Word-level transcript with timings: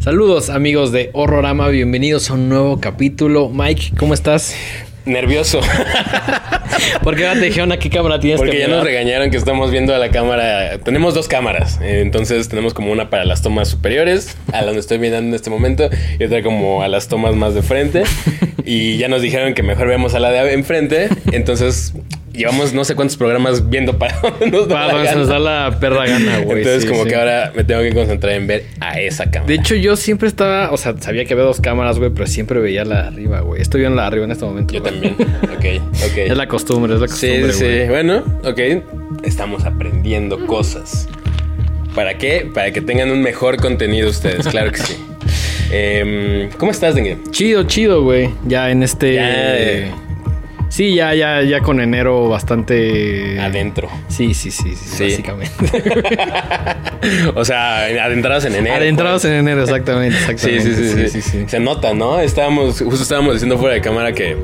Saludos 0.00 0.50
amigos 0.50 0.90
de 0.90 1.10
Horrorama, 1.12 1.68
bienvenidos 1.68 2.30
a 2.30 2.34
un 2.34 2.48
nuevo 2.48 2.80
capítulo. 2.80 3.48
Mike, 3.48 3.92
¿cómo 3.96 4.14
estás? 4.14 4.54
Nervioso. 5.04 5.60
¿Por 7.04 7.16
qué 7.16 7.24
te 7.34 7.40
dijeron 7.40 7.70
a 7.72 7.78
qué 7.78 7.88
cámara 7.90 8.18
tienes 8.18 8.38
Porque 8.38 8.52
que 8.52 8.58
ya 8.60 8.66
mirar? 8.66 8.78
nos 8.78 8.86
regañaron 8.88 9.30
que 9.30 9.36
estamos 9.36 9.70
viendo 9.70 9.94
a 9.94 9.98
la 9.98 10.10
cámara. 10.10 10.78
Tenemos 10.78 11.14
dos 11.14 11.28
cámaras. 11.28 11.78
eh, 11.82 12.00
Entonces 12.00 12.48
tenemos 12.48 12.74
como 12.74 12.90
una 12.90 13.10
para 13.10 13.24
las 13.24 13.42
tomas 13.42 13.68
superiores, 13.68 14.36
a 14.52 14.64
donde 14.64 14.80
estoy 14.80 14.98
mirando 14.98 15.28
en 15.28 15.34
este 15.34 15.50
momento, 15.50 15.88
y 16.18 16.24
otra 16.24 16.42
como 16.42 16.82
a 16.82 16.88
las 16.88 17.08
tomas 17.08 17.34
más 17.36 17.54
de 17.54 17.62
frente. 17.62 18.02
Y 18.64 18.96
ya 18.96 19.08
nos 19.08 19.22
dijeron 19.22 19.54
que 19.54 19.62
mejor 19.62 19.86
veamos 19.88 20.14
a 20.14 20.20
la 20.20 20.30
de 20.30 20.52
enfrente. 20.52 21.08
Entonces 21.32 21.94
llevamos 22.32 22.72
no 22.72 22.84
sé 22.84 22.94
cuántos 22.94 23.16
programas 23.16 23.68
viendo 23.70 23.98
para 23.98 24.18
dónde 24.22 24.50
nos 24.50 24.68
da 24.68 24.74
Para 24.74 24.92
la 24.98 25.04
gana. 25.04 25.18
nos 25.18 25.28
da 25.28 25.38
la 25.38 25.76
perra 25.80 26.06
gana, 26.06 26.38
güey. 26.38 26.58
Entonces 26.58 26.82
sí, 26.84 26.88
como 26.88 27.04
sí. 27.04 27.10
que 27.10 27.16
ahora 27.16 27.52
me 27.54 27.64
tengo 27.64 27.82
que 27.82 27.92
concentrar 27.92 28.32
en 28.34 28.46
ver 28.46 28.64
a 28.80 28.98
esa 29.00 29.24
cámara. 29.30 29.46
De 29.46 29.54
hecho, 29.54 29.74
yo 29.74 29.96
siempre 29.96 30.28
estaba, 30.28 30.70
o 30.70 30.76
sea, 30.76 30.94
sabía 31.00 31.24
que 31.24 31.34
había 31.34 31.44
dos 31.44 31.60
cámaras, 31.60 31.98
güey, 31.98 32.10
pero 32.10 32.26
siempre 32.26 32.60
veía 32.60 32.84
la 32.84 33.02
de 33.02 33.08
arriba, 33.08 33.40
güey. 33.40 33.60
Estoy 33.62 33.80
viendo 33.80 33.96
la 33.96 34.02
de 34.02 34.08
arriba 34.08 34.24
en 34.24 34.32
este 34.32 34.44
momento. 34.44 34.72
Yo 34.74 34.80
güey. 34.80 34.92
también. 34.92 35.14
Ok, 35.44 35.82
ok. 36.10 36.16
Es 36.18 36.36
la 36.36 36.48
costumbre, 36.48 36.94
es 36.94 37.00
la 37.00 37.08
Sí, 37.08 37.26
costumbre. 37.28 37.52
sí, 37.52 37.64
güey. 37.64 37.88
Bueno, 37.88 38.22
ok. 38.44 38.60
Estamos 39.24 39.64
aprendiendo 39.64 40.46
cosas. 40.46 41.08
¿Para 41.94 42.16
qué? 42.16 42.48
Para 42.54 42.70
que 42.72 42.80
tengan 42.80 43.10
un 43.10 43.20
mejor 43.20 43.58
contenido 43.58 44.08
ustedes, 44.08 44.46
claro 44.48 44.72
que 44.72 44.78
sí. 44.78 44.96
Em, 45.74 46.50
¿Cómo 46.58 46.70
estás, 46.70 46.94
Dengue? 46.94 47.16
Chido, 47.30 47.62
chido, 47.62 48.02
güey. 48.02 48.28
Ya 48.46 48.70
en 48.70 48.82
este. 48.82 49.14
Ya, 49.14 49.58
eh. 49.58 49.90
Sí, 50.72 50.94
ya, 50.94 51.14
ya, 51.14 51.42
ya 51.42 51.60
con 51.60 51.80
enero 51.82 52.30
bastante. 52.30 53.38
Adentro. 53.38 53.90
Sí, 54.08 54.32
sí, 54.32 54.50
sí, 54.50 54.74
sí, 54.74 54.86
Sí. 54.96 55.04
básicamente. 55.04 55.52
o 57.34 57.44
sea, 57.44 57.84
adentrados 57.84 58.46
en 58.46 58.54
enero. 58.54 58.76
Adentrados 58.76 59.22
en 59.26 59.34
enero, 59.34 59.62
exactamente, 59.64 60.16
Sí, 60.16 60.30
exactamente. 60.30 60.74
sí, 61.10 61.10
sí, 61.10 61.22
sí, 61.22 61.44
Se 61.46 61.60
nota, 61.60 61.92
¿no? 61.92 62.20
Estábamos, 62.20 62.80
justo 62.80 63.02
estábamos 63.02 63.34
diciendo 63.34 63.58
fuera 63.58 63.74
de 63.74 63.82
cámara 63.82 64.12
que 64.14 64.34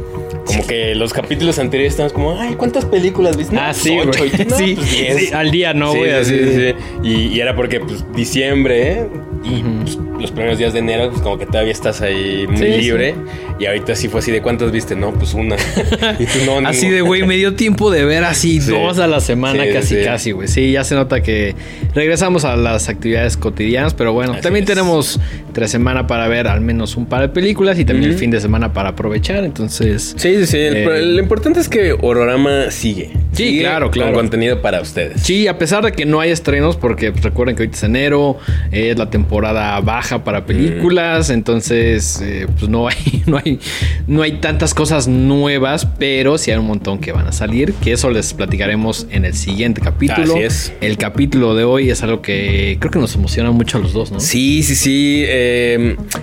como 0.45 0.67
que 0.67 0.95
los 0.95 1.15
capítulos 1.15 1.59
anteriores 1.59 1.93
estábamos 1.95 2.13
como, 2.13 2.39
ay, 2.39 2.55
¿cuántas 2.57 2.85
películas 2.85 3.37
viste? 3.37 3.55
No, 3.55 3.63
Ah, 3.63 3.67
pues, 3.71 3.79
sí, 3.79 3.99
ocho. 3.99 4.19
güey. 4.19 4.31
No, 4.49 4.57
sí, 4.57 4.75
pues, 4.77 4.89
sí, 4.89 5.33
al 5.33 5.51
día 5.51 5.73
no, 5.73 5.93
Sí, 5.93 5.99
güey. 5.99 6.11
sí, 6.11 6.17
así. 6.17 6.39
sí, 6.39 6.55
sí. 6.55 6.75
Y, 7.03 7.13
y 7.37 7.41
era 7.41 7.55
porque, 7.57 7.81
pues, 7.81 8.05
diciembre, 8.15 8.93
¿eh? 8.93 9.07
Y 9.45 9.63
pues, 9.63 9.97
los 10.21 10.31
primeros 10.33 10.59
días 10.59 10.73
de 10.73 10.81
enero, 10.81 11.11
pues 11.11 11.23
como 11.23 11.39
que 11.39 11.47
todavía 11.47 11.73
estás 11.73 12.01
ahí 12.01 12.47
muy 12.49 12.57
Sí, 12.59 12.65
libre. 12.65 13.15
Y 13.59 13.67
ahorita 13.67 13.95
sí 13.95 14.09
fue 14.09 14.21
así 14.21 14.31
de 14.33 14.43
cuántas 14.43 14.71
viste, 14.73 14.95
¿no? 14.97 15.13
Pues 15.13 15.33
una. 15.35 15.57
y 16.19 16.27
tú 16.27 16.39
no, 16.47 16.67
Así 16.69 16.89
de, 16.89 17.01
güey, 17.01 17.25
me 17.25 17.37
dio 17.37 17.55
tiempo 17.55 17.91
de 17.91 18.05
ver 18.05 18.25
así 18.25 18.61
Sí. 18.61 18.71
dos 18.73 18.99
a 18.99 19.07
la 19.07 19.21
semana, 19.21 19.65
casi, 19.73 20.03
casi, 20.03 20.33
güey. 20.33 20.49
Sí, 20.49 20.73
ya 20.73 20.85
se 20.85 20.95
nota 20.95 21.23
que 21.23 21.55
regresamos 21.95 22.45
a 22.45 22.57
las 22.57 22.89
actividades 22.89 23.37
cotidianas, 23.37 23.95
pero 23.95 24.13
bueno, 24.13 24.33
Así 24.35 24.43
también 24.43 24.65
es. 24.65 24.69
tenemos 24.69 25.21
tres 25.59 25.73
semanas 25.73 26.05
para 26.07 26.29
ver 26.29 26.47
al 26.47 26.61
menos 26.61 26.97
un 26.97 27.07
par 27.07 27.21
de 27.23 27.29
películas 27.31 27.79
y 27.81 27.85
también 27.85 28.13
el 28.13 28.17
fin 28.17 28.31
de 28.31 28.41
semana 28.41 28.73
para 28.73 28.91
aprovechar, 28.91 29.43
entonces... 29.45 30.15
Sí, 30.17 30.37
sí, 30.37 30.47
sí. 30.47 30.57
El- 30.59 30.77
Eh, 30.77 31.03
lo 31.03 31.21
importante 31.21 31.59
es 31.59 31.69
que 31.69 31.93
Horrorama 32.01 32.71
sigue. 32.71 33.11
Sí, 33.33 33.49
Sigue 33.49 33.61
claro, 33.63 33.91
claro. 33.91 34.13
Con 34.13 34.21
contenido 34.23 34.63
para 34.63 34.81
ustedes. 34.81 35.21
Sí, 35.23 35.49
a 35.49 35.59
pesar 35.59 35.85
de 35.85 35.91
que 35.93 36.07
no 36.07 36.21
hay 36.21 36.31
estrenos, 36.31 36.77
porque 36.77 37.11
pues, 37.11 37.25
recuerden 37.25 37.57
que 37.57 37.63
ahorita 37.65 37.77
es 37.77 37.83
enero, 37.83 38.39
eh, 38.71 38.91
es 38.91 38.99
la 38.99 39.11
temporada 39.11 39.81
baja 39.81 40.23
para 40.23 40.47
películas, 40.47 41.31
entonces 41.31 42.21
eh, 42.23 42.47
pues 42.59 42.71
no 42.71 42.87
hay, 42.89 43.23
no 43.27 43.39
hay, 43.45 43.59
no 44.07 44.23
hay 44.23 44.33
tantas 44.33 44.75
cosas 44.75 45.09
nuevas, 45.09 45.87
pero 45.99 46.39
sí 46.39 46.51
hay 46.53 46.59
un 46.59 46.67
montón 46.67 46.99
que 47.01 47.11
van 47.13 47.27
a 47.27 47.33
salir, 47.33 47.73
que 47.75 47.93
eso 47.93 48.11
les 48.11 48.33
platicaremos 48.33 49.07
en 49.11 49.25
el 49.25 49.35
siguiente 49.35 49.81
capítulo. 49.81 50.35
Así 50.35 50.43
es. 50.45 50.73
El 50.81 50.97
capítulo 50.99 51.55
de 51.57 51.65
hoy 51.65 51.91
es 51.91 52.03
algo 52.05 52.23
que 52.23 52.77
creo 52.79 52.91
que 52.93 52.99
nos 53.01 53.15
emociona 53.17 53.51
mucho 53.51 53.79
a 53.79 53.81
los 53.81 53.93
dos, 53.93 54.13
¿no? 54.13 54.21
Sí, 54.21 54.63
sí, 54.63 54.75
sí. 54.77 55.25
eh, 55.27 55.48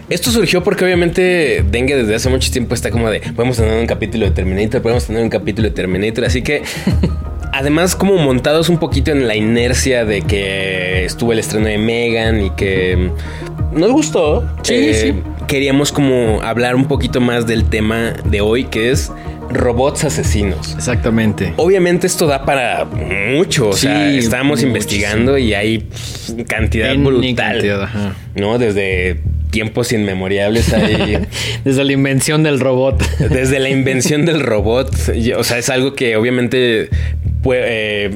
esto 0.09 0.31
surgió 0.31 0.63
porque 0.63 0.83
obviamente 0.85 1.63
Dengue 1.69 1.95
desde 1.95 2.15
hace 2.15 2.29
mucho 2.29 2.51
tiempo 2.51 2.73
está 2.73 2.91
como 2.91 3.09
de, 3.09 3.19
podemos 3.35 3.57
tener 3.57 3.77
un 3.79 3.87
capítulo 3.87 4.25
de 4.25 4.31
Terminator, 4.31 4.81
podemos 4.81 5.05
tener 5.05 5.23
un 5.23 5.29
capítulo 5.29 5.67
de 5.69 5.73
Terminator, 5.73 6.25
así 6.25 6.41
que... 6.41 6.63
Además, 7.57 7.95
como 7.95 8.17
montados 8.17 8.67
un 8.67 8.79
poquito 8.79 9.11
en 9.11 9.29
la 9.29 9.35
inercia 9.37 10.03
de 10.03 10.23
que 10.23 11.05
estuvo 11.05 11.31
el 11.31 11.39
estreno 11.39 11.67
de 11.67 11.77
Megan 11.77 12.41
y 12.41 12.49
que 12.49 13.11
nos 13.71 13.91
gustó. 13.93 14.43
eh, 14.73 14.93
Sí, 14.93 14.93
sí. 14.93 15.23
Queríamos 15.47 15.93
como 15.93 16.41
hablar 16.41 16.75
un 16.75 16.83
poquito 16.83 17.21
más 17.21 17.47
del 17.47 17.63
tema 17.63 18.13
de 18.25 18.41
hoy, 18.41 18.65
que 18.65 18.91
es 18.91 19.09
robots 19.49 20.03
asesinos. 20.03 20.73
Exactamente. 20.75 21.53
Obviamente 21.57 22.07
esto 22.07 22.27
da 22.27 22.45
para 22.45 22.85
mucho, 22.85 23.69
o 23.69 23.73
Sí, 23.73 23.81
sea, 23.87 24.09
estábamos 24.11 24.51
muchísimo. 24.63 24.69
investigando 24.75 25.37
y 25.37 25.53
hay 25.53 25.79
pff, 25.79 26.31
cantidad 26.47 26.91
N 26.91 27.03
brutal, 27.05 27.35
cantidad, 27.35 27.83
ajá. 27.83 28.15
¿no? 28.35 28.57
Desde 28.57 29.19
tiempos 29.51 29.91
inmemoriales 29.93 30.73
hay, 30.73 31.19
Desde 31.63 31.83
la 31.83 31.91
invención 31.93 32.43
del 32.43 32.59
robot. 32.59 33.01
desde 33.19 33.59
la 33.59 33.69
invención 33.69 34.25
del 34.25 34.41
robot, 34.41 34.93
o 35.37 35.43
sea, 35.43 35.57
es 35.57 35.69
algo 35.69 35.93
que 35.93 36.17
obviamente 36.17 36.89
puede, 37.41 37.61
eh, 38.05 38.11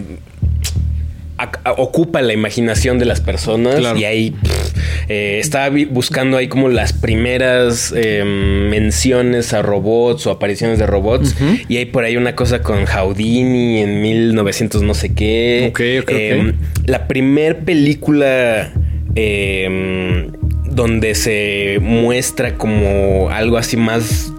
ocupa 1.77 2.21
la 2.21 2.33
imaginación 2.33 2.99
de 2.99 3.05
las 3.05 3.21
personas 3.21 3.75
Claro. 3.75 3.97
y 3.97 4.05
ahí 4.05 4.31
pff, 4.31 4.75
eh, 5.09 5.39
estaba 5.39 5.69
vi- 5.69 5.85
buscando 5.85 6.37
ahí 6.37 6.47
como 6.47 6.69
las 6.69 6.93
primeras 6.93 7.93
eh, 7.95 8.23
menciones 8.69 9.53
a 9.53 9.61
robots 9.61 10.27
o 10.27 10.31
apariciones 10.31 10.79
de 10.79 10.85
robots 10.87 11.35
y 11.67 11.77
hay 11.77 11.85
por 11.85 12.03
ahí 12.03 12.17
una 12.17 12.35
cosa 12.35 12.61
con 12.61 12.85
Houdini 12.85 13.79
en 13.81 14.01
1900 14.01 14.81
no 14.83 14.93
sé 14.93 15.13
qué. 15.13 15.67
Ok, 15.69 15.79
ok, 16.01 16.03
ok. 16.03 16.09
Eh, 16.11 16.53
La 16.85 17.07
primer 17.07 17.59
película 17.59 18.71
eh, 19.15 20.27
donde 20.65 21.15
se 21.15 21.79
muestra 21.81 22.55
como 22.55 23.29
algo 23.31 23.57
así 23.57 23.75
más 23.77 24.31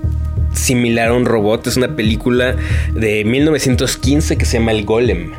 similar 0.53 1.09
a 1.09 1.15
un 1.15 1.25
robot 1.27 1.67
es 1.67 1.77
una 1.77 1.95
película 1.97 2.57
de 2.93 3.25
1915 3.25 4.37
que 4.37 4.45
se 4.45 4.59
llama 4.59 4.73
El 4.73 4.85
Golem. 4.85 5.33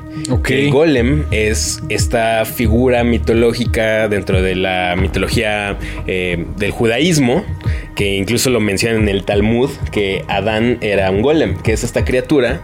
El 0.47 0.71
Golem 0.71 1.25
es 1.31 1.81
esta 1.89 2.45
figura 2.45 3.03
mitológica 3.03 4.07
dentro 4.07 4.41
de 4.41 4.55
la 4.55 4.95
mitología 4.97 5.77
eh, 6.07 6.45
del 6.57 6.71
judaísmo, 6.71 7.43
que 7.95 8.15
incluso 8.17 8.49
lo 8.49 8.59
menciona 8.59 8.97
en 8.99 9.09
el 9.09 9.23
Talmud, 9.23 9.69
que 9.91 10.23
Adán 10.27 10.77
era 10.81 11.09
un 11.11 11.21
golem, 11.21 11.55
que 11.61 11.73
es 11.73 11.83
esta 11.83 12.03
criatura 12.05 12.61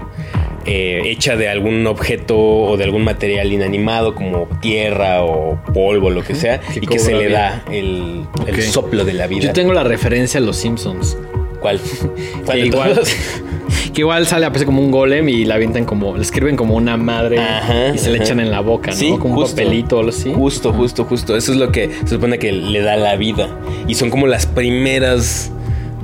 eh, 0.66 1.02
hecha 1.06 1.36
de 1.38 1.48
algún 1.48 1.88
objeto 1.88 2.38
o 2.38 2.76
de 2.78 2.84
algún 2.84 3.04
material 3.04 3.52
inanimado 3.54 4.14
como 4.16 4.48
tierra 4.62 5.24
o 5.24 5.62
polvo, 5.74 6.10
lo 6.10 6.24
que 6.24 6.36
sea, 6.36 6.60
Que 6.60 6.80
y 6.82 6.88
que 6.88 7.00
se 7.00 7.14
le 7.14 7.28
vida. 7.28 7.64
da 7.66 7.74
el, 7.74 8.26
el 8.48 8.62
soplo 8.64 9.06
de 9.06 9.14
la 9.14 9.28
vida. 9.28 9.42
Yo 9.42 9.54
tengo 9.54 9.74
la 9.74 9.84
referencia 9.86 10.40
a 10.40 10.44
los 10.44 10.58
Simpsons. 10.58 11.18
¿Cuál? 11.60 11.80
¿Cuál 12.46 12.58
Que 12.58 12.62
de 12.62 12.68
igual, 12.68 12.94
todos? 12.94 13.10
que 13.94 14.02
igual 14.02 14.28
sale 14.28 14.46
a 14.46 14.50
veces 14.50 14.66
como 14.66 14.82
un 14.82 14.92
golem 14.92 15.28
y 15.30 15.46
la 15.46 15.56
avientan 15.56 15.86
como, 15.86 16.16
le 16.16 16.22
escriben 16.22 16.56
como 16.56 16.76
una 16.76 16.98
madre 16.98 17.40
Ajá, 17.40 17.90
y 17.94 17.98
se 17.98 18.12
le 18.12 18.18
echan 18.18 18.40
en 18.40 18.52
la 18.52 18.62
boca, 18.62 18.92
¿no? 18.92 18.98
Sí, 18.98 19.16
como 19.20 19.40
un 19.40 19.48
papelito 19.48 19.98
o 19.98 20.00
algo 20.00 20.10
así. 20.12 20.32
Justo, 20.34 20.74
justo, 20.74 21.06
justo. 21.06 21.36
Eso 21.36 21.52
es 21.52 21.58
lo 21.58 21.72
que 21.72 21.90
se 22.04 22.10
supone 22.16 22.40
que 22.40 22.52
le 22.52 22.82
da 22.82 22.96
la 22.96 23.16
vida. 23.16 23.50
Y 23.88 23.96
son 23.96 24.10
como 24.10 24.28
las 24.28 24.46
primeras 24.46 25.52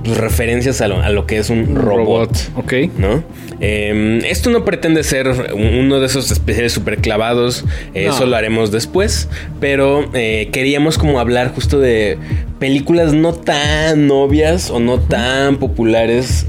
pues, 0.03 0.17
referencias 0.17 0.81
a 0.81 0.87
lo, 0.87 1.01
a 1.01 1.09
lo 1.09 1.25
que 1.25 1.37
es 1.37 1.49
un 1.49 1.75
robot. 1.75 2.31
Ok. 2.55 2.73
¿No? 2.97 3.23
Eh, 3.59 4.21
esto 4.29 4.49
no 4.49 4.65
pretende 4.65 5.03
ser 5.03 5.27
uno 5.53 5.99
de 5.99 6.05
esos 6.07 6.31
especiales 6.31 6.73
super 6.73 6.97
clavados. 6.97 7.63
eh, 7.93 8.05
No. 8.07 8.13
Eso 8.13 8.25
lo 8.25 8.35
haremos 8.35 8.71
después. 8.71 9.29
Pero 9.59 10.09
eh, 10.13 10.49
queríamos 10.51 10.97
como 10.97 11.19
hablar 11.19 11.53
justo 11.53 11.79
de 11.79 12.17
películas 12.59 13.13
no 13.13 13.33
tan 13.33 14.09
obvias 14.11 14.69
o 14.69 14.79
no 14.79 14.99
tan 14.99 15.57
populares. 15.57 16.45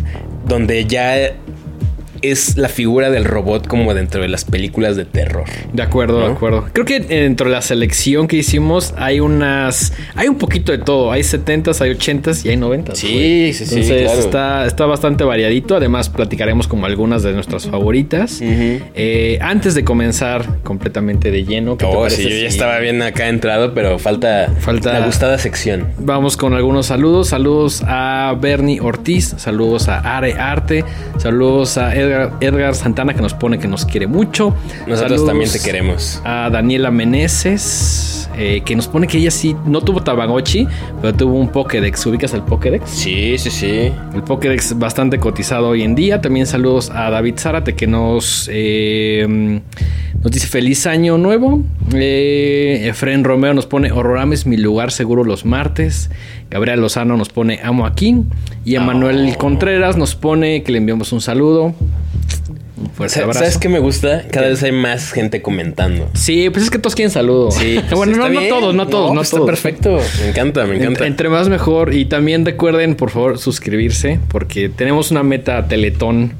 Donde 0.47 0.85
ya 0.85 1.35
es 2.31 2.56
la 2.56 2.69
figura 2.69 3.11
del 3.11 3.25
robot 3.25 3.67
como 3.67 3.94
dentro 3.94 4.23
de 4.23 4.29
las 4.29 4.44
películas 4.44 4.97
de 4.97 5.05
terror. 5.05 5.44
De 5.73 5.82
acuerdo, 5.82 6.21
de 6.21 6.32
acuerdo. 6.32 6.65
Creo 6.73 6.85
que 6.87 7.00
dentro 7.00 7.49
de 7.49 7.53
la 7.55 7.62
selección 7.62 8.29
que 8.29 8.37
hicimos 8.37 8.94
hay 8.97 9.21
unas. 9.21 9.93
Hay 10.15 10.29
un 10.29 10.37
poquito 10.37 10.73
de 10.73 10.79
todo. 10.79 11.12
Hay 11.12 11.23
70s, 11.23 11.81
hay 11.81 11.91
80s 11.91 12.44
y 12.44 12.49
hay 12.50 12.56
90s. 12.56 12.94
Sí, 12.94 13.53
sí, 13.53 13.67
sí, 13.67 13.75
Entonces 13.76 14.03
claro. 14.05 14.21
está, 14.21 14.67
está 14.67 14.87
bastante 14.87 15.25
variadito. 15.25 15.76
Además, 15.76 16.09
platicaremos 16.09 16.69
como 16.69 16.87
algunas 16.87 17.23
de 17.23 17.32
nuestras 17.32 17.67
favoritas. 17.67 18.41
Eh, 18.43 19.38
antes 19.41 19.75
de 19.75 19.85
comenzar 19.85 20.47
completamente 20.62 21.31
de 21.31 21.44
lleno, 21.44 21.76
¿qué 21.76 21.87
te 21.87 21.91
Oh, 21.94 22.00
parece 22.03 22.17
sí, 22.17 22.23
yo 22.25 22.29
ya 22.31 22.37
si 22.41 22.47
estaba 22.47 22.79
bien 22.79 23.03
acá 23.03 23.29
entrado, 23.29 23.75
pero 23.75 23.99
falta, 23.99 24.53
Falta- 24.61 24.93
la 24.99 25.06
gustada 25.06 25.38
sección. 25.38 25.88
Vamos 25.99 26.37
con 26.37 26.55
algunos 26.55 26.87
saludos. 26.87 27.29
Saludos 27.29 27.82
a 27.87 28.37
Bernie 28.41 28.81
Ortiz. 28.81 29.35
Saludos 29.38 29.88
a 29.88 29.99
Are 30.17 30.32
Arte. 30.35 30.85
Saludos 31.19 31.79
a 31.79 31.94
Edgar, 31.94 32.13
Edgar 32.40 32.75
Santana 32.75 33.14
que 33.14 33.22
nos 33.22 33.34
pone 33.34 33.58
que 33.58 33.69
nos 33.69 33.84
quiere 33.84 34.06
mucho. 34.06 34.55
Nosotros 34.87 35.00
Saludos 35.00 35.26
también 35.26 35.50
te 35.50 35.61
queremos. 35.61 36.20
A 36.25 36.49
Daniela 36.50 36.90
Meneses. 36.90 38.28
eh, 38.37 38.62
que 38.64 38.75
nos 38.75 38.88
pone 38.88 39.06
que 39.06 39.19
ella 39.19 39.31
sí 39.31 39.55
no 39.64 39.81
tuvo 39.81 40.02
Tamagotchi, 40.02 40.66
pero 41.00 41.14
tuvo 41.14 41.38
un 41.38 41.49
Pokédex. 41.50 42.05
¿Ubicas 42.06 42.34
el 42.34 42.43
Pokédex? 42.43 42.90
Sí, 42.90 43.38
sí, 43.38 43.49
sí. 43.50 43.93
El 44.12 44.22
Pokédex 44.26 44.76
bastante 44.78 45.19
cotizado 45.20 45.69
hoy 45.69 45.82
en 45.82 45.94
día. 45.94 46.20
También 46.20 46.46
saludos 46.46 46.90
a 46.90 47.11
David 47.11 47.34
Zárate 47.38 47.75
que 47.75 47.87
nos, 47.87 48.49
eh, 48.52 49.61
Nos 50.22 50.32
dice 50.32 50.46
feliz 50.49 50.87
año 50.87 51.16
nuevo. 51.19 51.62
Eh, 51.93 52.87
Efren 52.88 53.25
Romero 53.25 53.52
nos 53.55 53.66
pone 53.66 53.93
Horrorama 53.93 54.32
es 54.34 54.46
mi 54.46 54.56
lugar 54.56 54.90
seguro 54.90 55.22
los 55.22 55.44
martes. 55.44 56.11
Gabriel 56.50 56.81
Lozano 56.81 57.16
nos 57.16 57.28
pone 57.28 57.61
amo 57.62 57.84
aquí. 57.87 58.16
Y 58.64 58.75
Emanuel 58.76 59.31
Oh. 59.34 59.38
Contreras 59.38 59.96
nos 59.96 60.14
pone 60.14 60.62
que 60.62 60.72
le 60.72 60.78
enviamos 60.78 61.12
un 61.12 61.20
saludo. 61.20 61.75
Fuerte 62.95 63.21
abrazo. 63.21 63.41
¿Sabes 63.41 63.59
qué 63.59 63.69
me 63.69 63.79
gusta? 63.79 64.25
Cada 64.31 64.49
vez 64.49 64.63
hay 64.63 64.73
más 64.73 65.13
gente 65.13 65.43
comentando. 65.43 66.09
Sí, 66.15 66.51
pues 66.51 66.65
es 66.65 66.71
que 66.71 66.79
todos 66.79 66.95
quieren 66.95 67.11
saludo. 67.11 67.51
Sí, 67.51 67.77
pues 67.89 67.95
bueno, 67.95 68.17
no, 68.29 68.41
todos, 68.49 68.75
no 68.75 68.87
todos, 68.89 69.11
no, 69.11 69.15
pues 69.17 69.27
está 69.29 69.37
todos. 69.39 69.47
perfecto. 69.51 69.99
Me 70.21 70.29
encanta, 70.29 70.65
me 70.67 70.77
encanta. 70.77 71.01
En- 71.07 71.13
entre 71.13 71.29
más 71.29 71.49
mejor. 71.49 71.95
Y 71.95 72.05
también 72.07 72.45
recuerden, 72.45 72.95
por 72.95 73.11
favor, 73.11 73.39
suscribirse. 73.39 74.21
Porque 74.29 74.69
tenemos 74.69 75.11
una 75.11 75.23
meta 75.23 75.67
teletón 75.69 76.33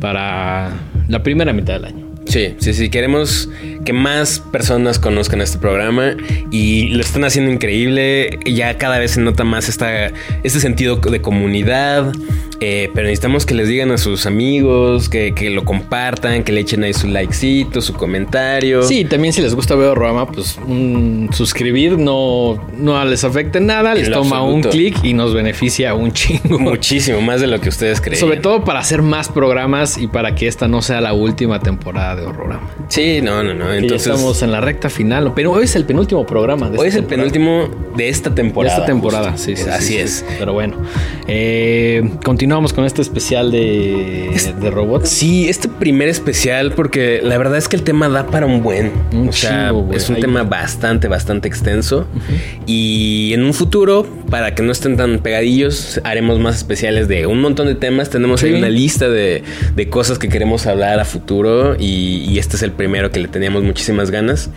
para 0.00 0.72
la 1.08 1.22
primera 1.22 1.52
mitad 1.52 1.74
del 1.74 1.84
año. 1.86 2.08
Sí, 2.26 2.54
sí, 2.58 2.74
sí. 2.74 2.90
Queremos 2.90 3.48
que 3.86 3.94
más 3.94 4.40
personas 4.52 4.98
conozcan 4.98 5.40
este 5.40 5.56
programa 5.56 6.14
y 6.50 6.88
lo 6.88 7.00
están 7.00 7.24
haciendo 7.24 7.50
increíble. 7.50 8.38
Ya 8.44 8.76
cada 8.76 8.98
vez 8.98 9.12
se 9.12 9.20
nota 9.22 9.44
más 9.44 9.68
esta, 9.70 10.08
este 10.44 10.60
sentido 10.60 10.96
de 10.96 11.22
comunidad. 11.22 12.12
Eh, 12.60 12.90
pero 12.94 13.06
necesitamos 13.06 13.46
que 13.46 13.54
les 13.54 13.68
digan 13.68 13.90
a 13.92 13.98
sus 13.98 14.26
amigos, 14.26 15.08
que, 15.08 15.32
que 15.34 15.50
lo 15.50 15.64
compartan, 15.64 16.42
que 16.42 16.52
le 16.52 16.60
echen 16.60 16.82
ahí 16.82 16.92
su 16.92 17.06
likecito, 17.06 17.80
su 17.80 17.92
comentario. 17.94 18.82
Sí, 18.82 19.04
también 19.04 19.32
si 19.32 19.40
les 19.42 19.54
gusta 19.54 19.74
ver 19.76 19.96
Rama, 19.96 20.26
pues 20.26 20.58
un 20.66 21.30
suscribir 21.32 21.98
no, 21.98 22.66
no 22.76 23.04
les 23.04 23.22
afecta 23.24 23.60
nada, 23.60 23.94
les 23.94 24.10
toma 24.10 24.42
un 24.42 24.62
clic 24.62 24.96
y 25.04 25.12
nos 25.14 25.34
beneficia 25.34 25.94
un 25.94 26.12
chingo. 26.12 26.58
Muchísimo 26.58 27.20
más 27.20 27.40
de 27.40 27.46
lo 27.46 27.60
que 27.60 27.68
ustedes 27.68 28.00
creen. 28.00 28.18
Sobre 28.18 28.38
todo 28.38 28.64
para 28.64 28.80
hacer 28.80 29.02
más 29.02 29.28
programas 29.28 29.96
y 29.96 30.08
para 30.08 30.34
que 30.34 30.48
esta 30.48 30.66
no 30.66 30.82
sea 30.82 31.00
la 31.00 31.12
última 31.12 31.60
temporada 31.60 32.16
de 32.16 32.26
Horrorama. 32.26 32.68
Sí, 32.88 33.20
no, 33.22 33.42
no, 33.44 33.54
no. 33.54 33.66
Que 33.66 33.70
ya 33.72 33.76
Entonces, 33.78 34.06
estamos 34.08 34.42
en 34.42 34.50
la 34.50 34.60
recta 34.60 34.90
final, 34.90 35.32
pero 35.34 35.52
hoy 35.52 35.64
es 35.64 35.76
el 35.76 35.84
penúltimo 35.84 36.26
programa. 36.26 36.70
De 36.70 36.78
hoy 36.78 36.88
es 36.88 36.94
el 36.96 37.06
temporada. 37.06 37.30
penúltimo 37.30 37.94
de 37.96 38.08
esta 38.08 38.30
De 38.30 38.36
temporada. 38.36 38.74
esta 38.74 38.86
temporada, 38.86 39.36
sí, 39.36 39.54
sí. 39.56 39.68
Así 39.68 39.86
sí, 39.94 39.98
es. 39.98 40.10
sí. 40.16 40.24
Pero 40.38 40.52
bueno, 40.54 40.76
eh, 41.28 42.02
continuamos 42.24 42.47
con 42.48 42.84
este 42.86 43.02
especial 43.02 43.50
de, 43.50 44.30
de 44.60 44.70
robots. 44.70 45.08
Sí, 45.10 45.48
este 45.48 45.68
primer 45.68 46.08
especial, 46.08 46.72
porque 46.72 47.20
la 47.22 47.36
verdad 47.36 47.58
es 47.58 47.68
que 47.68 47.76
el 47.76 47.82
tema 47.82 48.08
da 48.08 48.26
para 48.26 48.46
un 48.46 48.62
buen. 48.62 48.90
Un 49.12 49.28
o 49.28 49.32
sea, 49.32 49.68
chingo, 49.68 49.90
es 49.92 50.08
un 50.08 50.16
Ahí- 50.16 50.20
tema 50.22 50.42
bastante, 50.44 51.08
bastante 51.08 51.46
extenso. 51.46 52.06
Y 52.66 53.32
en 53.34 53.44
un 53.44 53.52
futuro, 53.54 54.06
para 54.30 54.54
que 54.54 54.62
no 54.62 54.72
estén 54.72 54.96
tan 54.96 55.18
pegadillos, 55.18 56.00
haremos 56.04 56.38
más 56.40 56.56
especiales 56.56 57.06
de 57.06 57.26
un 57.26 57.40
montón 57.40 57.66
de 57.66 57.74
temas. 57.74 58.08
Tenemos 58.10 58.42
ahí 58.42 58.54
una 58.54 58.70
lista 58.70 59.08
de, 59.08 59.42
de 59.76 59.88
cosas 59.88 60.18
que 60.18 60.28
queremos 60.28 60.66
hablar 60.66 61.00
a 61.00 61.04
futuro. 61.04 61.76
Y, 61.78 62.24
y 62.28 62.38
este 62.38 62.56
es 62.56 62.62
el 62.62 62.72
primero 62.72 63.10
que 63.10 63.20
le 63.20 63.28
teníamos 63.28 63.62
muchísimas 63.62 64.10
ganas. 64.10 64.50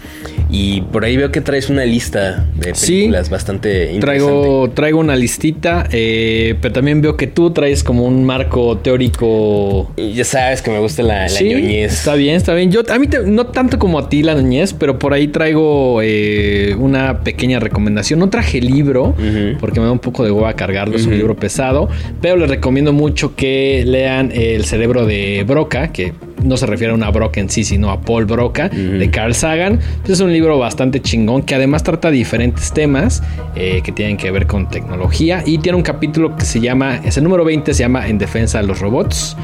Y 0.53 0.81
por 0.81 1.06
ahí 1.06 1.15
veo 1.15 1.31
que 1.31 1.39
traes 1.39 1.69
una 1.69 1.86
lista 1.86 2.45
de 2.57 2.75
Sí. 2.75 2.92
películas 2.94 3.30
bastante 3.30 3.94
interesante. 3.94 4.00
Traigo, 4.01 4.69
traigo 4.74 5.00
una 5.00 5.15
listita, 5.15 5.88
eh, 5.92 6.56
pero 6.62 6.74
también 6.74 7.01
veo 7.01 7.15
que 7.15 7.27
tú 7.27 7.51
traes 7.51 7.83
como 7.86 8.03
un 8.03 8.25
marco 8.25 8.77
teórico. 8.80 9.92
Y 9.95 10.12
ya 10.13 10.25
sabes 10.25 10.62
que 10.62 10.69
me 10.71 10.80
gusta 10.80 11.03
la, 11.03 11.21
la 11.24 11.30
Sí, 11.30 11.45
ñoñez. 11.50 11.94
Está 11.94 12.15
bien, 12.15 12.36
está 12.36 12.53
bien. 12.53 12.69
Yo 12.71 12.81
a 12.89 13.00
mí 13.00 13.07
te- 13.07 13.25
no 13.25 13.48
tanto 13.48 13.80
como 13.80 13.98
a 14.00 14.09
ti 14.09 14.24
la 14.24 14.36
niñez, 14.36 14.74
pero 14.74 15.00
por 15.00 15.13
ahí 15.13 15.30
traigo 15.30 16.01
eh, 16.03 16.75
una 16.77 17.21
pequeña 17.24 17.59
recomendación. 17.59 18.19
No 18.19 18.30
traje 18.30 18.59
libro 18.62 19.15
porque 19.59 19.80
me 19.80 19.86
da 19.86 19.92
un 19.94 20.00
poco 20.00 20.24
de 20.25 20.31
hueva 20.31 20.54
cargarlo, 20.56 20.95
es 20.97 21.06
un 21.06 21.13
libro 21.18 21.36
pesado, 21.36 21.88
pero 22.21 22.36
les 22.36 22.50
recomiendo 22.50 22.92
mucho 22.94 23.36
que 23.36 23.83
lean 23.88 24.31
El 24.33 24.65
cerebro 24.65 25.06
de 25.06 25.45
Broca, 25.47 25.94
que 25.94 26.13
no 26.44 26.58
se 26.58 26.66
refiere 26.66 26.92
a 26.92 26.96
una 26.96 27.10
Broca 27.10 27.40
en 27.40 27.50
sí, 27.50 27.64
sino 27.64 27.90
a 27.92 28.02
Paul 28.02 28.26
Broca 28.26 28.70
de 28.70 29.10
Carl 29.10 29.34
Sagan. 29.34 29.80
Pues 30.00 30.14
es 30.14 30.20
un 30.20 30.32
libro 30.32 30.58
bastante 30.58 31.02
chingón 31.02 31.44
que 31.44 31.56
además 31.56 31.84
trata 31.84 32.12
diferentes 32.12 32.72
temas 32.72 33.24
eh, 33.56 33.82
que 33.84 33.92
tienen 33.92 34.18
que 34.18 34.32
ver 34.32 34.48
con 34.48 34.70
tecnología 34.70 35.44
y 35.46 35.58
tiene 35.58 35.78
un 35.78 35.84
capítulo 35.84 36.36
que 36.36 36.46
se 36.46 36.60
llama, 36.60 36.98
es 37.04 37.18
el 37.18 37.24
número 37.24 37.44
20, 37.46 37.74
se 37.74 37.80
llama 37.82 38.08
En 38.08 38.18
defensa 38.18 38.60
de 38.62 38.68
los 38.68 38.80
robots. 38.80 39.36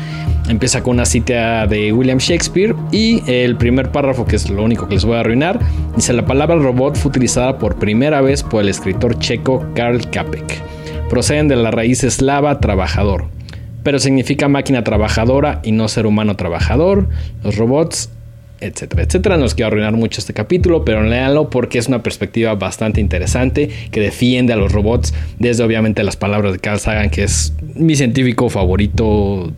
Empieza 0.49 0.81
con 0.81 0.95
una 0.95 1.05
cita 1.05 1.67
de 1.67 1.91
William 1.91 2.19
Shakespeare 2.19 2.73
y 2.91 3.21
el 3.27 3.57
primer 3.57 3.91
párrafo, 3.91 4.25
que 4.25 4.37
es 4.37 4.49
lo 4.49 4.63
único 4.63 4.87
que 4.87 4.95
les 4.95 5.03
voy 5.03 5.17
a 5.17 5.19
arruinar, 5.19 5.59
dice 5.95 6.13
la 6.13 6.25
palabra 6.25 6.55
robot 6.55 6.95
fue 6.95 7.09
utilizada 7.09 7.57
por 7.57 7.75
primera 7.75 8.21
vez 8.21 8.43
por 8.43 8.61
el 8.61 8.69
escritor 8.69 9.19
checo 9.19 9.65
Karl 9.75 10.09
Capek. 10.09 10.45
Proceden 11.09 11.49
de 11.49 11.57
la 11.57 11.71
raíz 11.71 12.03
eslava 12.05 12.61
trabajador, 12.61 13.25
pero 13.87 13.99
significa 13.99 14.49
máquina 14.49 14.83
trabajadora 14.83 15.61
y 15.63 15.71
no 15.71 15.87
ser 15.87 16.07
humano 16.07 16.35
trabajador. 16.35 17.07
Los 17.41 17.55
robots 17.55 18.09
etcétera, 18.59 19.03
etcétera. 19.03 19.37
No 19.37 19.45
os 19.45 19.53
quiero 19.55 19.67
arruinar 19.67 19.93
mucho 19.93 20.19
este 20.19 20.33
capítulo, 20.33 20.83
pero 20.83 21.03
léanlo 21.03 21.49
porque 21.49 21.77
es 21.79 21.87
una 21.87 22.03
perspectiva 22.03 22.53
bastante 22.55 22.99
interesante 22.99 23.69
que 23.91 24.01
defiende 24.01 24.51
a 24.51 24.57
los 24.57 24.73
robots 24.73 25.13
desde 25.39 25.63
obviamente 25.63 26.03
las 26.03 26.17
palabras 26.17 26.51
de 26.51 26.59
Carl 26.59 26.79
Sagan, 26.81 27.09
que 27.11 27.23
es 27.23 27.53
mi 27.75 27.95
científico 27.95 28.49
favorito 28.49 29.53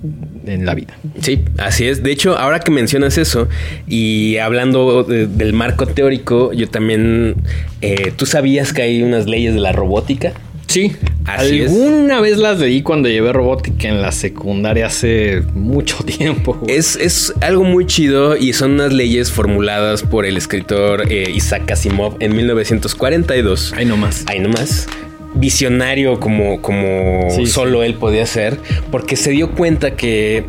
en 0.46 0.68
la 0.68 0.76
vida. 0.76 0.96
Sí, 1.22 1.40
así 1.58 1.88
es. 1.88 2.04
De 2.04 2.12
hecho, 2.12 2.38
ahora 2.38 2.60
que 2.60 2.70
mencionas 2.70 3.18
eso 3.18 3.48
y 3.88 4.38
hablando 4.38 5.04
de- 5.06 5.26
del 5.26 5.54
marco 5.54 5.88
teórico, 5.88 6.54
yo 6.54 6.70
también, 6.70 7.34
eh, 7.82 8.12
¿tú 8.16 8.28
sabías 8.28 8.74
que 8.74 8.84
hay 8.84 9.02
unas 9.02 9.26
leyes 9.26 9.56
de 9.56 9.60
la 9.60 9.72
robótica? 9.72 10.34
Sí, 10.70 10.92
Así 11.26 11.62
es. 11.62 11.72
alguna 11.72 12.22
vez 12.22 12.38
las 12.38 12.60
leí 12.60 12.84
cuando 12.84 13.10
llevé 13.10 13.34
robótica 13.34 13.88
en 13.88 14.04
la 14.04 14.12
secundaria 14.12 14.86
hace 14.86 15.42
mucho 15.56 16.04
tiempo. 16.06 16.62
Es, 16.68 16.96
es 16.96 17.34
algo 17.42 17.64
muy 17.64 17.88
chido 17.88 18.38
y 18.38 18.54
son 18.54 18.74
unas 18.74 18.94
leyes 18.94 19.32
formuladas 19.32 20.04
por 20.04 20.26
el 20.28 20.38
escritor 20.38 21.12
eh, 21.12 21.32
Isaac 21.34 21.72
Asimov 21.72 22.18
en 22.20 22.36
1942. 22.36 23.74
Ahí 23.76 23.86
nomás. 23.86 24.24
Ahí 24.28 24.40
nomás. 24.40 24.88
Visionario 25.34 26.20
como, 26.20 26.62
como 26.62 27.30
Sí, 27.36 27.48
solo 27.48 27.84
él 27.84 27.96
podía 27.96 28.26
ser, 28.26 28.58
porque 28.92 29.16
se 29.16 29.32
dio 29.32 29.52
cuenta 29.52 29.96
que 29.96 30.46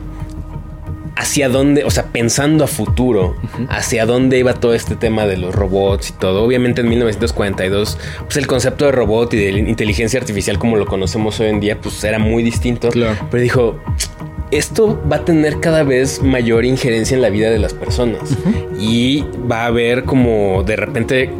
hacia 1.21 1.51
dónde, 1.51 1.85
o 1.85 1.91
sea, 1.91 2.05
pensando 2.07 2.65
a 2.65 2.67
futuro, 2.67 3.37
hacia 3.69 4.07
dónde 4.07 4.39
iba 4.39 4.55
todo 4.55 4.73
este 4.73 4.97
tema 4.97 5.27
de 5.27 5.37
los 5.37 5.55
robots 5.55 6.09
y 6.09 6.13
todo. 6.15 6.43
Obviamente 6.43 6.81
en 6.81 6.89
1942, 6.89 7.99
pues 8.25 8.39
el 8.39 8.47
concepto 8.47 8.87
de 8.87 8.93
robot 8.93 9.35
y 9.35 9.37
de 9.37 9.51
inteligencia 9.51 10.19
artificial 10.19 10.59
como 10.59 10.79
lo 10.79 10.87
conocemos 10.87 11.39
hoy 11.41 11.49
en 11.49 11.61
día, 11.61 11.79
pues 11.79 12.03
era 12.05 12.19
muy 12.19 12.43
distinto. 12.43 12.89
Claro. 12.89 13.19
Pero 13.31 13.43
dijo, 13.43 13.79
esto 14.51 14.99
va 15.13 15.17
a 15.17 15.25
tener 15.27 15.61
cada 15.61 15.83
vez 15.83 16.23
mayor 16.23 16.65
injerencia 16.65 17.15
en 17.15 17.21
la 17.21 17.29
vida 17.29 17.51
de 17.51 17.59
las 17.59 17.75
personas 17.75 18.23
y 18.79 19.27
va 19.51 19.65
a 19.65 19.67
haber 19.67 20.05
como 20.05 20.63
de 20.63 20.77
repente 20.77 21.31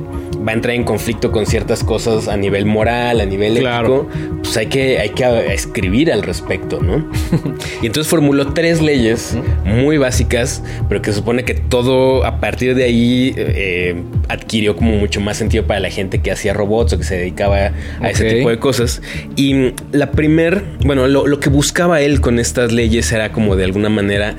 va 0.47 0.53
a 0.53 0.55
entrar 0.55 0.75
en 0.75 0.85
conflicto 0.85 1.33
con 1.33 1.47
ciertas 1.47 1.85
cosas 1.85 2.29
a 2.29 2.37
nivel 2.37 2.65
moral, 2.65 3.21
a 3.21 3.27
nivel 3.27 3.59
Claro. 3.59 4.09
ético, 4.11 4.39
pues 4.43 4.57
hay 4.57 4.67
que, 4.67 4.99
hay 4.99 5.11
que 5.11 5.53
escribir 5.53 6.13
al 6.13 6.23
respecto, 6.23 6.81
¿no? 6.81 7.05
y 7.83 7.87
entonces 7.87 8.09
formuló 8.09 8.53
tres 8.53 8.81
leyes 8.81 9.37
muy 9.65 9.99
básicas, 9.99 10.63
pero 10.89 11.03
que 11.03 11.13
supone 11.13 11.45
que 11.45 11.55
todo 11.55 12.25
a 12.25 12.41
partir 12.41 12.75
de 12.75 12.85
ahí 12.85 13.35
eh, 13.37 14.03
adquirió 14.29 14.77
como 14.77 14.93
mucho 14.93 15.21
más 15.21 15.37
sentido 15.37 15.67
para 15.67 15.81
la 15.81 15.91
gente 15.91 16.21
que 16.21 16.31
hacía 16.31 16.55
robots 16.55 16.93
o 16.95 16.99
que 16.99 17.05
se 17.05 17.17
dedicaba 17.17 17.73
a 18.01 18.11
ese 18.11 18.31
tipo 18.35 18.51
de 18.51 18.59
cosas. 18.59 19.03
Y 19.37 19.73
la 19.93 20.11
primer, 20.13 20.63
bueno, 20.85 21.07
lo, 21.09 21.27
lo 21.27 21.41
que 21.41 21.51
buscaba 21.51 22.01
él 22.01 22.21
con 22.21 22.39
estas 22.39 22.73
leyes 22.73 23.11
era 23.13 23.33
como 23.33 23.57
de 23.57 23.65
alguna 23.65 23.89
manera 23.89 24.37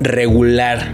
regular 0.00 0.92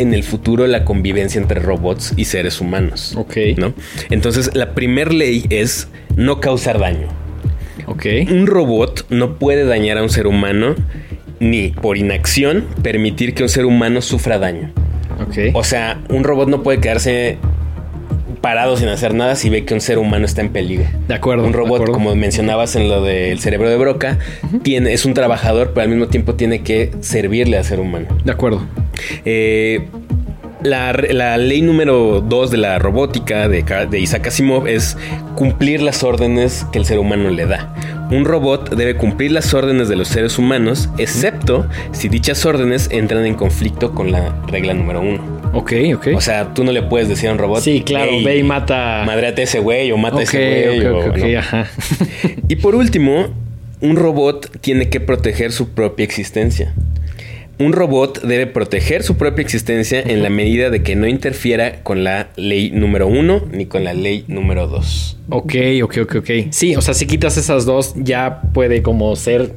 en 0.00 0.14
el 0.14 0.22
futuro 0.24 0.66
la 0.66 0.84
convivencia 0.84 1.40
entre 1.40 1.60
robots 1.60 2.14
y 2.16 2.24
seres 2.24 2.60
humanos. 2.60 3.14
Ok. 3.16 3.36
¿No? 3.56 3.74
Entonces, 4.08 4.50
la 4.54 4.74
primera 4.74 5.12
ley 5.12 5.44
es 5.50 5.88
no 6.16 6.40
causar 6.40 6.78
daño. 6.78 7.08
Ok. 7.86 8.06
Un 8.30 8.46
robot 8.46 9.06
no 9.10 9.38
puede 9.38 9.64
dañar 9.64 9.98
a 9.98 10.02
un 10.02 10.10
ser 10.10 10.26
humano 10.26 10.74
ni 11.38 11.68
por 11.68 11.96
inacción 11.96 12.66
permitir 12.82 13.34
que 13.34 13.42
un 13.42 13.48
ser 13.48 13.66
humano 13.66 14.00
sufra 14.00 14.38
daño. 14.38 14.72
Ok. 15.20 15.54
O 15.54 15.64
sea, 15.64 16.00
un 16.08 16.24
robot 16.24 16.48
no 16.48 16.62
puede 16.62 16.80
quedarse 16.80 17.38
parado 18.40 18.76
sin 18.76 18.88
hacer 18.88 19.14
nada 19.14 19.36
si 19.36 19.50
ve 19.50 19.64
que 19.64 19.74
un 19.74 19.80
ser 19.80 19.98
humano 19.98 20.24
está 20.24 20.40
en 20.40 20.50
peligro. 20.50 20.86
De 21.08 21.14
acuerdo. 21.14 21.44
Un 21.44 21.52
robot, 21.52 21.76
acuerdo. 21.76 21.92
como 21.94 22.14
mencionabas 22.14 22.76
en 22.76 22.88
lo 22.88 23.02
del 23.02 23.38
cerebro 23.40 23.68
de 23.68 23.76
Broca, 23.76 24.18
tiene, 24.62 24.92
es 24.92 25.04
un 25.04 25.14
trabajador, 25.14 25.72
pero 25.74 25.84
al 25.84 25.88
mismo 25.88 26.06
tiempo 26.08 26.34
tiene 26.34 26.62
que 26.62 26.92
servirle 27.00 27.58
al 27.58 27.64
ser 27.64 27.80
humano. 27.80 28.06
De 28.24 28.32
acuerdo. 28.32 28.62
Eh, 29.24 29.88
la, 30.62 30.92
la 30.92 31.38
ley 31.38 31.62
número 31.62 32.20
2 32.20 32.50
de 32.50 32.56
la 32.58 32.78
robótica 32.78 33.48
de 33.48 33.98
Isaac 33.98 34.26
Asimov 34.26 34.66
es 34.66 34.96
cumplir 35.34 35.80
las 35.80 36.02
órdenes 36.02 36.66
que 36.72 36.78
el 36.78 36.84
ser 36.84 36.98
humano 36.98 37.30
le 37.30 37.46
da. 37.46 37.74
Un 38.10 38.24
robot 38.24 38.74
debe 38.74 38.96
cumplir 38.96 39.30
las 39.30 39.54
órdenes 39.54 39.88
de 39.88 39.96
los 39.96 40.08
seres 40.08 40.36
humanos, 40.36 40.88
excepto 40.98 41.66
si 41.92 42.08
dichas 42.08 42.44
órdenes 42.44 42.88
entran 42.90 43.24
en 43.24 43.34
conflicto 43.34 43.94
con 43.94 44.10
la 44.10 44.34
regla 44.48 44.74
número 44.74 45.00
1. 45.00 45.39
Ok, 45.52 45.72
ok. 45.96 46.08
O 46.14 46.20
sea, 46.20 46.54
tú 46.54 46.64
no 46.64 46.72
le 46.72 46.82
puedes 46.82 47.08
decir 47.08 47.28
a 47.28 47.32
un 47.32 47.38
robot. 47.38 47.60
sí, 47.60 47.82
claro, 47.84 48.10
"Ey, 48.12 48.24
ve 48.24 48.38
y 48.38 48.42
mata. 48.42 49.02
Madreate 49.04 49.42
a 49.42 49.44
ese 49.44 49.58
güey 49.58 49.90
o 49.92 49.96
mata 49.96 50.16
a 50.16 50.20
Ok, 50.20 50.22
ese 50.34 50.66
güey. 50.68 50.86
ok, 50.86 50.94
o- 50.94 50.98
ok, 50.98 51.06
ok, 51.10 51.18
¿no? 51.18 51.38
ajá. 51.38 51.66
Y 52.48 52.56
por 52.56 52.74
último, 52.74 53.28
un 53.80 53.96
robot 53.96 54.58
tiene 54.60 54.88
que 54.90 55.00
proteger 55.00 55.52
su 55.52 55.70
propia 55.70 56.04
existencia. 56.04 56.74
un 57.58 57.74
robot 57.74 58.22
debe 58.22 58.46
proteger 58.46 59.02
su 59.02 59.18
propia 59.18 59.42
existencia 59.42 60.00
en 60.00 60.22
la 60.22 60.30
medida 60.30 60.70
de 60.70 60.82
que 60.82 60.96
no 60.96 61.06
interfiera 61.06 61.82
con 61.82 62.04
la 62.04 62.28
ley 62.36 62.70
número 62.70 63.06
uno 63.06 63.42
ni 63.52 63.66
con 63.66 63.84
la 63.84 63.92
ley 63.92 64.24
número 64.28 64.66
dos. 64.66 65.18
Ok, 65.28 65.54
ok, 65.82 65.98
ok, 66.04 66.14
ok. 66.20 66.30
Sí, 66.52 66.74
o 66.74 66.80
sea, 66.80 66.94
si 66.94 67.04
quitas 67.06 67.36
esas 67.36 67.66
dos, 67.66 67.92
ya 67.96 68.40
puede 68.54 68.80
como 68.80 69.14
ser 69.14 69.52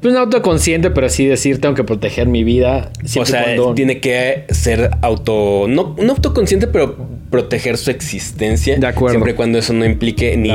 pues 0.00 0.14
no 0.14 0.20
autoconsciente, 0.20 0.90
pero 0.90 1.08
sí 1.08 1.26
decir, 1.26 1.60
tengo 1.60 1.74
que 1.74 1.84
proteger 1.84 2.26
mi 2.26 2.44
vida. 2.44 2.90
O 3.18 3.26
sea, 3.26 3.44
tiene 3.74 4.00
que 4.00 4.44
ser 4.50 4.90
auto. 5.02 5.66
No, 5.68 5.94
no 6.02 6.12
autoconsciente, 6.12 6.66
pero 6.66 6.96
proteger 7.30 7.76
su 7.76 7.90
existencia. 7.90 8.76
De 8.76 8.86
acuerdo. 8.86 9.14
Siempre 9.14 9.32
y 9.32 9.34
cuando 9.34 9.58
eso 9.58 9.72
no 9.72 9.84
implique 9.84 10.36
ni, 10.36 10.52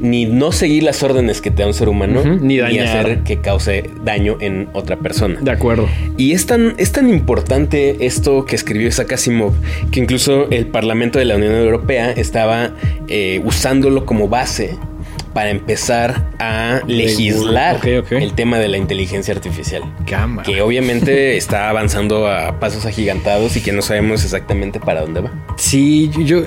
ni 0.00 0.24
no 0.24 0.50
seguir 0.50 0.82
las 0.82 1.02
órdenes 1.02 1.40
que 1.40 1.50
te 1.50 1.62
da 1.62 1.68
un 1.68 1.74
ser 1.74 1.88
humano, 1.88 2.24
ni, 2.24 2.58
hacer 2.58 3.20
que 3.20 3.40
cause 3.40 3.84
daño 4.04 4.38
en 4.40 4.68
otra 4.72 4.96
persona. 4.96 5.38
De 5.40 5.50
acuerdo. 5.50 5.88
Y 6.16 6.32
es 6.32 6.46
tan, 6.46 6.74
es 6.78 6.90
tan 6.92 7.08
importante 7.08 8.06
esto 8.06 8.46
que 8.46 8.56
escribió 8.56 8.88
Isaac 8.88 9.12
Asimov 9.12 9.52
que 9.90 10.00
incluso 10.00 10.48
el 10.50 10.66
Parlamento 10.66 11.18
de 11.18 11.26
la 11.26 11.36
Unión 11.36 11.54
Europea 11.54 12.10
estaba 12.12 12.72
eh, 13.08 13.40
usándolo 13.44 14.06
como 14.06 14.28
base 14.28 14.76
para 15.32 15.50
empezar 15.50 16.30
a 16.38 16.80
legislar 16.86 17.80
el 17.86 18.32
tema 18.34 18.58
de 18.58 18.68
la 18.68 18.76
inteligencia 18.76 19.34
artificial. 19.34 19.82
Que 20.44 20.62
obviamente 20.62 21.36
está 21.36 21.68
avanzando 21.68 22.28
a 22.28 22.58
pasos 22.60 22.86
agigantados 22.86 23.56
y 23.56 23.60
que 23.60 23.72
no 23.72 23.82
sabemos 23.82 24.24
exactamente 24.24 24.80
para 24.80 25.00
dónde 25.02 25.22
va. 25.22 25.32
Sí, 25.56 26.10
yo, 26.24 26.42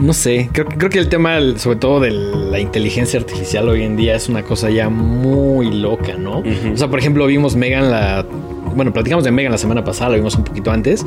no 0.00 0.12
sé, 0.12 0.48
creo, 0.52 0.66
creo 0.66 0.90
que 0.90 0.98
el 0.98 1.08
tema 1.08 1.38
sobre 1.56 1.76
todo 1.76 2.00
de 2.00 2.10
la 2.10 2.58
inteligencia 2.58 3.18
artificial 3.18 3.68
hoy 3.68 3.82
en 3.82 3.96
día 3.96 4.14
es 4.14 4.28
una 4.28 4.42
cosa 4.42 4.70
ya 4.70 4.88
muy 4.88 5.70
loca, 5.70 6.14
¿no? 6.16 6.42
O 6.72 6.76
sea, 6.76 6.88
por 6.88 6.98
ejemplo, 6.98 7.26
vimos 7.26 7.56
Megan 7.56 7.90
la... 7.90 8.24
Bueno, 8.74 8.92
platicamos 8.92 9.24
de 9.24 9.30
Megan 9.30 9.52
la 9.52 9.58
semana 9.58 9.84
pasada, 9.84 10.10
lo 10.10 10.16
vimos 10.16 10.34
un 10.34 10.44
poquito 10.44 10.70
antes, 10.70 11.06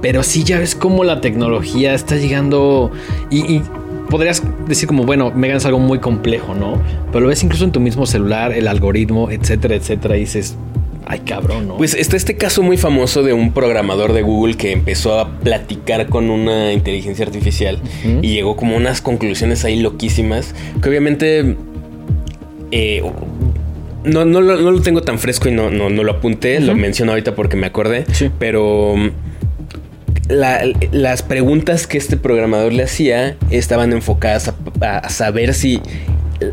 pero 0.00 0.22
sí 0.22 0.44
ya 0.44 0.58
ves 0.58 0.76
cómo 0.76 1.02
la 1.02 1.20
tecnología 1.20 1.94
está 1.94 2.16
llegando 2.16 2.92
y 3.30 3.60
podrías 4.08 4.42
decir 4.66 4.88
como, 4.88 5.04
bueno, 5.04 5.30
Megan 5.30 5.58
es 5.58 5.66
algo 5.66 5.78
muy 5.78 5.98
complejo, 5.98 6.54
¿no? 6.54 6.80
Pero 7.12 7.20
lo 7.20 7.28
ves 7.28 7.42
incluso 7.42 7.64
en 7.64 7.72
tu 7.72 7.80
mismo 7.80 8.06
celular, 8.06 8.52
el 8.52 8.68
algoritmo, 8.68 9.30
etcétera, 9.30 9.74
etcétera, 9.74 10.16
y 10.16 10.20
dices, 10.20 10.56
ay 11.06 11.20
cabrón, 11.20 11.68
¿no? 11.68 11.76
Pues 11.76 11.94
está 11.94 12.16
este 12.16 12.36
caso 12.36 12.62
muy 12.62 12.76
famoso 12.76 13.22
de 13.22 13.32
un 13.32 13.52
programador 13.52 14.12
de 14.12 14.22
Google 14.22 14.56
que 14.56 14.72
empezó 14.72 15.18
a 15.18 15.38
platicar 15.40 16.08
con 16.08 16.30
una 16.30 16.72
inteligencia 16.72 17.24
artificial 17.24 17.80
y 18.22 18.32
llegó 18.32 18.56
como 18.56 18.76
unas 18.76 19.00
conclusiones 19.00 19.64
ahí 19.64 19.80
loquísimas, 19.80 20.54
que 20.82 20.88
obviamente... 20.88 21.56
Eh, 22.70 23.02
no, 24.04 24.24
no, 24.24 24.40
lo 24.40 24.80
tengo 24.80 25.02
tan 25.02 25.18
fresco 25.18 25.48
y 25.48 25.52
no, 25.52 25.70
no, 25.70 25.90
lo 25.90 26.12
apunté, 26.12 26.60
lo 26.60 26.74
menciono 26.74 27.12
ahorita 27.12 27.34
porque 27.34 27.56
me 27.56 27.66
acordé, 27.66 28.06
sí. 28.12 28.30
pero 28.38 28.94
las 30.28 31.22
preguntas 31.22 31.86
que 31.86 31.98
este 31.98 32.16
programador 32.16 32.72
le 32.72 32.82
hacía 32.82 33.36
estaban 33.50 33.92
enfocadas 33.92 34.52
a, 34.80 35.08
saber 35.08 35.54
si 35.54 35.80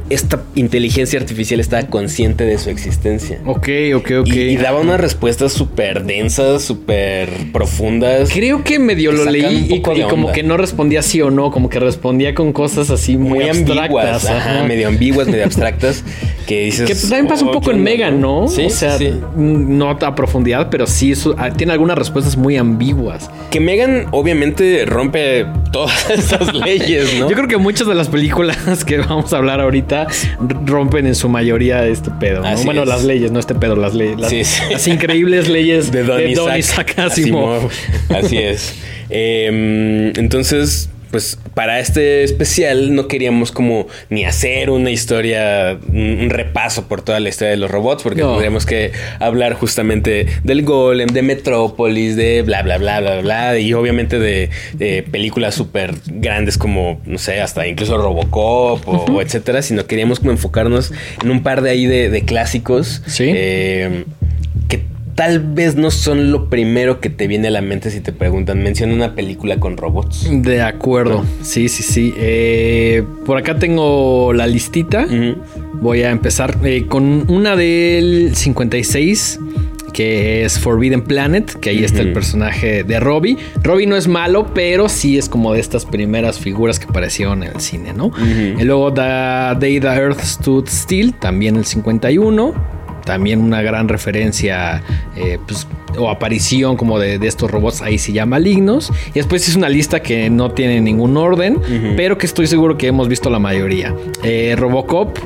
esta 0.09 0.41
inteligencia 0.55 1.19
artificial 1.19 1.59
estaba 1.59 1.83
consciente 1.83 2.43
de 2.43 2.57
su 2.57 2.69
existencia. 2.69 3.39
Ok, 3.45 3.69
ok, 3.95 4.11
ok. 4.21 4.27
Y, 4.27 4.57
daba 4.57 4.79
unas 4.79 4.99
respuestas 4.99 5.53
súper 5.53 6.03
densas, 6.05 6.63
súper 6.63 7.29
profundas. 7.51 8.29
Creo 8.33 8.63
que 8.63 8.79
medio 8.79 9.11
lo 9.11 9.25
leí 9.25 9.67
y, 9.69 9.81
como 9.81 10.31
que 10.31 10.43
no 10.43 10.57
respondía 10.57 11.01
sí 11.01 11.21
o 11.21 11.29
no, 11.29 11.51
como 11.51 11.69
que 11.69 11.79
respondía 11.79 12.33
con 12.33 12.53
cosas 12.53 12.89
así 12.89 13.17
muy, 13.17 13.47
ambiguas, 13.47 14.27
medio 14.67 14.87
ambiguas, 14.87 15.27
medio 15.27 15.43
abstractas. 15.43 16.03
Que 16.47 16.65
dices. 16.65 16.87
Que 16.87 16.93
pues 16.93 17.09
también 17.09 17.27
pasa 17.27 17.43
un 17.43 17.51
poco 17.51 17.71
en 17.71 17.81
Megan, 17.81 18.21
¿no? 18.21 18.47
Sí, 18.47 18.65
o 18.65 18.69
sea, 18.69 18.97
no 19.35 19.89
a 19.89 20.15
profundidad, 20.15 20.69
pero 20.69 20.85
sí 20.85 21.13
ah, 21.37 21.51
tiene 21.51 21.73
algunas 21.73 21.97
respuestas 21.97 22.37
muy 22.37 22.57
ambiguas. 22.57 23.29
Que 23.49 23.59
Megan 23.59 24.07
obviamente 24.11 24.85
rompe 24.85 25.45
todas 25.71 26.09
esas 26.09 26.53
leyes, 26.53 27.19
¿no? 27.19 27.29
Yo 27.29 27.35
creo 27.35 27.47
que 27.47 27.57
muchas 27.57 27.87
de 27.87 27.95
las 27.95 28.09
películas 28.09 28.83
que 28.85 28.97
vamos 28.97 29.33
a 29.33 29.37
hablar 29.37 29.61
ahorita 29.61 29.74
rompen 30.65 31.07
en 31.07 31.15
su 31.15 31.29
mayoría 31.29 31.85
este 31.87 32.11
pedo, 32.11 32.41
¿no? 32.41 32.63
bueno, 32.63 32.85
las 32.85 33.03
leyes, 33.03 33.31
no 33.31 33.39
este 33.39 33.55
pedo, 33.55 33.75
las 33.75 33.93
leyes. 33.93 34.19
Las, 34.69 34.87
increíbles 34.87 35.49
leyes 35.49 35.91
de 35.91 36.03
Don, 36.03 36.57
Isaac, 36.57 36.95
Así 38.09 38.37
es. 38.37 38.75
Em, 39.09 40.13
entonces, 40.17 40.89
pues 41.15 41.39
para 41.53 41.79
este 41.79 42.25
especial 42.25 42.93
no 42.93 43.07
queríamos 43.07 43.53
como 43.53 43.87
ni 44.09 44.25
hacer 44.25 44.69
una 44.69 44.91
historia, 44.91 45.79
un 45.87 46.29
repaso 46.29 46.89
por 46.89 47.03
toda 47.03 47.21
la 47.21 47.29
historia 47.29 47.51
de 47.51 47.55
los 47.55 47.71
robots, 47.71 48.03
porque 48.03 48.21
tendríamos 48.21 48.65
que 48.65 48.91
hablar 49.21 49.53
justamente 49.53 50.27
del 50.43 50.63
Golem, 50.63 51.07
de 51.07 51.21
Metrópolis, 51.21 52.17
de 52.17 52.41
bla, 52.41 52.63
bla, 52.63 52.77
bla, 52.79 52.99
bla, 52.99 53.21
bla, 53.21 53.57
y 53.57 53.73
obviamente 53.73 54.19
de, 54.19 54.49
películas 55.09 55.55
súper 55.55 55.93
grandes 56.05 56.57
como, 56.57 56.99
no 57.05 57.17
sé, 57.17 57.39
hasta 57.39 57.65
incluso 57.65 57.97
Robocop 57.97 58.85
o, 58.85 59.21
etcétera, 59.21 59.61
sino 59.61 59.87
queríamos 59.87 60.19
como 60.19 60.31
enfocarnos 60.31 60.91
en 61.23 61.31
un 61.31 61.43
par 61.43 61.61
de 61.61 61.69
ahí 61.69 61.85
de, 61.85 62.25
clásicos. 62.25 63.03
Sí. 63.05 63.31
Eh, 63.33 64.03
tal 65.15 65.39
vez 65.39 65.75
no 65.75 65.91
son 65.91 66.31
lo 66.31 66.49
primero 66.49 66.99
que 66.99 67.09
te 67.09 67.27
viene 67.27 67.47
a 67.47 67.51
la 67.51 67.61
mente 67.61 67.89
si 67.89 68.01
te 68.01 68.11
preguntan, 68.11 68.61
menciona 68.61 68.93
una 68.93 69.15
película 69.15 69.59
con 69.59 69.77
robots. 69.77 70.27
De 70.29 70.61
acuerdo, 70.61 71.23
sí, 71.41 71.69
sí, 71.69 71.83
sí. 71.83 72.13
Eh, 72.17 73.03
por 73.25 73.37
acá 73.37 73.57
tengo 73.57 74.33
la 74.33 74.45
listita. 74.45 75.07
Voy 75.73 76.03
a 76.03 76.11
empezar 76.11 76.57
eh, 76.63 76.85
con 76.87 77.25
una 77.29 77.55
del 77.55 78.35
56 78.35 79.39
que 79.93 80.43
es 80.43 80.59
Forbidden 80.59 81.03
Planet, 81.03 81.57
que 81.61 81.69
ahí 81.69 81.85
está 81.85 82.01
el 82.01 82.11
personaje 82.11 82.83
de 82.83 82.99
Robbie. 82.99 83.37
Robbie 83.63 83.87
no 83.87 83.95
es 83.95 84.09
malo, 84.09 84.51
pero 84.53 84.89
sí 84.89 85.17
es 85.17 85.29
como 85.29 85.53
de 85.53 85.61
estas 85.61 85.85
primeras 85.85 86.37
figuras 86.37 86.79
que 86.79 86.85
aparecieron 86.85 87.43
en 87.43 87.53
el 87.53 87.61
cine, 87.61 87.93
¿no? 87.93 88.11
Y 88.59 88.61
luego 88.65 88.93
The 88.93 89.01
Day 89.01 89.79
the 89.79 89.87
Earth 89.87 90.19
Stood 90.19 90.67
Still, 90.67 91.13
también 91.13 91.55
el 91.55 91.63
51 91.63 92.74
también 93.05 93.39
una 93.39 93.61
gran 93.61 93.87
referencia 93.87 94.83
eh, 95.15 95.37
pues, 95.45 95.67
o 95.97 96.09
aparición 96.09 96.75
como 96.75 96.99
de, 96.99 97.15
estos 97.25 97.49
robots 97.49 97.81
ahí 97.81 97.97
se 97.97 98.11
llama 98.11 98.31
Malignos. 98.31 98.91
Y 99.09 99.13
después 99.13 99.47
es 99.47 99.55
una 99.55 99.69
lista 99.69 100.01
que 100.01 100.29
no 100.29 100.51
tiene 100.51 100.81
ningún 100.81 101.15
orden, 101.15 101.61
pero 101.95 102.17
que 102.17 102.25
estoy 102.25 102.47
seguro 102.47 102.77
que 102.77 102.87
hemos 102.87 103.07
visto 103.07 103.29
la 103.29 103.39
mayoría. 103.39 103.95
Eh, 104.23 104.55
Robocop, 104.57 105.17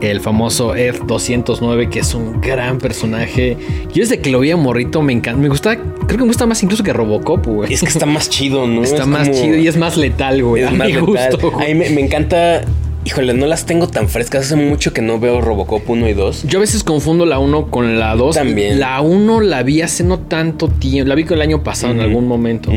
el 0.00 0.20
famoso 0.20 0.74
Ed 0.76 0.96
209 1.06 1.88
que 1.88 2.00
es 2.00 2.14
un 2.14 2.40
gran 2.40 2.78
personaje. 2.78 3.56
Yo 3.92 4.02
desde 4.02 4.20
que 4.20 4.30
lo 4.30 4.40
vi 4.40 4.50
a 4.50 4.56
morrito 4.56 5.02
me 5.02 5.12
encanta, 5.12 5.40
me 5.40 5.48
gusta, 5.48 5.76
creo 5.76 6.06
que 6.08 6.18
me 6.18 6.26
gusta 6.26 6.46
más 6.46 6.62
incluso 6.62 6.84
que 6.84 6.92
Robocop, 6.92 7.46
güey. 7.46 7.72
Es 7.72 7.80
que 7.80 7.88
está 7.88 8.06
más 8.06 8.28
chido, 8.28 8.66
¿no? 8.66 8.82
Está 8.94 9.06
más 9.06 9.30
chido 9.30 9.56
y 9.56 9.66
es 9.66 9.76
más 9.76 9.96
letal, 9.96 10.42
güey. 10.42 10.62
Es 10.62 10.72
más 10.72 10.88
letal. 10.88 11.38
A 11.54 11.64
mí 11.64 11.74
me 11.74 12.00
encanta 12.00 12.64
Híjole, 13.04 13.34
no 13.34 13.46
las 13.46 13.66
tengo 13.66 13.86
tan 13.86 14.08
frescas. 14.08 14.46
Hace 14.46 14.56
mucho 14.56 14.92
que 14.92 15.02
no 15.02 15.20
veo 15.20 15.40
Robocop 15.40 15.88
1 15.88 16.08
y 16.08 16.14
2. 16.14 16.44
Yo 16.44 16.58
a 16.58 16.60
veces 16.60 16.82
confundo 16.82 17.26
la 17.26 17.38
1 17.38 17.70
con 17.70 17.98
la 17.98 18.16
2. 18.16 18.34
También. 18.34 18.80
La 18.80 19.00
1 19.00 19.40
la 19.40 19.62
vi 19.62 19.82
hace 19.82 20.04
no 20.04 20.20
tanto 20.20 20.68
tiempo. 20.68 21.08
La 21.08 21.14
vi 21.14 21.24
con 21.24 21.36
el 21.36 21.42
año 21.42 21.62
pasado 21.62 21.92
en 21.92 22.00
algún 22.00 22.26
momento. 22.26 22.72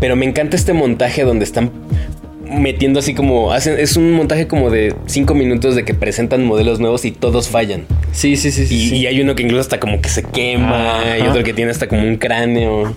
Pero 0.00 0.16
me 0.16 0.24
encanta 0.24 0.56
este 0.56 0.72
montaje 0.72 1.24
donde 1.24 1.44
están 1.44 1.70
metiendo 2.50 2.98
así 2.98 3.14
como 3.14 3.52
hacen 3.52 3.78
es 3.78 3.96
un 3.96 4.12
montaje 4.12 4.48
como 4.48 4.70
de 4.70 4.92
5 5.06 5.34
minutos 5.34 5.76
de 5.76 5.84
que 5.84 5.94
presentan 5.94 6.44
modelos 6.44 6.80
nuevos 6.80 7.04
y 7.04 7.12
todos 7.12 7.48
fallan. 7.48 7.84
Sí, 8.12 8.36
sí, 8.36 8.50
sí, 8.50 8.66
sí. 8.66 8.96
Y, 8.96 9.06
hay 9.06 9.20
uno 9.20 9.34
que 9.34 9.42
incluso 9.42 9.60
hasta 9.60 9.78
como 9.78 10.00
que 10.00 10.08
se 10.08 10.22
quema 10.22 11.02
y 11.18 11.26
otro 11.26 11.44
que 11.44 11.52
tiene 11.52 11.70
hasta 11.70 11.86
como 11.86 12.02
un 12.02 12.16
cráneo. 12.16 12.94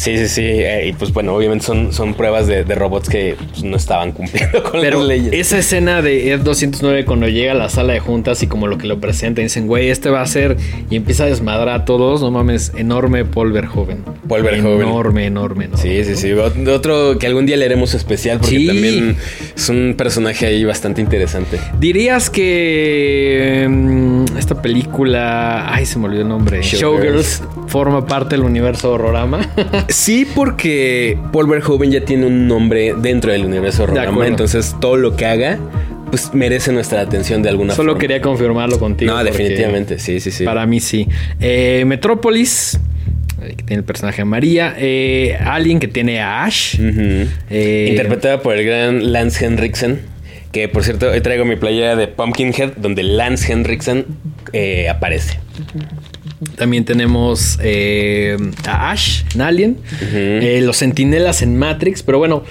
Sí, 0.00 0.16
sí, 0.16 0.28
sí. 0.28 0.42
Eh, 0.42 0.88
y 0.88 0.92
pues 0.94 1.12
bueno, 1.12 1.34
obviamente 1.34 1.62
son, 1.62 1.92
son 1.92 2.14
pruebas 2.14 2.46
de, 2.46 2.64
robots 2.74 3.10
que 3.10 3.36
pues, 3.50 3.62
no 3.62 3.76
estaban 3.76 4.12
cumpliendo 4.12 4.62
con 4.70 4.80
las 4.80 4.94
leyes. 4.94 5.34
Esa 5.34 5.58
escena 5.58 6.00
de 6.00 6.32
Ed 6.32 6.40
209 6.40 7.04
cuando 7.04 7.28
llega 7.28 7.52
a 7.52 7.54
la 7.54 7.68
sala 7.68 7.92
de 7.92 8.00
juntas 8.00 8.42
y 8.42 8.46
como 8.46 8.66
lo 8.66 8.78
que 8.78 8.86
lo 8.86 8.98
presentan, 8.98 9.44
dicen, 9.44 9.66
güey, 9.66 9.90
este 9.90 10.08
va 10.08 10.22
a 10.22 10.26
ser 10.26 10.56
y 10.88 10.96
empieza 10.96 11.24
a 11.24 11.26
desmadrar 11.26 11.68
a 11.68 11.84
todos. 11.84 12.22
No 12.22 12.30
mames, 12.30 12.72
enorme 12.78 13.26
Paul 13.26 13.52
Verhoeven. 13.52 14.02
Paul 14.26 14.42
Verhoeven. 14.42 14.88
Enorme, 14.88 15.26
enorme, 15.26 15.64
enorme. 15.66 15.82
Sí, 15.82 16.02
sí, 16.06 16.16
sí. 16.16 16.32
Otro 16.32 17.18
que 17.18 17.26
algún 17.26 17.44
día 17.44 17.58
le 17.58 17.66
haremos 17.66 17.92
especial 17.92 18.38
porque 18.40 18.66
también 18.66 19.18
es 19.54 19.68
un 19.68 19.96
personaje 19.98 20.46
ahí 20.46 20.64
bastante 20.64 21.02
interesante. 21.02 21.60
Dirías 21.78 22.30
que 22.30 23.66
mm, 23.68 24.38
esta 24.38 24.62
película, 24.62 25.74
ay, 25.74 25.84
se 25.84 25.98
me 25.98 26.06
olvidó 26.06 26.22
el 26.22 26.28
nombre. 26.28 26.62
Showgirls 26.62 27.42
forma 27.70 28.04
parte 28.04 28.36
del 28.36 28.44
universo 28.44 28.92
horrorama. 28.92 29.40
Sí, 29.88 30.26
porque 30.34 31.18
Paul 31.32 31.46
Verhoeven 31.46 31.90
ya 31.90 32.04
tiene 32.04 32.26
un 32.26 32.46
nombre 32.46 32.94
dentro 32.96 33.32
del 33.32 33.44
universo 33.44 33.84
Horrorama, 33.84 34.26
entonces 34.26 34.76
todo 34.80 34.96
lo 34.96 35.16
que 35.16 35.26
haga 35.26 35.58
pues 36.10 36.34
merece 36.34 36.72
nuestra 36.72 37.00
atención 37.00 37.42
de 37.42 37.48
alguna 37.48 37.74
forma. 37.74 37.90
Solo 37.90 37.98
quería 37.98 38.20
confirmarlo 38.20 38.78
contigo. 38.78 39.12
No, 39.12 39.22
definitivamente, 39.22 39.98
sí, 39.98 40.20
sí, 40.20 40.30
sí. 40.30 40.44
Para 40.44 40.66
mí 40.66 40.80
sí. 40.80 41.08
Eh, 41.40 41.84
Metrópolis, 41.86 42.80
eh, 43.42 43.54
que 43.56 43.62
tiene 43.62 43.80
el 43.80 43.84
personaje 43.84 44.24
María. 44.24 44.74
Eh, 44.76 45.38
Alien, 45.40 45.78
que 45.78 45.88
tiene 45.88 46.20
a 46.20 46.44
Ash. 46.44 46.78
Interpretada 46.80 48.42
por 48.42 48.56
el 48.56 48.66
gran 48.66 49.12
Lance 49.12 49.44
Henriksen. 49.44 50.00
Que 50.52 50.68
por 50.68 50.82
cierto, 50.82 51.10
hoy 51.10 51.20
traigo 51.20 51.44
mi 51.44 51.54
playera 51.54 51.94
de 51.94 52.08
Pumpkinhead, 52.08 52.72
donde 52.76 53.04
Lance 53.04 53.52
Henriksen 53.52 54.06
aparece. 54.90 55.38
También 56.56 56.84
tenemos 56.84 57.58
eh, 57.62 58.36
a 58.66 58.90
Ash 58.90 59.22
en 59.34 59.40
Alien. 59.40 59.78
Eh, 60.12 60.60
los 60.62 60.76
Sentinelas 60.76 61.42
en 61.42 61.58
Matrix. 61.58 62.02
Pero 62.02 62.18
bueno, 62.18 62.44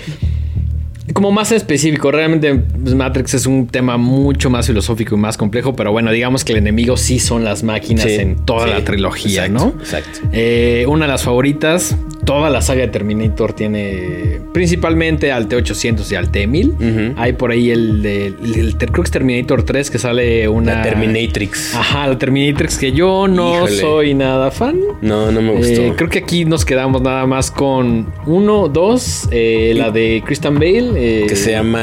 como 1.14 1.32
más 1.32 1.52
específico, 1.52 2.12
realmente 2.12 2.54
pues, 2.56 2.94
Matrix 2.94 3.34
es 3.34 3.46
un 3.46 3.68
tema 3.68 3.98
mucho 3.98 4.50
más 4.50 4.68
filosófico 4.68 5.16
y 5.16 5.18
más 5.18 5.38
complejo, 5.38 5.76
pero 5.76 5.92
bueno, 5.92 6.12
digamos 6.12 6.44
que 6.44 6.52
el 6.52 6.60
enemigo 6.60 6.98
sí 6.98 7.20
son 7.20 7.44
las 7.44 7.64
máquinas 7.64 8.06
Sí, 8.06 8.16
en 8.16 8.46
toda 8.46 8.66
sí, 8.66 8.70
la 8.74 8.84
trilogía, 8.84 9.46
exacto, 9.46 9.74
¿no? 9.76 9.82
exacto. 9.82 10.20
Eh, 10.32 10.86
una 10.88 11.06
de 11.06 11.12
las 11.12 11.24
favoritas, 11.24 11.98
toda 12.26 12.50
la 12.50 12.62
saga 12.62 12.82
de 12.82 12.88
Terminator 12.90 13.54
tiene 13.54 14.42
principalmente 14.54 15.32
al 15.32 15.48
T800 15.50 16.12
y 16.12 16.16
al 16.16 16.32
T1000. 16.32 16.70
Ujú. 17.14 17.20
Hay 17.22 17.34
por 17.34 17.52
ahí 17.52 17.72
el, 17.72 18.02
de- 18.02 18.28
el- 18.28 18.56
el- 18.60 18.78
creo 18.78 18.92
que 18.94 19.02
es 19.02 19.12
Terminator 19.12 19.64
3 19.64 19.90
que 19.90 19.98
sale 19.98 20.48
una... 20.48 20.76
La 20.76 20.82
Terminatrix. 20.84 21.76
Ajá, 21.76 22.08
la 22.08 22.18
Terminatrix 22.18 22.78
que 22.78 22.92
yo 22.92 23.28
no 23.28 23.56
Híjole. 23.56 23.72
soy 23.78 24.14
nada 24.14 24.52
fan. 24.52 24.80
No, 25.02 25.32
no 25.32 25.42
me 25.42 25.52
gustó. 25.54 25.82
Eh, 25.82 25.94
creo 25.96 26.10
que 26.10 26.20
aquí 26.20 26.46
nos 26.46 26.66
quedamos 26.66 27.02
nada 27.02 27.26
más 27.26 27.50
con 27.52 28.12
uno, 28.26 28.68
dos, 28.68 29.28
eh, 29.32 29.74
la 29.76 29.90
de 29.92 30.22
Christian 30.26 30.56
Bale. 30.56 30.92
eh, 30.96 31.26
que 31.28 31.36
se 31.36 31.52
llama. 31.52 31.80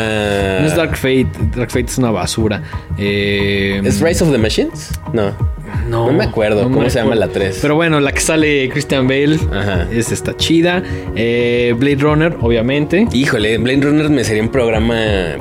No 0.61 0.67
es 0.67 0.77
Dark 0.77 0.97
Fate, 0.97 1.27
Dark 1.57 1.71
Fate 1.71 1.87
es 1.87 1.99
una 1.99 2.11
basura. 2.11 2.63
¿Es 2.99 4.01
Rise 4.01 4.25
of 4.25 4.31
the 4.33 4.39
Machines? 4.39 4.91
No. 5.13 5.56
No 5.89 6.13
me 6.13 6.25
acuerdo 6.25 6.63
no 6.63 6.69
cómo 6.71 6.83
me 6.83 6.91
se 6.91 6.99
llama 6.99 7.15
la 7.15 7.29
3. 7.29 7.59
Pero 7.63 7.75
bueno, 7.75 8.01
la 8.01 8.13
que 8.13 8.21
sale 8.21 8.69
Christian 8.69 9.07
Bale 9.07 9.39
Ajá. 9.53 9.89
es 9.93 10.13
está 10.13 10.37
chida. 10.37 10.83
Eh, 11.15 11.75
Blade 11.79 11.97
Runner, 11.97 12.37
obviamente. 12.41 13.07
Híjole, 13.13 13.59
Blade 13.59 13.81
Runner 13.83 14.09
me 14.11 14.25
sería 14.25 14.43
un 14.43 14.49
programa 14.51 14.97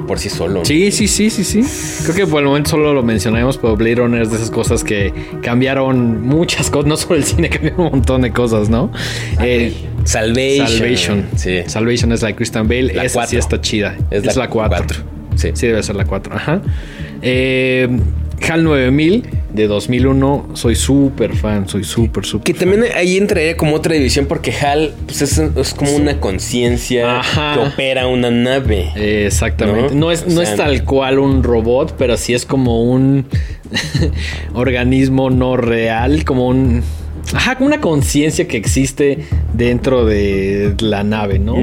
por 0.07 0.19
sí 0.19 0.29
solo. 0.29 0.63
Sí, 0.65 0.91
sí, 0.91 1.07
sí, 1.07 1.29
sí, 1.29 1.43
sí. 1.43 1.63
Creo 2.03 2.15
que 2.15 2.27
por 2.27 2.41
el 2.41 2.47
momento 2.47 2.71
solo 2.71 2.93
lo 2.93 3.03
mencionamos, 3.03 3.57
pero 3.57 3.75
Blade 3.75 3.95
Runner 3.95 4.21
es 4.21 4.29
de 4.29 4.37
esas 4.37 4.51
cosas 4.51 4.83
que 4.83 5.13
cambiaron 5.41 6.21
muchas 6.21 6.69
cosas, 6.69 6.87
no 6.87 6.97
solo 6.97 7.15
el 7.15 7.23
cine, 7.23 7.49
cambiaron 7.49 7.81
un 7.81 7.91
montón 7.91 8.21
de 8.21 8.31
cosas, 8.31 8.69
¿no? 8.69 8.91
Eh, 9.41 9.73
Salvation. 10.03 10.67
Salvation. 10.67 11.25
Sí. 11.35 11.59
Salvation 11.65 12.11
es 12.11 12.21
la 12.21 12.27
de 12.29 12.35
Christian 12.35 12.67
Bale. 12.67 12.93
La 12.93 13.03
Esa 13.05 13.25
sí 13.25 13.37
está 13.37 13.59
chida. 13.59 13.95
Es 14.11 14.23
Es, 14.23 14.35
la 14.35 14.43
la 14.43 14.49
4. 14.49 14.77
cuatro. 14.77 14.97
Sí. 15.35 15.49
Sí, 15.53 15.67
debe 15.67 15.81
ser 15.83 15.95
la 15.95 16.05
4. 16.05 16.35
Ajá. 16.35 16.61
Eh, 17.21 17.87
HAL 18.41 18.63
9000 18.63 19.23
de 19.53 19.67
2001. 19.67 20.49
Soy 20.53 20.75
súper 20.75 21.35
fan. 21.35 21.67
Soy 21.67 21.83
súper, 21.83 22.25
súper 22.25 22.53
Que 22.53 22.59
también 22.59 22.85
ahí 22.95 23.17
entraría 23.17 23.55
como 23.57 23.75
otra 23.75 23.93
división 23.93 24.25
porque 24.25 24.51
HAL 24.51 24.93
pues 25.05 25.21
es, 25.21 25.37
es 25.37 25.73
como 25.73 25.95
una 25.95 26.19
conciencia 26.19 27.21
que 27.53 27.59
opera 27.59 28.07
una 28.07 28.31
nave. 28.31 28.91
Exactamente. 29.25 29.93
¿No? 29.93 30.05
No, 30.05 30.11
es, 30.11 30.23
O 30.23 30.31
no 30.31 30.41
es 30.41 30.55
tal 30.55 30.83
cual 30.83 31.19
un 31.19 31.43
robot, 31.43 31.95
pero 31.97 32.17
sí 32.17 32.33
es 32.33 32.45
como 32.45 32.83
un 32.83 33.25
organismo 34.53 35.29
no 35.29 35.57
real, 35.57 36.23
como 36.25 36.47
un. 36.47 36.83
Ajá, 37.33 37.55
como 37.55 37.67
una 37.67 37.81
conciencia 37.81 38.47
que 38.47 38.55
existe 38.57 39.19
dentro 39.53 40.05
de 40.05 40.75
la 40.79 41.03
nave, 41.03 41.39
¿no? 41.39 41.55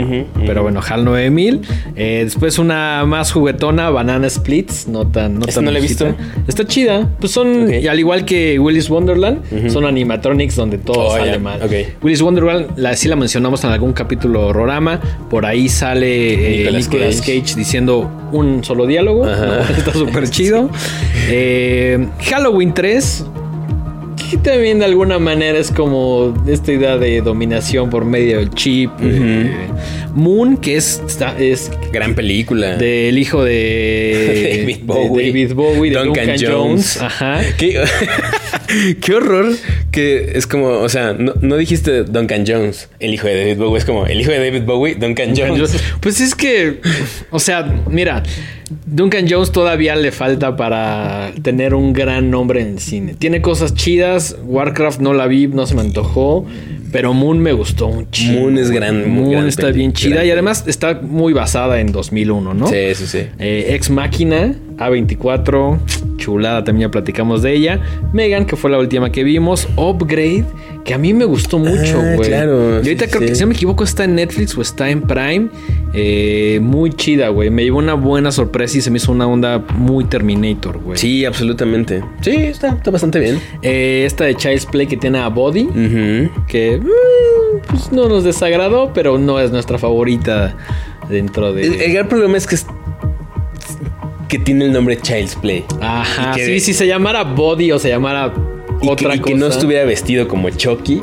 Pero 0.44 0.62
bueno, 0.62 0.80
HAL 0.86 1.04
9000. 1.04 1.60
Eh, 1.94 2.22
después 2.24 2.58
una 2.58 3.04
más 3.06 3.32
juguetona, 3.32 3.88
Banana 3.90 4.28
Splits. 4.28 4.88
No 4.88 5.06
tan. 5.06 5.38
No 5.38 5.46
tan 5.46 5.64
no 5.64 5.70
la 5.70 5.78
he 5.78 5.82
visto. 5.82 6.14
Está 6.48 6.66
chida. 6.66 7.08
Pues 7.20 7.32
son, 7.32 7.64
Ok. 7.64 7.74
y 7.82 7.86
al 7.86 7.98
igual 8.00 8.24
que 8.24 8.58
Willis 8.58 8.90
Wonderland, 8.90 9.70
son 9.70 9.84
animatronics 9.86 10.56
donde 10.56 10.78
todo 10.78 11.06
Oh, 11.06 11.10
sale 11.16 11.38
mal. 11.38 11.62
ok. 11.62 12.02
Willis 12.02 12.22
Wonderland, 12.22 12.76
la, 12.78 12.96
sí 12.96 13.08
la 13.08 13.16
mencionamos 13.16 13.62
en 13.64 13.70
algún 13.70 13.92
capítulo 13.92 14.48
horrorama. 14.48 15.00
Por 15.30 15.46
ahí 15.46 15.68
sale 15.68 16.34
eh, 16.34 16.58
Nicolas 16.64 16.88
Nicolas 16.88 17.20
Cage. 17.20 17.40
Cage. 17.42 17.54
diciendo 17.56 18.10
un 18.32 18.64
solo 18.64 18.86
diálogo. 18.86 19.28
Está 19.76 19.92
súper 19.92 20.28
chido. 20.28 20.70
Eh, 21.34 22.08
Halloween 22.30 22.74
3. 22.74 23.26
Que 24.32 24.38
también 24.38 24.78
de 24.78 24.86
alguna 24.86 25.18
manera 25.18 25.58
es 25.58 25.70
como 25.70 26.32
esta 26.46 26.72
idea 26.72 26.96
de 26.96 27.20
dominación 27.20 27.90
por 27.90 28.06
medio 28.06 28.38
del 28.38 28.48
chip. 28.48 28.90
Moon, 30.14 30.56
que 30.56 30.76
es, 30.76 31.00
está- 31.06 31.38
es 31.38 31.70
Gran 31.92 32.14
película. 32.14 32.76
del 32.76 33.18
hijo 33.18 33.42
de 33.44 34.58
David 34.60 34.76
de 34.78 34.82
Bowie. 34.84 35.26
David 35.28 35.52
Bowie, 35.54 35.90
de 35.90 35.96
Duncan 35.98 36.26
Duncan, 36.26 36.36
Jones. 36.52 36.96
Jones. 36.98 37.02
Ajá. 37.02 37.40
¿Qué, 37.58 37.82
qué 39.00 39.14
horror 39.14 39.52
que 39.90 40.32
es 40.34 40.46
como, 40.46 40.68
o 40.68 40.88
sea, 40.88 41.12
no, 41.12 41.34
no 41.40 41.56
dijiste 41.56 42.04
Duncan 42.04 42.44
Jones, 42.46 42.88
el 43.00 43.12
hijo 43.14 43.26
de 43.26 43.36
David 43.38 43.58
Bowie, 43.58 43.78
es 43.78 43.84
como 43.84 44.06
el 44.06 44.20
hijo 44.20 44.30
de 44.30 44.38
David 44.38 44.62
Bowie, 44.64 44.94
Duncan 44.94 45.34
Jones. 45.36 45.76
Pues 46.00 46.20
es 46.20 46.34
que, 46.34 46.80
o 47.30 47.38
sea, 47.38 47.74
mira, 47.90 48.22
Duncan 48.86 49.26
Jones 49.28 49.52
todavía 49.52 49.96
le 49.96 50.12
falta 50.12 50.56
para 50.56 51.32
tener 51.42 51.74
un 51.74 51.92
gran 51.92 52.30
nombre 52.30 52.62
en 52.62 52.68
el 52.68 52.78
cine. 52.78 53.14
Tiene 53.18 53.42
cosas 53.42 53.74
chidas. 53.74 54.36
Warcraft 54.44 55.00
no 55.00 55.12
la 55.12 55.26
vi, 55.26 55.46
no 55.46 55.66
se 55.66 55.74
me 55.74 55.82
antojó. 55.82 56.46
Pero 56.92 57.14
Moon 57.14 57.38
me 57.38 57.52
gustó 57.52 57.86
un 57.86 58.10
chingo. 58.10 58.40
Moon 58.40 58.58
es 58.58 58.70
gran- 58.70 59.10
Moon 59.10 59.30
gran 59.32 59.48
está 59.48 59.70
bien 59.70 59.92
chida 59.94 60.24
y 60.24 60.30
además 60.30 60.64
está 60.66 61.00
muy 61.02 61.32
basada 61.32 61.80
en 61.80 61.90
2001, 61.90 62.52
¿no? 62.54 62.66
Sí, 62.68 62.94
sí, 62.94 63.06
sí. 63.06 63.18
Eh, 63.38 63.68
Ex 63.74 63.88
Máquina, 63.90 64.54
A24, 64.78 65.78
chulada, 66.16 66.62
también 66.64 66.88
ya 66.88 66.90
platicamos 66.90 67.42
de 67.42 67.52
ella. 67.54 67.80
Megan, 68.12 68.44
que 68.46 68.56
fue 68.56 68.70
la 68.70 68.78
última 68.78 69.10
que 69.10 69.24
vimos. 69.24 69.68
Upgrade, 69.76 70.44
que 70.84 70.94
a 70.94 70.98
mí 70.98 71.12
me 71.14 71.24
gustó 71.24 71.58
mucho, 71.58 72.00
Ah, 72.00 72.14
güey. 72.16 72.28
claro, 72.28 72.74
Y 72.74 72.88
ahorita 72.88 73.04
sí, 73.06 73.10
creo 73.10 73.22
sí. 73.22 73.26
que, 73.28 73.34
si 73.34 73.40
no 73.42 73.46
me 73.48 73.54
equivoco, 73.54 73.84
está 73.84 74.04
en 74.04 74.14
Netflix 74.14 74.56
o 74.56 74.62
está 74.62 74.88
en 74.90 75.02
Prime. 75.02 75.48
Eh, 75.94 76.58
muy 76.62 76.90
chida, 76.90 77.28
güey. 77.28 77.50
Me 77.50 77.64
llevó 77.64 77.78
una 77.78 77.94
buena 77.94 78.32
sorpresa 78.32 78.78
y 78.78 78.80
se 78.80 78.90
me 78.90 78.96
hizo 78.98 79.12
una 79.12 79.26
onda 79.26 79.64
muy 79.76 80.04
Terminator, 80.04 80.78
güey. 80.78 80.96
Sí, 80.98 81.24
absolutamente. 81.24 82.02
Sí, 82.20 82.30
está, 82.36 82.68
está 82.70 82.90
bastante 82.90 83.18
bien. 83.18 83.38
Eh, 83.62 84.04
esta 84.06 84.24
de 84.24 84.34
Child's 84.34 84.66
Play 84.66 84.86
que 84.86 84.96
tiene 84.96 85.18
a 85.18 85.28
Body, 85.28 85.68
que 86.48 86.78
mm, 86.80 87.68
pues 87.68 87.92
no 87.92 88.08
nos 88.08 88.24
desagradó, 88.24 88.92
pero 88.94 89.18
no 89.18 89.38
es 89.40 89.50
nuestra 89.50 89.76
favorita 89.78 90.56
dentro 91.08 91.52
de... 91.52 91.62
El, 91.66 91.74
el 91.82 91.92
gran 91.92 92.08
problema 92.08 92.36
es 92.36 92.46
que 92.46 92.54
es- 92.54 92.66
que 94.32 94.38
tiene 94.38 94.64
el 94.64 94.72
nombre 94.72 94.96
Child's 94.98 95.36
Play. 95.36 95.62
Ajá, 95.82 96.32
que- 96.34 96.46
sí, 96.46 96.60
si 96.60 96.72
se 96.72 96.86
llamara 96.86 97.22
Body 97.22 97.70
o 97.70 97.78
se 97.78 97.90
llamara 97.90 98.32
Y, 98.80 98.88
otra 98.88 99.10
que, 99.10 99.16
y 99.16 99.20
cosa. 99.20 99.32
que 99.32 99.38
no 99.38 99.46
estuviera 99.46 99.84
vestido 99.84 100.26
como 100.26 100.48
Chucky. 100.48 101.02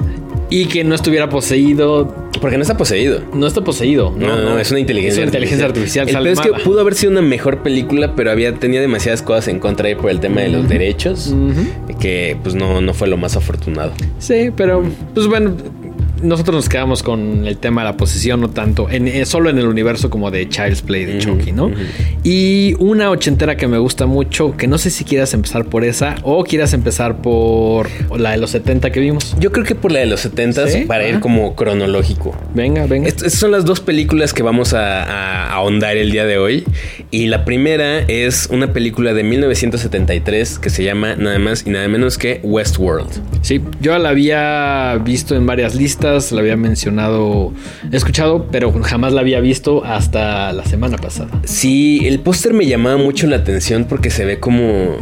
Y 0.50 0.66
que 0.66 0.84
no 0.84 0.96
estuviera 0.96 1.30
poseído. 1.30 2.12
Porque 2.42 2.58
no 2.58 2.64
está 2.64 2.76
poseído. 2.76 3.22
No 3.36 3.46
está 3.46 3.62
poseído. 3.62 4.12
No, 4.18 4.36
no, 4.36 4.58
es 4.58 4.72
una 4.72 4.80
inteligencia 4.80 5.22
Es 5.22 5.28
una 5.28 5.28
inteligencia 5.28 5.68
artificial. 5.68 6.08
El 6.08 6.14
sale 6.14 6.34
peor 6.34 6.46
es 6.48 6.54
que 6.54 6.64
pudo 6.64 6.80
haber 6.82 6.96
sido 6.96 7.12
una 7.12 7.22
mejor 7.22 7.60
película, 7.62 8.16
pero 8.16 8.32
había 8.32 8.56
tenía 8.56 8.82
demasiadas 8.82 9.22
cosas 9.22 9.48
en 9.50 9.60
contra 9.60 9.90
ahí 9.90 9.96
por 9.96 10.10
el 10.10 10.20
tema 10.20 10.42
de 10.42 10.50
los 10.50 10.68
derechos, 10.68 11.32
que 12.00 12.36
pues 12.42 12.56
no, 12.56 12.82
no 12.82 12.94
fue 12.96 13.08
lo 13.10 13.18
más 13.18 13.36
afortunado. 13.36 13.92
Sí, 14.18 14.50
pero 14.56 14.82
pues 15.14 15.28
bueno, 15.28 15.54
nosotros 16.22 16.56
nos 16.56 16.70
quedamos 16.70 17.04
con 17.04 17.48
el 17.48 17.58
tema 17.58 17.82
de 17.82 17.86
la 17.92 17.98
posesión, 17.98 18.42
no 18.42 18.50
tanto, 18.50 18.90
en, 18.90 19.08
eh, 19.08 19.26
solo 19.26 19.50
en 19.50 19.58
el 19.58 19.68
universo 19.68 20.10
como 20.10 20.32
de 20.32 20.48
Child's 20.50 20.82
Play 20.82 21.06
de 21.06 21.20
Chucky, 21.20 21.52
¿no? 21.52 21.72
Y 22.24 22.76
una 22.80 23.10
ochentera 23.10 23.56
que 23.58 23.68
me 23.68 23.78
gusta 23.78 24.06
mucho, 24.06 24.56
que 24.58 24.68
no 24.68 24.78
sé 24.78 24.90
si 24.90 25.04
quieras 25.04 25.34
empezar 25.34 25.66
por 25.66 25.84
esa 25.84 26.16
o 26.24 26.44
quieras 26.44 26.74
empezar 26.74 27.22
por 27.22 27.88
la 28.18 28.32
de 28.32 28.38
los 28.38 28.52
70 28.52 28.92
que 28.92 29.00
vimos. 29.00 29.36
Yo 29.40 29.52
creo 29.52 29.66
que 29.66 29.76
por 29.76 29.92
la 29.92 30.00
de 30.00 30.06
los 30.06 30.20
70 30.22 30.68
¿Sí? 30.68 30.82
para 30.86 31.08
ir 31.08 31.20
como 31.20 31.56
cronológico. 31.56 32.36
Venga, 32.54 32.86
venga. 32.88 33.08
Est- 33.08 33.20
Estas 33.24 33.40
son 33.40 33.52
las 33.52 33.66
dos 33.66 33.80
películas 33.80 34.34
que 34.34 34.44
vamos 34.44 34.74
a, 34.74 35.04
a 35.04 35.54
ahondar 35.54 35.98
el 35.98 36.12
día 36.12 36.26
de 36.26 36.38
hoy. 36.38 36.64
Y 37.12 37.28
la 37.28 37.46
primera 37.46 38.00
es 38.02 38.48
una 38.52 38.74
película 38.74 39.14
de 39.14 39.24
1973 39.24 40.60
que 40.60 40.70
se 40.70 40.84
llama 40.84 41.16
nada 41.16 41.40
más 41.40 41.66
y 41.66 41.70
nada 41.70 41.88
menos 41.88 42.18
que 42.18 42.40
Westworld. 42.44 43.10
Sí, 43.42 43.62
yo 43.82 43.98
la 43.98 44.10
había 44.10 44.96
visto 45.04 45.36
en 45.36 45.46
varias 45.46 45.76
listas, 45.76 46.09
la 46.32 46.42
había 46.42 46.58
mencionado, 46.58 47.54
he 47.92 47.96
escuchado, 47.98 48.48
pero 48.52 48.72
jamás 48.84 49.14
la 49.14 49.22
había 49.22 49.40
visto 49.40 49.84
hasta 49.86 50.52
la 50.54 50.66
semana 50.66 50.98
pasada. 50.98 51.30
Sí, 51.46 52.02
el 52.06 52.20
póster 52.20 52.54
me 52.54 52.66
llamaba 52.66 52.98
mucho 52.98 53.28
la 53.28 53.38
atención 53.38 53.86
porque 53.88 54.10
se 54.10 54.26
ve 54.26 54.40
como... 54.40 54.98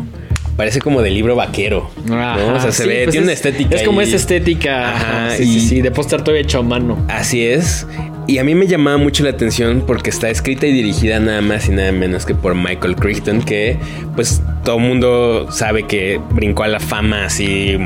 Parece 0.55 0.81
como 0.81 1.03
de 1.03 1.11
libro 1.11 1.35
vaquero. 1.35 1.87
O 2.07 2.59
sea, 2.59 2.71
se 2.71 2.81
sí, 2.83 2.89
ve... 2.89 3.01
pues 3.03 3.11
tiene 3.11 3.25
una 3.25 3.33
es- 3.33 3.45
estética. 3.45 3.75
Es 3.75 3.83
como 3.83 3.99
ahí. 3.99 4.07
esa 4.07 4.15
estética, 4.15 4.95
Ajá, 4.95 5.29
sí, 5.37 5.43
y- 5.43 5.59
sí, 5.59 5.67
sí, 5.67 5.81
de 5.81 5.91
póster 5.91 6.21
todavía 6.23 6.41
hecho 6.41 6.57
a 6.59 6.63
mano. 6.63 6.97
Así 7.09 7.45
es. 7.45 7.85
Y 8.25 8.39
a 8.39 8.43
mí 8.43 8.55
me 8.55 8.65
llamaba 8.65 8.97
mucho 8.97 9.23
la 9.23 9.29
atención 9.29 9.83
porque 9.85 10.09
está 10.09 10.29
escrita 10.31 10.65
y 10.65 10.73
dirigida 10.73 11.19
nada 11.19 11.41
más 11.41 11.69
y 11.69 11.71
nada 11.73 11.91
menos 11.91 12.25
que 12.25 12.33
por 12.33 12.55
Michael 12.55 12.95
Crichton, 12.95 13.41
que 13.43 13.77
pues 14.15 14.41
todo 14.65 14.77
el 14.77 14.81
mundo 14.83 15.47
sabe 15.51 15.83
que 15.83 16.19
brincó 16.31 16.63
a 16.63 16.67
la 16.67 16.79
fama 16.79 17.25
así 17.25 17.77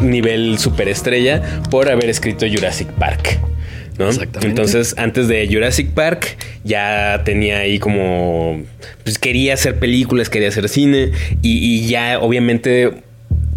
nivel 0.00 0.58
superestrella 0.58 1.42
por 1.70 1.90
haber 1.90 2.08
escrito 2.08 2.46
Jurassic 2.46 2.88
Park. 2.92 3.38
¿no? 3.98 4.08
Exactamente. 4.08 4.48
Entonces, 4.48 4.94
antes 4.98 5.28
de 5.28 5.46
Jurassic 5.50 5.90
Park, 5.90 6.36
ya 6.64 7.22
tenía 7.24 7.58
ahí 7.58 7.78
como. 7.78 8.62
Pues 9.04 9.18
quería 9.18 9.54
hacer 9.54 9.78
películas, 9.78 10.28
quería 10.28 10.48
hacer 10.48 10.68
cine. 10.68 11.12
Y, 11.42 11.58
y 11.58 11.86
ya, 11.86 12.18
obviamente, 12.18 12.90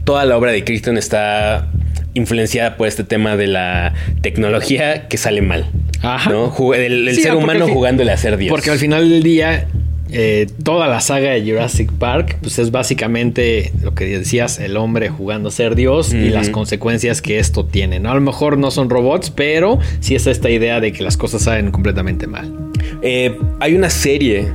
toda 0.03 0.25
la 0.25 0.37
obra 0.37 0.51
de 0.51 0.63
Crichton 0.63 0.97
está 0.97 1.69
influenciada 2.13 2.77
por 2.77 2.87
este 2.87 3.03
tema 3.03 3.35
de 3.35 3.47
la 3.47 3.93
tecnología 4.21 5.07
que 5.07 5.17
sale 5.17 5.41
mal. 5.41 5.69
Ajá. 6.01 6.29
¿no? 6.29 6.53
El, 6.73 7.07
el 7.07 7.15
Sí, 7.15 7.21
ser 7.21 7.35
humano 7.35 7.67
jugándole 7.67 8.11
a 8.11 8.17
ser 8.17 8.37
Dios. 8.37 8.49
Porque 8.49 8.69
al 8.69 8.77
final 8.79 9.09
del 9.09 9.23
día 9.23 9.67
eh, 10.09 10.47
toda 10.63 10.87
la 10.87 11.01
saga 11.01 11.31
de 11.31 11.41
Jurassic 11.41 11.91
Park, 11.91 12.37
pues 12.41 12.59
es 12.59 12.71
básicamente 12.71 13.71
lo 13.81 13.93
que 13.93 14.05
decías, 14.05 14.59
el 14.59 14.77
hombre 14.77 15.09
jugando 15.09 15.49
a 15.49 15.51
ser 15.51 15.75
Dios 15.75 16.13
y 16.13 16.29
las 16.29 16.49
consecuencias 16.49 17.21
que 17.21 17.39
esto 17.39 17.65
tiene. 17.65 17.99
¿no? 17.99 18.11
A 18.11 18.15
lo 18.15 18.21
mejor 18.21 18.57
no 18.57 18.71
son 18.71 18.89
robots, 18.89 19.29
pero 19.29 19.79
sí 19.99 20.15
es 20.15 20.27
esta 20.27 20.49
idea 20.49 20.79
de 20.79 20.93
que 20.93 21.03
las 21.03 21.17
cosas 21.17 21.43
salen 21.43 21.71
completamente 21.71 22.27
mal. 22.27 22.53
Eh, 23.01 23.37
hay 23.59 23.75
una 23.75 23.89
serie 23.89 24.47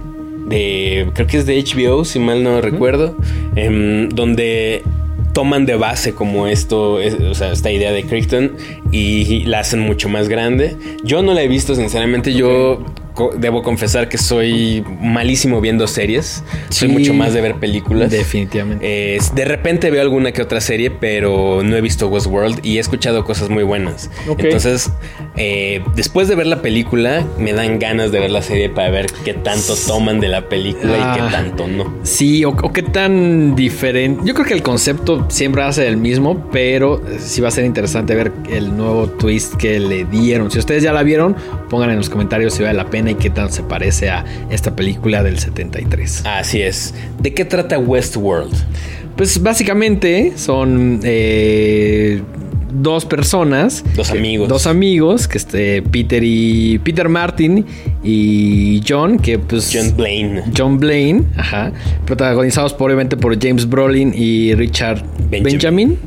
de, 0.49 1.09
creo 1.15 1.27
que 1.27 1.39
es 1.39 1.47
de 1.47 1.63
HBO, 1.63 2.05
si 2.05 2.19
mal 2.19 2.43
no 2.43 2.61
recuerdo, 2.61 3.17
em, 3.57 4.09
donde 4.09 4.83
toman 5.33 5.65
de 5.67 5.77
base 5.77 6.13
como 6.13 6.47
esto, 6.47 6.95
o 6.95 7.35
sea, 7.35 7.53
esta 7.53 7.71
idea 7.71 7.91
de 7.93 8.05
Crichton 8.05 8.53
y 8.91 9.45
la 9.45 9.61
hacen 9.61 9.81
mucho 9.81 10.09
más 10.09 10.29
grande. 10.29 10.77
Yo 11.05 11.23
no 11.23 11.33
la 11.33 11.43
he 11.43 11.49
visto, 11.49 11.75
sinceramente, 11.75 12.35
yo 12.35 12.85
debo 13.37 13.63
confesar 13.63 14.09
que 14.09 14.19
soy 14.19 14.85
malísimo 15.01 15.61
viendo 15.61 15.87
series. 15.87 16.43
soy 16.71 16.89
mucho 16.89 17.15
más 17.15 17.35
de 17.35 17.41
ver 17.41 17.57
películas. 17.57 18.11
Definitivamente. 18.11 19.19
de 19.35 19.45
repente 19.45 19.91
veo 19.91 20.03
alguna 20.03 20.33
que 20.33 20.43
otra 20.43 20.61
serie, 20.61 20.91
pero 20.91 21.63
no 21.63 21.77
he 21.77 21.81
visto 21.81 22.09
Westworld 22.09 22.65
y 22.65 22.79
he 22.79 22.81
escuchado 22.81 23.25
cosas 23.25 23.49
muy 23.51 23.63
buenas. 23.63 24.11
Entonces, 24.27 24.91
eh, 25.37 25.83
después 25.95 26.29
de 26.29 26.35
ver 26.35 26.47
la 26.47 26.63
película, 26.63 27.25
me 27.39 27.53
dan 27.53 27.79
ganas 27.79 28.13
de 28.13 28.21
ver 28.21 28.31
la 28.31 28.43
serie 28.43 28.69
para 28.69 28.91
ver 28.91 29.07
qué 29.25 29.35
tanto 29.35 29.75
toman 29.87 30.21
de 30.21 30.29
la 30.29 30.49
película 30.49 30.93
y 30.93 31.17
qué 31.17 31.21
ah. 31.23 31.29
tanto 31.31 31.69
no. 31.69 31.93
Sí, 32.03 32.45
o, 32.45 32.55
qué 32.73 32.83
tan 32.83 33.55
diferente. 33.55 34.23
Yo 34.25 34.35
creo 34.35 34.47
que 34.47 34.55
el 34.55 34.63
concepto 34.63 35.27
siempre 35.31 35.63
va 35.63 35.69
a 35.69 35.73
ser 35.73 35.87
el 35.87 35.97
mismo, 35.97 36.49
pero 36.51 37.03
sí 37.19 37.41
va 37.41 37.49
a 37.49 37.51
ser 37.51 37.65
interesante 37.65 38.15
ver 38.15 38.33
el 38.51 38.77
nuevo 38.77 39.09
twist 39.09 39.55
que 39.55 39.79
le 39.79 40.05
dieron. 40.05 40.51
Si 40.51 40.59
ustedes 40.59 40.83
ya 40.83 40.93
la 40.93 41.03
vieron, 41.03 41.37
pongan 41.69 41.91
en 41.91 41.97
los 41.97 42.11
comentarios 42.11 42.55
si 42.55 42.63
vale 42.63 42.75
la 42.75 42.91
pena 42.91 43.02
y 43.11 43.15
qué 43.15 43.31
tal 43.31 43.53
se 43.53 43.63
parece 43.63 44.11
a 44.11 44.25
esta 44.51 44.77
película 44.77 45.23
del 45.23 45.39
73. 45.39 46.23
Así 46.27 46.63
es. 46.63 46.95
¿De 47.21 47.35
qué 47.35 47.45
trata 47.45 47.79
Westworld? 47.79 48.55
Pues 49.17 49.43
básicamente 49.43 50.33
son 50.37 51.01
eh, 51.03 52.23
dos 52.73 53.05
personas. 53.05 53.85
Dos 53.95 54.11
amigos. 54.11 54.49
Dos 54.49 54.67
amigos, 54.67 55.29
que 55.29 55.39
este 55.39 55.83
Peter 55.83 56.23
y. 56.25 56.79
Peter 56.79 57.09
Martin 57.09 57.67
y 58.03 58.83
John, 58.89 59.19
que 59.19 59.39
pues. 59.39 59.71
John 59.73 59.95
Blaine. 59.97 60.43
John 60.57 60.79
Blaine, 60.79 61.25
ajá. 61.37 61.73
Protagonizados 62.07 62.75
obviamente 62.79 63.17
por 63.17 63.39
James 63.41 63.69
Brolin 63.69 64.13
y 64.15 64.55
Richard 64.55 65.05
Benjamin 65.31 65.99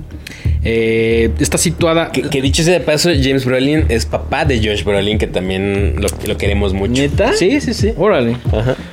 eh, 0.68 1.30
está 1.40 1.60
situada. 1.60 2.12
Que, 2.12 2.42
dicho 2.42 2.64
sea 2.64 2.74
de 2.74 2.80
paso, 2.80 3.10
James 3.22 3.46
Brolin 3.46 3.86
es 3.90 4.08
papá 4.08 4.46
de 4.46 4.58
Josh 4.58 4.84
Brolin, 4.84 5.20
que 5.20 5.28
también 5.28 5.96
lo, 6.00 6.38
queremos 6.38 6.74
mucho. 6.74 7.04
¿Neta? 7.04 7.34
Sí, 7.34 7.62
sí, 7.62 7.74
sí. 7.76 7.94
Órale. 7.96 8.38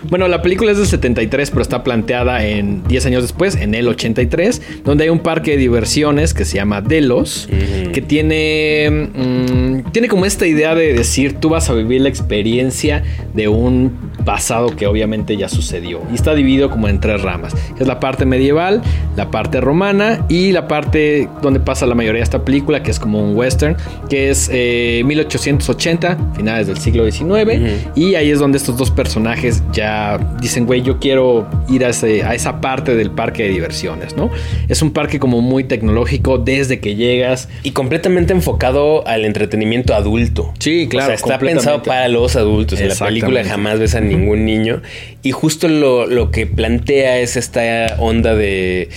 Bueno, 0.08 0.28
la 0.28 0.42
película 0.42 0.70
es 0.70 0.76
del 0.76 0.86
73, 0.86 1.50
pero 1.50 1.62
está 1.62 1.82
planteada 1.82 2.44
en 2.44 2.84
10 2.84 3.06
años 3.06 3.22
después, 3.22 3.56
en 3.56 3.74
el 3.74 3.88
83, 3.88 4.60
donde 4.84 5.04
hay 5.04 5.10
un 5.10 5.20
parque 5.20 5.52
de 5.52 5.56
diversiones 5.56 6.34
que 6.34 6.44
se 6.44 6.56
llama 6.56 6.82
Delos, 6.82 7.48
que 7.94 8.02
tiene, 8.02 9.08
mm, 9.14 9.92
tiene 9.92 10.08
como 10.08 10.26
esta 10.26 10.46
idea 10.46 10.74
de 10.74 10.92
decir, 10.92 11.34
tú 11.40 11.48
vas 11.48 11.70
a 11.70 11.72
vivir 11.72 12.02
la 12.02 12.10
experiencia 12.10 13.02
de 13.32 13.48
un 13.48 14.12
pasado 14.26 14.76
que 14.76 14.86
obviamente 14.86 15.38
ya 15.38 15.48
sucedió. 15.48 16.02
Y 16.12 16.16
está 16.16 16.34
dividido 16.34 16.70
como 16.70 16.88
en 16.88 17.00
tres 17.00 17.22
ramas. 17.22 17.54
Es 17.80 17.86
la 17.86 17.98
parte 17.98 18.26
medieval, 18.26 18.82
la 19.16 19.30
parte 19.30 19.60
romana 19.62 20.26
y 20.28 20.52
la 20.52 20.68
parte 20.68 21.28
donde 21.40 21.61
pasa 21.64 21.86
la 21.86 21.94
mayoría 21.94 22.20
de 22.20 22.24
esta 22.24 22.44
película, 22.44 22.82
que 22.82 22.90
es 22.90 22.98
como 22.98 23.22
un 23.22 23.36
western, 23.36 23.76
que 24.08 24.30
es 24.30 24.48
1880, 24.50 26.12
eh, 26.12 26.16
finales 26.36 26.66
del 26.66 26.78
siglo 26.78 27.10
XIX. 27.10 27.88
Y 27.94 28.14
ahí 28.14 28.30
es 28.30 28.38
donde 28.38 28.58
estos 28.58 28.76
dos 28.76 28.90
personajes 28.90 29.62
ya 29.72 30.18
dicen, 30.40 30.66
güey, 30.66 30.82
yo 30.82 30.98
quiero 30.98 31.48
ir 31.68 31.84
a, 31.84 31.88
a 31.88 32.34
esa 32.34 32.60
parte 32.60 32.94
del 32.96 33.10
parque 33.10 33.44
de 33.44 33.50
diversiones, 33.50 34.16
¿no? 34.16 34.30
Es 34.68 34.82
un 34.82 34.92
parque 34.92 35.18
como 35.18 35.40
muy 35.40 35.64
tecnológico 35.64 36.38
desde 36.38 36.80
que 36.80 36.94
llegas. 36.94 37.48
Y 37.62 37.72
completamente 37.72 38.32
enfocado 38.32 39.06
al 39.06 39.24
entretenimiento 39.24 39.94
adulto. 39.94 40.52
Sí, 40.58 40.88
claro. 40.88 41.14
O 41.14 41.16
sea, 41.16 41.34
está 41.34 41.38
pensado 41.38 41.82
para 41.82 42.08
los 42.08 42.36
adultos. 42.36 42.80
En 42.80 42.88
la 42.88 42.94
película 42.94 43.44
jamás 43.44 43.78
ves 43.78 43.94
a 43.94 44.00
ningún 44.00 44.44
niño. 44.44 44.82
Y 45.22 45.32
justo 45.32 45.68
lo, 45.68 46.06
lo 46.06 46.30
que 46.30 46.46
plantea 46.46 47.18
es 47.18 47.36
esta 47.36 47.96
onda 47.98 48.34
de 48.34 48.88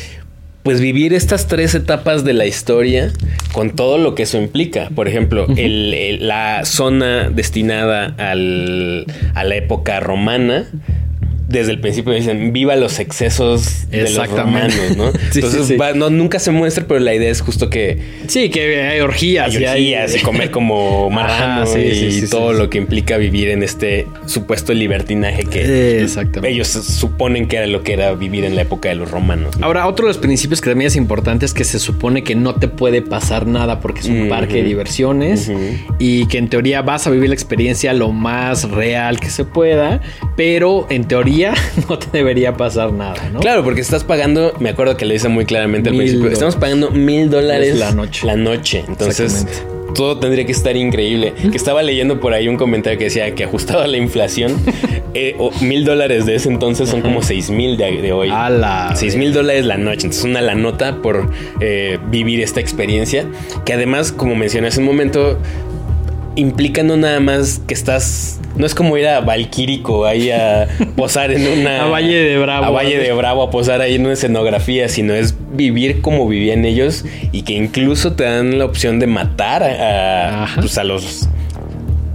pues 0.66 0.82
vivir 0.82 1.14
estas 1.14 1.48
tres 1.48 1.76
etapas 1.76 2.26
de 2.26 2.34
la 2.34 2.48
historia 2.48 3.14
con 3.54 3.76
todo 3.76 4.00
lo 4.00 4.16
que 4.16 4.24
eso 4.24 4.40
implica. 4.40 4.90
Por 4.96 5.08
ejemplo, 5.08 5.46
la 5.48 6.66
zona 6.66 7.30
destinada 7.30 8.16
al, 8.18 9.06
a 9.36 9.44
la 9.44 9.56
época 9.58 10.00
romana 10.00 10.66
desde 11.48 11.72
el 11.72 11.80
principio 11.80 12.14
dicen 12.14 12.54
viva 12.54 12.76
los 12.76 13.00
excesos 13.00 13.90
de 13.90 14.10
los 14.10 14.30
romanos, 14.30 14.98
¿no? 14.98 15.12
Entonces 15.34 15.78
no, 15.96 16.10
nunca 16.10 16.40
se 16.40 16.52
muestra, 16.52 16.86
pero 16.88 17.00
la 17.00 17.14
idea 17.14 17.30
es 17.30 17.42
justo 17.42 17.70
que 17.70 18.00
sí, 18.28 18.50
que 18.50 18.82
hay 18.82 19.00
orgías, 19.00 19.54
y, 19.54 19.64
orgías 19.66 20.16
y 20.16 20.20
comer 20.20 20.52
como 20.52 21.10
marranos 21.12 21.76
y 21.78 22.28
todo 22.30 22.54
lo 22.54 22.70
que 22.70 22.78
implica 22.78 23.18
vivir 23.18 23.50
en 23.50 23.64
este 23.64 24.08
supuesto 24.26 24.74
libertinaje 24.74 25.44
que 25.44 26.08
ellos 26.44 26.68
suponen 26.68 27.48
que 27.48 27.58
era 27.58 27.68
lo 27.68 27.84
que 27.84 27.94
era 27.94 28.14
vivir 28.14 28.44
en 28.44 28.56
la 28.56 28.64
época 28.64 28.90
de 28.90 28.96
los 28.96 29.12
romanos. 29.12 29.56
Ahora 29.62 29.88
otro 29.88 30.08
de 30.08 30.10
los 30.10 30.18
principios 30.18 30.62
que 30.62 30.70
también 30.70 30.88
es 30.88 30.96
importante 30.96 31.46
es 31.46 31.54
que 31.54 31.64
se 31.64 31.80
supone 31.80 32.24
que 32.24 32.36
no 32.36 32.56
te 32.56 32.68
puede 32.68 33.02
pasar 33.02 33.46
nada 33.46 33.80
porque 33.82 34.00
es 34.02 34.08
un 34.08 34.30
parque 34.30 34.56
de 34.56 34.64
diversiones 34.64 35.52
y 36.00 36.26
que 36.28 36.40
en 36.40 36.50
teoría 36.50 36.82
vas 36.82 37.06
a 37.06 37.12
vivir 37.12 37.30
la 37.30 37.36
experiencia 37.36 37.94
lo 37.94 38.12
más 38.12 38.70
real 38.70 39.20
que 39.20 39.30
se 39.30 39.46
pueda, 39.46 40.02
pero 40.36 40.88
en 40.90 41.06
teoría 41.06 41.35
no 41.90 42.00
te 42.00 42.18
debería 42.18 42.56
pasar 42.56 42.92
nada, 42.94 43.30
¿no? 43.32 43.40
Claro, 43.40 43.64
porque 43.64 43.82
estás 43.82 44.04
pagando, 44.04 44.54
me 44.60 44.70
acuerdo 44.70 44.98
que 44.98 45.06
le 45.06 45.16
dice 45.16 45.30
muy 45.30 45.46
claramente 45.46 45.90
al 45.90 45.96
principio, 45.96 46.30
estamos 46.30 46.56
pagando 46.56 46.92
mil 46.92 47.30
dólares 47.30 47.78
la 47.78 47.92
noche. 47.92 48.26
La 48.26 48.36
noche. 48.36 48.84
Entonces, 48.88 49.46
todo 49.96 50.20
tendría 50.20 50.46
que 50.46 50.52
estar 50.52 50.76
increíble. 50.78 51.34
Que 51.50 51.58
estaba 51.58 51.82
leyendo 51.82 52.20
por 52.20 52.34
ahí 52.34 52.48
un 52.48 52.58
comentario 52.58 53.00
que 53.00 53.06
decía 53.06 53.34
que 53.34 53.46
ajustado 53.46 53.82
a 53.82 53.88
la 53.88 53.98
inflación, 53.98 54.56
eh, 55.16 55.36
mil 55.62 55.86
dólares 55.86 56.26
de 56.26 56.36
ese 56.36 56.50
entonces 56.50 56.90
son 56.90 57.02
como 57.02 57.24
seis 57.24 57.50
mil 57.50 57.78
de, 57.78 58.12
hoy. 58.12 58.30
Seis 58.94 59.16
mil 59.16 59.34
dólares 59.34 59.66
la 59.66 59.78
noche. 59.78 60.08
Entonces, 60.08 60.24
una 60.24 60.42
la 60.42 60.54
nota 60.54 61.02
por 61.02 61.32
eh, 61.60 61.98
vivir 62.12 62.42
esta 62.42 62.60
experiencia. 62.60 63.26
Que 63.66 63.74
además, 63.74 64.12
como 64.12 64.36
mencioné 64.36 64.68
hace 64.68 64.82
un 64.82 64.86
momento, 64.86 65.40
implica 66.36 66.84
no 66.84 66.98
nada 66.98 67.20
más 67.20 67.62
que 67.68 67.74
estás. 67.74 68.40
No 68.56 68.66
es 68.66 68.76
como 68.76 68.98
ir 68.98 69.08
a 69.08 69.22
Valquírico 69.22 70.06
ahí 70.06 70.32
a 70.32 70.68
posar 70.96 71.32
en 71.32 71.48
una. 71.48 71.84
a 71.84 71.88
Valle 71.88 72.16
de 72.16 72.38
Bravo. 72.38 72.66
A 72.66 72.70
Valle 72.70 72.98
de 72.98 73.12
Bravo 73.14 73.44
a 73.44 73.52
posar 73.52 73.82
ahí 73.82 73.96
en 73.96 74.02
una 74.02 74.14
escenografía, 74.14 74.88
sino 74.90 75.14
es 75.14 75.36
vivir 75.54 76.02
como 76.02 76.28
vivían 76.28 76.66
ellos 76.66 77.06
y 77.32 77.44
que 77.44 77.54
incluso 77.54 78.14
te 78.14 78.24
dan 78.24 78.58
la 78.60 78.66
opción 78.66 79.00
de 79.00 79.08
matar 79.08 79.64
a, 79.64 80.48
pues, 80.56 80.78
a 80.78 80.84
los. 80.84 81.28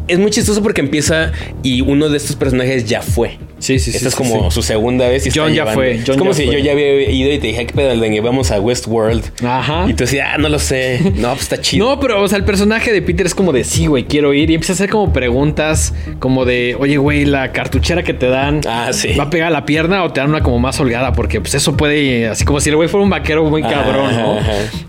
Es 0.09 0.19
muy 0.19 0.31
chistoso 0.31 0.63
porque 0.63 0.81
empieza 0.81 1.33
y 1.63 1.83
uno 1.83 2.09
de 2.09 2.17
estos 2.17 2.37
personajes 2.37 2.87
ya 2.87 3.03
fue. 3.03 3.39
Sí, 3.61 3.79
sí, 3.79 3.91
sí. 3.91 3.99
Esta 3.99 4.09
es 4.09 4.17
como 4.17 4.51
su 4.51 4.63
segunda 4.63 5.09
vez. 5.09 5.27
Y 5.27 5.31
John 5.31 5.53
ya 5.53 5.67
fue. 5.67 5.97
es 5.97 6.17
como 6.17 6.33
si 6.33 6.47
yo 6.47 6.59
ya 6.59 6.73
había 6.73 7.11
ido 7.11 7.33
y 7.33 7.39
te 7.39 7.49
dije, 7.49 7.67
¿qué 7.67 7.75
pedo? 7.75 8.01
Dengue? 8.01 8.21
Vamos 8.21 8.51
a 8.51 8.59
Westworld. 8.61 9.45
Ajá. 9.45 9.85
Y 9.89 9.93
tú 9.93 10.05
decías, 10.05 10.31
ah, 10.35 10.39
no 10.39 10.49
lo 10.49 10.59
sé. 10.59 11.01
No, 11.21 11.31
pues 11.31 11.43
está 11.43 11.61
chido. 11.61 11.87
no, 11.87 12.01
pero, 12.01 12.23
o 12.23 12.29
sea, 12.29 12.39
el 12.39 12.45
personaje 12.45 12.93
de 12.93 13.03
Peter 13.03 13.27
es 13.27 13.35
como 13.35 13.53
de, 13.53 13.65
sí, 13.65 13.87
güey, 13.87 14.05
quiero 14.05 14.33
ir. 14.33 14.51
Y 14.51 14.55
empieza 14.55 14.73
a 14.73 14.75
hacer 14.75 14.89
como 14.89 15.13
preguntas 15.13 15.93
como 16.19 16.45
de, 16.47 16.77
oye, 16.79 16.97
güey, 16.97 17.27
la 17.27 17.53
cartuchera 17.53 18.03
que 18.03 18.15
te 18.15 18.29
dan. 18.29 18.63
Ah, 18.67 18.91
sí. 18.93 19.15
¿Va 19.19 19.25
a 19.25 19.31
pegar 19.31 19.53
la 19.53 19.67
pierna 19.67 20.03
o 20.05 20.11
te 20.11 20.21
dan 20.21 20.31
una 20.31 20.43
como 20.43 20.59
más 20.59 20.81
holgada? 20.81 21.13
Porque, 21.13 21.41
pues, 21.41 21.55
eso 21.55 21.77
puede, 21.77 22.29
así 22.29 22.45
como 22.45 22.61
si 22.61 22.71
el 22.71 22.77
güey 22.77 22.89
fuera 22.89 23.05
un 23.05 23.11
vaquero 23.11 23.45
muy 23.45 23.63
cabrón, 23.63 24.17
¿no? 24.17 24.39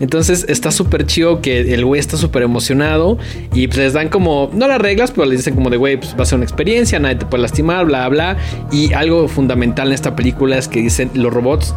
Entonces, 0.00 0.46
está 0.48 0.70
súper 0.70 1.06
chido 1.06 1.42
que 1.42 1.74
el 1.74 1.84
güey 1.84 2.00
está 2.00 2.16
súper 2.16 2.42
emocionado. 2.42 3.18
Y, 3.52 3.66
pues, 3.66 3.78
les 3.78 3.92
dan 3.92 4.08
como, 4.08 4.50
no 4.54 4.66
las 4.66 4.80
reglas, 4.80 5.10
pero 5.10 5.26
les 5.26 5.40
dicen 5.40 5.54
como 5.54 5.68
de, 5.68 5.76
güey, 5.76 5.98
pues, 5.98 6.16
va 6.18 6.22
a 6.22 6.26
ser 6.26 6.36
una 6.36 6.44
experiencia, 6.44 6.98
nadie 6.98 7.16
te 7.16 7.26
puede 7.26 7.42
lastimar, 7.42 7.84
bla, 7.84 8.08
bla. 8.08 8.38
Y 8.70 8.92
algo 8.92 9.28
fundamental 9.28 9.88
en 9.88 9.94
esta 9.94 10.14
película 10.16 10.56
es 10.56 10.68
que 10.68 10.80
dicen 10.80 11.10
los 11.14 11.32
robots 11.32 11.74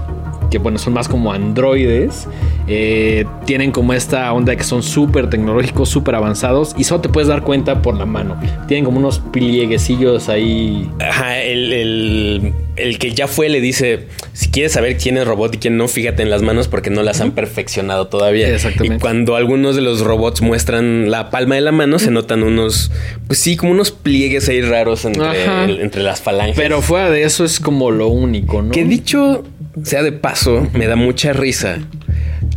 que 0.55 0.59
bueno, 0.59 0.77
son 0.77 0.93
más 0.93 1.09
como 1.09 1.33
androides, 1.33 2.29
eh, 2.69 3.25
tienen 3.43 3.73
como 3.73 3.91
esta 3.91 4.31
onda 4.31 4.51
de 4.51 4.57
que 4.57 4.63
son 4.63 4.83
súper 4.83 5.29
tecnológicos, 5.29 5.89
súper 5.89 6.15
avanzados 6.15 6.73
y 6.77 6.85
solo 6.85 7.01
te 7.01 7.09
puedes 7.09 7.27
dar 7.27 7.41
cuenta 7.41 7.81
por 7.81 7.97
la 7.97 8.05
mano. 8.05 8.39
Tienen 8.65 8.85
como 8.85 8.99
unos 8.99 9.19
plieguecillos 9.19 10.29
ahí. 10.29 10.89
Ajá, 11.01 11.41
el, 11.41 12.53
que 12.99 13.11
ya 13.13 13.27
fue 13.27 13.49
le 13.49 13.59
dice, 13.59 14.07
si 14.31 14.47
quieres 14.47 14.71
saber 14.71 14.95
quién 14.95 15.17
es 15.17 15.27
robot 15.27 15.55
y 15.55 15.57
quién 15.57 15.75
no, 15.75 15.89
fíjate 15.89 16.23
en 16.23 16.29
las 16.29 16.41
manos 16.41 16.69
porque 16.69 16.89
no 16.89 17.03
las 17.03 17.19
han 17.19 17.31
perfeccionado 17.31 18.07
todavía. 18.07 18.47
Exactamente. 18.47 18.95
Y 18.95 18.99
cuando 18.99 19.35
algunos 19.35 19.75
de 19.75 19.81
los 19.81 19.99
robots 19.99 20.41
muestran 20.41 21.11
la 21.11 21.31
palma 21.31 21.55
de 21.55 21.61
la 21.61 21.73
mano, 21.73 21.99
se 21.99 22.11
notan 22.11 22.43
unos, 22.43 22.93
pues 23.27 23.39
sí, 23.39 23.57
como 23.57 23.73
unos 23.73 23.91
pliegues 23.91 24.47
ahí 24.47 24.61
raros 24.61 25.03
entre, 25.03 25.81
entre 25.81 26.01
las 26.01 26.21
falanges. 26.21 26.55
Pero 26.55 26.81
fuera 26.81 27.09
de 27.09 27.23
eso 27.23 27.43
es 27.43 27.59
como 27.59 27.91
lo 27.91 28.07
único, 28.07 28.61
¿no? 28.61 28.71
Que 28.71 28.85
dicho 28.85 29.43
sea 29.83 30.03
de 30.03 30.11
paso, 30.11 30.67
me 30.73 30.87
da 30.87 30.95
mucha 30.95 31.33
risa 31.33 31.79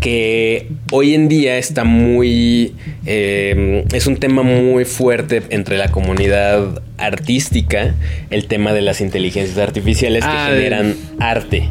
que 0.00 0.68
hoy 0.92 1.14
en 1.14 1.28
día 1.28 1.58
está 1.58 1.82
muy... 1.84 2.74
eh, 3.04 3.84
es 3.92 4.06
un 4.06 4.16
tema 4.16 4.42
muy 4.42 4.84
fuerte 4.84 5.42
entre 5.50 5.76
la 5.76 5.88
comunidad 5.90 6.82
artística, 6.98 7.94
el 8.30 8.46
tema 8.46 8.72
de 8.72 8.82
las 8.82 9.00
inteligencias 9.00 9.58
artificiales 9.58 10.24
que 10.24 10.30
Ah, 10.30 10.48
generan 10.50 10.94
arte. 11.18 11.68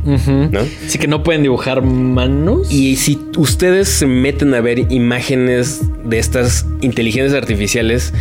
Así 0.86 0.98
que 1.00 1.08
no 1.08 1.24
pueden 1.24 1.44
dibujar 1.44 1.82
manos. 1.82 2.70
Y 2.72 2.98
si 2.98 3.18
ustedes 3.38 3.88
se 3.88 4.08
meten 4.08 4.54
a 4.54 4.62
ver 4.62 4.92
imágenes 4.92 5.82
de 6.04 6.20
estas 6.20 6.66
inteligencias 6.82 7.34
artificiales 7.34 8.14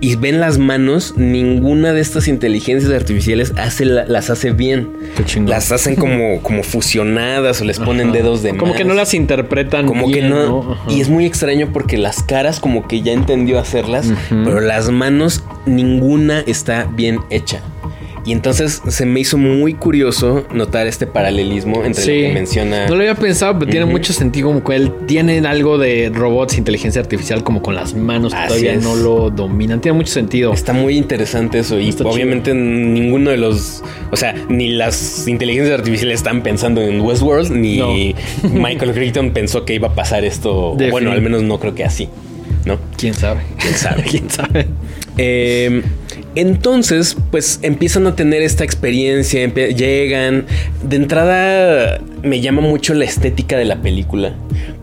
y 0.00 0.16
ven 0.16 0.40
las 0.40 0.56
manos, 0.58 1.14
ninguna 1.16 1.92
de 1.92 2.00
estas 2.00 2.26
inteligencias 2.28 2.90
artificiales 2.92 3.52
hace 3.56 3.84
la- 3.84 4.06
las 4.06 4.30
hace 4.30 4.52
bien. 4.52 4.88
Qué 5.16 5.24
chingón. 5.24 5.50
Las 5.50 5.70
hacen 5.72 5.94
como, 5.96 6.40
como 6.42 6.62
fusionadas 6.62 7.60
o 7.60 7.64
les 7.64 7.78
ponen 7.78 8.08
Ajá. 8.08 8.16
dedos 8.18 8.42
de 8.42 8.56
Como 8.56 8.72
más. 8.72 8.76
que 8.78 8.84
no 8.84 8.94
las 8.94 9.12
interpretan 9.14 9.86
Como 9.86 10.06
bien, 10.06 10.24
que 10.24 10.28
no. 10.30 10.76
Y 10.88 11.00
es 11.00 11.08
muy 11.10 11.26
extraño 11.26 11.68
porque 11.72 11.98
las 11.98 12.22
caras 12.22 12.60
como 12.60 12.88
que 12.88 13.02
ya 13.02 13.12
entendió 13.12 13.58
hacerlas, 13.58 14.10
pero 14.30 14.60
las 14.60 14.90
manos 14.90 15.44
ninguna 15.66 16.40
está 16.40 16.84
bien 16.84 17.18
hecha. 17.30 17.60
Y 18.24 18.32
entonces 18.32 18.82
se 18.86 19.06
me 19.06 19.20
hizo 19.20 19.38
muy 19.38 19.74
curioso 19.74 20.46
notar 20.52 20.86
este 20.86 21.06
paralelismo 21.06 21.84
entre 21.84 22.00
lo 22.02 22.28
que 22.28 22.34
menciona. 22.34 22.86
No 22.86 22.94
lo 22.94 23.00
había 23.00 23.14
pensado, 23.14 23.58
pero 23.58 23.70
tiene 23.70 23.86
mucho 23.86 24.12
sentido 24.12 24.48
como 24.48 24.62
que 24.62 24.76
él 24.76 24.92
tienen 25.06 25.46
algo 25.46 25.78
de 25.78 26.10
robots, 26.12 26.58
inteligencia 26.58 27.00
artificial 27.00 27.42
como 27.42 27.62
con 27.62 27.74
las 27.74 27.94
manos 27.94 28.34
que 28.34 28.46
todavía 28.46 28.74
es. 28.74 28.82
no 28.82 28.96
lo 28.96 29.30
dominan. 29.30 29.80
Tiene 29.80 29.96
mucho 29.96 30.12
sentido. 30.12 30.52
Está 30.52 30.72
muy 30.72 30.96
interesante 30.96 31.60
eso 31.60 31.78
y 31.78 31.88
Está 31.88 32.04
obviamente 32.04 32.54
ninguno 32.54 33.30
de 33.30 33.36
los, 33.36 33.82
o 34.10 34.16
sea, 34.16 34.34
ni 34.48 34.68
las 34.68 35.26
inteligencias 35.26 35.78
artificiales 35.78 36.16
están 36.16 36.42
pensando 36.42 36.82
en 36.82 37.00
Westworld 37.00 37.50
ni 37.50 38.14
Michael 38.52 38.92
Crichton 38.92 39.30
pensó 39.34 39.64
que 39.64 39.74
iba 39.74 39.88
a 39.88 39.94
pasar 39.94 40.24
esto. 40.24 40.76
Bueno, 40.90 41.12
al 41.12 41.22
menos 41.22 41.42
no 41.42 41.58
creo 41.58 41.74
que 41.74 41.84
así, 41.84 42.08
¿no? 42.64 42.78
¿Quién 42.96 43.14
sabe? 43.14 43.40
¿Quién 43.58 43.74
sabe? 43.74 44.02
¿Quién 44.10 44.30
sabe? 44.30 44.66
Eh, 45.16 45.82
entonces, 46.34 47.16
pues 47.30 47.58
empiezan 47.62 48.06
a 48.06 48.14
tener 48.14 48.42
esta 48.42 48.64
experiencia, 48.64 49.52
llegan. 49.52 50.46
De 50.82 50.96
entrada, 50.96 52.00
me 52.22 52.40
llama 52.40 52.62
mucho 52.62 52.94
la 52.94 53.04
estética 53.04 53.56
de 53.56 53.64
la 53.64 53.82
película. 53.82 54.34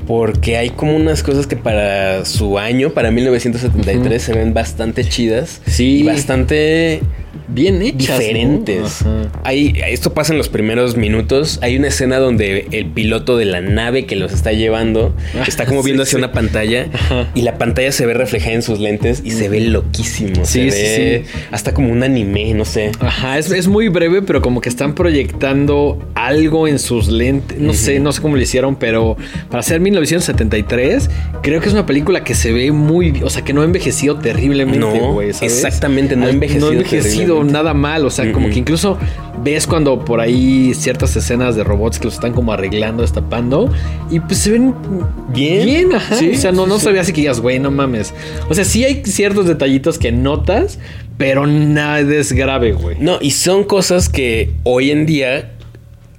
Porque 0.07 0.57
hay 0.57 0.69
como 0.69 0.95
unas 0.95 1.21
cosas 1.21 1.47
que 1.47 1.57
para 1.57 2.23
su 2.25 2.57
año, 2.59 2.91
para 2.91 3.11
1973, 3.11 4.21
se 4.21 4.33
ven 4.33 4.53
bastante 4.53 5.03
chidas. 5.03 5.61
Sí. 5.67 5.99
Y 5.99 6.03
bastante 6.03 7.01
Bien 7.47 7.81
hechas. 7.81 8.09
¿no? 8.09 8.17
diferentes. 8.17 9.05
Hay, 9.43 9.73
esto 9.87 10.13
pasa 10.13 10.33
en 10.33 10.37
los 10.37 10.49
primeros 10.49 10.97
minutos. 10.97 11.59
Hay 11.61 11.77
una 11.77 11.87
escena 11.87 12.17
donde 12.17 12.67
el 12.71 12.87
piloto 12.87 13.37
de 13.37 13.45
la 13.45 13.61
nave 13.61 14.05
que 14.05 14.15
los 14.15 14.33
está 14.33 14.51
llevando 14.51 15.15
está 15.47 15.65
como 15.65 15.83
viendo 15.83 16.03
sí, 16.05 16.09
hacia 16.09 16.17
sí. 16.19 16.23
una 16.23 16.31
pantalla 16.31 16.87
Ajá. 16.93 17.27
y 17.33 17.41
la 17.41 17.57
pantalla 17.57 17.91
se 17.91 18.05
ve 18.05 18.13
reflejada 18.13 18.53
en 18.53 18.61
sus 18.61 18.79
lentes 18.79 19.21
y 19.23 19.31
se 19.31 19.49
ve 19.49 19.61
loquísimo. 19.61 20.45
Sí, 20.45 20.71
se 20.71 20.95
sí, 20.95 21.01
ve 21.01 21.25
hasta 21.51 21.73
como 21.73 21.91
un 21.91 22.03
anime, 22.03 22.53
no 22.53 22.65
sé. 22.65 22.91
Ajá, 22.99 23.37
es, 23.37 23.51
es 23.51 23.67
muy 23.67 23.87
breve, 23.89 24.21
pero 24.21 24.41
como 24.41 24.61
que 24.61 24.69
están 24.69 24.95
proyectando 24.95 25.99
algo 26.15 26.67
en 26.67 26.79
sus 26.79 27.07
lentes. 27.07 27.59
No 27.59 27.73
sé, 27.73 27.99
no 27.99 28.11
sé 28.11 28.21
cómo 28.21 28.35
lo 28.35 28.41
hicieron, 28.41 28.75
pero 28.75 29.17
para 29.49 29.63
ser 29.63 29.79
1973, 29.79 31.09
creo 31.41 31.61
que 31.61 31.67
es 31.67 31.73
una 31.73 31.85
película 31.85 32.23
que 32.23 32.35
se 32.35 32.51
ve 32.51 32.71
muy, 32.71 33.21
o 33.23 33.29
sea, 33.29 33.43
que 33.43 33.53
no 33.53 33.61
ha 33.61 33.65
envejecido 33.65 34.17
terriblemente, 34.19 34.79
No, 34.79 35.21
exactamente, 35.21 36.15
no 36.15 36.25
ha 36.25 36.29
envejecido 36.29 36.67
No 36.67 36.71
envejecido 36.73 37.26
nada 37.43 37.73
mal, 37.73 38.05
o 38.05 38.09
sea, 38.09 38.31
como 38.31 38.49
que 38.49 38.59
incluso 38.59 38.97
ves 39.43 39.67
cuando 39.67 40.03
por 40.03 40.19
ahí 40.19 40.73
ciertas 40.73 41.15
escenas 41.15 41.55
de 41.55 41.63
robots 41.63 41.99
que 41.99 42.05
los 42.05 42.15
están 42.15 42.33
como 42.33 42.51
arreglando, 42.53 43.01
destapando, 43.01 43.71
y 44.09 44.19
pues 44.19 44.39
se 44.39 44.51
ven 44.51 44.73
Bien. 45.29 45.65
bien, 45.65 45.93
ajá. 45.93 46.15
Sí, 46.15 46.31
o 46.35 46.37
sea, 46.37 46.51
no, 46.51 46.65
no 46.67 46.79
sí. 46.79 46.91
ve 46.91 46.99
así 46.99 47.13
que 47.13 47.21
digas, 47.21 47.39
güey, 47.39 47.59
no 47.59 47.71
mames. 47.71 48.13
O 48.49 48.53
sea, 48.53 48.65
sí 48.65 48.83
hay 48.83 49.03
ciertos 49.05 49.45
detallitos 49.47 49.97
que 49.97 50.11
notas, 50.11 50.79
pero 51.17 51.47
nada 51.47 51.99
es 51.99 52.31
grave, 52.31 52.73
güey. 52.73 52.97
No, 52.99 53.17
y 53.21 53.31
son 53.31 53.63
cosas 53.63 54.09
que 54.09 54.51
hoy 54.63 54.91
en 54.91 55.05
día 55.05 55.56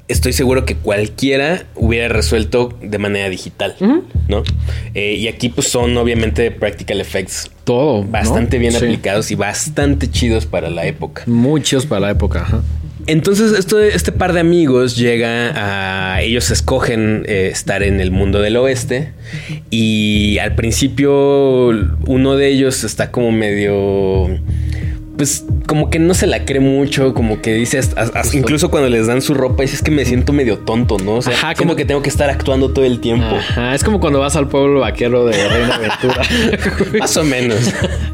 estoy 0.09 0.33
seguro 0.33 0.65
que 0.65 0.75
cualquiera 0.75 1.65
hubiera 1.75 2.09
resuelto 2.09 2.77
de 2.83 2.99
manera 2.99 3.29
digital. 3.29 3.77
¿no? 4.29 4.43
Eh, 4.95 5.15
y 5.15 5.29
aquí 5.29 5.49
pues 5.51 5.69
son 5.69 5.97
obviamente 5.97 6.51
practical 6.51 7.01
effects 7.01 7.51
Todo. 7.65 8.03
¿no? 8.05 8.11
bastante 8.11 8.59
bien 8.59 8.73
Sí. 8.73 8.79
aplicados 8.79 9.31
y 9.31 9.35
bastante 9.35 10.11
chidos 10.11 10.47
para 10.47 10.71
la 10.71 10.87
época. 10.87 11.23
Muy 11.27 11.63
chidos 11.63 11.87
para 11.87 12.01
la 12.01 12.11
época. 12.11 12.41
Ajá. 12.41 12.63
Entonces, 13.07 13.53
esto, 13.59 13.81
este 13.81 14.13
par 14.13 14.35
de 14.35 14.41
amigos 14.41 14.95
llega 14.95 15.53
a. 16.17 16.21
Ellos 16.21 16.51
escogen 16.51 17.25
eh, 17.27 17.49
estar 17.51 17.83
en 17.83 18.01
el 18.01 18.11
mundo 18.11 18.41
del 18.43 18.55
oeste. 18.59 19.13
Y 19.71 20.37
al 20.43 20.55
principio, 20.55 21.69
uno 22.07 22.37
de 22.37 22.49
ellos 22.49 22.85
está 22.85 23.11
como 23.11 23.33
medio. 23.33 24.29
Pues 25.19 25.45
como 25.67 25.91
que 25.91 25.99
no 25.99 26.15
se 26.15 26.27
la 26.27 26.45
cree 26.47 26.61
mucho, 26.61 27.13
como 27.13 27.43
que 27.43 27.53
dice, 27.53 27.77
hasta- 27.79 28.01
hasta- 28.03 28.37
incluso 28.37 28.71
cuando 28.71 28.89
les 28.89 29.09
dan 29.09 29.21
su 29.21 29.35
ropa, 29.35 29.63
dice 29.65 29.75
es 29.77 29.83
que 29.83 29.91
me 29.91 30.05
siento 30.07 30.33
medio 30.33 30.59
tonto, 30.59 30.97
¿no? 30.99 31.17
O 31.17 31.23
sea, 31.23 31.35
Ajá, 31.35 31.55
como- 31.55 31.75
que 31.77 31.85
tengo 31.85 32.01
que 32.03 32.09
estar 32.09 32.31
actuando 32.31 32.71
todo 32.71 32.85
el 32.85 33.01
tiempo. 33.01 33.27
Ajá. 33.37 33.75
Es 33.75 33.83
como 33.85 33.99
cuando 34.01 34.21
vas 34.21 34.37
al 34.37 34.49
pueblo 34.49 34.79
vaquero 34.81 35.27
de 35.27 35.33
Reina 35.49 35.75
Aventura. 35.75 36.23
Más 37.01 37.17
o 37.17 37.25
menos. 37.25 37.59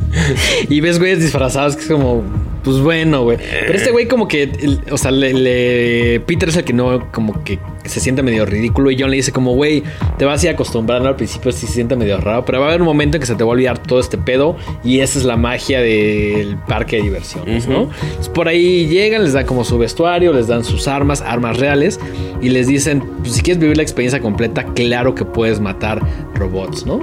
y 0.70 0.80
ves 0.80 0.98
güeyes 0.98 1.20
disfrazados 1.20 1.76
que 1.76 1.82
es 1.82 1.88
como, 1.88 2.22
pues 2.64 2.78
bueno, 2.80 3.22
güey. 3.22 3.36
Pero 3.38 3.74
este 3.74 3.90
güey 3.92 4.08
como 4.08 4.26
que, 4.26 4.42
el- 4.44 4.80
o 4.90 4.96
sea, 4.98 5.10
le, 5.10 5.32
le- 5.34 6.20
Peter 6.20 6.48
es 6.48 6.56
el 6.56 6.64
que 6.64 6.72
no, 6.72 7.10
como 7.12 7.44
que 7.44 7.58
se 7.84 8.00
siente 8.00 8.22
medio 8.22 8.46
ridículo 8.46 8.90
y 8.90 8.96
John 8.98 9.10
le 9.10 9.16
dice 9.16 9.30
como, 9.30 9.52
güey, 9.54 9.82
te 10.18 10.24
vas 10.24 10.42
a 10.42 10.46
ir 10.46 10.52
acostumbrando 10.54 11.08
al 11.08 11.16
principio, 11.16 11.52
sí 11.52 11.66
se 11.66 11.74
siente 11.74 11.94
medio 11.96 12.18
raro, 12.18 12.44
pero 12.46 12.58
va 12.60 12.66
a 12.66 12.68
haber 12.70 12.80
un 12.80 12.86
momento 12.86 13.18
en 13.18 13.20
que 13.20 13.26
se 13.26 13.34
te 13.34 13.44
va 13.44 13.50
a 13.50 13.52
olvidar 13.52 13.78
todo 13.78 14.00
este 14.00 14.16
pedo 14.16 14.56
y 14.82 15.00
esa 15.00 15.18
es 15.18 15.24
la 15.26 15.36
magia 15.36 15.80
del 15.82 16.56
parque 16.66 16.96
de 16.96 17.02
diversiones, 17.02 17.68
¿no? 17.68 17.90
Entonces, 18.02 18.30
por 18.30 18.48
ahí 18.48 18.86
llegan, 18.86 19.22
les 19.22 19.34
dan 19.34 19.44
como 19.44 19.64
su 19.64 19.76
vestuario, 19.76 20.32
les 20.32 20.46
dan 20.46 20.64
sus 20.64 20.88
armas, 20.88 21.20
armas 21.20 21.58
reales 21.58 22.00
y 22.40 22.48
les 22.48 22.66
dicen, 22.66 23.02
pues 23.20 23.34
si 23.34 23.42
quieres 23.42 23.60
vivir 23.60 23.76
la 23.76 23.82
experiencia 23.82 24.20
completa, 24.20 24.64
claro 24.74 25.14
que 25.14 25.26
puedes 25.26 25.60
matar 25.60 26.00
robots, 26.34 26.86
¿no? 26.86 27.00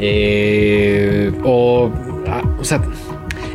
Eh, 0.00 1.30
o, 1.44 1.90
ah, 2.26 2.42
o 2.58 2.64
sea, 2.64 2.82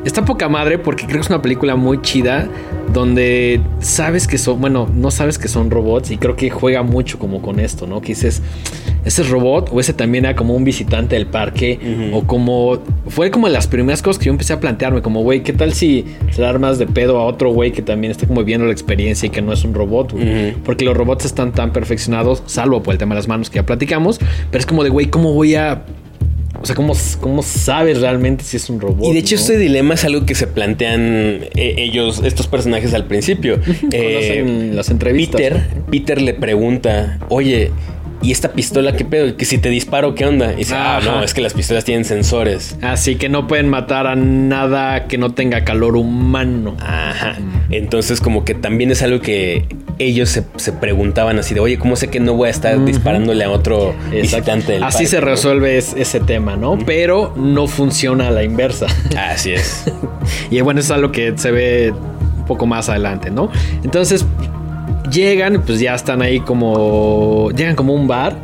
está 0.05 0.25
poca 0.25 0.49
madre 0.49 0.77
porque 0.77 1.05
creo 1.05 1.17
que 1.17 1.21
es 1.21 1.29
una 1.29 1.41
película 1.41 1.75
muy 1.75 2.01
chida 2.01 2.49
donde 2.93 3.61
sabes 3.79 4.27
que 4.27 4.37
son, 4.37 4.59
bueno, 4.59 4.89
no 4.93 5.11
sabes 5.11 5.37
que 5.37 5.47
son 5.47 5.71
robots 5.71 6.11
y 6.11 6.17
creo 6.17 6.35
que 6.35 6.49
juega 6.49 6.83
mucho 6.83 7.19
como 7.19 7.41
con 7.41 7.59
esto, 7.59 7.87
¿no? 7.87 8.01
Que 8.01 8.09
dices, 8.09 8.41
ese 9.05 9.21
es 9.21 9.29
robot 9.29 9.69
o 9.71 9.79
ese 9.79 9.93
también 9.93 10.25
era 10.25 10.35
como 10.35 10.55
un 10.55 10.63
visitante 10.63 11.15
del 11.15 11.27
parque 11.27 11.79
o 12.13 12.23
como, 12.23 12.79
fue 13.07 13.31
como 13.31 13.47
de 13.47 13.53
las 13.53 13.67
primeras 13.67 14.01
cosas 14.01 14.19
que 14.19 14.25
yo 14.25 14.31
empecé 14.31 14.53
a 14.53 14.59
plantearme, 14.59 15.01
como, 15.01 15.21
güey, 15.23 15.41
¿qué 15.43 15.53
tal 15.53 15.73
si 15.73 16.05
se 16.31 16.45
armas 16.45 16.77
de 16.79 16.87
pedo 16.87 17.17
a 17.17 17.25
otro 17.25 17.51
güey 17.51 17.71
que 17.71 17.81
también 17.81 18.11
está 18.11 18.27
como 18.27 18.43
viendo 18.43 18.65
la 18.65 18.73
experiencia 18.73 19.27
y 19.27 19.29
que 19.29 19.41
no 19.41 19.53
es 19.53 19.63
un 19.63 19.73
robot. 19.73 20.13
Porque 20.63 20.85
los 20.85 20.95
robots 20.95 21.25
están 21.25 21.51
tan 21.51 21.71
perfeccionados, 21.71 22.43
salvo 22.45 22.83
por 22.83 22.93
el 22.93 22.97
tema 22.97 23.15
de 23.15 23.19
las 23.19 23.27
manos 23.27 23.49
que 23.49 23.57
ya 23.57 23.65
platicamos, 23.65 24.19
pero 24.49 24.59
es 24.59 24.65
como 24.65 24.83
de, 24.83 24.89
güey, 24.89 25.07
¿cómo 25.07 25.33
voy 25.33 25.55
a... 25.55 25.85
O 26.59 26.65
sea, 26.65 26.75
¿cómo, 26.75 26.93
cómo 27.19 27.41
sabes 27.43 28.01
realmente 28.01 28.43
si 28.43 28.57
es 28.57 28.69
un 28.69 28.79
robot? 28.79 29.09
Y 29.09 29.13
de 29.13 29.19
hecho, 29.19 29.35
no? 29.35 29.41
este 29.41 29.57
dilema 29.57 29.93
es 29.93 30.03
algo 30.03 30.25
que 30.25 30.35
se 30.35 30.47
plantean 30.47 31.45
eh, 31.55 31.75
ellos, 31.77 32.21
estos 32.23 32.47
personajes 32.47 32.93
al 32.93 33.05
principio. 33.05 33.59
Eh, 33.93 34.71
las 34.73 34.89
entrevistas. 34.89 35.41
Peter, 35.41 35.67
Peter 35.89 36.21
le 36.21 36.33
pregunta, 36.33 37.19
oye, 37.29 37.71
¿y 38.21 38.31
esta 38.31 38.51
pistola 38.53 38.93
qué 38.95 39.05
pedo? 39.05 39.35
Que 39.35 39.45
si 39.45 39.57
te 39.57 39.69
disparo, 39.69 40.15
¿qué 40.15 40.25
onda? 40.25 40.53
Y 40.53 40.57
dice, 40.57 40.75
ah, 40.75 40.99
no, 41.03 41.23
es 41.23 41.33
que 41.33 41.41
las 41.41 41.53
pistolas 41.53 41.83
tienen 41.85 42.05
sensores. 42.05 42.77
Así 42.81 43.15
que 43.15 43.29
no 43.29 43.47
pueden 43.47 43.69
matar 43.69 44.07
a 44.07 44.15
nada 44.15 45.07
que 45.07 45.17
no 45.17 45.33
tenga 45.33 45.63
calor 45.63 45.95
humano. 45.95 46.75
Ajá. 46.79 47.37
Entonces, 47.69 48.21
como 48.21 48.43
que 48.45 48.53
también 48.53 48.91
es 48.91 49.01
algo 49.01 49.21
que 49.21 49.65
ellos 49.99 50.29
se, 50.29 50.43
se 50.55 50.71
preguntaban 50.73 51.37
así 51.39 51.53
de, 51.53 51.59
oye, 51.59 51.77
¿cómo 51.77 51.95
sé 51.95 52.07
que 52.09 52.19
no 52.19 52.33
voy 52.33 52.47
a 52.47 52.51
estar 52.51 52.83
disparándole 52.83 53.43
a 53.43 53.51
otro 53.51 53.93
visitante 54.11 54.73
del 54.73 54.83
Así 54.83 54.97
parque, 54.97 55.07
se 55.09 55.21
resuelve 55.21 55.77
es- 55.77 55.93
ese 55.95 56.19
tema, 56.19 56.55
¿no? 56.55 56.77
Pero 56.85 57.33
no 57.35 57.67
funciona 57.67 58.27
a 58.27 58.31
la 58.31 58.43
inversa. 58.43 58.87
Así 59.17 59.51
es. 59.51 59.85
y 60.51 60.59
bueno, 60.61 60.79
es 60.79 60.89
algo 60.91 61.11
que 61.11 61.33
se 61.37 61.51
ve 61.51 61.91
un 61.91 62.45
poco 62.45 62.65
más 62.65 62.89
adelante, 62.89 63.29
¿no? 63.29 63.51
Entonces 63.83 64.25
llegan, 65.11 65.61
pues 65.65 65.79
ya 65.79 65.93
están 65.93 66.21
ahí 66.21 66.39
como. 66.39 67.51
Llegan 67.51 67.75
como 67.75 67.93
un 67.93 68.07
bar. 68.07 68.37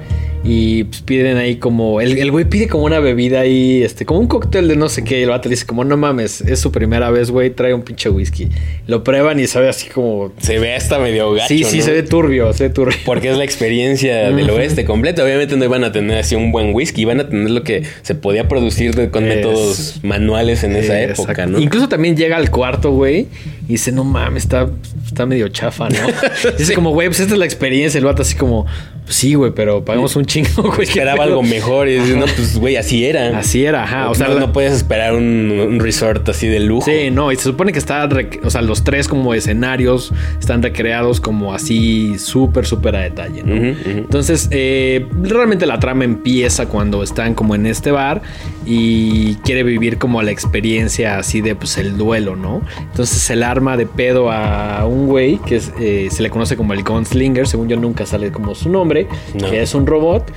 Y 0.44 0.86
pues 0.86 1.02
piden 1.02 1.38
ahí 1.38 1.58
como. 1.58 2.00
El, 2.00 2.18
el 2.18 2.32
güey 2.32 2.46
pide 2.46 2.68
como 2.68 2.86
una 2.86 3.00
bebida 3.00 3.42
ahí, 3.42 3.84
este, 3.84 4.06
como 4.06 4.20
un 4.20 4.28
cóctel 4.28 4.68
de 4.68 4.76
no 4.78 4.88
sé 4.88 5.04
qué. 5.04 5.20
Y 5.20 5.24
el 5.24 5.30
vato 5.30 5.50
dice, 5.50 5.66
como, 5.66 5.84
no 5.84 5.98
mames, 5.98 6.42
es 6.42 6.60
su 6.60 6.72
primera 6.72 7.10
vez, 7.12 7.32
güey, 7.32 7.50
trae 7.50 7.74
un 7.74 7.82
pinche 7.82 8.10
whisky. 8.10 8.48
Lo 8.86 9.04
prueban 9.04 9.40
y 9.40 9.48
sabe 9.48 9.68
así 9.68 9.90
como. 9.90 10.32
Se 10.40 10.60
ve 10.60 10.74
hasta 10.76 11.00
medio 11.00 11.32
gacho, 11.34 11.48
sí, 11.50 11.64
sí, 11.64 11.80
¿no? 11.80 11.84
se 11.84 11.92
ve 11.92 12.04
turbio, 12.04 12.54
se 12.54 12.68
ve 12.68 12.70
turbio. 12.70 12.98
Porque 13.06 13.30
es 13.32 13.38
la 13.38 13.44
experiencia 13.44 14.30
del 14.32 14.50
oeste 14.50 14.86
completa. 14.86 15.24
Obviamente 15.24 15.58
no 15.58 15.66
iban 15.66 15.84
a 15.84 15.92
tener 15.92 16.18
así 16.18 16.36
un 16.36 16.52
buen 16.52 16.74
whisky, 16.74 17.02
iban 17.02 17.20
a 17.20 17.28
tener 17.28 17.50
lo 17.50 17.64
que 17.64 17.84
se 18.04 18.16
podía 18.16 18.48
producir 18.48 18.96
de- 18.96 19.10
con 19.10 19.26
Es- 19.28 19.36
métodos 19.36 20.00
manuales 20.04 20.64
en 20.64 20.76
esa 20.76 21.02
época, 21.02 21.32
exacto. 21.34 21.52
¿no? 21.54 21.60
Incluso 21.60 21.90
también 21.90 22.16
llega 22.16 22.38
al 22.38 22.52
cuarto, 22.52 22.92
güey, 22.92 23.28
y 23.68 23.74
dice, 23.74 23.92
no 23.92 24.04
mames, 24.04 24.44
está, 24.44 24.70
está 25.06 25.26
medio 25.26 25.50
chafa, 25.50 25.90
¿no? 25.90 25.98
Dice 26.58 26.74
como, 26.74 26.92
güey, 26.92 27.08
pues 27.10 27.20
esta 27.20 27.34
es 27.34 27.40
la 27.40 27.46
experiencia. 27.46 27.98
El 27.98 28.06
vato 28.06 28.22
así 28.22 28.36
como, 28.36 28.66
sí, 29.08 29.34
güey, 29.34 29.52
pero 29.54 29.84
pagamos 29.84 30.16
un 30.16 30.26
chingo, 30.26 30.64
güey. 30.76 30.84
Esperaba 30.88 31.24
algo 31.24 31.42
mejor. 31.44 31.88
Y 31.88 31.94
dices, 31.96 32.16
no, 32.16 32.26
pues, 32.26 32.58
güey, 32.58 32.76
así 32.78 33.06
era. 33.06 33.38
Así 33.38 33.66
era, 33.66 33.84
ajá. 33.84 34.10
O 34.10 34.16
sea, 34.16 34.28
no, 34.28 34.36
la- 34.36 34.40
no 34.42 34.54
puedes 34.54 34.74
esperar 34.74 35.14
un, 35.14 35.52
un 35.52 35.80
resort 35.80 36.28
así 36.30 36.48
de 36.48 36.60
lujo. 36.60 36.86
Sí, 36.86 37.10
no, 37.12 37.32
y 37.32 37.36
se 37.36 37.44
supone 37.44 37.72
que 37.72 37.80
está, 37.80 38.08
rec- 38.10 38.40
o 38.44 38.50
sea, 38.50 38.62
los 38.62 38.84
tres 38.84 39.08
como 39.08 39.34
escenarios 39.34 40.14
están 40.40 40.62
recreados 40.64 41.20
como 41.20 41.54
así 41.54 42.18
súper, 42.20 42.66
súper 42.66 42.96
a 42.96 43.00
detalle, 43.02 43.44
¿no? 43.44 43.56
Entonces, 43.56 44.48
eh, 44.52 45.06
realmente 45.22 45.66
la 45.66 45.80
trama 45.80 46.04
empieza 46.04 46.68
cuando 46.68 47.04
están 47.04 47.34
como 47.34 47.56
en 47.56 47.66
este 47.66 47.92
bar 47.92 48.22
y 48.66 49.36
quiere 49.44 49.64
vivir 49.64 49.98
como 49.98 50.22
la 50.22 50.32
experiencia 50.32 51.18
así 51.18 51.42
de, 51.42 51.56
pues, 51.56 51.78
el 51.78 51.98
duelo, 51.98 52.36
¿no? 52.36 52.62
Entonces, 52.80 53.18
se 53.20 53.36
le 53.36 53.46
arma 53.46 53.78
de 53.78 53.86
pedo 53.86 54.32
a 54.32 54.86
un 54.86 55.08
güey 55.08 55.38
que 55.40 55.56
es, 55.58 55.72
eh, 55.80 56.08
se 56.12 56.24
le 56.24 56.30
conoce 56.30 56.58
como 56.58 56.74
el 56.74 56.84
Gunslinger, 56.84 57.48
según 57.48 57.68
yo 57.70 57.78
nunca 57.78 58.06
sale 58.06 58.32
como 58.32 58.56
su 58.56 58.70
nombre, 58.70 58.97
No. 59.40 59.50
que 59.52 59.62
es 59.62 59.76
un 59.76 59.86
robot. 59.86 60.32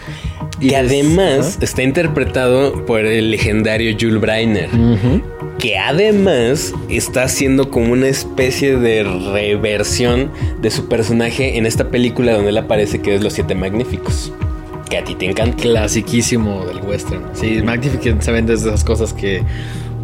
Que 0.60 0.68
es- 0.68 0.74
además 0.74 1.58
está 1.62 1.82
interpretado 1.82 2.84
por 2.84 3.00
el 3.00 3.30
legendario 3.30 3.96
Jules 3.98 4.20
Breiner. 4.20 4.68
Que 5.58 5.78
además 5.78 6.72
está 6.88 7.22
haciendo 7.24 7.70
como 7.70 7.92
una 7.92 8.08
especie 8.08 8.76
de 8.76 9.02
reversión 9.32 10.30
de 10.60 10.70
su 10.70 10.88
personaje 10.88 11.58
en 11.58 11.66
esta 11.66 11.88
película 11.90 12.32
donde 12.32 12.50
él 12.50 12.58
aparece 12.58 13.00
que 13.00 13.14
es 13.14 13.22
Los 13.22 13.34
Siete 13.34 13.54
Magníficos. 13.54 14.32
Que 14.88 14.98
a 14.98 15.04
ti 15.04 15.14
te 15.14 15.26
encanta. 15.26 15.56
clasiquísimo 15.62 16.64
del 16.66 16.80
western. 16.80 17.22
Sí, 17.34 17.60
Magnificent 17.62 18.22
se 18.22 18.32
ven 18.32 18.46
desde 18.46 18.68
esas 18.68 18.82
cosas 18.84 19.12
que 19.12 19.42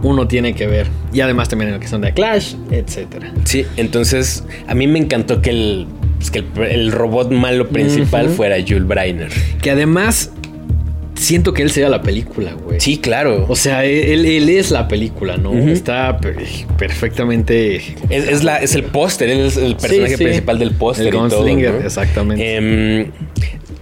uno 0.02 0.28
tiene 0.28 0.54
que 0.54 0.66
ver. 0.66 0.86
Y 1.12 1.20
además 1.20 1.48
también 1.48 1.68
en 1.70 1.74
la 1.74 1.80
que 1.80 1.88
son 1.88 2.02
de 2.02 2.12
Clash, 2.12 2.54
etcétera. 2.70 3.32
Sí, 3.44 3.64
entonces 3.76 4.44
a 4.68 4.74
mí 4.74 4.86
me 4.86 4.98
encantó 4.98 5.40
que 5.42 5.50
el, 5.50 5.86
pues, 6.16 6.31
que 6.31 6.38
el, 6.40 6.46
el 6.62 6.92
robot 6.92 7.31
malo 7.31 7.68
principal 7.68 8.29
fuera 8.29 8.57
Jules 8.61 8.87
Breiner. 8.87 9.29
Que 9.62 9.70
además 9.70 10.31
siento 11.14 11.52
que 11.55 11.62
él 11.62 11.70
sería 11.70 11.88
la 11.88 12.02
película, 12.02 12.52
güey. 12.52 12.81
Sí, 12.81 12.98
claro. 12.98 13.46
O 13.48 13.57
sea, 13.57 13.85
él, 13.85 14.26
él 14.26 14.48
es 14.48 14.70
la 14.70 14.87
película, 14.87 15.37
¿no? 15.37 15.52
Está 15.55 16.18
per- 16.18 16.37
perfectamente. 16.79 17.76
Es, 18.11 18.29
es 18.29 18.44
la, 18.44 18.59
es 18.59 18.74
el 18.74 18.85
póster, 18.85 19.31
él 19.31 19.40
es 19.46 19.57
el 19.57 19.76
personaje 19.76 20.16
sí. 20.16 20.24
principal 20.24 20.59
del 20.59 20.72
póster 20.72 21.07
El 21.09 21.14
y 21.14 21.29
todo. 21.29 21.46
Exactamente. 21.46 22.57
Em, 22.57 23.11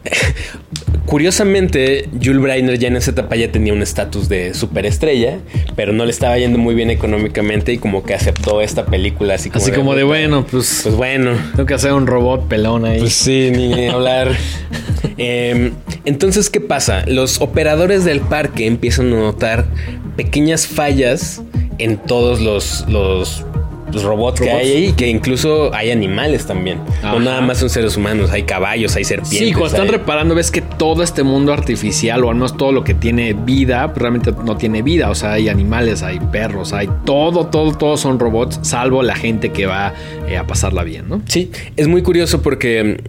curiosamente, 1.07 2.09
Jules 2.23 2.41
Breiner 2.41 2.79
ya 2.79 2.89
en 2.89 2.97
esa 2.97 3.11
etapa 3.13 3.37
ya 3.37 3.51
tenía 3.53 3.73
un 3.73 3.83
estatus 3.83 4.29
de 4.29 4.55
superestrella, 4.55 5.39
pero 5.77 5.93
no 5.93 6.05
le 6.05 6.11
estaba 6.11 6.39
yendo 6.39 6.59
muy 6.59 6.75
bien 6.75 6.91
económicamente 6.91 7.73
y 7.73 7.79
como 7.79 8.03
que 8.03 8.15
aceptó 8.15 8.61
esta 8.61 8.87
película 8.87 9.35
así 9.35 9.51
como 9.51 9.63
Así 9.63 9.73
como 9.73 9.95
de, 9.95 10.03
"Puta, 10.03 10.07
bueno, 10.07 10.47
pues, 10.51 10.81
Pues 10.83 10.95
bueno, 10.95 11.33
tengo 11.55 11.67
que 11.67 11.75
hacer 11.75 11.93
un 11.93 12.07
robot 12.07 12.49
pelón 12.49 12.85
ahí. 12.85 13.01
pues 13.01 13.15
sí, 13.15 13.51
ni 13.53 13.87
hablar. 13.89 14.33
Em, 15.17 15.73
entonces, 16.05 16.51
¿qué 16.51 16.61
pasa? 16.61 17.05
Los 17.07 17.41
operadores 17.41 18.05
del 18.05 18.21
parque 18.21 18.67
empiezan 18.67 19.13
a 19.13 19.17
notar 19.17 19.67
pequeñas 20.17 20.67
fallas 20.67 21.43
en 21.79 21.97
todos 21.99 22.41
los, 22.41 22.85
los, 22.89 23.45
los 23.93 24.03
robots, 24.03 24.41
que 24.41 24.47
Robots. 24.47 24.65
hay 24.65 24.71
ahí, 24.73 24.93
que 24.93 25.09
incluso 25.09 25.73
hay 25.75 25.91
animales 25.91 26.47
también. 26.47 26.79
Ajá. 27.03 27.13
No 27.13 27.21
nada 27.21 27.41
más 27.41 27.59
son 27.59 27.71
seres 27.71 27.97
humanos, 27.97 28.31
hay 28.31 28.43
caballos, 28.45 28.97
hay 28.97 29.05
serpientes. 29.05 29.39
Sí, 29.39 29.53
cuando 29.53 29.67
están 29.69 29.83
hay- 29.87 29.91
reparando 29.93 30.35
ves 30.35 30.51
que 30.51 30.61
todo 30.63 31.03
este 31.03 31.23
mundo 31.23 31.53
artificial 31.53 32.25
o 32.25 32.29
al 32.31 32.35
menos 32.37 32.57
todo 32.57 32.73
lo 32.73 32.83
que 32.83 32.95
tiene 32.95 33.33
vida, 33.35 33.87
pues 33.89 33.99
realmente 33.99 34.33
no 34.45 34.57
tiene 34.57 34.83
vida. 34.83 35.11
O 35.11 35.15
sea, 35.15 35.33
hay 35.33 35.49
animales, 35.49 36.03
hay 36.03 36.19
perros, 36.19 36.73
hay 36.73 36.89
todo, 37.05 37.47
todo, 37.47 37.73
todos 37.77 38.01
son 38.01 38.19
robots, 38.19 38.59
salvo 38.63 39.03
la 39.03 39.15
gente 39.15 39.51
que 39.51 39.67
va 39.67 39.93
eh, 40.29 40.37
a 40.37 40.47
pasarla 40.47 40.83
bien, 40.83 41.09
¿no? 41.09 41.21
Sí, 41.27 41.51
es 41.77 41.87
muy 41.87 42.03
curioso 42.03 42.43
porque 42.43 43.03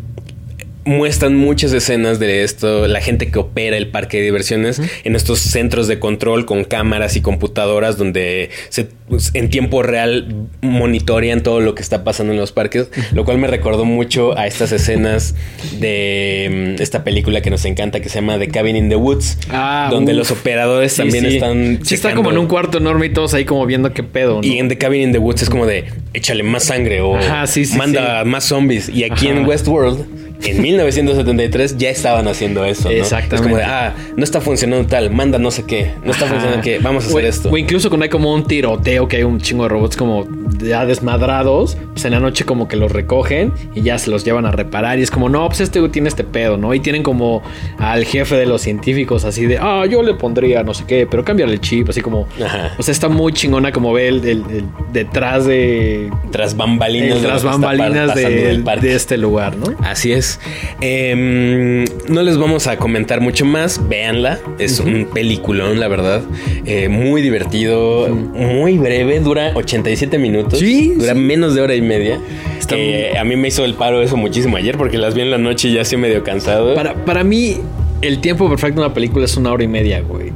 muestran 0.86 1.36
muchas 1.36 1.74
escenas 1.74 2.20
de 2.20 2.44
esto, 2.44 2.88
la 2.88 3.02
gente 3.02 3.30
que 3.32 3.40
opera 3.40 3.76
el 3.76 3.88
parque 3.90 4.18
de 4.18 4.24
diversiones 4.24 4.80
en 5.04 5.16
estos 5.16 5.40
centros 5.40 5.88
de 5.88 6.00
control 6.00 6.46
con 6.46 6.64
cámaras 6.64 7.16
y 7.16 7.22
computadoras 7.22 7.98
donde 7.98 8.52
se, 8.70 8.88
pues, 9.10 9.32
en 9.34 9.50
tiempo 9.50 9.82
real 9.82 10.48
monitorean 10.62 11.42
todo 11.42 11.60
lo 11.60 11.74
que 11.76 11.82
está 11.82 12.04
pasando 12.04 12.34
en 12.34 12.40
los 12.40 12.52
parques, 12.52 12.90
lo 13.14 13.26
cual 13.26 13.38
me 13.40 13.48
recordó 13.48 13.84
mucho 13.86 14.38
a 14.38 14.46
estas 14.48 14.72
escenas 14.72 15.36
de 15.80 16.76
mm, 16.78 16.82
esta 16.82 17.04
película 17.04 17.42
que 17.42 17.50
nos 17.50 17.66
encanta 17.66 18.00
que 18.00 18.10
se 18.10 18.16
llama 18.20 18.38
The 18.38 18.48
Cabin 18.50 18.76
in 18.76 18.90
the 18.90 18.96
Woods, 18.96 19.38
Ah, 19.50 19.88
donde 19.92 20.12
uf. 20.14 20.18
los 20.20 20.32
operadores 20.32 20.92
Sí, 20.94 20.98
también 21.02 21.26
sí. 21.26 21.36
están... 21.36 21.80
Sí, 21.84 21.96
está 21.96 22.14
como 22.14 22.32
en 22.32 22.38
un 22.38 22.48
cuarto 22.48 22.78
enorme 22.78 23.08
y 23.08 23.10
todos 23.10 23.34
ahí 23.34 23.46
como 23.46 23.66
viendo 23.66 23.94
qué 23.94 24.04
pedo, 24.04 24.42
¿no? 24.42 24.48
y 24.48 24.60
en 24.60 24.68
The 24.70 24.78
Cabin 24.78 25.02
in 25.02 25.12
the 25.12 25.18
Woods 25.20 25.42
es 25.44 25.50
como 25.50 25.66
de 25.66 25.86
échale 26.14 26.44
más 26.44 26.66
sangre 26.66 27.02
o 27.02 27.16
Ajá, 27.18 27.48
sí, 27.48 27.66
sí, 27.66 27.78
manda 27.78 28.24
más 28.24 28.44
zombies. 28.46 28.88
Y 28.90 29.04
aquí 29.04 29.28
Ajá. 29.28 29.40
en 29.40 29.46
Westworld, 29.46 30.06
en 30.44 30.62
1973, 30.62 31.78
ya 31.78 31.90
estaban 31.90 32.28
haciendo 32.28 32.66
eso. 32.66 32.90
¿no? 32.90 32.96
Exactamente. 32.96 33.36
Es 33.36 33.42
como 33.42 33.58
de, 33.58 33.64
ah, 33.64 33.96
no 34.16 34.24
está 34.24 34.42
funcionando 34.42 34.88
tal, 34.88 35.10
manda 35.12 35.38
no 35.40 35.52
sé 35.52 35.64
qué, 35.66 35.92
no 36.04 36.12
está 36.12 36.26
funcionando 36.26 36.62
qué, 36.62 36.80
vamos 36.80 37.06
a 37.06 37.08
hacer 37.08 37.24
O- 37.26 37.28
esto. 37.28 37.50
O 37.50 37.58
incluso 37.58 37.90
cuando 37.90 38.04
hay 38.04 38.10
como 38.10 38.34
un 38.34 38.46
tiroteo, 38.46 39.08
que 39.08 39.18
hay 39.18 39.24
un 39.24 39.40
chingo 39.40 39.64
de 39.64 39.70
robots 39.70 39.96
como 39.98 40.28
ya 40.66 40.86
desmadrados, 40.86 41.78
pues 41.94 42.06
en 42.06 42.12
la 42.12 42.20
noche 42.20 42.46
como 42.46 42.68
que 42.68 42.76
los 42.76 42.92
recogen 42.92 43.52
y 43.74 43.82
ya 43.82 43.98
se 43.98 44.10
los 44.10 44.24
llevan 44.26 44.46
a 44.46 44.52
reparar. 44.52 45.00
Y 45.00 45.04
es 45.04 45.12
como, 45.12 45.30
no, 45.30 45.48
pues 45.48 45.62
este 45.62 45.80
güey 45.80 45.92
tiene 45.92 46.10
este 46.10 46.24
pedo, 46.24 46.58
¿no? 46.58 46.74
Y 46.74 46.80
tienen 46.80 47.04
como 47.04 47.42
al 47.78 48.06
jefe 48.06 48.36
de 48.36 48.46
los 48.46 48.62
científicos 48.62 49.26
así 49.26 49.46
de, 49.46 49.58
ah, 49.60 49.86
yo 49.86 50.04
le 50.04 50.14
pondría 50.16 50.64
no 50.64 50.74
sé 50.74 50.84
qué, 50.88 51.08
pero 51.10 51.24
cámbiale 51.24 51.54
el 51.54 51.62
chip, 51.62 51.90
así 51.90 52.02
como... 52.02 52.28
Ajá. 52.44 52.74
O 52.78 52.84
sea, 52.84 52.92
está 52.92 53.08
muy 53.10 53.34
chingona 53.34 53.72
como 53.72 53.94
ve 53.94 54.08
el, 54.08 54.18
el- 54.26 54.44
el 54.50 54.64
detrás 54.92 55.46
de... 55.46 56.10
Tras 56.32 56.56
bambalinas. 56.58 57.18
el 57.18 57.24
tras 57.24 57.44
bambalinas 57.44 58.16
de, 58.16 58.58
de 58.82 58.96
este 58.96 59.18
lugar, 59.18 59.56
¿no? 59.58 59.68
Así 59.84 60.12
es. 60.12 60.40
Em, 60.82 61.86
no 62.08 62.22
les 62.24 62.38
vamos 62.38 62.68
a 62.68 62.78
comentar 62.78 63.22
mucho 63.22 63.46
más. 63.46 63.82
Véanla. 63.90 64.40
Es 64.60 64.80
un 64.80 65.08
peliculón, 65.14 65.80
la 65.80 65.88
verdad. 65.88 66.22
Eh, 66.66 66.88
muy 66.90 67.22
divertido. 67.22 68.08
Muy 68.10 68.78
breve. 68.78 69.20
Dura 69.20 69.52
87 69.56 70.18
minutos. 70.18 70.55
Sí, 70.58 70.94
Dura 70.98 71.14
sí. 71.14 71.20
menos 71.20 71.56
de 71.56 71.62
hora 71.62 71.76
y 71.76 71.82
media. 71.82 72.20
Está 72.60 72.76
Que 72.76 73.18
a 73.18 73.24
mí 73.24 73.36
me 73.36 73.48
hizo 73.50 73.64
el 73.66 73.74
paro 73.76 74.02
eso 74.02 74.18
muchísimo 74.18 74.58
ayer 74.58 74.78
porque 74.78 74.98
las 74.98 75.14
vi 75.14 75.22
en 75.22 75.32
la 75.32 75.38
noche 75.38 75.68
y 75.70 75.74
ya 75.74 75.82
estoy 75.82 75.98
medio 75.98 76.24
cansado. 76.24 76.74
Para, 76.76 76.94
para 77.06 77.24
mí, 77.24 77.58
el 78.02 78.20
tiempo 78.20 78.50
perfecto 78.50 78.82
de 78.82 78.86
una 78.88 78.94
película 78.94 79.26
es 79.26 79.36
una 79.38 79.52
hora 79.52 79.64
y 79.64 79.68
media, 79.68 80.02
güey. 80.02 80.32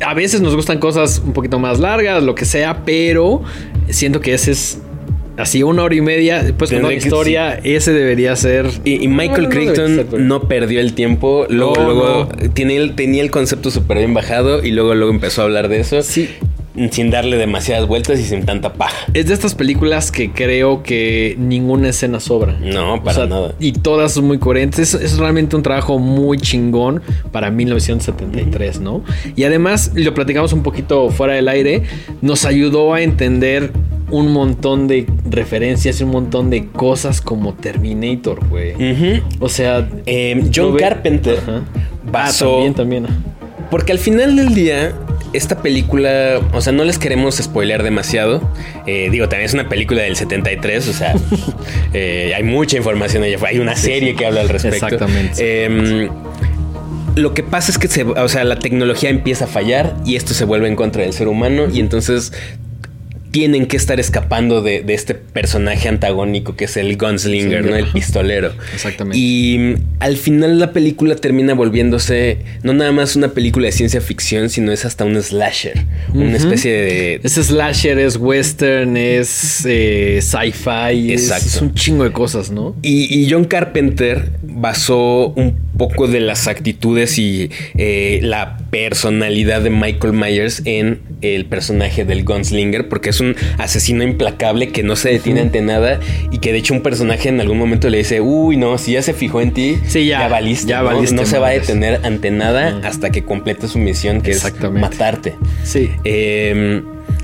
A 0.00 0.14
veces 0.14 0.40
nos 0.40 0.54
gustan 0.54 0.78
cosas 0.78 1.20
un 1.24 1.32
poquito 1.32 1.58
más 1.58 1.80
largas, 1.80 2.22
lo 2.22 2.34
que 2.34 2.44
sea, 2.44 2.84
pero 2.84 3.42
siento 3.88 4.20
que 4.20 4.32
ese 4.32 4.52
es 4.52 4.80
así 5.36 5.62
una 5.64 5.82
hora 5.82 5.94
y 5.96 6.00
media. 6.00 6.42
Después 6.44 6.70
con 6.70 6.84
una 6.84 6.94
historia, 6.94 7.58
ese 7.64 7.92
debería 7.92 8.34
ser. 8.36 8.66
Y, 8.84 9.02
y 9.04 9.08
Michael 9.08 9.44
no 9.44 9.48
Crichton 9.50 9.74
debería 9.76 9.96
ser, 9.96 10.06
pero- 10.06 10.22
no 10.22 10.42
perdió 10.42 10.80
el 10.80 10.92
tiempo. 10.94 11.46
Luego, 11.50 11.74
luego. 11.82 12.28
Tiene 12.54 12.76
el- 12.76 12.94
tenía 12.94 13.22
el 13.22 13.30
concepto 13.32 13.70
súper 13.72 13.98
bien 13.98 14.14
bajado 14.14 14.64
y 14.64 14.70
luego, 14.70 14.94
luego 14.94 15.12
empezó 15.12 15.42
a 15.42 15.44
hablar 15.46 15.68
de 15.68 15.80
eso. 15.80 16.00
Sí. 16.02 16.28
Sin 16.90 17.10
darle 17.10 17.36
demasiadas 17.36 17.86
vueltas 17.86 18.20
y 18.20 18.24
sin 18.24 18.44
tanta 18.44 18.72
paja. 18.74 18.96
Es 19.14 19.26
de 19.26 19.34
estas 19.34 19.54
películas 19.54 20.12
que 20.12 20.30
creo 20.32 20.82
que 20.82 21.34
ninguna 21.38 21.88
escena 21.88 22.20
sobra. 22.20 22.56
No, 22.60 23.02
para 23.02 23.26
nada. 23.26 23.54
Y 23.58 23.72
todas 23.72 24.12
son 24.12 24.26
muy 24.26 24.38
coherentes. 24.38 24.94
Es, 24.94 25.00
es 25.02 25.18
realmente 25.18 25.56
un 25.56 25.62
trabajo 25.62 25.98
muy 25.98 26.38
chingón 26.38 27.02
para 27.32 27.50
1973, 27.50 28.80
¿no? 28.80 29.02
Y 29.36 29.44
además, 29.44 29.92
lo 29.94 30.14
platicamos 30.14 30.52
un 30.52 30.62
poquito 30.62 31.10
fuera 31.10 31.34
del 31.34 31.48
aire, 31.48 31.82
nos 32.22 32.44
ayudó 32.44 32.94
a 32.94 33.02
entender 33.02 33.72
un 34.10 34.32
montón 34.32 34.88
de 34.88 35.06
referencias 35.28 36.00
y 36.00 36.04
un 36.04 36.10
montón 36.10 36.48
de 36.50 36.66
cosas 36.68 37.20
como 37.20 37.54
Terminator, 37.54 38.46
güey. 38.48 38.72
O 39.40 39.48
sea, 39.48 39.88
Eh, 40.06 40.44
John 40.54 40.66
lo 40.68 40.72
ve- 40.74 40.80
Carpenter 40.80 41.38
Ajá. 41.42 41.62
basó- 42.10 42.46
Ah, 42.46 42.72
también, 42.72 42.74
también. 42.74 43.06
Porque 43.70 43.92
al 43.92 43.98
final 43.98 44.34
del 44.36 44.54
día, 44.54 44.92
esta 45.32 45.62
película, 45.62 46.40
o 46.52 46.60
sea, 46.60 46.72
no 46.72 46.84
les 46.84 46.98
queremos 46.98 47.36
spoilear 47.36 47.82
demasiado. 47.82 48.40
Eh, 48.86 49.08
digo, 49.10 49.28
también 49.28 49.46
es 49.46 49.54
una 49.54 49.68
película 49.68 50.02
del 50.02 50.16
73, 50.16 50.88
o 50.88 50.92
sea, 50.92 51.14
eh, 51.92 52.32
hay 52.34 52.42
mucha 52.42 52.76
información 52.76 53.22
allá. 53.22 53.38
Hay 53.46 53.58
una 53.58 53.76
serie 53.76 54.14
que 54.14 54.26
habla 54.26 54.40
al 54.40 54.48
respecto. 54.48 54.86
Exactamente. 54.86 55.34
Eh, 55.38 56.08
lo 57.14 57.34
que 57.34 57.42
pasa 57.42 57.72
es 57.72 57.78
que 57.78 57.88
se, 57.88 58.04
o 58.04 58.28
sea, 58.28 58.44
la 58.44 58.58
tecnología 58.58 59.10
empieza 59.10 59.46
a 59.46 59.48
fallar 59.48 59.96
y 60.04 60.16
esto 60.16 60.34
se 60.34 60.44
vuelve 60.44 60.68
en 60.68 60.76
contra 60.76 61.02
del 61.02 61.12
ser 61.12 61.26
humano 61.26 61.66
y 61.72 61.80
entonces 61.80 62.32
tienen 63.38 63.66
que 63.66 63.76
estar 63.76 64.00
escapando 64.00 64.62
de, 64.62 64.82
de 64.82 64.94
este 64.94 65.14
personaje 65.14 65.88
antagónico 65.88 66.56
que 66.56 66.64
es 66.64 66.76
el 66.76 66.96
gunslinger, 66.96 67.62
Sí, 67.62 67.70
¿no? 67.70 67.76
El 67.76 67.86
pistolero. 67.86 68.52
Exactamente. 68.74 69.16
Y 69.16 69.58
mm, 69.58 69.74
al 70.00 70.16
final 70.16 70.58
la 70.58 70.72
película 70.72 71.14
termina 71.14 71.54
volviéndose 71.54 72.38
no 72.64 72.72
nada 72.72 72.90
más 72.90 73.14
una 73.14 73.28
película 73.28 73.66
de 73.66 73.72
ciencia 73.72 74.00
ficción, 74.00 74.50
sino 74.50 74.72
es 74.72 74.84
hasta 74.84 75.04
un 75.04 75.22
slasher. 75.22 75.84
Una 76.12 76.36
especie 76.36 76.72
de... 76.72 77.20
Es 77.22 77.34
slasher, 77.34 78.00
es 78.00 78.16
western, 78.16 78.96
es 78.96 79.64
eh, 79.64 80.18
sci-fi, 80.20 81.12
es, 81.12 81.60
un 81.62 81.72
chingo 81.74 82.02
de 82.02 82.10
cosas, 82.10 82.50
¿no? 82.50 82.74
Y, 82.82 83.22
y 83.22 83.30
John 83.30 83.44
Carpenter 83.44 84.32
basó 84.42 85.28
un 85.28 85.54
poco 85.78 86.08
de 86.08 86.18
las 86.18 86.48
actitudes 86.48 87.18
y 87.18 87.50
eh, 87.76 88.18
la 88.20 88.58
personalidad 88.70 89.62
de 89.62 89.70
Michael 89.70 90.12
Myers 90.12 90.62
en 90.64 91.00
el 91.20 91.46
personaje 91.46 92.04
del 92.04 92.24
Gunslinger, 92.24 92.88
porque 92.88 93.10
es 93.10 93.20
un 93.20 93.34
asesino 93.58 94.02
implacable 94.04 94.68
que 94.70 94.82
no 94.82 94.96
se 94.96 95.10
detiene 95.10 95.40
ante 95.40 95.60
nada 95.62 96.00
y 96.30 96.38
que 96.38 96.52
de 96.52 96.58
hecho 96.58 96.74
un 96.74 96.80
personaje 96.82 97.28
en 97.28 97.40
algún 97.40 97.58
momento 97.58 97.88
le 97.90 97.98
dice, 97.98 98.20
uy, 98.20 98.56
no, 98.56 98.78
si 98.78 98.92
ya 98.92 99.02
se 99.02 99.12
fijó 99.14 99.40
en 99.40 99.52
ti, 99.52 99.78
Sí, 99.86 100.06
ya, 100.06 100.28
valiste, 100.28 100.68
ya 100.68 100.78
¿no? 100.80 100.86
valiste 100.86 101.14
No 101.16 101.24
se 101.26 101.38
va 101.38 101.48
a 101.48 101.50
detener 101.50 102.00
ante 102.04 102.30
nada 102.30 102.80
hasta 102.84 103.10
que 103.10 103.24
complete 103.24 103.68
su 103.68 103.78
misión, 103.78 104.20
que 104.20 104.30
es 104.32 104.52
matarte. 104.72 105.34
Sí. 105.64 105.90
Eh, 106.04 106.82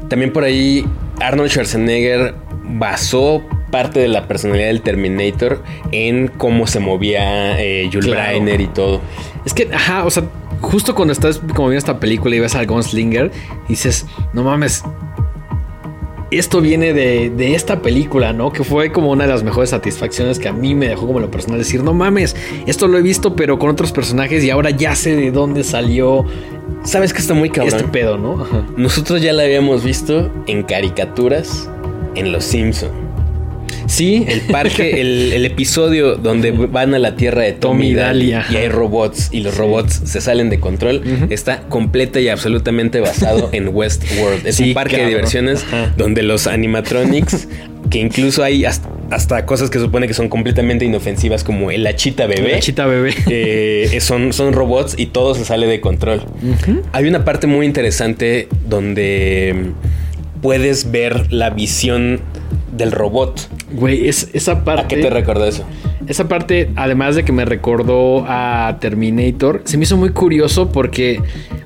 también 0.08 0.32
por 0.32 0.44
ahí 0.44 0.84
Arnold 1.20 1.50
Schwarzenegger 1.50 2.34
basó 2.64 3.42
parte 3.70 4.00
de 4.00 4.08
la 4.08 4.28
personalidad 4.28 4.68
del 4.68 4.82
Terminator 4.82 5.62
en 5.92 6.28
cómo 6.28 6.66
se 6.66 6.78
movía 6.80 7.60
eh, 7.60 7.88
Jules 7.92 8.06
Claro. 8.06 8.30
Breiner 8.30 8.60
y 8.60 8.66
todo. 8.68 9.00
Es 9.44 9.52
que, 9.52 9.68
ajá, 9.72 10.04
o 10.04 10.10
sea, 10.10 10.24
justo 10.64 10.94
cuando 10.94 11.12
estás 11.12 11.38
como 11.38 11.68
viendo 11.68 11.78
esta 11.78 12.00
película 12.00 12.34
y 12.34 12.40
ves 12.40 12.54
al 12.54 12.66
Gunslinger, 12.66 13.30
dices, 13.68 14.06
no 14.32 14.42
mames, 14.42 14.82
esto 16.30 16.60
viene 16.60 16.92
de, 16.92 17.30
de 17.30 17.54
esta 17.54 17.80
película, 17.80 18.32
¿no? 18.32 18.52
Que 18.52 18.64
fue 18.64 18.90
como 18.90 19.10
una 19.10 19.24
de 19.24 19.30
las 19.30 19.42
mejores 19.42 19.70
satisfacciones 19.70 20.38
que 20.38 20.48
a 20.48 20.52
mí 20.52 20.74
me 20.74 20.88
dejó 20.88 21.06
como 21.06 21.20
lo 21.20 21.30
personal 21.30 21.58
decir, 21.58 21.82
no 21.82 21.94
mames, 21.94 22.34
esto 22.66 22.88
lo 22.88 22.98
he 22.98 23.02
visto 23.02 23.36
pero 23.36 23.58
con 23.58 23.70
otros 23.70 23.92
personajes 23.92 24.42
y 24.42 24.50
ahora 24.50 24.70
ya 24.70 24.94
sé 24.94 25.14
de 25.14 25.30
dónde 25.30 25.64
salió 25.64 26.24
¿Sabes 26.84 27.14
que 27.14 27.20
está 27.20 27.32
muy 27.32 27.48
cabrón? 27.50 27.74
este 27.76 27.88
pedo, 27.88 28.18
¿no? 28.18 28.42
Ajá. 28.42 28.66
Nosotros 28.76 29.22
ya 29.22 29.32
la 29.32 29.44
habíamos 29.44 29.82
visto 29.82 30.30
en 30.46 30.62
caricaturas 30.64 31.68
en 32.14 32.30
Los 32.30 32.44
Simpson. 32.44 33.03
Sí, 33.86 34.24
El 34.28 34.40
parque, 34.42 35.00
el, 35.00 35.32
el 35.32 35.44
episodio 35.44 36.16
donde 36.16 36.50
van 36.52 36.94
a 36.94 36.98
la 36.98 37.16
tierra 37.16 37.42
de 37.42 37.52
Tommy, 37.52 37.94
Tommy 37.94 38.24
y 38.24 38.28
y 38.30 38.56
hay 38.56 38.68
robots 38.68 39.28
y 39.30 39.40
los 39.40 39.56
robots 39.56 40.00
se 40.04 40.20
salen 40.20 40.50
de 40.50 40.58
control, 40.58 41.02
está 41.30 41.60
completa 41.68 42.18
y 42.20 42.28
absolutamente 42.28 43.00
basado 43.00 43.50
en 43.52 43.68
Westworld. 43.68 44.46
Es 44.46 44.56
Sí, 44.56 44.68
un 44.68 44.74
parque 44.74 44.96
de 44.98 45.06
diversiones 45.06 45.64
Ajá. 45.64 45.92
donde 45.96 46.22
los 46.22 46.46
animatronics, 46.46 47.46
que 47.90 47.98
incluso 47.98 48.42
hay 48.42 48.64
hasta, 48.64 48.88
hasta 49.10 49.44
cosas 49.46 49.68
que 49.70 49.78
supone 49.78 50.08
que 50.08 50.14
son 50.14 50.28
completamente 50.28 50.84
inofensivas, 50.84 51.44
como 51.44 51.70
el 51.70 51.86
achita 51.86 52.26
bebé. 52.26 52.52
La 52.52 52.58
chita 52.60 52.86
bebé. 52.86 53.14
eh, 53.30 53.98
son, 54.00 54.32
son 54.32 54.52
robots 54.54 54.94
y 54.96 55.06
todo 55.06 55.34
se 55.34 55.44
sale 55.44 55.66
de 55.66 55.80
control. 55.80 56.22
Hay 56.92 57.04
una 57.06 57.24
parte 57.24 57.46
muy 57.46 57.66
interesante 57.66 58.48
donde 58.66 59.72
puedes 60.42 60.90
ver 60.90 61.32
la 61.32 61.50
visión 61.50 62.20
del 62.76 62.92
robot. 62.92 63.48
Güey, 63.72 64.08
es, 64.08 64.30
esa 64.32 64.64
parte... 64.64 64.82
¿A 64.82 64.88
qué 64.88 64.96
te 64.96 65.10
recuerda 65.10 65.48
eso? 65.48 65.64
Esa 66.06 66.28
parte, 66.28 66.70
además 66.76 67.16
de 67.16 67.24
que 67.24 67.32
me 67.32 67.44
recordó 67.44 68.24
a 68.28 68.76
Terminator, 68.80 69.62
se 69.64 69.78
me 69.78 69.84
hizo 69.84 69.96
muy 69.96 70.10
curioso 70.10 70.70
porque, 70.70 71.20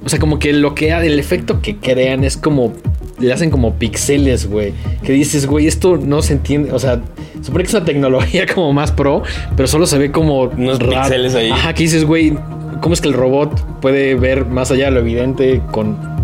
o 0.05 0.09
sea, 0.09 0.19
como 0.19 0.39
que 0.39 0.53
lo 0.53 0.75
que 0.75 0.91
el 0.93 1.19
efecto 1.19 1.61
que 1.61 1.77
crean 1.77 2.25
es 2.25 2.37
como 2.37 2.73
le 3.21 3.33
hacen 3.33 3.51
como 3.51 3.75
pixeles, 3.75 4.49
güey. 4.49 4.73
Que 5.03 5.13
dices, 5.13 5.47
güey, 5.47 5.67
esto 5.67 5.97
no 5.97 6.23
se 6.23 6.35
entiende, 6.35 6.73
o 6.73 6.79
sea, 6.79 7.01
supone 7.43 7.65
que 7.65 7.69
es 7.69 7.75
una 7.75 7.85
tecnología 7.85 8.47
como 8.55 8.73
más 8.73 8.93
pro, 8.93 9.23
pero 9.57 9.67
solo 9.67 9.87
se 9.87 9.99
ve 9.99 10.11
como 10.13 10.43
Unos 10.43 10.79
raro. 10.79 11.03
píxeles 11.03 11.35
ahí. 11.35 11.51
Ajá, 11.51 11.75
que 11.75 11.83
dices, 11.83 12.05
güey, 12.05 12.35
¿cómo 12.81 12.95
es 12.95 13.01
que 13.01 13.09
el 13.09 13.15
robot 13.15 13.81
puede 13.81 14.15
ver 14.15 14.47
más 14.47 14.71
allá 14.71 14.87
de 14.87 14.91
lo 14.93 15.01
evidente 15.01 15.61
con 15.73 16.18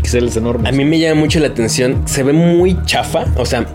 píxeles 0.00 0.36
enormes? 0.36 0.68
A 0.68 0.72
mí 0.76 0.84
me 0.84 0.98
llama 0.98 1.20
mucho 1.20 1.40
la 1.40 1.48
atención. 1.48 2.02
Se 2.06 2.22
ve 2.22 2.32
muy 2.32 2.76
chafa. 2.84 3.24
O 3.36 3.46
sea, 3.46 3.66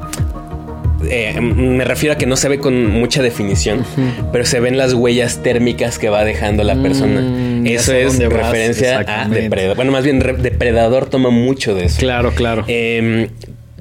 eh, 1.10 1.40
me 1.42 1.84
refiero 1.84 2.14
a 2.14 2.18
que 2.18 2.26
no 2.28 2.36
se 2.36 2.48
ve 2.48 2.60
con 2.60 2.86
mucha 2.86 3.22
definición, 3.24 3.84
pero 4.32 4.46
se 4.46 4.60
ven 4.60 4.78
las 4.78 4.94
huellas 4.94 5.42
térmicas 5.42 5.98
que 5.98 6.10
va 6.10 6.24
dejando 6.24 6.64
la 6.64 6.76
persona. 6.82 7.22
Mm, 7.22 7.66
eso 7.68 7.94
es 7.94 8.20
referencia 8.20 9.00
a. 9.08 9.28
Depredador. 9.28 9.76
Bueno, 9.76 9.92
más 9.92 10.04
bien 10.04 10.22
re- 10.22 10.34
Depredador 10.38 11.08
toma 11.08 11.30
mucho 11.32 11.74
de 11.74 11.86
eso. 11.86 12.00
Claro, 12.00 12.32
claro. 12.36 12.66
Eh, 12.68 13.30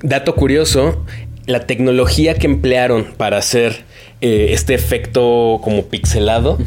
dato 0.03 0.35
curioso, 0.35 1.05
la 1.47 1.67
tecnología 1.67 2.35
que 2.35 2.47
emplearon 2.47 3.07
para 3.19 3.37
hacer 3.37 3.83
eh, 4.23 4.49
este 4.53 4.73
efecto 4.75 5.61
como 5.63 5.85
pixelado 5.87 6.59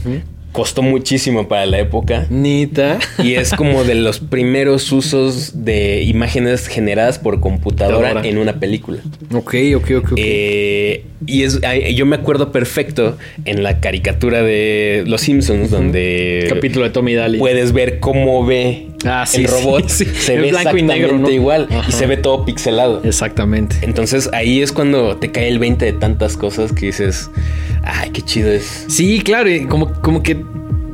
costó 0.54 0.82
muchísimo 0.82 1.47
para 1.49 1.66
la 1.66 1.80
época. 1.80 2.26
Nita. 2.30 2.99
Y 3.22 3.34
es 3.34 3.51
como 3.54 3.84
de 3.84 3.95
los 3.95 4.20
primeros 4.20 4.89
usos 4.93 5.66
de 5.66 6.04
imágenes 6.04 6.68
generadas 6.68 7.20
por 7.20 7.41
computadora 7.41 8.22
en 8.26 8.38
una 8.38 8.60
película. 8.60 8.99
ok, 9.34 9.56
ok, 9.76 9.91
ok, 9.97 10.12
ok. 10.12 10.14
Eh, 10.16 11.06
y 11.26 11.43
es, 11.43 11.60
yo 11.95 12.06
me 12.06 12.16
acuerdo 12.16 12.51
perfecto 12.51 13.18
en 13.45 13.64
la 13.64 13.80
caricatura 13.80 14.41
de 14.43 15.04
Los 15.08 15.22
Simpsons, 15.22 15.70
donde 15.72 16.45
Capítulo 16.49 16.86
de 16.86 16.91
Tommy 16.91 17.14
Daly. 17.16 17.39
puedes 17.39 17.72
ver 17.74 17.99
cómo 17.99 18.45
ve 18.45 18.88
Ah, 19.06 19.26
sí, 19.28 19.41
el 19.41 19.47
robot. 19.47 19.89
sí, 19.89 20.06
sí. 20.06 20.12
Se 20.18 20.38
ve 20.38 20.51
blanco 20.51 20.78
y 20.78 20.82
negro, 20.82 21.18
¿no? 21.18 21.30
igual 21.30 21.68
Ajá. 21.70 21.86
y 21.89 21.91
se 21.91 22.08
ve 22.08 22.16
todo 22.16 22.45
pixelado. 22.45 23.01
Exactamente. 23.04 23.76
Entonces 23.82 24.30
ahí 24.32 24.62
es 24.62 24.72
cuando 24.72 25.18
te 25.18 25.30
cae 25.32 25.49
el 25.49 25.60
20 25.60 25.84
de 25.86 25.91
tantas 25.93 26.38
cosas 26.38 26.72
que 26.72 26.86
dices, 26.86 27.30
ay, 27.84 28.12
qué 28.12 28.22
chido 28.22 28.49
es. 28.51 28.86
Sí, 28.88 29.20
claro, 29.22 29.49
y 29.49 29.66
como, 29.66 29.91
como 30.01 30.24
que 30.24 30.36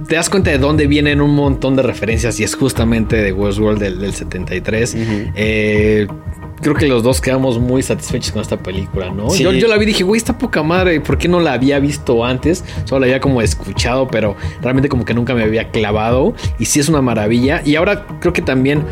te 0.09 0.15
das 0.15 0.29
cuenta 0.29 0.49
de 0.49 0.57
dónde 0.57 0.87
vienen 0.87 1.21
un 1.21 1.35
montón 1.35 1.75
de 1.75 1.83
referencias 1.83 2.39
y 2.39 2.43
es 2.43 2.55
justamente 2.55 3.15
de 3.15 3.31
Westworld 3.31 3.79
del, 3.79 3.99
del 3.99 4.11
73. 4.11 4.95
Eh, 5.35 6.07
creo 6.61 6.75
que 6.75 6.87
los 6.87 7.03
dos 7.03 7.21
quedamos 7.21 7.59
muy 7.59 7.83
satisfechos 7.83 8.31
con 8.31 8.41
esta 8.41 8.57
película, 8.57 9.11
¿no? 9.11 9.29
Sí. 9.29 9.43
Yo, 9.43 9.51
yo 9.51 9.67
la 9.67 9.77
vi 9.77 9.83
y 9.83 9.85
dije, 9.85 10.03
güey, 10.03 10.17
está 10.17 10.35
poca 10.35 10.63
madre, 10.63 10.99
¿por 10.99 11.19
qué 11.19 11.27
no 11.27 11.39
la 11.39 11.53
había 11.53 11.79
visto 11.79 12.25
antes? 12.25 12.65
Solo 12.85 13.01
la 13.01 13.05
había 13.05 13.21
como 13.21 13.43
escuchado, 13.43 14.07
pero 14.07 14.35
realmente 14.63 14.89
como 14.89 15.05
que 15.05 15.13
nunca 15.13 15.35
me 15.35 15.43
había 15.43 15.69
clavado 15.69 16.33
y 16.57 16.65
sí 16.65 16.79
es 16.79 16.89
una 16.89 17.03
maravilla. 17.03 17.61
Y 17.63 17.75
ahora 17.75 18.07
creo 18.19 18.33
que 18.33 18.41
también 18.41 18.83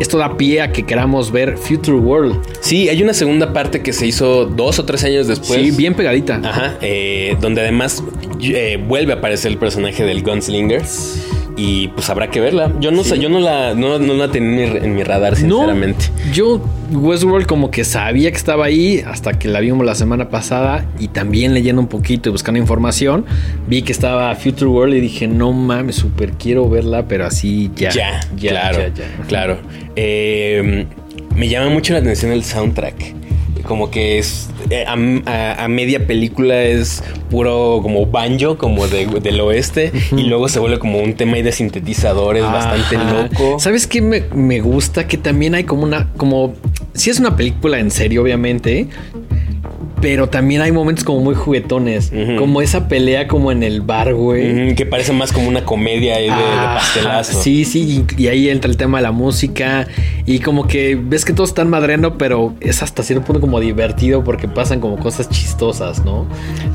esto 0.00 0.18
da 0.18 0.36
pie 0.36 0.60
a 0.62 0.72
que 0.72 0.84
queramos 0.84 1.30
ver 1.30 1.56
Future 1.56 1.96
World. 1.98 2.40
Sí, 2.60 2.88
hay 2.88 3.02
una 3.02 3.14
segunda 3.14 3.52
parte 3.52 3.82
que 3.82 3.92
se 3.92 4.06
hizo 4.06 4.46
dos 4.46 4.78
o 4.78 4.84
tres 4.84 5.04
años 5.04 5.26
después. 5.26 5.60
sí, 5.60 5.70
bien 5.70 5.94
pegadita. 5.94 6.40
Ajá, 6.42 6.78
eh, 6.80 7.36
donde 7.40 7.60
además 7.62 8.02
eh, 8.40 8.82
vuelve 8.86 9.12
a 9.12 9.16
aparecer 9.16 9.52
el 9.52 9.58
personaje 9.58 10.04
del 10.04 10.22
Gunslinger. 10.22 10.82
Y 11.56 11.88
pues 11.88 12.10
habrá 12.10 12.30
que 12.30 12.40
verla. 12.40 12.72
Yo 12.80 12.90
no 12.90 13.04
sé, 13.04 13.18
yo 13.18 13.28
no 13.28 13.38
la, 13.38 13.74
no, 13.74 13.98
no 13.98 14.14
la 14.14 14.28
tenía 14.30 14.66
en 14.66 14.72
mi, 14.72 14.78
en 14.78 14.94
mi 14.94 15.04
radar, 15.04 15.36
sinceramente. 15.36 16.06
No, 16.26 16.32
yo 16.32 16.60
Westworld 16.90 17.46
como 17.46 17.70
que 17.70 17.84
sabía 17.84 18.30
que 18.30 18.36
estaba 18.36 18.64
ahí 18.64 19.04
hasta 19.06 19.38
que 19.38 19.48
la 19.48 19.60
vimos 19.60 19.86
la 19.86 19.94
semana 19.94 20.30
pasada 20.30 20.84
y 20.98 21.08
también 21.08 21.54
leyendo 21.54 21.80
un 21.80 21.88
poquito 21.88 22.28
y 22.28 22.32
buscando 22.32 22.58
información, 22.58 23.24
vi 23.68 23.82
que 23.82 23.92
estaba 23.92 24.34
Future 24.34 24.66
World 24.66 24.94
y 24.94 25.00
dije, 25.00 25.28
no 25.28 25.52
mames, 25.52 25.96
súper 25.96 26.32
quiero 26.32 26.68
verla, 26.68 27.06
pero 27.06 27.26
así 27.26 27.70
ya. 27.76 27.90
Ya, 27.90 28.20
claro, 28.36 28.78
ya, 28.78 28.88
ya. 28.88 29.26
claro. 29.28 29.58
Eh, 29.94 30.86
me 31.36 31.48
llama 31.48 31.70
mucho 31.70 31.92
la 31.92 32.00
atención 32.00 32.32
el 32.32 32.44
soundtrack. 32.44 33.23
Como 33.64 33.90
que 33.90 34.18
es 34.18 34.50
eh, 34.70 34.84
a, 34.86 34.94
a- 35.30 35.64
a 35.64 35.68
media 35.68 36.06
película 36.06 36.62
es 36.62 37.02
puro 37.30 37.80
como 37.82 38.06
banjo, 38.06 38.56
como 38.58 38.86
de- 38.86 39.06
del 39.06 39.40
oeste, 39.40 39.90
y 40.16 40.22
luego 40.24 40.48
se 40.48 40.58
vuelve 40.58 40.78
como 40.78 40.98
un 41.00 41.14
tema 41.14 41.34
ahí 41.34 41.42
de 41.42 41.52
sintetizadores 41.52 42.42
bastante 42.42 42.96
loco. 42.96 43.58
¿Sabes 43.58 43.86
qué 43.86 44.00
me, 44.02 44.22
me 44.34 44.60
gusta? 44.60 45.06
Que 45.06 45.16
también 45.16 45.54
hay 45.54 45.64
como 45.64 45.82
una, 45.82 46.10
como, 46.16 46.54
si 46.92 47.10
es 47.10 47.18
una 47.18 47.36
película 47.36 47.78
en 47.78 47.90
serio, 47.90 48.22
obviamente, 48.22 48.88
pero 50.04 50.28
también 50.28 50.60
hay 50.60 50.70
momentos 50.70 51.02
como 51.02 51.20
muy 51.20 51.34
juguetones, 51.34 52.12
como 52.38 52.60
esa 52.60 52.88
pelea 52.88 53.26
como 53.26 53.50
en 53.50 53.62
el 53.62 53.80
bar, 53.80 54.12
güey. 54.12 54.74
Que 54.74 54.84
parece 54.84 55.14
más 55.14 55.32
como 55.32 55.48
una 55.48 55.64
comedia 55.64 56.16
ahí 56.16 56.24
de, 56.24 56.28
de 56.28 56.34
Ajá, 56.34 56.74
pastelazo. 56.74 57.40
Sí, 57.40 57.64
sí, 57.64 58.04
y, 58.18 58.22
y 58.22 58.28
ahí 58.28 58.50
entra 58.50 58.70
el 58.70 58.76
tema 58.76 58.98
de 58.98 59.02
la 59.04 59.12
música 59.12 59.88
y 60.26 60.40
como 60.40 60.68
que 60.68 60.94
ves 61.02 61.24
que 61.24 61.32
todos 61.32 61.48
están 61.48 61.70
madreando, 61.70 62.18
pero 62.18 62.54
es 62.60 62.82
hasta 62.82 63.02
cierto 63.02 63.24
punto 63.24 63.40
como 63.40 63.60
divertido 63.60 64.22
porque 64.24 64.46
pasan 64.46 64.78
como 64.78 64.98
cosas 64.98 65.30
chistosas, 65.30 66.04
¿no? 66.04 66.26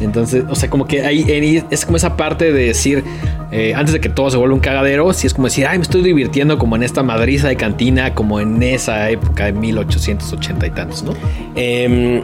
Entonces, 0.02 0.46
o 0.50 0.56
sea, 0.56 0.72
como 0.72 0.88
que 0.88 1.06
ahí 1.06 1.64
es 1.70 1.86
como 1.86 1.98
esa 1.98 2.18
parte 2.18 2.52
de 2.52 2.66
decir, 2.66 3.04
eh, 3.52 3.74
antes 3.76 3.94
de 3.94 4.00
que 4.00 4.10
todo 4.10 4.32
se 4.32 4.38
vuelva 4.38 4.56
un 4.56 4.62
cagadero, 4.62 5.14
sí 5.14 5.28
es 5.28 5.36
como 5.36 5.48
decir, 5.48 5.68
ay, 5.68 5.78
me 5.78 5.84
estoy 5.84 6.02
divirtiendo 6.02 6.58
como 6.58 6.76
en 6.76 6.82
esta 6.82 7.04
madriza 7.04 7.48
de 7.48 7.58
cantina, 7.58 8.16
como 8.16 8.40
en 8.40 8.64
esa 8.64 9.08
época 9.12 9.46
de 9.46 9.52
1880 9.54 10.66
y 10.66 10.70
tantos, 10.72 11.04
¿no? 11.04 11.14
Em, 11.56 12.24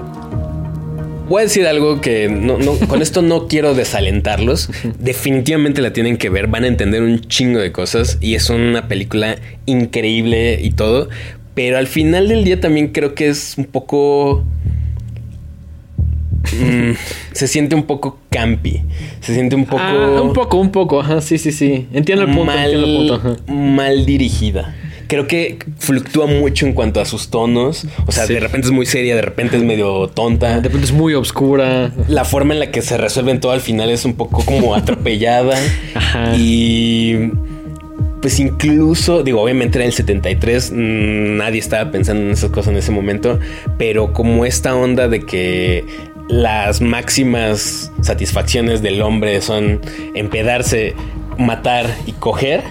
voy 1.27 1.41
a 1.41 1.43
decir 1.45 1.65
algo 1.67 2.01
que 2.01 2.29
no, 2.29 2.57
no- 2.57 2.77
con 2.87 3.01
esto 3.01 3.21
no 3.21 3.47
quiero 3.47 3.73
desalentarlos. 3.73 4.69
Definitivamente 4.99 5.81
la 5.81 5.93
tienen 5.93 6.17
que 6.17 6.29
ver, 6.29 6.47
van 6.47 6.63
a 6.63 6.67
entender 6.67 7.01
un 7.03 7.21
chingo 7.21 7.59
de 7.59 7.71
cosas 7.71 8.17
y 8.21 8.35
es 8.35 8.49
una 8.49 8.87
película 8.87 9.37
increíble 9.65 10.59
y 10.61 10.71
todo. 10.71 11.09
Pero 11.53 11.77
al 11.77 11.87
final 11.87 12.27
del 12.27 12.43
día 12.43 12.59
también 12.59 12.89
creo 12.89 13.15
que 13.15 13.27
es 13.29 13.55
un 13.57 13.65
poco. 13.65 14.43
mm, 16.53 16.91
se 17.33 17.47
siente 17.47 17.75
un 17.75 17.83
poco 17.83 18.19
campi. 18.29 18.81
Se 19.21 19.33
siente 19.33 19.55
un 19.55 19.65
poco. 19.65 19.81
Ah, 19.81 20.21
un 20.21 20.33
poco, 20.33 20.57
un 20.59 20.71
poco, 20.71 20.99
ajá, 20.99 21.21
sí, 21.21 21.37
sí, 21.37 21.51
sí. 21.51 21.87
Entiendo 21.93 22.23
el 22.25 22.29
punto, 22.29 22.45
mal, 22.45 22.59
entiendo 22.73 22.87
el 22.87 22.97
punto. 22.97 23.15
ajá. 23.15 23.53
mal 23.53 24.05
dirigida. 24.05 24.75
Creo 25.07 25.27
que 25.27 25.57
fluctúa 25.77 26.25
mucho 26.27 26.65
en 26.65 26.73
cuanto 26.73 26.99
a 27.01 27.05
sus 27.05 27.29
tonos. 27.29 27.85
O 28.05 28.11
sea, 28.11 28.25
Sí. 28.27 28.33
de 28.33 28.39
repente 28.39 28.67
es 28.67 28.71
muy 28.73 28.85
seria, 28.85 29.15
de 29.15 29.21
repente 29.21 29.57
es 29.57 29.63
medio 29.63 30.07
tonta. 30.07 30.55
De 30.57 30.63
repente 30.63 30.85
es 30.85 30.91
muy 30.91 31.13
obscura. 31.13 31.91
La 32.07 32.25
forma 32.25 32.53
en 32.53 32.59
la 32.59 32.71
que 32.71 32.81
se 32.81 32.97
resuelven 32.97 33.39
todo 33.39 33.51
al 33.51 33.61
final 33.61 33.89
es 33.89 34.05
un 34.05 34.15
poco 34.15 34.43
como 34.45 34.75
atropellada. 34.75 35.57
Ajá. 35.95 36.35
Y 36.37 37.31
pues 38.21 38.39
incluso, 38.39 39.21
digo, 39.21 39.41
obviamente 39.41 39.77
era 39.77 39.85
el 39.85 39.93
73, 39.93 40.71
mm, 40.71 41.37
nadie 41.37 41.59
estaba 41.59 41.91
pensando 41.91 42.23
en 42.23 42.31
esas 42.31 42.49
cosas 42.49 42.71
en 42.71 42.77
ese 42.77 42.91
momento, 42.91 43.39
pero 43.77 44.13
como 44.13 44.45
esta 44.45 44.75
onda 44.75 45.07
de 45.07 45.19
que 45.25 45.85
las 46.27 46.81
máximas 46.81 47.91
satisfacciones 48.01 48.81
del 48.81 49.03
hombre 49.03 49.41
son 49.41 49.79
empedarse, 50.15 50.95
matar 51.37 51.85
y 52.07 52.13
coger. 52.13 52.63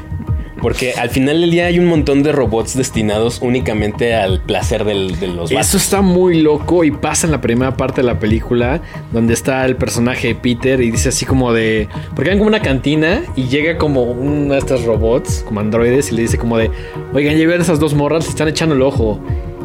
Porque 0.64 0.94
al 0.94 1.10
final 1.10 1.42
del 1.42 1.50
día 1.50 1.66
hay 1.66 1.78
un 1.78 1.84
montón 1.84 2.22
de 2.22 2.32
robots 2.32 2.74
destinados 2.74 3.40
únicamente 3.42 4.14
al 4.14 4.40
placer 4.40 4.82
de 4.86 4.94
los 4.94 5.20
vatos. 5.20 5.52
Eso 5.52 5.76
está 5.76 6.00
muy 6.00 6.40
loco 6.40 6.84
y 6.84 6.90
pasa 6.90 7.26
en 7.26 7.32
la 7.32 7.42
primera 7.42 7.76
parte 7.76 8.00
de 8.00 8.06
la 8.06 8.18
película 8.18 8.80
donde 9.12 9.34
está 9.34 9.66
el 9.66 9.76
personaje 9.76 10.28
de 10.28 10.34
Peter 10.36 10.80
y 10.80 10.90
dice 10.90 11.10
así 11.10 11.26
como 11.26 11.52
de... 11.52 11.86
Porque 12.16 12.30
hay 12.30 12.38
como 12.38 12.48
una 12.48 12.62
cantina 12.62 13.24
y 13.36 13.48
llega 13.48 13.76
como 13.76 14.04
uno 14.04 14.54
de 14.54 14.58
estos 14.58 14.86
robots, 14.86 15.44
como 15.46 15.60
androides, 15.60 16.10
y 16.10 16.14
le 16.14 16.22
dice 16.22 16.38
como 16.38 16.56
de... 16.56 16.70
Oigan, 17.12 17.36
ya 17.36 17.46
ven 17.46 17.60
esas 17.60 17.78
dos 17.78 17.92
morras, 17.92 18.24
se 18.24 18.30
están 18.30 18.48
echando 18.48 18.74
el 18.74 18.80
ojo. 18.80 19.20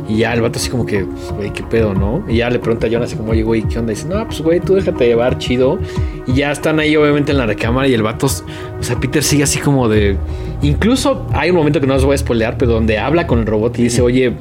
Y 0.09 0.17
ya 0.17 0.33
el 0.33 0.41
vato 0.41 0.57
así 0.57 0.71
como 0.71 0.87
que, 0.87 1.05
pues, 1.05 1.31
güey, 1.31 1.53
qué 1.53 1.61
pedo, 1.61 1.93
¿no? 1.93 2.25
Y 2.27 2.37
ya 2.37 2.49
le 2.49 2.57
pregunta 2.57 2.87
a 2.87 2.89
Jonas 2.89 3.09
así 3.09 3.15
como, 3.15 3.31
oye, 3.31 3.43
güey, 3.43 3.61
¿qué 3.61 3.77
onda? 3.77 3.91
Y 3.91 3.95
dice, 3.95 4.07
no, 4.07 4.25
pues, 4.25 4.41
güey, 4.41 4.59
tú 4.59 4.73
déjate 4.73 5.05
llevar, 5.05 5.37
chido. 5.37 5.77
Y 6.25 6.33
ya 6.33 6.51
están 6.51 6.79
ahí, 6.79 6.95
obviamente, 6.95 7.31
en 7.31 7.37
la 7.37 7.45
recámara 7.45 7.87
y 7.87 7.93
el 7.93 8.01
vato, 8.01 8.25
o 8.25 8.83
sea, 8.83 8.99
Peter 8.99 9.23
sigue 9.23 9.43
así 9.43 9.59
como 9.59 9.87
de... 9.87 10.17
Incluso 10.63 11.27
hay 11.31 11.51
un 11.51 11.57
momento 11.57 11.79
que 11.79 11.85
no 11.85 11.93
os 11.93 12.03
voy 12.03 12.15
a 12.15 12.17
spoilear, 12.17 12.57
pero 12.57 12.71
donde 12.71 12.97
habla 12.97 13.27
con 13.27 13.39
el 13.39 13.45
robot 13.45 13.77
y 13.77 13.83
dice, 13.83 14.01
oye, 14.01 14.33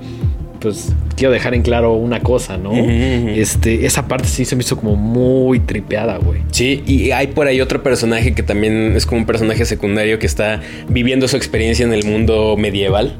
pues 0.58 0.92
quiero 1.16 1.32
dejar 1.32 1.54
en 1.54 1.62
claro 1.62 1.94
una 1.94 2.20
cosa, 2.20 2.56
¿no? 2.56 2.72
Este, 2.72 3.86
esa 3.86 4.08
parte 4.08 4.28
sí 4.28 4.44
se 4.44 4.56
me 4.56 4.62
hizo 4.62 4.76
como 4.76 4.96
muy 4.96 5.60
tripeada, 5.60 6.16
güey. 6.18 6.40
Sí, 6.50 6.82
y 6.86 7.10
hay 7.10 7.28
por 7.28 7.46
ahí 7.46 7.60
otro 7.60 7.82
personaje 7.82 8.32
que 8.32 8.42
también 8.42 8.94
es 8.96 9.06
como 9.06 9.20
un 9.20 9.26
personaje 9.26 9.64
secundario 9.64 10.18
que 10.18 10.26
está 10.26 10.60
viviendo 10.88 11.28
su 11.28 11.36
experiencia 11.36 11.84
en 11.84 11.92
el 11.92 12.04
mundo 12.04 12.56
medieval. 12.56 13.16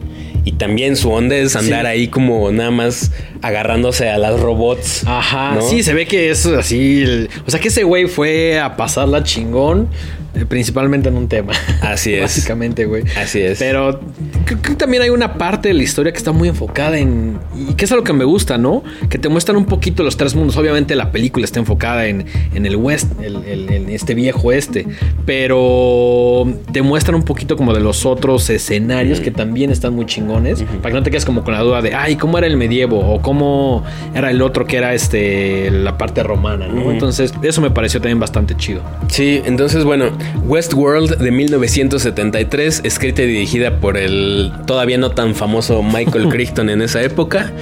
Y 0.49 0.53
también 0.53 0.97
su 0.97 1.11
onda 1.11 1.37
es 1.37 1.57
andar 1.57 1.83
Sí. 1.83 1.87
ahí 1.89 2.09
como 2.09 2.51
nada 2.53 2.71
más 2.71 3.11
agarrándose 3.43 4.09
a 4.09 4.17
las 4.17 4.41
robots. 4.41 5.05
Ajá, 5.07 5.55
¿no? 5.57 5.61
sí, 5.63 5.83
se 5.83 5.93
ve 5.93 6.07
que 6.07 6.31
es 6.31 6.47
así. 6.47 7.03
el- 7.03 7.29
o 7.47 7.51
sea, 7.51 7.61
que 7.61 7.69
ese 7.69 7.85
güey 7.85 8.07
fue 8.07 8.59
a 8.59 8.77
pasarla 8.77 9.23
chingón, 9.25 9.89
eh, 10.35 10.45
principalmente 10.47 11.09
en 11.11 11.17
un 11.17 11.29
tema. 11.29 11.53
Así 11.83 12.15
es. 12.15 12.23
Básicamente, 12.23 12.87
güey. 12.87 13.03
Así 13.17 13.41
es. 13.41 13.59
Pero 13.59 14.01
creo 14.47 14.63
que 14.63 14.75
también 14.75 15.03
hay 15.03 15.11
una 15.11 15.35
parte 15.35 15.69
de 15.69 15.75
la 15.75 15.83
historia 15.83 16.13
que 16.13 16.19
está 16.19 16.33
muy 16.33 16.49
enfocada 16.49 16.99
en. 16.99 17.39
Y 17.69 17.75
que 17.75 17.85
es 17.85 17.93
algo 17.93 18.05
que 18.05 18.13
me 18.15 18.25
gusta, 18.25 18.57
¿no? 18.59 18.83
Que 19.11 19.19
te 19.19 19.29
muestran 19.29 19.57
un 19.59 19.67
poquito 19.67 20.03
los 20.03 20.17
tres 20.17 20.35
mundos. 20.35 20.57
Obviamente 20.57 20.95
la 20.97 21.13
película 21.13 21.45
está 21.45 21.59
enfocada 21.61 22.07
en, 22.07 22.25
en 22.55 22.65
el 22.67 22.77
West, 22.77 23.11
el, 23.23 23.37
el- 23.45 23.71
en 23.71 23.91
este 23.91 24.15
viejo 24.15 24.51
este. 24.53 24.87
Pero 25.27 26.47
te 26.73 26.83
muestran 26.83 27.15
un 27.17 27.23
poquito 27.23 27.57
como 27.57 27.73
de 27.75 27.81
los 27.81 28.05
otros 28.07 28.49
escenarios 28.51 29.21
que 29.21 29.31
también 29.31 29.71
están 29.71 29.95
muy 29.95 30.07
chingones. 30.07 30.38
Para 30.83 30.89
que 30.91 30.93
no 30.93 31.03
te 31.03 31.11
quedes 31.11 31.25
como 31.25 31.45
con 31.45 31.55
la 31.55 31.61
duda 31.61 31.83
de, 31.83 31.95
ay, 31.95 32.17
¿cómo 32.17 32.39
era 32.39 32.47
el 32.47 32.57
medievo? 32.57 32.99
O 33.01 33.21
cómo 33.23 33.85
era 34.15 34.31
el 34.31 34.41
otro 34.43 34.67
que 34.67 34.77
era 34.77 34.95
este 34.95 35.71
la 35.71 35.99
parte 35.99 36.23
romana, 36.23 36.67
¿no? 36.69 36.91
Entonces, 36.91 37.33
eso 37.43 37.61
me 37.61 37.71
pareció 37.71 38.01
también 38.01 38.21
bastante 38.21 38.57
chido. 38.57 38.81
Sí, 39.09 39.43
entonces 39.45 39.85
bueno, 39.85 40.11
Westworld 40.47 41.19
de 41.19 41.31
1973, 41.31 42.83
escrita 42.85 43.23
y 43.23 43.27
dirigida 43.27 43.81
por 43.81 43.97
el 43.97 44.53
todavía 44.67 44.99
no 44.99 45.11
tan 45.11 45.35
famoso 45.35 45.83
Michael 45.83 46.29
Crichton 46.31 46.71
en 46.71 46.83
esa 46.83 47.03
época. 47.03 47.53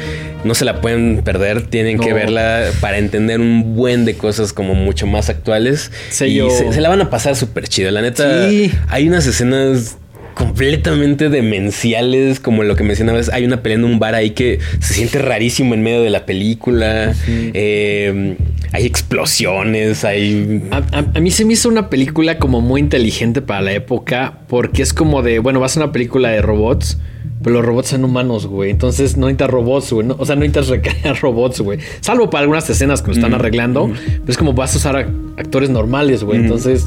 No 0.45 0.55
se 0.55 0.65
la 0.65 0.81
pueden 0.81 1.23
perder, 1.25 1.63
tienen 1.67 1.99
que 1.99 2.13
verla 2.13 2.67
para 2.81 2.99
entender 2.99 3.41
un 3.41 3.75
buen 3.75 4.05
de 4.05 4.17
cosas 4.17 4.53
como 4.53 4.75
mucho 4.75 5.07
más 5.07 5.29
actuales. 5.29 5.91
Sello- 6.11 6.47
Y 6.47 6.51
se, 6.51 6.73
se 6.73 6.81
la 6.81 6.89
van 6.89 7.01
a 7.01 7.11
pasar 7.11 7.35
súper 7.35 7.67
chido. 7.67 7.91
La 7.91 8.01
neta, 8.01 8.49
Sí. 8.49 8.71
hay 8.89 9.09
unas 9.09 9.27
escenas 9.27 9.99
completamente 10.37 11.31
demenciales, 11.31 12.41
como 12.41 12.63
lo 12.63 12.77
que 12.77 12.85
mencionabas, 12.85 13.31
hay 13.31 13.45
una 13.47 13.63
pelea 13.63 13.79
en 13.79 13.85
un 13.85 13.99
bar 13.99 14.15
ahí 14.15 14.31
que 14.31 14.59
se 14.81 14.93
siente 14.95 15.19
rarísimo 15.19 15.73
en 15.75 15.83
medio 15.83 16.03
de 16.03 16.11
la 16.11 16.27
película, 16.27 17.15
Eh, 17.27 18.37
hay 18.73 18.85
explosiones, 18.85 20.05
hay... 20.05 20.63
A, 20.71 20.77
a- 20.93 21.07
a 21.15 21.21
mí 21.21 21.31
se 21.31 21.45
me 21.47 21.55
hizo 21.55 21.69
una 21.71 21.89
película 21.89 22.39
como 22.39 22.61
muy 22.61 22.81
inteligente 22.81 23.41
para 23.41 23.63
la 23.63 23.73
época, 23.73 24.41
porque 24.49 24.83
es 24.83 24.93
como 24.93 25.23
de, 25.23 25.39
bueno, 25.39 25.59
vas 25.59 25.77
a 25.77 25.81
una 25.85 25.93
película 25.93 26.29
de 26.29 26.43
robots, 26.43 26.99
pero 27.43 27.57
los 27.57 27.65
robots 27.65 27.89
son 27.89 28.05
humanos, 28.05 28.47
güey. 28.47 28.71
Entonces 28.71 29.17
no 29.17 29.27
necesitas 29.27 29.49
robots, 29.51 29.91
güey. 29.93 30.07
no- 30.07 30.17
o 30.19 30.27
sea, 30.27 30.35
no 30.37 30.41
necesitas 30.43 30.69
recrear 30.69 31.17
robots, 31.23 31.61
güey. 31.61 31.79
Salvo 32.01 32.29
para 32.29 32.43
algunas 32.43 32.69
escenas 32.69 33.01
que 33.01 33.09
lo 33.09 33.15
están 33.15 33.33
arreglando, 33.33 33.91
pero 34.05 34.25
es 34.31 34.37
como 34.37 34.53
vas 34.53 34.75
a 34.75 34.79
usar 34.79 34.97
a- 34.97 35.09
actores 35.39 35.71
normales, 35.71 36.23
güey. 36.25 36.41
Entonces 36.41 36.87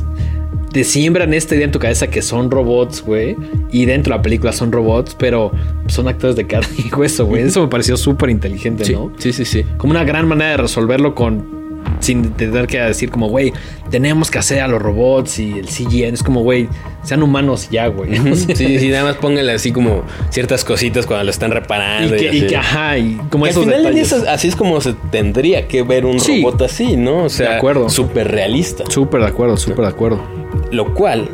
te 0.72 0.84
siembran 0.84 1.34
esta 1.34 1.55
idea 1.55 1.65
en 1.65 1.72
tu 1.72 1.80
cabeza 1.80 2.07
que 2.07 2.22
son 2.22 2.51
robots, 2.51 3.01
güey. 3.01 3.36
Y 3.72 3.86
dentro 3.86 4.11
de 4.13 4.17
la 4.17 4.22
película 4.22 4.51
son 4.51 4.72
robots, 4.72 5.15
pero 5.17 5.51
son 5.88 6.07
actores 6.07 6.36
de 6.36 6.45
carne 6.47 6.67
y 6.78 6.93
hueso, 6.93 7.26
güey. 7.26 7.43
Eso 7.43 7.61
me 7.61 7.67
pareció 7.67 7.97
súper 7.97 8.30
inteligente, 8.30 8.86
Sí, 8.86 8.93
¿no? 8.93 9.11
sí, 9.17 9.34
sí, 9.34 9.45
sí. 9.45 9.63
como 9.78 9.91
una 9.91 10.03
gran 10.03 10.28
manera 10.28 10.51
de 10.51 10.57
resolverlo 10.57 11.15
con 11.15 11.57
sin 12.01 12.32
tener 12.32 12.67
que 12.67 12.80
decir 12.80 13.09
como 13.09 13.30
güey 13.30 13.53
tenemos 13.89 14.30
que 14.30 14.38
hacer 14.38 14.59
a 14.61 14.67
los 14.67 14.82
robots 14.82 15.39
y 15.39 15.53
el 15.59 15.67
CGN 15.70 16.13
es 16.13 16.24
como 16.24 16.41
güey 16.43 16.67
sean 17.03 17.24
humanos 17.24 17.70
ya 17.72 17.88
güey 17.88 18.15
Sí, 18.36 18.80
sí, 18.80 18.89
nada 18.89 19.05
más 19.05 19.15
póngale 19.15 19.51
así 19.53 19.72
como 19.72 20.03
ciertas 20.30 20.63
cositas 20.65 21.05
cuando 21.05 21.24
lo 21.24 21.32
están 21.32 21.51
y 21.51 21.53
reparando. 21.53 22.15
que, 22.15 22.24
y 22.26 22.28
así. 22.28 22.47
que, 22.47 22.55
ajá 22.57 22.97
y 22.97 23.15
como 23.30 23.45
Que 23.45 23.51
al 23.51 23.55
final 23.55 23.78
detalles 23.84 24.11
es- 24.11 24.28
así 24.28 24.49
es 24.49 24.55
como 24.57 24.80
se 24.82 24.93
tendría 25.09 25.67
que 25.67 25.82
ver 25.84 26.05
un 26.05 26.20
Sí. 26.20 26.41
robot 26.41 26.61
así, 26.63 26.95
¿no? 26.97 27.24
O 27.24 27.30
sea, 27.30 27.59
súper 27.88 28.30
realista. 28.30 28.84
súper 28.89 29.22
de 29.22 29.28
acuerdo 29.28 29.55
súper 29.57 29.86
de 29.86 29.88
acuerdo 29.88 30.22
Lo 30.71 30.93
cual 30.93 31.29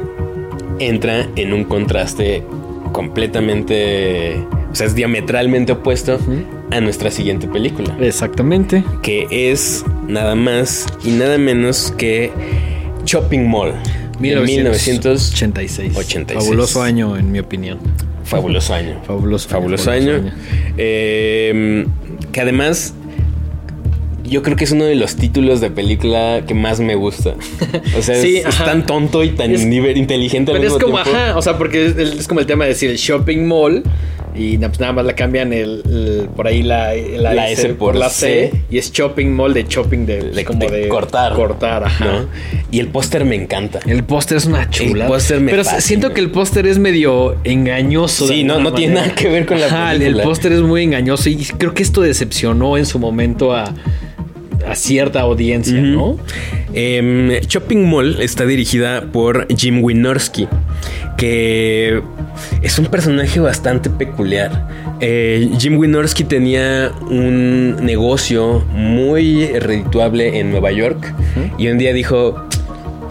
entra 0.79 1.27
en 1.35 1.53
un 1.53 1.63
contraste 1.63 2.43
completamente, 2.91 4.37
o 4.71 4.75
sea, 4.75 4.87
es 4.87 4.95
diametralmente 4.95 5.73
opuesto 5.73 6.19
a 6.71 6.81
nuestra 6.81 7.11
siguiente 7.11 7.47
película, 7.47 7.95
exactamente 7.99 8.83
que 9.01 9.27
es 9.31 9.83
nada 10.07 10.35
más 10.35 10.85
y 11.03 11.11
nada 11.11 11.37
menos 11.37 11.93
que 11.97 12.31
Shopping 13.05 13.47
Mall. 13.47 13.73
de 14.19 14.39
1986 14.39 15.95
86. 15.95 16.43
fabuloso 16.43 16.81
año 16.81 17.17
en 17.17 17.31
mi 17.31 17.39
opinión 17.39 17.79
Fabuloso 18.25 18.73
año. 18.73 18.99
fabuloso 19.05 19.49
Fabuloso 19.49 19.91
año. 19.91 20.31
Eh, 20.77 21.85
que 22.31 22.41
además, 22.41 22.93
yo 24.27 24.41
creo 24.43 24.55
que 24.57 24.63
es 24.63 24.71
uno 24.71 24.85
de 24.85 24.95
los 24.95 25.15
títulos 25.15 25.61
de 25.61 25.69
película 25.71 26.41
que 26.47 26.53
más 26.53 26.79
me 26.79 26.95
gusta. 26.95 27.35
O 27.97 28.01
sea, 28.01 28.15
Sí, 28.21 28.37
es, 28.37 28.57
tan 28.57 28.85
tonto 28.85 29.23
y 29.23 29.29
tan 29.29 29.51
Es- 29.51 29.61
inteligente 29.63 30.51
al 30.51 30.57
pero 30.59 30.75
es 30.75 30.81
como 30.81 31.01
tiempo. 31.01 31.19
ajá 31.19 31.37
o 31.37 31.41
sea 31.41 31.57
porque 31.57 31.85
es, 31.87 31.97
es 31.97 32.27
como 32.27 32.39
el 32.39 32.45
tema 32.45 32.65
de 32.65 32.69
decir 32.71 32.89
el 32.89 32.97
shopping 32.97 33.45
mall 33.45 33.83
y 34.37 34.57
pues 34.57 34.79
nada 34.81 34.91
más 34.91 35.05
le 35.05 35.15
cambian 35.15 35.53
el, 35.53 35.81
el- 35.85 36.29
por 36.35 36.45
ahí 36.47 36.61
la, 36.61 36.93
la, 36.93 37.33
La 37.33 37.49
S 37.49 37.69
por 37.75 37.95
la 37.95 38.09
C. 38.09 38.51
C 38.51 38.63
y 38.69 38.77
es 38.77 38.91
shopping 38.91 39.27
mall 39.33 39.53
de 39.53 39.63
shopping 39.63 40.05
de, 40.05 40.21
De- 40.31 40.43
como 40.45 40.59
de 40.59 40.69
de 40.71 40.87
cortar. 40.89 41.33
cortar 41.33 41.83
ajá. 41.85 42.05
¿no? 42.05 42.27
Y 42.71 42.79
el 42.79 42.87
póster 42.89 43.23
me 43.23 43.35
encanta. 43.35 43.79
El 43.85 44.03
póster 44.03 44.37
es 44.37 44.45
una 44.45 44.69
chula. 44.69 45.07
póster 45.07 45.39
me 45.39 45.51
Pero 45.51 45.63
fascina. 45.63 45.81
siento 45.81 46.13
que 46.13 46.19
el 46.19 46.31
póster 46.31 46.67
es 46.67 46.77
medio 46.79 47.37
engañoso. 47.45 48.27
Sí, 48.27 48.43
no- 48.43 48.59
no 48.59 48.73
tiene 48.73 48.95
nada 48.95 49.15
que 49.15 49.29
ver 49.29 49.45
con 49.45 49.59
la 49.61 49.67
Ajá, 49.67 49.93
el- 49.93 49.99
película. 49.99 50.23
El 50.23 50.29
póster 50.29 50.51
es 50.51 50.61
muy 50.61 50.83
engañoso 50.83 51.29
y 51.29 51.37
creo 51.37 51.73
que 51.73 51.83
esto 51.83 52.01
decepcionó 52.01 52.77
en 52.77 52.85
su 52.85 52.99
momento 52.99 53.53
a, 53.53 53.73
a 54.67 54.75
cierta 54.75 55.21
audiencia, 55.21 55.81
¿no? 55.81 56.17
Em, 56.73 57.29
Shopping 57.47 57.89
Mall 57.89 58.21
está 58.21 58.45
dirigida 58.45 59.05
por 59.11 59.47
Jim 59.55 59.83
Wynorski, 59.83 60.47
que 61.17 62.01
es 62.61 62.79
un 62.79 62.85
personaje 62.87 63.39
bastante 63.39 63.89
peculiar. 63.89 64.67
Eh, 64.99 65.49
Jim 65.57 65.77
Wynorski 65.77 66.23
tenía 66.23 66.91
un 67.09 67.77
negocio 67.85 68.65
muy 68.71 69.47
redituable 69.47 70.39
en 70.39 70.51
Nueva 70.51 70.71
York 70.71 71.13
y 71.57 71.67
un 71.67 71.77
día 71.77 71.93
dijo, 71.93 72.45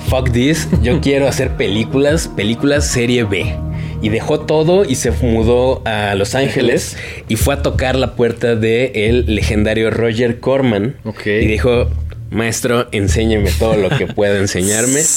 fuck 0.08 0.30
this, 0.30 0.68
yo 0.82 1.00
quiero 1.02 1.26
hacer 1.28 1.50
películas, 1.56 2.28
películas 2.28 2.86
serie 2.86 3.24
B. 3.24 3.63
Y 4.04 4.10
dejó 4.10 4.40
todo 4.40 4.84
y 4.84 4.96
se 4.96 5.10
mudó 5.12 5.80
a 5.86 6.14
Los 6.14 6.34
Ángeles 6.34 6.96
y 7.28 7.36
fue 7.36 7.54
a 7.54 7.62
tocar 7.62 7.96
la 7.96 8.14
puerta 8.16 8.54
de 8.54 8.92
el 8.94 9.34
legendario 9.34 9.90
Roger 9.90 10.40
Corman. 10.40 10.96
Ok. 11.04 11.26
Y 11.26 11.46
dijo, 11.46 11.88
maestro, 12.30 12.86
enséñeme 12.92 13.50
todo 13.58 13.76
lo 13.76 13.88
que 13.88 14.06
pueda 14.06 14.38
enseñarme. 14.38 15.00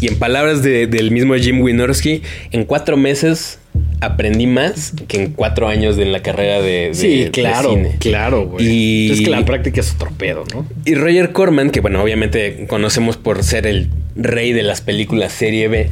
Y 0.00 0.06
en 0.06 0.16
palabras 0.20 0.62
de- 0.62 0.86
del 0.86 1.10
mismo 1.10 1.34
Jim 1.34 1.60
Wynorski, 1.60 2.22
en 2.52 2.64
cuatro 2.64 2.96
meses 2.96 3.58
aprendí 4.00 4.46
más 4.46 4.92
que 5.08 5.24
en 5.24 5.32
cuatro 5.32 5.68
años 5.68 5.96
de 5.96 6.04
la 6.04 6.20
carrera 6.22 6.60
de, 6.60 6.88
de 6.88 6.94
Sí, 6.94 7.24
de 7.24 7.30
claro, 7.30 7.70
cine. 7.70 7.96
claro, 7.98 8.46
güey. 8.46 8.66
Y- 8.66 9.10
Es 9.12 9.20
que 9.22 9.30
la 9.30 9.44
práctica 9.44 9.80
es 9.80 9.94
otro 9.94 10.10
pedo, 10.16 10.44
¿no? 10.54 10.66
Y 10.84 10.94
Roger 10.94 11.32
Corman, 11.32 11.70
que 11.70 11.80
bueno, 11.80 12.02
obviamente 12.02 12.66
conocemos 12.68 13.16
por 13.16 13.42
ser 13.42 13.66
el 13.66 13.88
rey 14.16 14.52
de 14.52 14.62
las 14.64 14.80
películas 14.80 15.32
serie 15.32 15.68
B, 15.68 15.90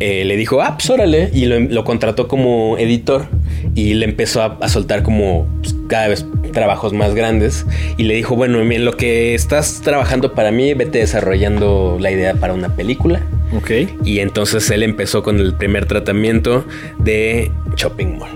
eh, 0.00 0.24
le 0.24 0.36
dijo, 0.36 0.62
ah, 0.62 0.76
pues 0.78 0.88
órale, 0.90 1.30
y 1.34 1.44
lo, 1.44 1.60
lo 1.60 1.84
contrató 1.84 2.26
como 2.26 2.76
editor 2.78 3.26
y 3.74 3.94
le 3.94 4.06
empezó 4.06 4.40
a, 4.42 4.58
a 4.62 4.68
soltar 4.68 5.02
como 5.02 5.46
pues, 5.60 5.74
cada 5.88 6.08
vez 6.08 6.26
trabajos 6.52 6.92
más 6.92 7.14
grandes 7.14 7.66
y 7.96 8.04
le 8.04 8.14
dijo, 8.14 8.36
bueno, 8.36 8.60
en 8.60 8.84
lo 8.84 8.96
que 8.96 9.34
estás 9.34 9.80
trabajando 9.82 10.34
para 10.34 10.50
mí, 10.50 10.74
vete 10.74 10.98
desarrollando 10.98 11.98
la 12.00 12.10
idea 12.10 12.34
para 12.34 12.54
una 12.54 12.74
película. 12.74 13.22
Ok. 13.56 13.70
Y 14.04 14.20
entonces 14.20 14.70
él 14.70 14.82
empezó 14.82 15.22
con 15.22 15.38
el 15.38 15.54
primer 15.54 15.86
tratamiento 15.86 16.64
de 16.98 17.50
Shopping 17.76 18.18
Mall. 18.18 18.30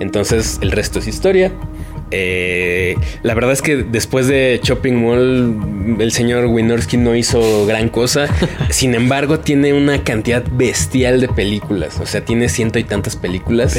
Entonces 0.00 0.58
el 0.62 0.72
resto 0.72 0.98
es 0.98 1.06
historia. 1.06 1.52
Eh, 2.14 2.96
la 3.22 3.34
verdad 3.34 3.52
es 3.52 3.62
que 3.62 3.76
después 3.78 4.26
de 4.28 4.60
Shopping 4.62 4.92
Mall, 4.94 5.96
el 5.98 6.12
señor 6.12 6.46
Winorski 6.46 6.96
no 6.98 7.16
hizo 7.16 7.64
gran 7.66 7.88
cosa. 7.88 8.26
Sin 8.70 8.94
embargo, 8.94 9.40
tiene 9.40 9.72
una 9.72 10.04
cantidad 10.04 10.44
bestial 10.52 11.20
de 11.20 11.28
películas. 11.28 11.98
O 12.00 12.06
sea, 12.06 12.22
tiene 12.24 12.48
ciento 12.48 12.78
y 12.78 12.84
tantas 12.84 13.16
películas. 13.16 13.78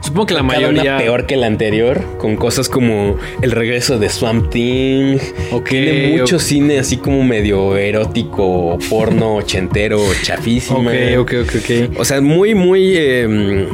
Supongo 0.00 0.26
que 0.26 0.34
la 0.34 0.40
Cada 0.40 0.52
mayoría. 0.60 0.82
una 0.82 0.98
peor 0.98 1.26
que 1.26 1.36
la 1.36 1.46
anterior, 1.46 2.02
con 2.18 2.36
cosas 2.36 2.68
como 2.68 3.16
el 3.40 3.52
regreso 3.52 3.98
de 3.98 4.08
Swamp 4.08 4.50
Thing. 4.50 5.18
Ok, 5.52 5.68
Tiene 5.68 6.16
mucho 6.18 6.38
cine 6.38 6.78
así 6.80 6.96
como 6.96 7.22
medio 7.22 7.76
erótico, 7.76 8.78
porno 8.90 9.36
ochentero, 9.36 10.00
chafísima. 10.22 10.90
Ok, 10.90 11.18
ok, 11.20 11.32
ok, 11.44 11.52
ok. 11.92 12.00
O 12.00 12.04
sea, 12.04 12.20
muy, 12.20 12.54
muy. 12.54 12.94
eh, 12.96 13.66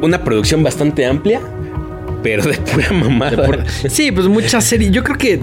una 0.00 0.22
producción 0.22 0.62
bastante 0.62 1.04
amplia, 1.06 1.40
pero 2.22 2.42
de 2.44 2.54
pura 2.58 2.92
mamada. 2.92 3.44
Por- 3.46 3.64
Sí, 3.88 4.12
pues 4.12 4.26
muchas 4.26 4.64
series. 4.64 4.90
Yo 4.92 5.02
creo 5.04 5.16
que 5.18 5.40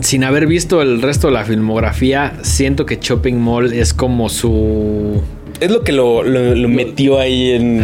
sin 0.00 0.24
haber 0.24 0.46
visto 0.46 0.82
el 0.82 1.00
resto 1.02 1.28
de 1.28 1.34
la 1.34 1.44
filmografía, 1.44 2.34
siento 2.42 2.86
que 2.86 2.98
Shopping 3.00 3.34
Mall 3.36 3.72
es 3.72 3.92
como 3.94 4.28
su. 4.28 5.22
Es 5.60 5.70
lo 5.70 5.82
que 5.82 5.92
lo, 5.92 6.22
lo- 6.22 6.54
lo 6.54 6.68
metió 6.68 7.18
ahí 7.20 7.50
en. 7.50 7.80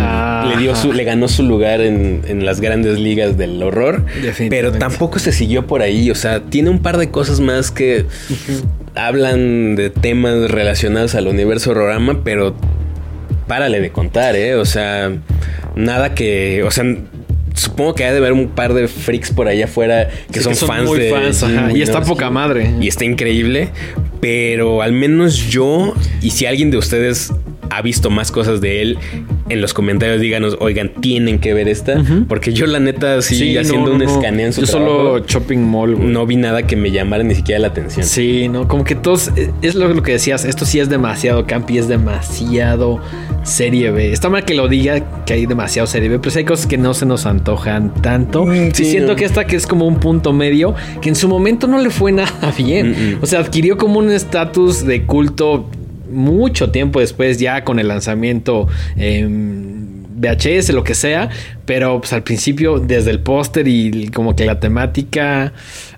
Le 0.48 0.56
dio 0.58 0.74
su, 0.74 0.92
le 0.94 1.04
ganó 1.04 1.28
su 1.28 1.42
lugar 1.42 1.80
en, 1.82 2.22
en 2.26 2.46
las 2.46 2.60
grandes 2.62 2.98
ligas 2.98 3.36
del 3.36 3.62
horror. 3.62 4.04
Definitivamente. 4.06 4.48
Pero 4.50 4.72
tampoco 4.72 5.18
se 5.18 5.30
siguió 5.32 5.66
por 5.66 5.82
ahí. 5.82 6.10
O 6.10 6.14
sea, 6.14 6.40
tiene 6.42 6.70
un 6.70 6.78
par 6.80 6.96
de 6.96 7.10
cosas 7.10 7.40
más 7.40 7.70
que 7.70 8.06
hablan 8.94 9.76
de 9.76 9.90
temas 9.90 10.50
relacionados 10.50 11.14
al 11.14 11.26
universo 11.28 11.72
horrorama, 11.72 12.22
pero 12.24 12.54
párale 13.46 13.80
de 13.80 13.90
contar, 13.90 14.36
¿eh? 14.36 14.54
O 14.54 14.64
sea, 14.64 15.12
nada 15.74 16.14
que. 16.14 16.62
O 16.62 16.70
sea. 16.70 16.84
Supongo 17.56 17.94
que 17.94 18.04
ha 18.04 18.12
de 18.12 18.18
haber 18.18 18.32
un 18.32 18.48
par 18.48 18.74
de 18.74 18.86
freaks 18.86 19.32
por 19.32 19.48
allá 19.48 19.64
afuera 19.64 20.08
que 20.30 20.40
Sí, 20.40 20.44
son, 20.44 20.52
que 20.52 20.58
son 20.58 20.68
fans 20.68 20.86
muy 20.86 21.00
de 21.00 21.10
fans, 21.10 21.40
Jim 21.40 21.58
ajá, 21.58 21.72
y 21.72 21.82
está 21.82 22.02
poca 22.02 22.30
madre. 22.30 22.70
Y 22.80 22.86
está 22.86 23.04
increíble. 23.04 23.70
Pero 24.20 24.82
al 24.82 24.92
menos 24.92 25.36
yo, 25.36 25.94
y 26.20 26.30
si 26.30 26.46
alguien 26.46 26.70
de 26.70 26.76
ustedes 26.76 27.32
ha 27.70 27.82
visto 27.82 28.10
más 28.10 28.30
cosas 28.30 28.60
de 28.60 28.82
él, 28.82 28.98
en 29.48 29.60
los 29.60 29.74
comentarios 29.74 30.20
díganos, 30.20 30.56
oigan, 30.60 30.92
tienen 31.00 31.38
que 31.38 31.54
ver 31.54 31.68
esta. 31.68 32.02
Porque 32.28 32.52
yo 32.52 32.66
la 32.66 32.80
neta, 32.80 33.22
sí, 33.22 33.54
no, 33.54 33.60
haciendo 33.60 33.90
no, 33.90 33.96
un 33.96 34.02
escaneo 34.02 34.46
en 34.46 34.52
su 34.52 34.62
Yo 34.62 34.66
solo 34.66 35.02
trabajo, 35.02 35.26
Shopping 35.26 35.58
Mall, 35.58 35.94
güey. 35.94 36.08
no 36.08 36.26
vi 36.26 36.36
nada 36.36 36.66
que 36.66 36.76
me 36.76 36.90
llamara 36.90 37.22
ni 37.22 37.34
siquiera 37.34 37.60
la 37.60 37.68
atención. 37.68 38.04
Sí, 38.06 38.48
no, 38.48 38.68
como 38.68 38.84
que 38.84 38.94
todos, 38.94 39.28
eh, 39.36 39.50
es 39.62 39.74
lo, 39.74 39.88
lo 39.88 40.02
que 40.02 40.12
decías, 40.12 40.44
esto 40.44 40.64
sí 40.64 40.80
es 40.80 40.88
demasiado 40.88 41.46
campi, 41.46 41.78
es 41.78 41.88
demasiado 41.88 43.00
serie 43.42 43.90
B. 43.90 44.12
Está 44.12 44.28
mal 44.28 44.44
que 44.44 44.54
lo 44.54 44.68
diga 44.68 45.24
que 45.24 45.34
hay 45.34 45.46
demasiado 45.46 45.86
serie 45.86 46.08
B, 46.08 46.18
pero 46.18 46.30
sí 46.30 46.38
hay 46.38 46.44
cosas 46.44 46.66
que 46.66 46.78
no 46.78 46.94
se 46.94 47.06
nos 47.06 47.26
antojan 47.26 47.94
tanto. 47.94 48.44
Mm, 48.44 48.72
sí, 48.72 48.84
sí, 48.84 48.84
siento 48.86 49.12
no. 49.12 49.16
que 49.16 49.24
esta 49.24 49.46
que 49.46 49.56
es 49.56 49.66
como 49.66 49.86
un 49.86 50.00
punto 50.00 50.32
medio, 50.32 50.74
que 51.00 51.08
en 51.08 51.14
su 51.14 51.28
momento 51.28 51.66
no 51.66 51.78
le 51.78 51.90
fue 51.90 52.12
nada 52.12 52.52
bien. 52.58 52.90
Mm, 52.90 53.14
mm. 53.16 53.18
O 53.22 53.26
sea, 53.26 53.40
adquirió 53.40 53.76
como 53.76 53.98
un 53.98 54.10
estatus 54.10 54.84
de 54.84 55.04
culto 55.04 55.68
mucho 56.10 56.70
tiempo 56.70 57.00
después, 57.00 57.38
ya 57.38 57.64
con 57.64 57.78
el 57.78 57.88
lanzamiento 57.88 58.68
en 58.96 60.06
VHS, 60.16 60.70
lo 60.70 60.84
que 60.84 60.94
sea, 60.94 61.28
pero 61.64 62.00
pues 62.00 62.12
al 62.12 62.22
principio 62.22 62.78
desde 62.78 63.10
el 63.10 63.20
póster 63.20 63.68
y 63.68 64.08
como 64.08 64.34
que 64.34 64.46
la 64.46 64.60
temática 64.60 65.52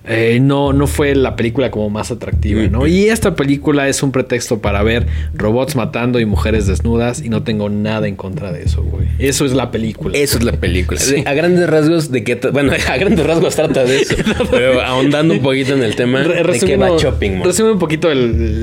eh, 0.09 0.39
no, 0.41 0.73
no 0.73 0.87
fue 0.87 1.15
la 1.15 1.35
película 1.35 1.71
como 1.71 1.89
más 1.89 2.11
atractiva, 2.11 2.63
¿no? 2.63 2.87
Y 2.87 3.09
esta 3.09 3.35
película 3.35 3.87
es 3.87 4.01
un 4.03 4.11
pretexto 4.11 4.59
para 4.59 4.81
ver 4.83 5.05
robots 5.33 5.75
matando 5.75 6.19
y 6.19 6.25
mujeres 6.25 6.67
desnudas 6.67 7.21
y 7.23 7.29
no 7.29 7.43
tengo 7.43 7.69
nada 7.69 8.07
en 8.07 8.15
contra 8.15 8.51
de 8.51 8.63
eso, 8.63 8.83
güey. 8.83 9.07
Eso 9.19 9.45
es 9.45 9.53
la 9.53 9.71
película. 9.71 10.17
Eso 10.17 10.37
es 10.39 10.43
la 10.43 10.53
película. 10.53 10.99
Sí. 10.99 11.23
A 11.25 11.33
grandes 11.33 11.69
rasgos 11.69 12.11
de 12.11 12.23
que... 12.23 12.35
Bueno, 12.51 12.71
a 12.89 12.97
grandes 12.97 13.25
rasgos 13.25 13.55
trata 13.55 13.83
de 13.85 13.99
eso. 14.01 14.15
pero 14.51 14.81
ahondando 14.81 15.33
un 15.33 15.41
poquito 15.41 15.73
en 15.73 15.83
el 15.83 15.95
tema 15.95 16.23
Re- 16.23 16.29
de 16.29 16.35
que 16.37 16.43
resumiendo, 16.43 16.93
va 16.93 16.97
Shopping 16.99 17.37
Mall. 17.37 17.45
resumiendo 17.47 17.73
un 17.73 17.79
poquito 17.79 18.11
el, 18.11 18.19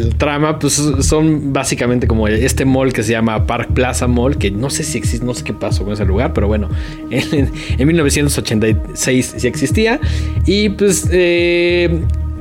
el 0.07 0.14
trama, 0.16 0.59
pues 0.59 0.72
son 1.01 1.53
básicamente 1.53 2.07
como 2.07 2.26
este 2.28 2.64
mall 2.64 2.92
que 2.92 3.03
se 3.03 3.12
llama 3.12 3.47
Park 3.47 3.70
Plaza 3.72 4.07
Mall, 4.09 4.36
que 4.36 4.51
no 4.51 4.68
sé 4.70 4.82
si 4.82 4.99
existe, 4.99 5.24
no 5.24 5.34
sé 5.34 5.44
qué 5.44 5.53
pasó 5.53 5.84
con 5.84 5.92
ese 5.92 6.05
lugar, 6.05 6.32
pero 6.32 6.49
bueno, 6.49 6.68
en, 7.11 7.51
en 7.78 7.86
1986 7.86 9.34
sí 9.36 9.47
existía. 9.47 10.01
Y 10.47 10.70
pues 10.70 11.09
eh, 11.12 11.36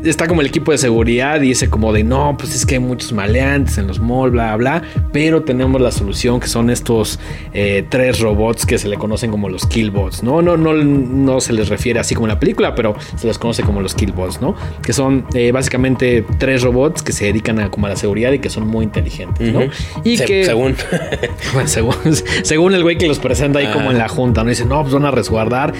está 0.03 0.27
como 0.27 0.41
el 0.41 0.47
equipo 0.47 0.71
de 0.71 0.77
seguridad 0.77 1.41
y 1.41 1.47
dice 1.47 1.67
como 1.67 1.91
de 1.91 2.03
no, 2.03 2.35
pues 2.37 2.53
es 2.53 2.63
que 2.67 2.75
hay 2.75 2.79
muchos 2.79 3.11
maleantes 3.11 3.79
en 3.79 3.87
los 3.87 3.99
malls, 3.99 4.31
bla, 4.33 4.55
bla, 4.55 4.83
pero 5.11 5.41
tenemos 5.41 5.81
la 5.81 5.91
solución 5.91 6.39
que 6.39 6.47
son 6.47 6.69
estos 6.69 7.19
eh, 7.53 7.83
tres 7.89 8.19
robots 8.19 8.67
que 8.67 8.77
se 8.77 8.87
le 8.87 8.97
conocen 8.97 9.31
como 9.31 9.49
los 9.49 9.65
killbots, 9.65 10.21
¿no? 10.21 10.43
No, 10.43 10.57
no, 10.57 10.73
no 10.75 11.41
se 11.41 11.53
les 11.53 11.69
refiere 11.69 11.99
así 11.99 12.13
como 12.13 12.27
en 12.27 12.33
la 12.33 12.39
película, 12.39 12.75
pero 12.75 12.95
se 13.15 13.25
les 13.25 13.39
conoce 13.39 13.63
como 13.63 13.81
los 13.81 13.95
killbots, 13.95 14.41
¿no? 14.41 14.55
Que 14.83 14.93
son 14.93 15.25
eh, 15.33 15.51
básicamente 15.51 16.23
tres 16.37 16.61
robots 16.61 17.01
que 17.01 17.11
se 17.11 17.25
dedican 17.25 17.59
a 17.59 17.71
como 17.71 17.87
a 17.87 17.89
la 17.89 17.95
seguridad 17.95 18.31
y 18.31 18.37
que 18.37 18.51
son 18.51 18.67
muy 18.67 18.83
inteligentes, 18.85 19.51
¿no? 19.51 19.61
Y 20.03 20.17
Se- 20.17 20.25
que 20.25 20.45
Según... 20.45 20.75
bueno, 21.53 21.67
según, 21.67 21.95
según 22.43 22.75
el 22.75 22.83
güey 22.83 22.99
que 22.99 23.07
los 23.07 23.17
presenta 23.17 23.57
ahí 23.57 23.67
como 23.73 23.89
Ah. 23.89 23.93
en 23.93 23.97
la 23.97 24.07
junta, 24.07 24.43
¿no? 24.43 24.49
Dice, 24.51 24.65
no, 24.65 24.81
pues 24.83 24.93
van 24.93 25.05
a 25.05 25.11
resguardar. 25.11 25.73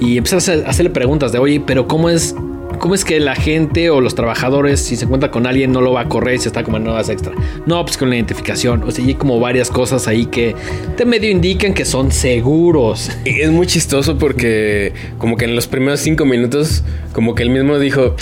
Y 0.00 0.18
empieza 0.18 0.36
a 0.36 0.38
hacer- 0.38 0.64
a 0.66 0.70
hacerle 0.70 0.90
preguntas 0.90 1.32
de, 1.32 1.38
oye, 1.38 1.60
pero 1.66 1.86
¿cómo 1.88 2.08
es, 2.10 2.34
¿cómo 2.80 2.96
es 2.96 3.04
que 3.04 3.20
la 3.20 3.36
gente 3.36 3.90
o 3.90 4.00
los 4.00 4.16
trabajadores, 4.16 4.80
si 4.80 4.96
se 4.96 5.04
encuentra 5.04 5.30
con 5.30 5.46
alguien, 5.46 5.70
no 5.70 5.80
lo 5.80 5.92
va 5.92 6.00
a 6.00 6.08
correr 6.08 6.40
se 6.40 6.48
está 6.48 6.64
como 6.64 6.78
en 6.78 6.88
horas 6.88 7.08
extra? 7.08 7.32
No, 7.66 7.84
pues 7.84 7.96
con 7.96 8.10
la 8.10 8.16
identificación. 8.16 8.82
O 8.82 8.90
sea, 8.90 9.04
hay 9.04 9.14
como 9.14 9.38
varias 9.38 9.70
cosas 9.70 10.08
ahí 10.08 10.26
que 10.26 10.56
te 10.96 11.04
medio 11.04 11.30
indican 11.30 11.72
que 11.74 11.84
son 11.84 12.10
seguros. 12.10 13.10
Y 13.24 13.40
Es 13.42 13.50
muy 13.50 13.66
chistoso 13.68 14.18
porque 14.18 14.92
como 15.18 15.36
que 15.36 15.44
en 15.44 15.54
los 15.54 15.66
primeros 15.68 16.00
cinco 16.00 16.24
minutos, 16.24 16.82
como 17.12 17.34
que 17.36 17.42
él 17.44 17.50
mismo 17.50 17.78
dijo, 17.78 18.16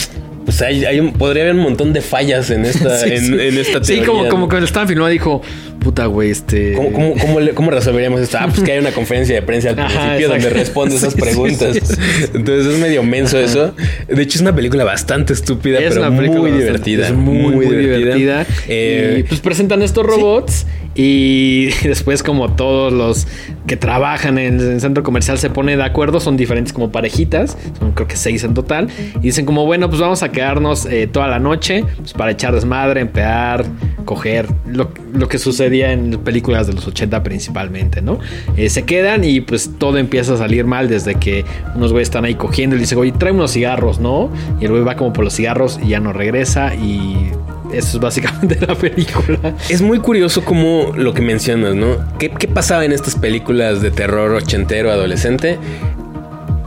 pues 0.45 0.61
hay, 0.63 0.85
hay 0.85 0.99
un- 1.01 1.13
podría 1.13 1.45
haber 1.45 1.55
un 1.57 1.63
montón 1.63 1.93
de 1.93 2.01
fallas 2.01 2.51
en 2.51 2.65
esta, 2.65 2.99
Sí, 3.05 3.11
en, 3.13 3.25
sí. 3.27 3.33
en 3.35 3.59
esta 3.59 3.85
Sí, 3.85 3.95
teoría, 3.95 4.07
como, 4.07 4.23
¿no? 4.25 4.29
como 4.29 4.49
que 4.49 4.59
lo 4.59 4.65
estaban 4.65 4.89
filmando 4.89 5.11
dijo, 5.13 5.43
puta, 5.81 6.07
güey, 6.07 6.31
este... 6.31 6.73
¿Cómo, 6.75 6.93
cómo, 6.93 7.15
cómo, 7.21 7.41
le- 7.41 7.55
cómo 7.55 7.71
resolveríamos 7.71 8.21
esto? 8.21 8.39
Ah, 8.41 8.49
pues 8.49 8.63
que 8.63 8.73
hay 8.73 8.79
una 8.79 8.93
conferencia 8.93 9.35
de 9.35 9.43
prensa 9.43 9.71
al 9.71 9.79
Ajá, 9.79 9.89
principio 10.01 10.29
donde 10.29 10.51
responde 10.51 10.97
esas 10.97 11.13
Sí, 11.19 11.21
preguntas. 11.21 11.75
sí, 11.75 11.81
sí. 11.85 11.95
Entonces 12.35 12.67
es 12.75 12.79
medio 12.81 13.03
menso 13.03 13.39
eso. 13.39 13.75
De 14.09 14.23
hecho, 14.23 14.37
es 14.39 14.43
una 14.43 14.55
película 14.55 14.85
bastante 14.85 15.33
estúpida, 15.33 15.79
Es 15.79 15.95
pero 15.95 16.07
una 16.09 16.17
película 16.17 16.41
muy 16.41 16.51
bastante- 16.51 16.67
divertida. 16.91 17.07
Es 17.09 17.15
muy, 17.15 17.55
muy, 17.55 17.77
divertida. 17.77 18.47
Eh, 18.69 19.17
y 19.21 19.23
pues 19.25 19.41
presentan 19.41 19.83
estos 19.83 20.05
robots 20.05 20.67
y 20.95 21.69
después 21.85 22.23
como 22.23 22.53
todos 22.55 22.93
los 22.93 23.27
que 23.67 23.77
trabajan 23.77 24.39
en 24.39 24.59
el 24.61 24.81
centro 24.81 25.03
comercial 25.03 25.39
se 25.39 25.51
ponen 25.51 25.79
de 25.79 25.85
acuerdo, 25.85 26.21
son 26.21 26.37
diferentes 26.37 26.73
como 26.73 26.91
parejitas, 26.91 27.57
son 27.79 27.93
creo 27.93 28.09
que 28.09 28.17
seis 28.17 28.43
en 28.45 28.55
total, 28.55 28.89
y 29.17 29.21
dicen 29.21 29.45
como, 29.47 29.65
bueno, 29.67 29.89
pues 29.89 30.01
vamos 30.01 30.23
a 30.23 30.33
quedarnos 30.33 30.87
eh, 30.87 31.07
toda 31.07 31.29
la 31.29 31.39
noche 31.39 31.85
pues, 31.99 32.15
para 32.15 32.33
echar 32.33 32.55
desmadre, 32.55 33.01
empear, 33.03 33.65
coger, 34.07 34.47
lo, 34.67 34.91
lo 35.13 35.29
que 35.29 35.39
sucedía 35.69 35.93
en 35.93 36.19
películas 36.21 36.67
de 36.67 36.73
los 36.73 36.87
80 36.87 37.23
principalmente, 37.23 38.01
¿no? 38.01 38.19
Eh, 38.57 38.71
se 38.71 38.85
quedan 38.85 39.25
y 39.25 39.41
pues 39.41 39.71
todo 39.79 39.99
empieza 39.99 40.35
a 40.35 40.37
salir 40.39 40.65
mal 40.65 40.89
desde 40.89 41.17
que 41.17 41.45
unos 41.75 41.93
güeyes 41.93 42.09
están 42.09 42.25
ahí 42.25 42.35
cogiendo 42.35 42.75
y 42.75 42.79
le 42.79 42.83
dicen, 42.85 42.99
oye, 42.99 43.13
trae 43.13 43.33
unos 43.33 43.53
cigarros, 43.53 44.01
¿no? 44.01 44.31
Y 44.61 44.65
el 44.65 44.71
güey 44.71 44.83
va 44.83 44.97
como 44.97 45.13
por 45.13 45.25
los 45.25 45.35
cigarros 45.35 45.79
y 45.83 45.89
ya 45.89 46.01
no 46.01 46.13
regresa 46.13 46.75
y 46.75 47.31
eso 47.73 47.99
es 47.99 48.01
básicamente 48.01 48.59
la 48.67 48.75
película. 48.75 49.55
Es 49.69 49.83
muy 49.83 49.99
curioso 49.99 50.45
como 50.45 50.93
lo 50.97 51.13
que 51.13 51.21
mencionas, 51.21 51.75
¿no? 51.75 51.99
¿Qué, 52.19 52.31
qué 52.31 52.49
pasaba 52.49 52.85
en 52.85 52.93
estas 52.93 53.17
películas 53.17 53.83
de 53.83 53.91
terror 53.91 54.33
ochentero 54.33 54.91
adolescente? 54.91 55.59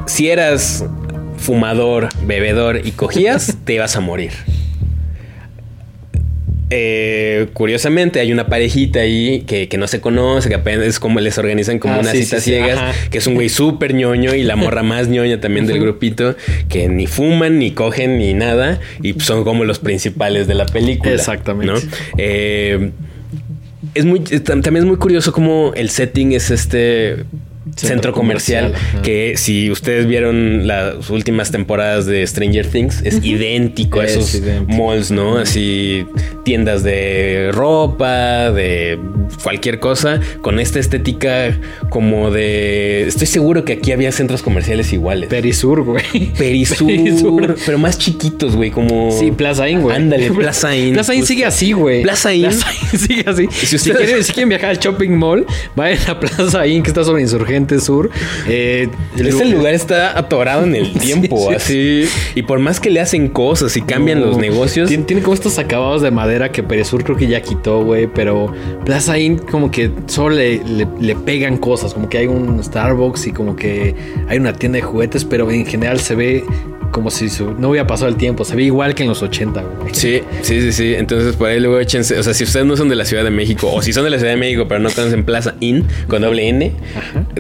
Si 0.06 0.30
eras 0.30 0.86
fumador, 1.38 2.10
bebedor 2.28 2.86
y 2.86 2.92
cogías, 2.92 3.58
te 3.66 3.74
ibas 3.74 3.96
a 3.96 4.00
morir. 4.00 4.32
Eh, 6.74 7.48
curiosamente 7.54 8.22
hay 8.22 8.32
una 8.32 8.48
parejita 8.48 9.02
ahí 9.02 9.42
que, 9.46 9.68
que 9.68 9.78
no 9.78 9.88
se 9.88 10.00
conoce, 10.00 10.48
que 10.48 10.56
apenas 10.56 10.86
es 10.86 11.00
como 11.00 11.20
les 11.20 11.38
organizan 11.38 11.80
como 11.80 11.96
Ah, 11.96 12.00
unas 12.00 12.14
sí, 12.14 12.24
citas 12.24 12.44
sí, 12.44 12.52
ciegas, 12.52 12.96
que 13.10 13.18
es 13.18 13.28
un 13.28 13.36
güey 13.36 13.50
súper 13.50 13.94
ñoño 13.94 14.34
y 14.34 14.44
la 14.44 14.56
morra 14.56 14.82
más 14.82 15.10
ñoña 15.10 15.42
también 15.42 15.68
del 15.68 15.80
grupito, 15.80 16.36
que 16.70 16.88
ni 16.88 17.08
fuman, 17.08 17.60
ni 17.60 17.72
cogen, 17.72 18.18
ni 18.18 18.34
nada, 18.34 18.80
y 19.04 19.14
son 19.20 19.44
como 19.44 19.66
los 19.66 19.80
principales 19.80 20.48
de 20.48 20.56
la 20.56 20.66
película. 20.66 21.12
Exactamente. 21.12 21.74
¿no? 21.74 21.80
Eh, 22.18 22.92
es 23.94 24.06
muy, 24.06 24.22
también 24.22 24.78
es 24.78 24.86
muy 24.86 24.98
curioso 24.98 25.34
cómo 25.34 25.74
el 25.76 25.90
setting 25.90 26.32
es 26.32 26.52
este 26.52 27.26
centro, 27.76 28.12
comercial, 28.12 28.74
que 29.04 29.34
si 29.38 29.70
ustedes 29.70 30.08
vieron 30.08 30.68
las 30.68 31.10
últimas 31.10 31.52
temporadas 31.52 32.06
de 32.08 32.26
Stranger 32.26 32.68
Things 32.68 33.02
es 33.04 33.24
idéntico 33.24 34.00
a 34.00 34.06
esos 34.06 34.42
malls, 34.68 35.12
¿no? 35.12 35.38
Así 35.38 36.06
tiendas 36.44 36.84
de 36.84 37.52
ropa, 37.54 38.52
de 38.52 39.00
cualquier 39.44 39.80
cosa, 39.80 40.20
con 40.42 40.60
esta 40.60 40.80
estética 40.80 41.56
como 41.90 42.32
de... 42.32 43.08
Estoy 43.08 43.28
seguro 43.28 43.64
que 43.64 43.74
aquí 43.74 43.92
había 43.92 44.12
centros 44.12 44.42
comerciales 44.42 44.92
iguales. 44.92 45.30
Perisur, 45.30 45.84
güey. 45.84 46.34
Perisur, 46.38 47.56
pero 47.66 47.78
más 47.78 47.98
chiquitos, 48.00 48.56
güey, 48.56 48.72
como... 48.72 49.12
Sí, 49.12 49.32
Plaza 49.32 49.70
Inn, 49.70 49.82
güey. 49.82 49.96
Ándale, 49.96 50.32
Plaza 50.36 50.76
Inn. 50.76 50.94
Plaza 50.94 51.14
Inn 51.14 51.26
sigue 51.26 51.46
así, 51.46 51.74
güey. 51.74 52.02
Plaza 52.02 52.34
Inn. 52.34 52.52
sigue 52.98 53.24
así. 53.28 53.48
Si, 53.52 53.76
ustedes... 53.76 54.26
si, 54.26 54.34
quieren, 54.34 54.50
viajar 54.50 54.72
al 54.72 54.80
shopping 54.80 55.12
mall, 55.12 55.46
vayan 55.76 56.10
a 56.10 56.20
Plaza 56.20 56.66
Inn, 56.66 56.82
que 56.82 56.90
está 56.90 57.04
sobre 57.04 57.22
Insurgente 57.22 57.51
Sur. 57.80 58.10
Eh, 58.48 58.90
Ese 59.16 59.46
lugar 59.46 59.74
está 59.74 60.18
atorado 60.18 60.64
en 60.64 60.76
el 60.76 60.94
tiempo, 61.00 61.52
así. 61.52 62.06
Y 62.36 62.44
por 62.44 62.60
más 62.60 62.80
que 62.80 62.90
le 62.90 63.00
hacen 63.00 63.28
cosas 63.28 63.76
y 63.78 63.82
cambian 63.82 64.22
los 64.22 64.38
negocios... 64.38 64.88
Tiene, 64.88 65.04
tiene 65.04 65.22
como 65.22 65.34
estos 65.34 65.58
acabados 65.60 66.02
de 66.02 66.12
madera 66.12 66.52
que 66.52 66.64
Perisur 66.64 67.04
creo 67.04 67.18
que 67.18 67.28
ya 67.28 67.42
quitó, 67.42 67.84
güey, 67.84 68.08
pero 68.08 68.54
Plaza 68.86 69.18
Inn 69.18 69.38
como 69.38 69.72
que 69.72 69.92
solo 70.08 70.36
le, 70.36 70.62
le, 71.00 71.16
pegan 71.16 71.58
cosas, 71.58 71.94
como 71.94 72.10
que 72.10 72.20
hay 72.20 72.28
un 72.28 72.64
Starbucks 72.64 73.28
y 73.28 73.32
como 73.32 73.56
que 73.56 73.96
hay 74.28 74.38
una 74.38 74.54
tienda 74.54 74.78
de 74.78 74.84
juguetes, 74.84 75.26
pero 75.26 75.50
en 75.52 75.66
general 75.66 76.00
se 76.00 76.16
ve 76.16 76.44
como 76.92 77.10
si 77.10 77.28
no 77.58 77.70
hubiera 77.70 77.88
pasado 77.88 78.10
el 78.10 78.18
tiempo. 78.18 78.46
Se 78.46 78.56
ve 78.56 78.64
igual 78.64 78.96
que 78.96 79.04
en 79.04 79.10
los 79.10 79.22
80, 79.22 79.62
güey. 79.62 79.94
Sí, 79.94 80.22
sí, 80.42 80.62
sí, 80.62 80.72
sí. 80.72 80.94
Entonces 80.96 81.36
por 81.36 81.50
ahí 81.50 81.60
luego 81.60 81.80
échense. 81.80 82.18
O 82.20 82.24
sea, 82.24 82.34
si 82.34 82.44
ustedes 82.44 82.66
no 82.66 82.78
son 82.78 82.90
de 82.90 82.96
la 82.96 83.06
Ciudad 83.06 83.24
de 83.24 83.32
México 83.32 83.72
o 83.72 83.82
si 83.82 83.94
son 83.94 84.04
de 84.04 84.10
la 84.10 84.18
Ciudad 84.18 84.34
de 84.34 84.40
México 84.40 84.66
pero 84.68 84.80
no 84.80 84.90
conocen 84.90 85.24
Plaza 85.24 85.56
Inn 85.60 85.86
con 86.08 86.22
doble 86.22 86.48
N, 86.50 86.72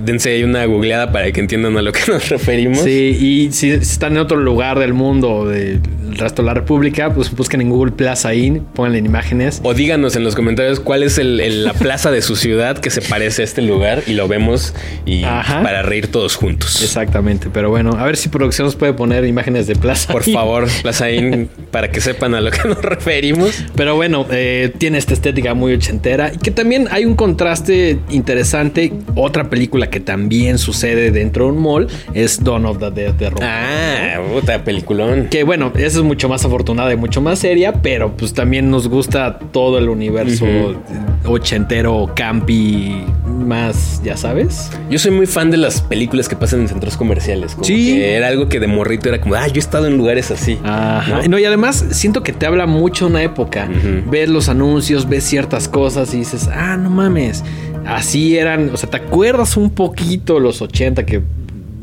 dense 0.01 0.31
ahí 0.31 0.43
una 0.43 0.65
googleada 0.65 1.11
para 1.11 1.31
que 1.31 1.39
entiendan 1.39 1.77
a 1.77 1.81
lo 1.81 1.91
que 1.91 2.01
nos 2.07 2.29
referimos. 2.29 2.79
Sí, 2.79 3.17
y 3.19 3.51
si 3.51 3.71
están 3.71 4.13
en 4.13 4.19
otro 4.19 4.37
lugar 4.37 4.79
del 4.79 4.93
mundo, 4.93 5.47
del 5.47 5.81
resto 6.17 6.41
de 6.41 6.47
la 6.47 6.53
República, 6.53 7.13
pues 7.13 7.31
busquen 7.31 7.61
en 7.61 7.69
Google 7.69 7.91
Plaza 7.91 8.33
Inn, 8.33 8.65
pónganle 8.73 8.99
en 8.99 9.05
imágenes. 9.05 9.61
O 9.63 9.73
díganos 9.73 10.15
en 10.15 10.23
los 10.23 10.35
comentarios 10.35 10.79
cuál 10.79 11.03
es 11.03 11.17
la 11.17 11.73
plaza 11.73 12.11
de 12.11 12.21
su 12.21 12.35
ciudad 12.35 12.77
que 12.77 12.89
se 12.89 13.01
parece 13.01 13.41
a 13.41 13.45
este 13.45 13.61
lugar 13.61 14.03
y 14.07 14.13
lo 14.13 14.27
vemos 14.27 14.73
y 15.05 15.23
para 15.23 15.81
reír 15.81 16.07
todos 16.07 16.35
juntos. 16.35 16.81
Exactamente. 16.81 17.49
Pero 17.51 17.69
bueno, 17.69 17.91
a 17.97 18.05
ver 18.05 18.17
si 18.17 18.29
producción 18.29 18.65
nos 18.65 18.75
puede 18.75 18.93
poner 18.93 19.25
imágenes 19.25 19.40
de 19.45 19.75
Plaza. 19.75 20.11
Por 20.11 20.23
favor, 20.23 20.67
Plaza 20.81 21.09
Inn, 21.11 21.49
para 21.71 21.91
que 21.91 21.99
sepan 21.99 22.35
a 22.35 22.41
lo 22.41 22.51
que 22.51 22.67
nos 22.67 22.81
referimos. 22.81 23.63
Pero 23.75 23.95
bueno, 23.95 24.25
eh, 24.31 24.71
tiene 24.77 24.97
esta 24.97 25.13
estética 25.13 25.53
muy 25.53 25.73
ochentera 25.73 26.31
y 26.33 26.37
que 26.37 26.51
también 26.51 26.87
hay 26.91 27.05
un 27.05 27.15
contraste 27.15 27.99
interesante. 28.09 28.93
Otra 29.15 29.49
película 29.49 29.89
que 29.89 29.99
también 29.99 30.57
sucede 30.57 31.11
dentro 31.11 31.45
de 31.45 31.51
un 31.51 31.61
mall 31.61 31.87
es 32.13 32.43
Dawn 32.43 32.65
of 32.65 32.79
the 32.79 32.91
Dead 32.91 33.13
de. 33.13 33.31
Ah, 33.41 34.19
puta 34.33 34.63
peliculón. 34.63 35.27
Que 35.29 35.43
bueno, 35.43 35.71
esa 35.75 35.97
es 35.99 36.03
mucho 36.03 36.29
más 36.29 36.45
afortunada 36.45 36.93
y 36.93 36.97
mucho 36.97 37.21
más 37.21 37.39
seria, 37.39 37.73
pero 37.73 38.15
pues 38.15 38.33
también 38.33 38.69
nos 38.69 38.87
gusta 38.87 39.39
todo 39.51 39.77
el 39.77 39.89
universo 39.89 40.45
ochentero, 41.25 42.11
campi, 42.15 43.03
más, 43.25 44.01
ya 44.03 44.17
sabes. 44.17 44.69
Yo 44.89 44.99
soy 44.99 45.11
muy 45.11 45.25
fan 45.25 45.51
de 45.51 45.57
las 45.57 45.81
películas 45.81 46.29
que 46.29 46.35
pasan 46.35 46.61
en 46.61 46.67
centros 46.67 46.97
comerciales. 46.97 47.53
Como 47.53 47.63
sí. 47.63 47.93
Que 47.93 48.15
era 48.15 48.27
algo 48.27 48.49
que 48.49 48.59
de 48.59 48.67
morrito 48.67 49.09
era 49.09 49.19
como, 49.19 49.30
ah, 49.35 49.47
yo 49.47 49.55
he 49.55 49.59
estado 49.59 49.87
en 49.87 49.97
lugares 49.97 50.31
así. 50.31 50.57
Ajá. 50.63 51.21
¿no? 51.27 51.39
y 51.39 51.45
además 51.45 51.85
siento 51.91 52.23
que 52.23 52.33
te 52.33 52.45
habla 52.45 52.65
mucho 52.65 53.07
una 53.07 53.23
época. 53.23 53.69
Ves 54.09 54.29
los 54.29 54.49
anuncios, 54.49 55.07
ves 55.07 55.23
ciertas 55.23 55.67
cosas 55.67 56.13
y 56.13 56.19
dices, 56.19 56.49
ah, 56.53 56.77
no 56.77 56.89
mames. 56.89 57.43
Así 57.85 58.37
eran, 58.37 58.69
o 58.73 58.77
sea, 58.77 58.89
te 58.89 58.97
acuerdas 58.97 59.57
un 59.57 59.71
poquito 59.71 60.39
los 60.39 60.61
80 60.61 61.05
que 61.05 61.21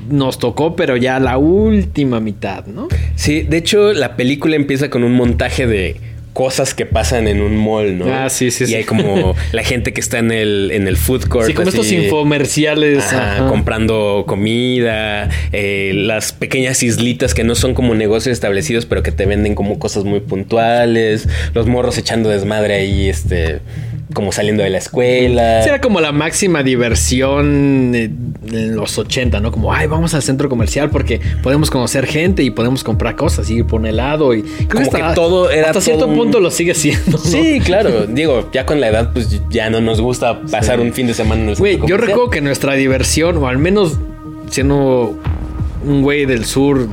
nos 0.08 0.38
tocó, 0.38 0.74
pero 0.76 0.96
ya 0.96 1.18
la 1.20 1.38
última 1.38 2.20
mitad, 2.20 2.66
¿no? 2.66 2.88
Sí, 3.14 3.42
de 3.42 3.58
hecho 3.58 3.92
la 3.92 4.16
película 4.16 4.56
empieza 4.56 4.90
con 4.90 5.04
un 5.04 5.12
montaje 5.12 5.66
de 5.66 5.96
cosas 6.38 6.72
que 6.72 6.86
pasan 6.86 7.26
en 7.26 7.42
un 7.42 7.56
mall, 7.56 7.98
¿no? 7.98 8.04
Ah, 8.14 8.30
sí, 8.30 8.52
sí, 8.52 8.62
y 8.68 8.76
hay 8.76 8.84
como 8.84 9.34
la 9.50 9.64
gente 9.64 9.92
que 9.92 10.00
está 10.00 10.20
en 10.20 10.30
el, 10.30 10.70
en 10.72 10.86
el 10.86 10.96
food 10.96 11.24
court. 11.24 11.48
Sí, 11.48 11.52
como 11.52 11.68
estos 11.68 11.90
infomerciales. 11.90 13.04
comprando 13.48 14.22
comida, 14.24 15.30
eh, 15.50 15.90
las 15.96 16.30
pequeñas 16.30 16.84
islitas 16.84 17.34
que 17.34 17.42
no 17.42 17.56
son 17.56 17.74
como 17.74 17.96
negocios 17.96 18.34
establecidos, 18.34 18.86
pero 18.86 19.02
que 19.02 19.10
te 19.10 19.26
venden 19.26 19.56
como 19.56 19.80
cosas 19.80 20.04
muy 20.04 20.20
puntuales, 20.20 21.28
los 21.54 21.66
morros 21.66 21.98
echando 21.98 22.28
desmadre 22.28 22.74
ahí, 22.74 23.08
este 23.08 23.58
como 24.12 24.32
saliendo 24.32 24.62
de 24.62 24.70
la 24.70 24.78
escuela. 24.78 25.62
era 25.64 25.80
como 25.80 26.00
la 26.00 26.12
máxima 26.12 26.62
diversión 26.62 27.94
en 27.94 28.76
los 28.76 28.98
80, 28.98 29.40
¿no? 29.40 29.52
Como, 29.52 29.72
ay, 29.72 29.86
vamos 29.86 30.14
al 30.14 30.22
centro 30.22 30.48
comercial 30.48 30.90
porque 30.90 31.20
podemos 31.42 31.70
conocer 31.70 32.06
gente 32.06 32.42
y 32.42 32.50
podemos 32.50 32.84
comprar 32.84 33.16
cosas, 33.16 33.50
ir 33.50 33.66
por 33.66 33.80
un 33.80 33.86
helado 33.86 34.34
y... 34.34 34.42
Como 34.70 34.90
que 34.90 35.02
todo 35.14 35.50
era... 35.50 35.68
Hasta 35.68 35.80
cierto 35.80 36.12
punto 36.12 36.40
lo 36.40 36.50
sigue 36.50 36.74
siendo. 36.74 37.18
Sí, 37.18 37.60
claro. 37.64 38.06
Digo, 38.06 38.48
ya 38.52 38.64
con 38.64 38.80
la 38.80 38.88
edad, 38.88 39.12
pues 39.12 39.40
ya 39.50 39.68
no 39.68 39.80
nos 39.80 40.00
gusta 40.00 40.40
pasar 40.42 40.80
un 40.80 40.92
fin 40.92 41.06
de 41.06 41.14
semana 41.14 41.42
en 41.42 41.48
el 41.50 41.56
Güey, 41.56 41.78
yo 41.86 41.96
recuerdo 41.96 42.30
que 42.30 42.40
nuestra 42.40 42.74
diversión, 42.74 43.36
o 43.38 43.48
al 43.48 43.58
menos 43.58 43.98
siendo 44.50 45.18
un 45.84 46.02
güey 46.02 46.24
del 46.26 46.44
sur 46.44 46.88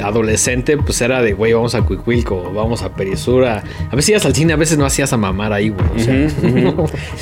adolescente, 0.00 0.76
pues 0.76 1.00
era 1.00 1.22
de, 1.22 1.32
güey, 1.32 1.52
vamos 1.52 1.74
a 1.74 1.82
Cuicuilco, 1.82 2.52
vamos 2.52 2.82
a 2.82 2.94
Perisura. 2.94 3.62
A 3.90 3.96
veces 3.96 4.10
ibas 4.10 4.26
al 4.26 4.34
cine, 4.34 4.52
a 4.52 4.56
veces 4.56 4.78
no 4.78 4.84
hacías 4.84 5.12
a 5.12 5.16
mamar 5.16 5.52
ahí, 5.52 5.70
güey. 5.70 5.86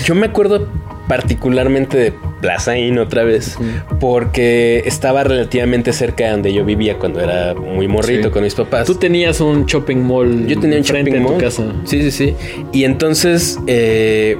Yo 0.04 0.14
me 0.14 0.26
acuerdo 0.26 0.68
particularmente 1.08 1.98
de 1.98 2.12
Plaza 2.40 2.78
Inn 2.78 2.98
otra 2.98 3.24
vez, 3.24 3.58
porque 3.98 4.82
estaba 4.86 5.24
relativamente 5.24 5.92
cerca 5.92 6.26
de 6.26 6.30
donde 6.30 6.52
yo 6.52 6.64
vivía 6.64 6.98
cuando 6.98 7.20
era 7.20 7.52
muy 7.52 7.88
morrito 7.88 8.30
con 8.30 8.44
mis 8.44 8.54
papás. 8.54 8.86
Tú 8.86 8.94
tenías 8.94 9.40
un 9.40 9.66
shopping 9.66 9.96
mall. 9.96 10.46
Yo 10.46 10.60
tenía 10.60 10.78
un 10.78 10.84
shopping 10.84 11.20
mall. 11.20 11.32
En 11.32 11.38
tu 11.38 11.38
casa. 11.38 11.64
Sí, 11.84 12.00
sí, 12.02 12.12
sí. 12.12 12.36
Y 12.72 12.84
entonces, 12.84 13.58
eh, 13.66 14.38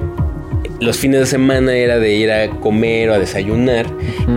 los 0.81 0.97
fines 0.97 1.19
de 1.21 1.25
semana 1.27 1.73
era 1.75 1.99
de 1.99 2.13
ir 2.15 2.31
a 2.31 2.49
comer 2.49 3.09
o 3.09 3.13
a 3.13 3.19
desayunar 3.19 3.85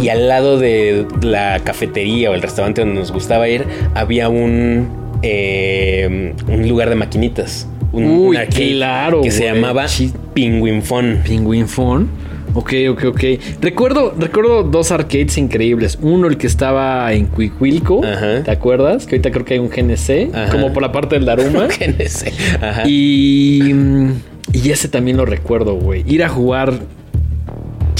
y 0.00 0.10
al 0.10 0.28
lado 0.28 0.58
de 0.58 1.06
la 1.22 1.58
cafetería 1.64 2.30
o 2.30 2.34
el 2.34 2.42
restaurante 2.42 2.82
donde 2.82 3.00
nos 3.00 3.10
gustaba 3.10 3.48
ir 3.48 3.64
había 3.94 4.28
un, 4.28 4.88
eh, 5.22 6.34
un 6.46 6.68
lugar 6.68 6.90
de 6.90 6.96
maquinitas. 6.96 7.66
Un, 7.92 8.04
Uy, 8.04 8.36
claro. 8.48 9.22
Que 9.22 9.30
se 9.30 9.44
llamaba 9.44 9.86
Penguin 10.34 10.82
Fun. 10.82 11.20
Penguin 11.24 11.66
Fun. 11.66 12.08
Ok, 12.54 12.72
ok, 12.90 13.04
ok. 13.06 13.24
Recuerdo, 13.60 14.14
recuerdo 14.18 14.62
dos 14.64 14.92
arcades 14.92 15.38
increíbles. 15.38 15.98
Uno, 16.02 16.28
el 16.28 16.36
que 16.36 16.46
estaba 16.46 17.12
en 17.12 17.26
Cuicuilco. 17.26 18.00
¿Te 18.44 18.50
acuerdas? 18.50 19.06
Que 19.06 19.16
ahorita 19.16 19.30
creo 19.30 19.44
que 19.44 19.54
hay 19.54 19.60
un 19.60 19.70
GNC. 19.70 20.50
Como 20.50 20.72
por 20.72 20.82
la 20.82 20.92
parte 20.92 21.16
del 21.16 21.24
Daruma. 21.24 21.66
GNC. 21.68 22.62
Ajá. 22.62 22.82
Y. 22.86 23.72
Y 24.52 24.70
ese 24.70 24.88
también 24.88 25.16
lo 25.16 25.24
recuerdo, 25.24 25.74
güey. 25.74 26.04
Ir 26.06 26.22
a 26.22 26.28
jugar 26.28 26.80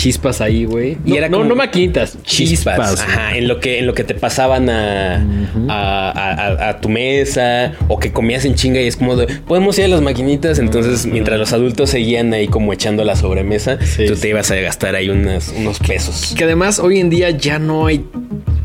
chispas 0.05 0.43
ahí, 0.43 0.67
güey. 0.67 0.99
Y 1.07 1.17
era 1.17 1.31
no, 1.31 1.45
no 1.45 1.55
maquinitas, 1.55 2.19
chispas. 2.25 3.01
Ajá, 3.01 3.39
en 3.39 3.49
lo 3.49 3.59
que, 3.59 3.79
en 3.79 3.87
lo 3.87 3.95
que 3.95 4.05
te 4.05 4.15
pasaban 4.15 4.69
a, 4.69 5.25
a, 5.69 6.81
tu 6.81 6.91
mesa 6.91 7.73
o 7.89 7.99
que 7.99 8.13
comías 8.13 8.45
en 8.45 8.55
chinga 8.55 8.83
y 8.83 8.87
es 8.87 8.97
como 8.97 9.17
de, 9.17 9.27
podemos 9.27 9.79
ir 9.79 9.87
a 9.87 9.89
las 9.89 10.03
maquinitas. 10.03 10.59
Entonces, 10.59 11.07
mientras 11.07 11.39
los 11.39 11.55
adultos 11.55 11.89
seguían 11.89 12.35
ahí 12.35 12.49
como 12.49 12.75
echando 12.75 13.03
la 13.03 13.17
sobremesa, 13.17 13.79
tú 14.07 14.15
te 14.15 14.29
ibas 14.29 14.51
a 14.51 14.57
gastar 14.57 14.95
ahí 14.95 15.09
unos, 15.09 15.55
unos 15.57 15.79
pesos. 15.79 16.35
Que 16.37 16.45
además 16.45 16.81
hoy 16.81 16.99
en 16.99 17.09
día 17.09 17.31
ya 17.31 17.59
no 17.59 17.87
hay 17.87 18.05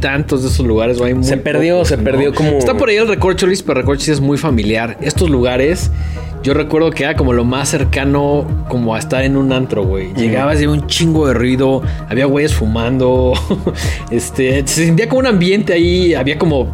tantos 0.02 0.44
de 0.44 0.50
esos 0.50 0.66
lugares. 0.66 1.00
Hay 1.00 1.16
se 1.22 1.38
perdió, 1.38 1.86
se 1.86 1.98
perdió 1.98 2.34
como. 2.34 2.58
Está 2.58 2.76
por 2.76 2.90
ahí 2.90 2.98
el 2.98 3.08
Recorcholis, 3.08 3.64
pero 3.64 3.80
Recorcholis 3.80 4.10
es 4.10 4.20
muy 4.20 4.38
familiar. 4.38 4.98
Estos 5.02 5.30
lugares 5.30 5.90
yo 6.44 6.54
recuerdo 6.54 6.92
que 6.92 7.04
era 7.04 7.16
como 7.16 7.34
lo 7.34 7.44
más 7.44 7.70
cercano 7.70 8.46
como 8.70 8.96
a 8.96 9.00
estar 9.00 9.24
en 9.24 9.36
un 9.36 9.52
antro, 9.52 9.84
güey. 9.84 10.14
Llegabas 10.14 10.56
y 10.56 10.66
había 10.66 10.72
un 10.72 10.88
chingo 10.88 11.28
de 11.28 11.34
ruido, 11.34 11.82
había 12.08 12.26
güeyes 12.26 12.54
fumando, 12.54 13.34
este, 14.12 14.66
se 14.68 14.86
sentía 14.86 15.10
como 15.10 15.20
un 15.20 15.28
ambiente 15.28 15.74
ahí, 15.74 16.14
había 16.14 16.38
como 16.38 16.68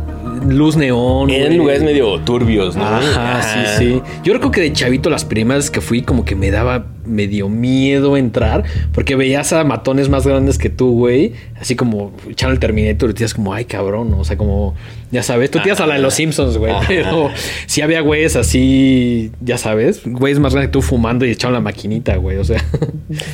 luz 0.48 0.76
neón. 0.76 1.30
Eran 1.30 1.58
lugares 1.58 1.84
medio 1.84 2.20
turbios, 2.22 2.76
¿no? 2.76 2.86
Ajá, 2.86 3.42
sí, 3.42 3.60
sí. 3.78 4.02
Yo 4.24 4.34
recuerdo 4.34 4.52
que 4.52 4.62
de 4.62 4.74
chavito 4.74 5.10
las 5.10 5.26
primeras 5.26 5.70
que 5.70 5.82
fui 5.82 6.02
como 6.02 6.26
que 6.26 6.36
me 6.36 6.52
daba 6.52 6.88
medio 7.06 7.50
miedo 7.50 8.18
entrar 8.18 8.64
porque 8.92 9.16
veías 9.16 9.54
a 9.54 9.64
matones 9.64 10.10
más 10.10 10.26
grandes 10.26 10.58
que 10.58 10.70
tú, 10.70 10.92
güey. 10.92 11.34
Así 11.60 11.76
como 11.76 12.14
echando 12.30 12.54
el 12.54 12.60
Terminator 12.60 13.12
y 13.12 13.14
te 13.14 13.26
como, 13.34 13.54
ay, 13.54 13.66
cabrón. 13.66 14.14
O 14.14 14.24
sea, 14.24 14.38
como, 14.38 14.76
ya 15.12 15.24
sabes, 15.24 15.52
tú 15.52 15.60
tiras 15.60 15.80
a 15.80 15.88
la 15.88 15.96
de 15.96 16.02
los 16.02 16.14
Simpsons, 16.14 16.58
güey. 16.58 16.74
Pero 16.88 17.32
si 17.66 17.82
había 17.82 18.02
güeyes 18.02 18.36
así, 18.36 19.32
ya 19.42 19.58
sabes, 19.58 20.02
güeyes 20.06 20.40
más 20.40 20.54
grandes 20.54 20.70
que 20.70 20.74
tú 20.74 20.82
fumando 20.82 21.26
y 21.26 21.32
echando 21.32 21.54
la 21.54 21.62
maquinita, 21.62 22.16
güey. 22.18 22.38
O 22.38 22.44
sea. 22.44 22.64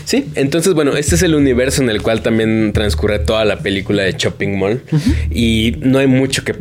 Sí, 0.03 0.29
entonces, 0.35 0.73
bueno, 0.73 0.97
este 0.97 1.15
es 1.15 1.23
el 1.23 1.33
universo 1.33 1.81
en 1.81 1.89
el 1.89 2.01
cual 2.01 2.21
también 2.21 2.73
transcurre 2.73 3.19
toda 3.19 3.45
la 3.45 3.59
película 3.59 4.03
de 4.03 4.11
Shopping 4.11 4.57
Mall. 4.57 4.83
Y 5.29 5.75
no 5.79 5.99
hay 5.99 6.07
mucho 6.07 6.43
que 6.43 6.53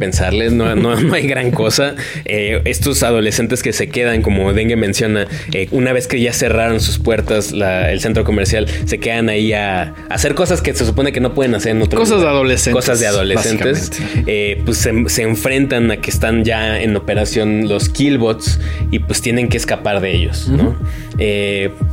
no, 0.48 0.74
no, 0.74 1.12
hay 1.14 1.26
gran 1.26 1.50
cosa. 1.50 1.94
Eh, 2.24 2.62
estos 2.64 3.02
adolescentes 3.02 3.62
que 3.62 3.72
se 3.72 3.88
quedan, 3.88 4.22
como 4.22 4.52
Dengue 4.52 4.76
menciona, 4.76 5.26
eh, 5.52 5.68
una 5.72 5.92
vez 5.92 6.06
que 6.06 6.20
ya 6.20 6.32
cerraron 6.32 6.80
sus 6.80 6.98
puertas 6.98 7.52
la- 7.52 7.90
el 7.92 8.00
centro 8.00 8.24
comercial, 8.24 8.66
se 8.86 8.98
quedan 8.98 9.28
ahí 9.28 9.52
a, 9.52 9.82
a 9.82 9.94
hacer 10.14 10.34
cosas 10.34 10.62
que 10.62 10.72
se 10.74 10.86
supone 10.86 11.12
que 11.12 11.20
no 11.20 11.34
pueden 11.34 11.54
hacer 11.54 11.72
en 11.72 11.82
otros 11.82 12.00
Cosas 12.00 12.22
de 12.22 12.28
adolescentes, 12.28 12.74
Cosas 12.74 13.00
de 13.00 13.06
adolescentes. 13.06 13.92
Eh, 14.26 14.62
pues 14.64 14.78
se, 14.78 14.92
se 15.08 15.22
enfrentan 15.22 15.90
a 15.90 15.96
que 15.98 16.10
están 16.10 16.44
ya 16.44 16.80
en 16.80 16.96
operación 16.96 17.68
los 17.68 17.88
killbots 17.88 18.58
y 18.90 19.00
pues 19.00 19.20
tienen 19.20 19.48
que 19.48 19.56
escapar 19.56 20.00
de 20.00 20.14
ellos, 20.14 20.48
¿no? 20.48 20.76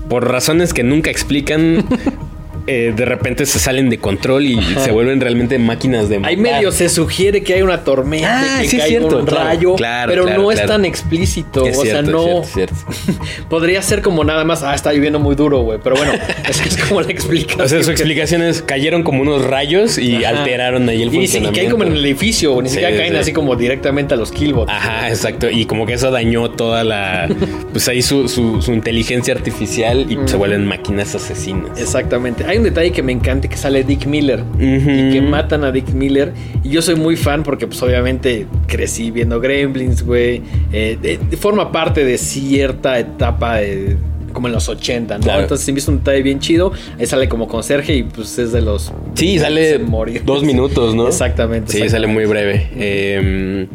Por 0.10 0.30
razones 0.32 0.74
que 0.74 0.84
nunca 0.84 1.10
explican. 1.12 1.86
eh, 2.68 2.94
de 2.96 3.06
repente 3.06 3.46
se 3.46 3.60
salen 3.60 3.90
de 3.90 3.98
control 3.98 4.46
y 4.46 4.62
se 4.84 4.92
vuelven 4.92 5.20
realmente 5.22 5.58
máquinas 5.58 6.10
de 6.10 6.16
Ahí 6.24 6.36
matar. 6.38 6.56
medio 6.58 6.72
se 6.72 6.90
sugiere 6.90 7.42
que 7.44 7.54
hay 7.56 7.62
una 7.62 7.84
tormenta, 7.84 8.42
Ah, 8.58 8.62
que 8.62 8.68
sí 8.68 8.78
cae 8.78 8.90
cierto, 8.90 9.20
un 9.20 9.28
rayo, 9.28 9.76
claro, 9.76 10.12
pero 10.12 10.26
claro, 10.26 10.42
no 10.42 10.52
es 10.52 10.66
tan 10.66 10.86
explícito. 10.86 11.66
Es 11.66 11.78
o 11.78 11.84
sea, 11.84 12.02
no. 12.02 12.44
cierto. 12.44 12.76
Podría 13.50 13.82
ser 13.82 14.02
como 14.02 14.24
nada 14.24 14.44
más, 14.44 14.64
ah, 14.64 14.76
está 14.76 14.94
lloviendo 14.94 15.20
muy 15.20 15.36
duro, 15.36 15.60
güey. 15.62 15.80
Pero 15.84 15.96
bueno, 15.96 16.12
esa 16.50 16.64
es 16.66 16.78
como 16.78 17.02
la 17.02 17.12
explicación. 17.12 17.62
O 17.62 17.68
sea, 17.68 17.84
su 17.84 17.92
explicación 17.92 18.42
es 18.42 18.62
cayeron 18.62 19.04
como 19.04 19.22
unos 19.22 19.46
rayos 19.46 19.98
y 19.98 20.24
Ajá. 20.24 20.40
alteraron 20.40 20.88
ahí 20.90 21.02
el 21.02 21.14
Y 21.14 21.18
ni 21.20 21.28
si- 21.28 21.38
y 21.38 21.42
funcionamiento. 21.42 21.56
caen 21.60 21.72
como 21.72 21.84
en 21.86 21.92
el 21.94 22.06
edificio, 22.06 22.62
ni 22.62 22.70
Sí, 22.70 22.76
siquiera 22.76 22.98
caen 22.98 23.14
sí. 23.14 23.20
así 23.20 23.34
como 23.34 23.56
directamente 23.56 24.14
a 24.14 24.18
los 24.18 24.32
killbots. 24.32 24.72
Ajá, 24.72 25.10
exacto. 25.10 25.50
Y 25.50 25.66
como 25.66 25.86
que 25.86 25.94
eso 25.94 26.12
dañó 26.12 26.50
toda 26.52 26.84
la. 26.84 27.28
Pues 27.72 27.88
ahí 27.88 28.02
su, 28.02 28.28
su- 28.28 28.62
su 28.62 28.74
inteligencia 28.74 29.34
artificial 29.34 30.06
y 30.10 30.18
se 30.28 30.36
vuelven 30.38 30.66
máquinas 30.66 31.16
asesinas. 31.16 31.80
Exactamente. 31.80 32.44
Hay 32.46 32.57
un 32.58 32.64
detalle 32.64 32.92
que 32.92 33.02
me 33.04 33.12
encanta 33.12 33.48
que 33.48 33.58
sale 33.58 33.84
Dick 33.84 34.06
Miller 34.06 34.44
y 34.60 35.12
que 35.12 35.22
matan 35.22 35.64
a 35.64 35.72
Dick 35.72 35.90
Miller. 35.90 36.34
Y 36.64 36.70
yo 36.70 36.82
soy 36.82 36.96
muy 36.96 37.16
fan 37.16 37.44
porque, 37.44 37.68
pues, 37.68 37.82
obviamente 37.82 38.46
crecí 38.68 39.12
viendo 39.12 39.40
Gremlins, 39.40 40.04
güey. 40.04 40.42
Eh, 40.72 41.20
forma 41.40 41.72
parte 41.72 42.04
de 42.06 42.18
cierta 42.18 42.98
etapa 43.00 43.58
de- 43.58 43.98
como 44.34 44.48
en 44.48 44.54
los 44.54 44.70
80, 44.70 45.18
¿no? 45.18 45.24
Claro. 45.24 45.42
Entonces, 45.42 45.66
se 45.66 45.72
me 45.74 45.80
hizo 45.80 45.90
un 45.92 45.98
detalle 45.98 46.22
bien 46.22 46.40
chido. 46.40 46.72
Ahí 47.00 47.08
sale 47.08 47.28
como 47.28 47.48
conserje 47.48 47.96
y, 47.96 48.04
pues, 48.04 48.38
es 48.38 48.52
de 48.52 48.62
los. 48.62 48.94
Sí, 49.16 49.40
sale 49.40 49.80
morir. 49.80 50.22
dos 50.26 50.44
minutos, 50.44 50.94
¿no? 50.94 51.08
Exactamente. 51.08 51.72
Sí, 51.72 51.78
exactamente. 51.82 51.90
sale 51.90 52.08
muy 52.08 52.26
breve. 52.26 52.70
Eh, 52.76 53.68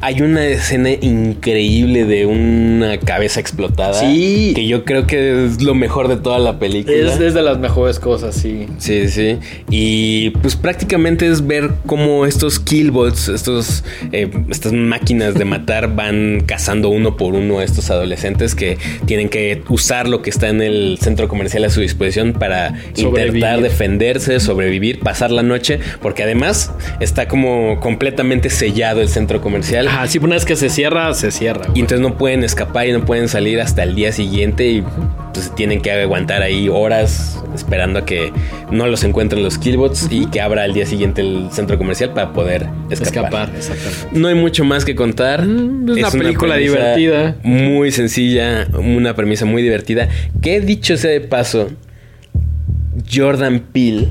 hay 0.00 0.22
una 0.22 0.46
escena 0.46 0.90
increíble 0.90 2.04
de 2.04 2.26
una 2.26 2.98
cabeza 2.98 3.40
explotada. 3.40 3.94
Sí. 3.94 4.52
Que 4.54 4.66
yo 4.66 4.84
creo 4.84 5.06
que 5.06 5.46
es 5.46 5.62
lo 5.62 5.74
mejor 5.74 6.08
de 6.08 6.16
toda 6.16 6.38
la 6.38 6.58
película. 6.58 6.96
Es, 6.96 7.20
es 7.20 7.34
de 7.34 7.42
las 7.42 7.58
mejores 7.58 7.98
cosas, 7.98 8.34
sí. 8.36 8.66
Sí, 8.78 9.08
sí. 9.08 9.38
Y 9.70 10.30
pues 10.30 10.56
prácticamente 10.56 11.26
es 11.26 11.46
ver 11.46 11.70
cómo 11.86 12.26
estos 12.26 12.60
killbots, 12.60 13.28
estos, 13.28 13.84
eh, 14.12 14.30
estas 14.48 14.72
máquinas 14.72 15.34
de 15.34 15.44
matar 15.44 15.94
van 15.96 16.42
cazando 16.46 16.88
uno 16.90 17.16
por 17.16 17.34
uno 17.34 17.58
a 17.58 17.64
estos 17.64 17.90
adolescentes 17.90 18.54
que 18.54 18.78
tienen 19.06 19.28
que 19.28 19.62
usar 19.68 20.08
lo 20.08 20.22
que 20.22 20.30
está 20.30 20.48
en 20.48 20.62
el 20.62 20.98
centro 21.00 21.28
comercial 21.28 21.64
a 21.64 21.70
su 21.70 21.80
disposición 21.80 22.34
para 22.34 22.74
Sobrevivir. 22.94 23.36
intentar 23.36 23.60
defenderse, 23.62 24.38
sobrevivir, 24.38 25.00
pasar 25.00 25.30
la 25.30 25.42
noche, 25.42 25.80
porque 26.00 26.22
además 26.22 26.72
está 27.00 27.26
como 27.26 27.80
completamente 27.80 28.50
sellado 28.50 29.00
el 29.00 29.08
centro 29.08 29.40
comercial. 29.40 29.87
Ajá, 29.88 30.06
sí, 30.06 30.18
una 30.18 30.34
vez 30.34 30.44
que 30.44 30.54
se 30.54 30.68
cierra, 30.68 31.14
se 31.14 31.30
cierra. 31.30 31.64
Y 31.74 31.80
entonces 31.80 32.00
no 32.00 32.18
pueden 32.18 32.44
escapar 32.44 32.86
y 32.86 32.92
no 32.92 33.06
pueden 33.06 33.26
salir 33.26 33.58
hasta 33.58 33.84
el 33.84 33.94
día 33.94 34.12
siguiente 34.12 34.68
y 34.68 34.84
pues 35.32 35.54
tienen 35.54 35.80
que 35.80 35.90
aguantar 35.90 36.42
ahí 36.42 36.68
horas 36.68 37.42
esperando 37.54 38.00
a 38.00 38.04
que 38.04 38.30
no 38.70 38.86
los 38.86 39.02
encuentren 39.04 39.42
los 39.42 39.56
killbots 39.56 40.08
y 40.10 40.26
que 40.26 40.42
abra 40.42 40.64
al 40.64 40.74
día 40.74 40.84
siguiente 40.84 41.22
el 41.22 41.48
centro 41.52 41.78
comercial 41.78 42.12
para 42.12 42.34
poder 42.34 42.66
escapar. 42.90 43.48
Escapar, 43.48 43.50
exactamente. 43.56 44.18
No 44.18 44.28
hay 44.28 44.34
mucho 44.34 44.62
más 44.62 44.84
que 44.84 44.94
contar. 44.94 45.46
Mm, 45.46 45.88
es 45.88 45.96
una 45.96 46.10
película 46.10 46.54
premisa 46.56 46.76
divertida. 46.76 47.36
Muy 47.42 47.90
sencilla, 47.90 48.68
una 48.74 49.14
premisa 49.14 49.46
muy 49.46 49.62
divertida. 49.62 50.10
Que 50.42 50.60
dicho 50.60 50.98
sea 50.98 51.12
de 51.12 51.22
paso, 51.22 51.70
Jordan 53.10 53.60
Peele 53.72 54.08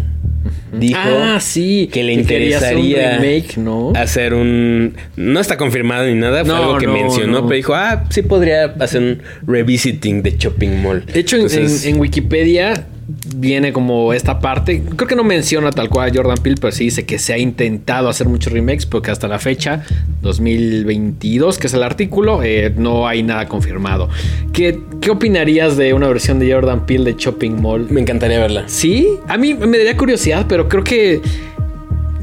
dijo 0.71 0.99
ah, 1.03 1.39
sí. 1.39 1.89
que 1.91 2.03
le 2.03 2.13
un 2.13 2.19
interesaría 2.19 3.17
remake, 3.19 3.57
¿no? 3.57 3.93
hacer 3.95 4.33
un. 4.33 4.95
No 5.15 5.39
está 5.39 5.57
confirmado 5.57 6.05
ni 6.07 6.15
nada, 6.15 6.43
fue 6.43 6.53
No, 6.53 6.63
algo 6.63 6.77
que 6.77 6.87
no, 6.87 6.93
mencionó, 6.93 7.43
pero 7.47 7.55
dijo, 7.55 7.75
ah, 7.75 8.03
sí 8.09 8.21
podría 8.21 8.65
hacer 8.79 9.01
un 9.01 9.21
revisiting 9.45 10.21
de 10.23 10.35
Shopping 10.37 10.81
Mall. 10.81 11.05
De 11.05 11.19
hecho, 11.19 11.35
en- 11.37 11.43
Entonces, 11.43 11.85
en, 11.85 11.95
en 11.95 12.01
Wikipedia 12.01 12.87
viene 13.35 13.71
como 13.73 14.13
esta 14.13 14.39
parte. 14.39 14.83
Creo 14.95 15.07
que 15.07 15.15
no 15.15 15.23
menciona 15.23 15.71
tal 15.71 15.89
cual 15.89 16.09
a 16.09 16.13
Jordan 16.13 16.37
Peele, 16.43 16.57
pero 16.59 16.71
sí 16.71 16.85
dice 16.85 17.05
que 17.05 17.19
se 17.19 17.33
ha 17.33 17.37
intentado 17.37 18.09
hacer 18.09 18.27
muchos 18.27 18.51
remakes, 18.51 18.85
porque 18.85 19.11
hasta 19.11 19.27
la 19.27 19.39
fecha, 19.39 19.83
2022, 20.21 21.57
que 21.57 21.67
es 21.67 21.73
el 21.73 21.83
artículo, 21.83 22.43
eh, 22.43 22.73
no 22.75 23.07
hay 23.07 23.23
nada 23.23 23.47
confirmado. 23.47 24.09
¿Qué, 24.53 24.79
¿Qué 25.01 25.09
opinarías 25.11 25.77
de 25.77 25.93
una 25.93 26.07
versión 26.07 26.39
de 26.39 26.51
Jordan 26.51 26.85
Peele 26.85 27.13
de 27.13 27.17
Shopping 27.17 27.61
Mall? 27.61 27.87
me 27.89 28.01
encantaría 28.01 28.39
verla. 28.39 28.63
Sí, 28.67 29.07
a 29.27 29.37
mí 29.37 29.53
me 29.53 29.77
daría 29.77 29.95
curiosidad, 29.97 30.45
pero 30.49 30.67
creo 30.67 30.83
que 30.83 31.21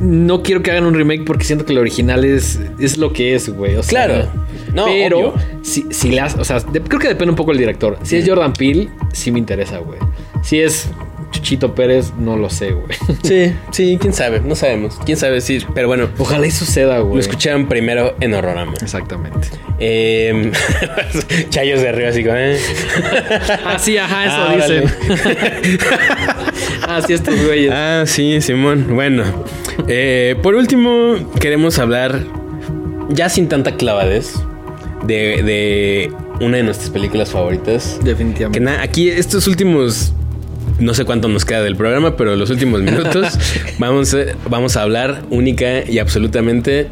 no 0.01 0.43
quiero 0.43 0.63
que 0.63 0.71
hagan 0.71 0.85
un 0.85 0.95
remake 0.95 1.25
porque 1.25 1.45
siento 1.45 1.65
que 1.65 1.73
el 1.73 1.79
original 1.79 2.25
es, 2.25 2.61
es 2.79 2.99
lo 2.99 3.13
que 3.13 3.35
es, 3.35 3.49
güey. 3.49 3.77
O 3.77 3.83
sea, 3.83 4.07
Claro. 4.07 4.29
No, 4.75 4.87
pero 4.87 5.19
obvio. 5.19 5.35
si, 5.63 5.87
si 5.91 6.11
le 6.11 6.21
has- 6.21 6.35
o 6.37 6.45
sea, 6.45 6.59
de- 6.61 6.81
creo 6.81 6.99
que 7.01 7.07
depende 7.09 7.31
un 7.31 7.37
poco 7.37 7.53
del 7.53 7.59
director. 7.59 7.97
Si 8.03 8.17
es 8.17 8.29
Jordan 8.29 8.53
Peele, 8.53 8.89
sí 9.13 9.31
me 9.31 9.39
interesa, 9.39 9.79
güey. 9.79 9.99
Si 10.45 10.61
es 10.61 10.89
Chuchito 11.33 11.75
Pérez, 11.75 12.13
no 12.19 12.37
lo 12.37 12.49
sé, 12.51 12.71
güey. 12.73 12.87
Sí, 13.25 13.53
sí, 13.73 13.99
quién 14.01 14.13
sabe, 14.13 14.41
no 14.41 14.55
sabemos. 14.55 15.01
Quién 15.05 15.17
sabe, 15.17 15.41
sí, 15.41 15.59
pero 15.75 15.89
bueno, 15.89 16.09
Ojalá 16.19 16.47
y 16.47 16.51
suceda, 16.51 16.99
güey. 17.01 17.15
lo 17.15 17.21
escucharon 17.21 17.67
primero 17.67 18.15
en 18.21 18.35
Horrorama. 18.35 18.75
Exactamente. 18.83 19.49
Eh, 19.81 20.53
Chayos 21.51 21.81
de 21.81 21.89
arriba, 21.89 22.11
así 22.11 22.23
como, 22.23 22.37
eh. 22.37 22.59
Ah, 23.65 23.79
sí, 23.79 23.97
ajá, 23.97 24.25
eso 24.27 24.35
Ah, 24.37 24.55
dicen. 24.57 24.85
ah, 26.87 27.01
sí, 27.07 27.13
estos 27.15 27.45
güeyes. 27.45 27.73
Ah, 27.75 28.05
sí, 28.07 28.41
Simón. 28.41 28.87
Bueno, 28.95 29.25
eh, 29.89 30.37
por 30.43 30.55
último, 30.55 31.17
queremos 31.41 31.79
hablar, 31.79 32.21
ya 33.09 33.29
sin 33.29 33.49
tanta 33.49 33.77
clavadez, 33.77 34.35
de, 35.05 35.43
de 35.43 36.13
una 36.41 36.59
de 36.59 36.63
nuestras 36.63 36.91
películas 36.91 37.31
favoritas. 37.31 37.99
Definitivamente. 38.05 38.71
aquí 38.81 39.09
estos 39.11 39.47
últimos, 39.47 40.13
no 40.79 40.95
sé 40.95 41.05
cuánto 41.05 41.29
nos 41.29 41.45
queda 41.45 41.63
del 41.63 41.77
programa, 41.77 42.17
pero 42.17 42.37
los 42.37 42.51
últimos 42.51 42.83
minutos 42.83 43.39
vamos, 43.79 44.15
a, 44.15 44.19
vamos 44.49 44.77
a 44.77 44.83
hablar 44.83 45.23
única 45.31 45.89
y 45.89 45.99
absolutamente 45.99 46.89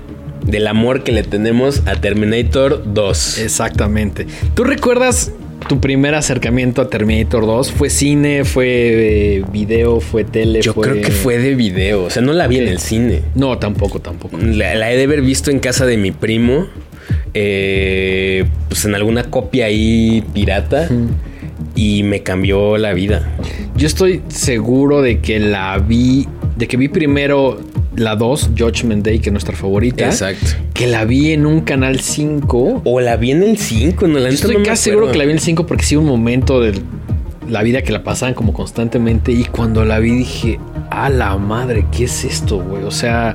del 0.47 0.67
amor 0.67 1.05
que 1.05 1.13
le 1.13 1.23
tenemos 1.23 1.83
a 1.87 1.97
Terminator 1.97 2.83
2. 2.93 3.39
Exactamente. 3.39 4.27
¿Tú 4.55 4.65
recuerdas 4.65 5.31
tu 5.69 5.79
primer 5.81 6.17
acercamiento 6.17 6.83
a 6.83 6.91
Terminator 6.91 7.47
2? 7.47 7.71
¿Fue 7.71 7.89
cine? 7.91 8.45
¿Fue 8.45 8.67
eh, 8.69 9.45
video? 9.53 10.01
¿Fue 10.01 10.25
tele? 10.25 10.61
Yo 10.61 10.75
creo 10.75 11.01
que 11.01 11.13
fue 11.13 11.39
de 11.39 11.55
video, 11.55 12.05
o 12.05 12.11
sea, 12.11 12.23
no 12.23 12.33
la 12.33 12.49
vi 12.49 12.59
en 12.59 12.67
el 12.67 12.81
cine. 12.81 13.23
No, 13.37 13.59
tampoco, 13.59 14.01
tampoco. 14.01 14.37
La, 14.39 14.75
la 14.75 14.91
he 14.93 14.97
de 14.97 15.05
haber 15.05 15.23
visto 15.23 15.51
en 15.53 15.61
casa 15.61 15.87
de 15.87 15.97
mi 15.97 16.11
primo. 16.11 16.67
eh, 17.35 18.45
pues 18.69 18.85
en 18.85 18.95
alguna 18.95 19.25
copia 19.25 19.67
ahí 19.67 20.25
pirata. 20.35 20.89
Y 21.83 22.05
me 22.05 22.23
cambió 22.23 22.79
la 22.79 22.93
vida. 22.93 23.37
Yo 23.75 23.89
estoy 23.89 24.23
seguro 24.29 25.03
de 25.03 25.19
que 25.19 25.41
la 25.41 25.77
vi, 25.79 26.29
de 26.57 26.69
que 26.69 26.77
vi 26.77 26.87
primero 26.87 27.59
la 27.97 28.15
2, 28.15 28.51
Judgment 28.57 29.05
Day, 29.05 29.19
que 29.19 29.31
es 29.31 29.33
nuestra 29.33 29.57
favorita. 29.57 30.05
Exacto. 30.05 30.47
Que 30.75 30.87
la 30.87 31.05
vi 31.05 31.33
en 31.33 31.45
un 31.45 31.63
canal 31.63 31.99
5. 31.99 32.83
O 32.85 33.01
la 33.01 33.17
vi 33.17 33.33
en 33.33 33.43
el 33.43 33.59
5, 33.59 34.07
no 34.07 34.21
la 34.21 34.29
Yo 34.29 34.35
estoy 34.37 34.59
no 34.59 34.63
casi 34.63 34.91
seguro 34.91 35.11
que 35.11 35.19
la 35.19 35.25
vi 35.25 35.31
en 35.31 35.39
el 35.39 35.43
5 35.43 35.67
porque 35.67 35.83
sí 35.83 35.97
un 35.97 36.07
momento 36.07 36.61
de 36.61 36.81
la 37.49 37.65
vida 37.65 37.83
que 37.83 37.91
la 37.91 38.05
pasaban 38.05 38.35
como 38.35 38.53
constantemente 38.53 39.33
y 39.33 39.43
cuando 39.47 39.85
la 39.85 39.99
vi 39.99 40.13
dije, 40.13 40.61
a 40.89 41.11
la 41.11 41.37
madre, 41.37 41.87
¿qué 41.91 42.05
es 42.05 42.25
esto, 42.25 42.63
güey? 42.63 42.85
O 42.85 42.93
sea, 42.93 43.35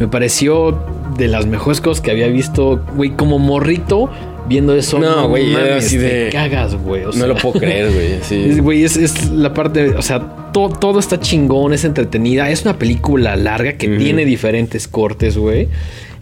me 0.00 0.08
pareció 0.08 0.76
de 1.16 1.28
las 1.28 1.46
mejores 1.46 1.80
cosas 1.80 2.00
que 2.00 2.10
había 2.10 2.26
visto, 2.26 2.84
güey, 2.96 3.10
como 3.10 3.38
morrito 3.38 4.10
viendo 4.48 4.74
eso. 4.74 4.98
No, 4.98 5.28
güey, 5.28 5.52
era 5.52 5.60
mames, 5.70 5.86
así 5.86 5.96
te 5.96 6.02
de- 6.02 6.30
cagas, 6.30 6.74
güey. 6.74 7.04
o 7.04 7.12
No 7.12 7.26
lo 7.26 7.36
puedo 7.36 7.58
creer, 7.60 7.92
güey. 7.92 8.14
Sí. 8.22 8.58
Güey, 8.60 8.84
es, 8.84 8.96
es 8.96 9.30
la 9.30 9.52
parte, 9.54 9.90
o 9.90 10.02
sea, 10.02 10.50
to- 10.52 10.68
todo 10.70 10.98
está 11.00 11.18
chingón, 11.20 11.72
es 11.72 11.84
entretenida. 11.84 12.50
Es 12.50 12.62
una 12.62 12.78
película 12.78 13.36
larga 13.36 13.74
que 13.74 13.88
tiene 13.88 14.24
diferentes 14.24 14.86
cortes, 14.88 15.36
güey. 15.36 15.68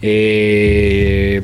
Eh, 0.01 1.41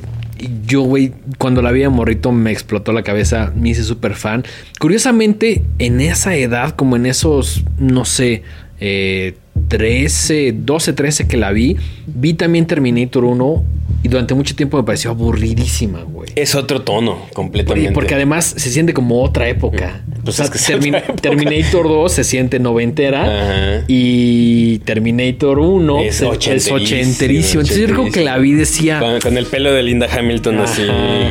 yo, 0.66 0.82
güey, 0.84 1.14
cuando 1.38 1.62
la 1.62 1.72
vi 1.72 1.82
de 1.82 1.90
morrito 1.90 2.32
me 2.32 2.52
explotó 2.52 2.92
la 2.94 3.04
cabeza, 3.04 3.52
me 3.56 3.70
hice 3.70 3.84
súper 3.84 4.14
fan. 4.16 4.44
Curiosamente, 4.80 5.64
en 5.80 6.00
esa 6.02 6.36
edad, 6.36 6.72
como 6.76 6.96
en 6.96 7.06
esos, 7.06 7.64
no 7.78 8.06
sé, 8.06 8.44
eh, 8.80 9.36
13, 9.70 10.54
12, 10.58 10.94
13 10.94 11.28
que 11.28 11.38
la 11.38 11.52
vi, 11.52 11.78
vi 12.08 12.34
también 12.34 12.66
Terminator 12.66 13.24
1 13.24 13.64
y 14.04 14.08
durante 14.08 14.34
mucho 14.34 14.56
tiempo 14.56 14.78
me 14.78 14.84
pareció 14.84 15.12
aburridísima, 15.12 16.02
güey. 16.04 16.30
Es 16.36 16.56
otro 16.56 16.82
tono, 16.82 17.20
completamente. 17.34 17.92
Porque 17.92 18.16
además 18.16 18.54
se 18.58 18.70
siente 18.72 18.94
como 18.94 19.22
otra 19.24 19.48
época. 19.50 19.78
Claro. 19.78 20.00
Pues 20.24 20.40
O 20.40 20.44
sea, 20.44 20.46
es 20.46 20.52
que 20.52 20.74
Termin- 20.74 20.98
época. 20.98 21.16
Terminator 21.22 21.88
2 21.88 22.12
se 22.12 22.24
siente 22.24 22.60
noventera 22.60 23.24
Ajá. 23.24 23.84
y 23.88 24.80
Terminator 24.80 25.60
1 25.60 26.00
Es 26.02 26.22
ochenterísimo, 26.22 26.76
ochenterísimo. 26.78 27.62
Entonces 27.62 27.88
yo 27.88 27.94
creo 27.96 28.12
que 28.12 28.24
la 28.24 28.38
vi 28.38 28.54
decía... 28.54 29.00
Con, 29.00 29.20
con 29.22 29.38
el 29.38 29.46
pelo 29.46 29.72
de 29.74 29.84
Linda 29.84 30.08
Hamilton 30.12 30.60
así 30.60 30.82
Ajá. 30.84 31.30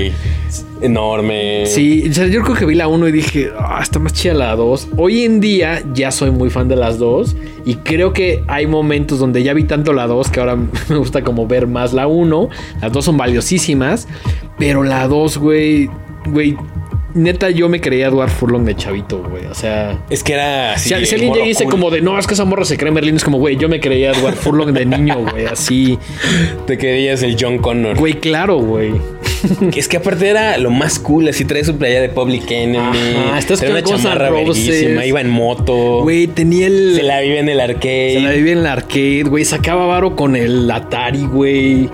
Enorme. 0.81 1.67
Sí, 1.67 2.11
yo 2.11 2.43
creo 2.43 2.57
que 2.57 2.65
vi 2.65 2.75
la 2.75 2.89
1 2.89 3.09
y 3.09 3.13
dije, 3.13 3.51
ah, 3.59 3.81
está 3.83 3.99
más 3.99 4.13
chida 4.13 4.35
la 4.35 4.57
2. 4.57 4.89
Hoy 4.97 5.25
en 5.25 5.41
día 5.41 5.83
ya 5.95 6.11
soy 6.11 6.31
muy 6.31 6.51
fan 6.51 6.69
de 6.69 6.77
las 6.77 6.99
dos 6.99 7.37
y 7.65 7.77
creo 7.77 8.13
que 8.13 8.43
hay 8.47 8.67
momentos 8.67 9.19
donde 9.19 9.43
ya 9.43 9.55
vi 9.55 9.65
tanto 9.65 9.93
la 9.93 10.07
2 10.07 10.31
que 10.31 10.41
ahora 10.41 10.57
me 10.89 10.97
gusta 10.97 11.23
como 11.23 11.47
ver 11.47 11.67
más 11.67 11.93
la 11.93 12.07
1. 12.07 12.49
Las 12.81 12.93
dos 12.93 13.05
son 13.05 13.17
valiosísimas, 13.17 14.09
pero 14.59 14.83
la 14.83 15.07
2, 15.09 15.39
güey, 15.39 15.89
güey, 16.27 16.57
neta 17.15 17.51
yo 17.51 17.69
me 17.69 17.81
creía 17.81 18.09
Edward 18.09 18.31
Furlong 18.31 18.65
de 18.65 18.75
chavito, 18.77 19.23
güey. 19.23 19.47
O 19.47 19.55
sea, 19.55 19.99
Es 20.11 20.23
que 20.23 20.35
era 20.35 20.75
así. 20.75 20.95
si, 20.95 21.07
si 21.07 21.15
alguien 21.15 21.29
morro 21.29 21.35
llega 21.37 21.47
y 21.47 21.49
dice 21.49 21.65
cool. 21.65 21.73
como 21.73 21.91
de, 21.91 22.01
no, 22.01 22.19
es 22.19 22.27
que 22.27 22.35
esa 22.35 22.45
morra 22.45 22.65
se 22.65 22.77
cree 22.77 22.91
Merlin, 22.93 23.17
es 23.17 23.25
como, 23.25 23.39
güey, 23.39 23.57
yo 23.57 23.69
me 23.69 23.81
creía 23.81 24.13
Edward 24.13 24.37
Furlong 24.37 24.73
de 24.73 24.87
niño, 24.87 25.17
güey, 25.31 25.47
así. 25.47 25.99
Te 26.67 26.79
querías 26.79 27.23
el 27.23 27.37
John 27.39 27.59
Connor. 27.59 27.97
Güey, 27.97 28.15
claro, 28.15 28.57
güey. 28.57 28.93
Es 29.77 29.89
que 29.89 29.97
aparte 29.97 30.29
era 30.29 30.59
lo 30.59 30.71
más 30.71 30.99
cool, 30.99 31.29
así 31.29 31.45
trae 31.45 31.65
su 31.65 31.77
playa 31.77 32.01
de 32.01 32.09
Public 32.09 32.51
Enemy. 32.51 32.99
Estás 33.39 33.61
trae 33.61 33.83
con 33.83 33.93
una 33.93 34.03
chamarra 34.03 34.31
verguísima, 34.31 35.05
iba 35.05 35.21
en 35.21 35.31
moto. 35.31 36.03
Güey, 36.03 36.27
tenía 36.29 36.67
el... 36.67 36.95
Se 36.97 37.03
la 37.03 37.21
vive 37.21 37.39
en 37.39 37.49
el 37.49 37.61
arcade. 37.61 38.15
Se 38.15 38.21
la 38.21 38.33
vivía 38.33 38.53
en 38.53 38.59
el 38.59 38.67
arcade, 38.67 39.25
güey. 39.25 39.45
Sacaba 39.45 39.87
varo 39.87 40.17
con 40.17 40.37
el 40.37 40.71
Atari, 40.71 41.27
güey. 41.27 41.89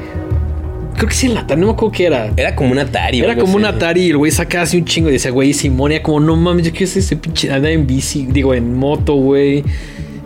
Creo 0.97 1.09
que 1.09 1.14
sí, 1.14 1.26
el 1.26 1.36
Atari, 1.36 1.61
no 1.61 1.68
me 1.68 1.72
acuerdo 1.72 1.92
qué 1.92 2.07
era. 2.07 2.32
Era 2.36 2.55
como 2.55 2.72
un 2.72 2.78
Atari. 2.78 3.20
Era 3.20 3.36
como 3.36 3.57
un. 3.57 3.64
Atari 3.64 4.03
y 4.03 4.11
el 4.11 4.16
güey 4.16 4.30
sacaba 4.30 4.64
así 4.64 4.76
un 4.76 4.84
chingo 4.84 5.09
y 5.09 5.12
decía, 5.12 5.30
güey, 5.30 5.53
Simonia, 5.53 6.03
como 6.03 6.20
no 6.20 6.36
mames, 6.36 6.66
yo 6.66 6.72
quiero 6.72 6.86
ser 6.86 7.01
ese 7.01 7.16
pinche. 7.16 7.51
Andaba 7.51 7.72
en 7.72 7.86
bici, 7.86 8.26
digo, 8.26 8.55
en 8.55 8.74
moto, 8.74 9.14
güey. 9.14 9.64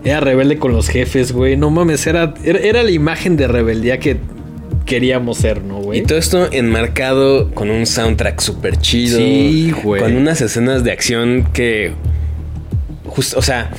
Era 0.05 0.21
rebelde 0.21 0.59
con 0.59 0.73
los 0.73 0.89
jefes, 0.89 1.33
güey. 1.33 1.57
No 1.57 1.71
mames, 1.71 2.07
era, 2.07 2.35
era, 2.45 2.59
era 2.59 2.83
la 2.83 2.91
imagen 2.91 3.37
de 3.37 3.49
rebeldía 3.49 3.99
que 3.99 4.19
queríamos 4.89 5.39
ser, 5.39 5.63
¿no, 5.63 5.77
güey? 5.79 6.01
Y 6.01 6.03
todo 6.03 6.19
esto 6.19 6.49
enmarcado 6.51 7.51
con 7.53 7.71
un 7.71 7.87
soundtrack 7.87 8.41
súper 8.41 8.77
chido. 8.79 9.19
Sí, 9.19 9.73
güey. 9.85 10.03
Con 10.03 10.17
unas 10.17 10.41
escenas 10.41 10.83
de 10.83 10.91
acción 10.93 11.47
que. 11.53 11.93
Justo, 13.07 13.39
o 13.39 13.43
sea. 13.43 13.71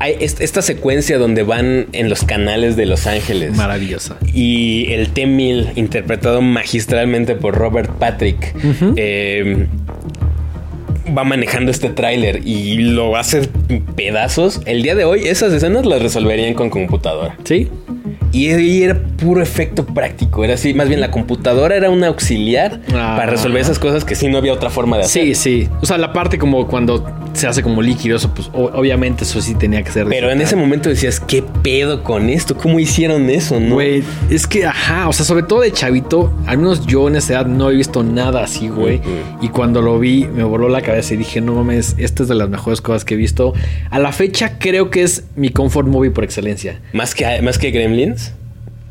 Hay 0.00 0.14
est- 0.20 0.40
esta 0.40 0.62
secuencia 0.62 1.18
donde 1.18 1.42
van 1.42 1.86
en 1.90 2.08
los 2.08 2.22
canales 2.22 2.76
de 2.76 2.86
Los 2.86 3.08
Ángeles. 3.08 3.56
Maravillosa. 3.56 4.16
Y 4.32 4.86
el 4.92 5.08
T-1000, 5.08 5.72
interpretado 5.74 6.40
magistralmente 6.40 7.34
por 7.34 7.56
Robert 7.56 7.90
Patrick, 7.98 8.54
eh, 8.94 9.66
va 11.16 11.24
manejando 11.24 11.72
este 11.72 11.88
tráiler 11.90 12.46
y 12.46 12.76
lo 12.78 13.16
hace 13.16 13.48
pedazos. 13.96 14.60
El 14.66 14.84
día 14.84 14.94
de 14.94 15.04
hoy, 15.04 15.26
esas 15.26 15.52
escenas 15.52 15.84
las 15.84 16.00
resolverían 16.00 16.54
con 16.54 16.70
computadora. 16.70 17.36
¿Sí? 17.42 17.66
Y 18.30 18.82
era 18.82 19.00
puro 19.18 19.42
efecto 19.42 19.84
práctico. 19.84 20.44
Era 20.44 20.54
así, 20.54 20.72
más 20.74 20.88
bien 20.88 21.00
la 21.00 21.10
computadora 21.10 21.76
era 21.76 21.90
un 21.90 22.02
auxiliar 22.04 22.80
Ah. 22.94 23.14
para 23.18 23.26
resolver 23.32 23.60
esas 23.60 23.78
cosas 23.78 24.04
que 24.04 24.14
sí 24.14 24.28
no 24.28 24.38
había 24.38 24.52
otra 24.52 24.70
forma 24.70 24.96
de 24.96 25.04
hacer. 25.04 25.24
Sí, 25.24 25.34
sí. 25.34 25.68
O 25.82 25.86
sea, 25.86 25.98
la 25.98 26.12
parte 26.12 26.38
como 26.38 26.66
cuando 26.66 27.04
se 27.34 27.46
hace 27.46 27.62
como 27.62 27.82
líquido, 27.82 28.16
eso, 28.16 28.32
pues 28.34 28.50
obviamente 28.54 29.24
eso 29.24 29.40
sí 29.40 29.54
tenía 29.54 29.82
que 29.82 29.90
ser. 29.92 30.06
Pero 30.08 30.30
en 30.30 30.40
ese 30.40 30.56
momento 30.56 30.88
decías, 30.88 31.20
¿qué 31.20 31.42
pedo 31.62 32.02
con 32.02 32.30
esto? 32.30 32.56
¿Cómo 32.56 32.78
hicieron 32.80 33.28
eso? 33.30 33.60
No? 33.60 33.74
Güey, 33.74 34.02
es 34.30 34.46
que, 34.46 34.64
ajá, 34.66 35.08
o 35.08 35.12
sea, 35.12 35.24
sobre 35.26 35.42
todo 35.42 35.60
de 35.60 35.72
chavito, 35.72 36.32
al 36.46 36.58
menos 36.58 36.86
yo 36.86 37.06
en 37.08 37.16
esa 37.16 37.34
edad 37.34 37.46
no 37.46 37.70
he 37.70 37.74
visto 37.74 38.02
nada 38.02 38.42
así, 38.42 38.68
güey. 38.68 38.96
Ujú. 38.98 39.08
Y 39.42 39.48
cuando 39.48 39.82
lo 39.82 39.98
vi, 39.98 40.24
me 40.26 40.42
voló 40.44 40.68
la 40.68 40.80
cabeza 40.80 41.14
y 41.14 41.16
dije, 41.18 41.40
no 41.40 41.54
mames, 41.54 41.94
esta 41.98 42.22
es 42.22 42.28
de 42.28 42.34
las 42.34 42.48
mejores 42.48 42.80
cosas 42.80 43.04
que 43.04 43.14
he 43.14 43.16
visto. 43.16 43.52
A 43.90 43.98
la 43.98 44.12
fecha 44.12 44.58
creo 44.58 44.90
que 44.90 45.02
es 45.02 45.24
mi 45.36 45.50
comfort 45.50 45.86
movie 45.88 46.10
por 46.10 46.24
excelencia. 46.24 46.80
¿Más 46.92 47.14
que, 47.14 47.40
más 47.42 47.58
que 47.58 47.70
Gremlins. 47.70 48.32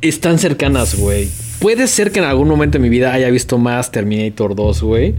Están 0.01 0.39
cercanas, 0.39 0.95
güey. 0.95 1.27
Puede 1.59 1.87
ser 1.87 2.11
que 2.11 2.19
en 2.19 2.25
algún 2.25 2.47
momento 2.47 2.77
de 2.77 2.81
mi 2.83 2.89
vida 2.89 3.13
haya 3.13 3.29
visto 3.29 3.57
más 3.57 3.91
Terminator 3.91 4.55
2, 4.55 4.83
güey. 4.83 5.15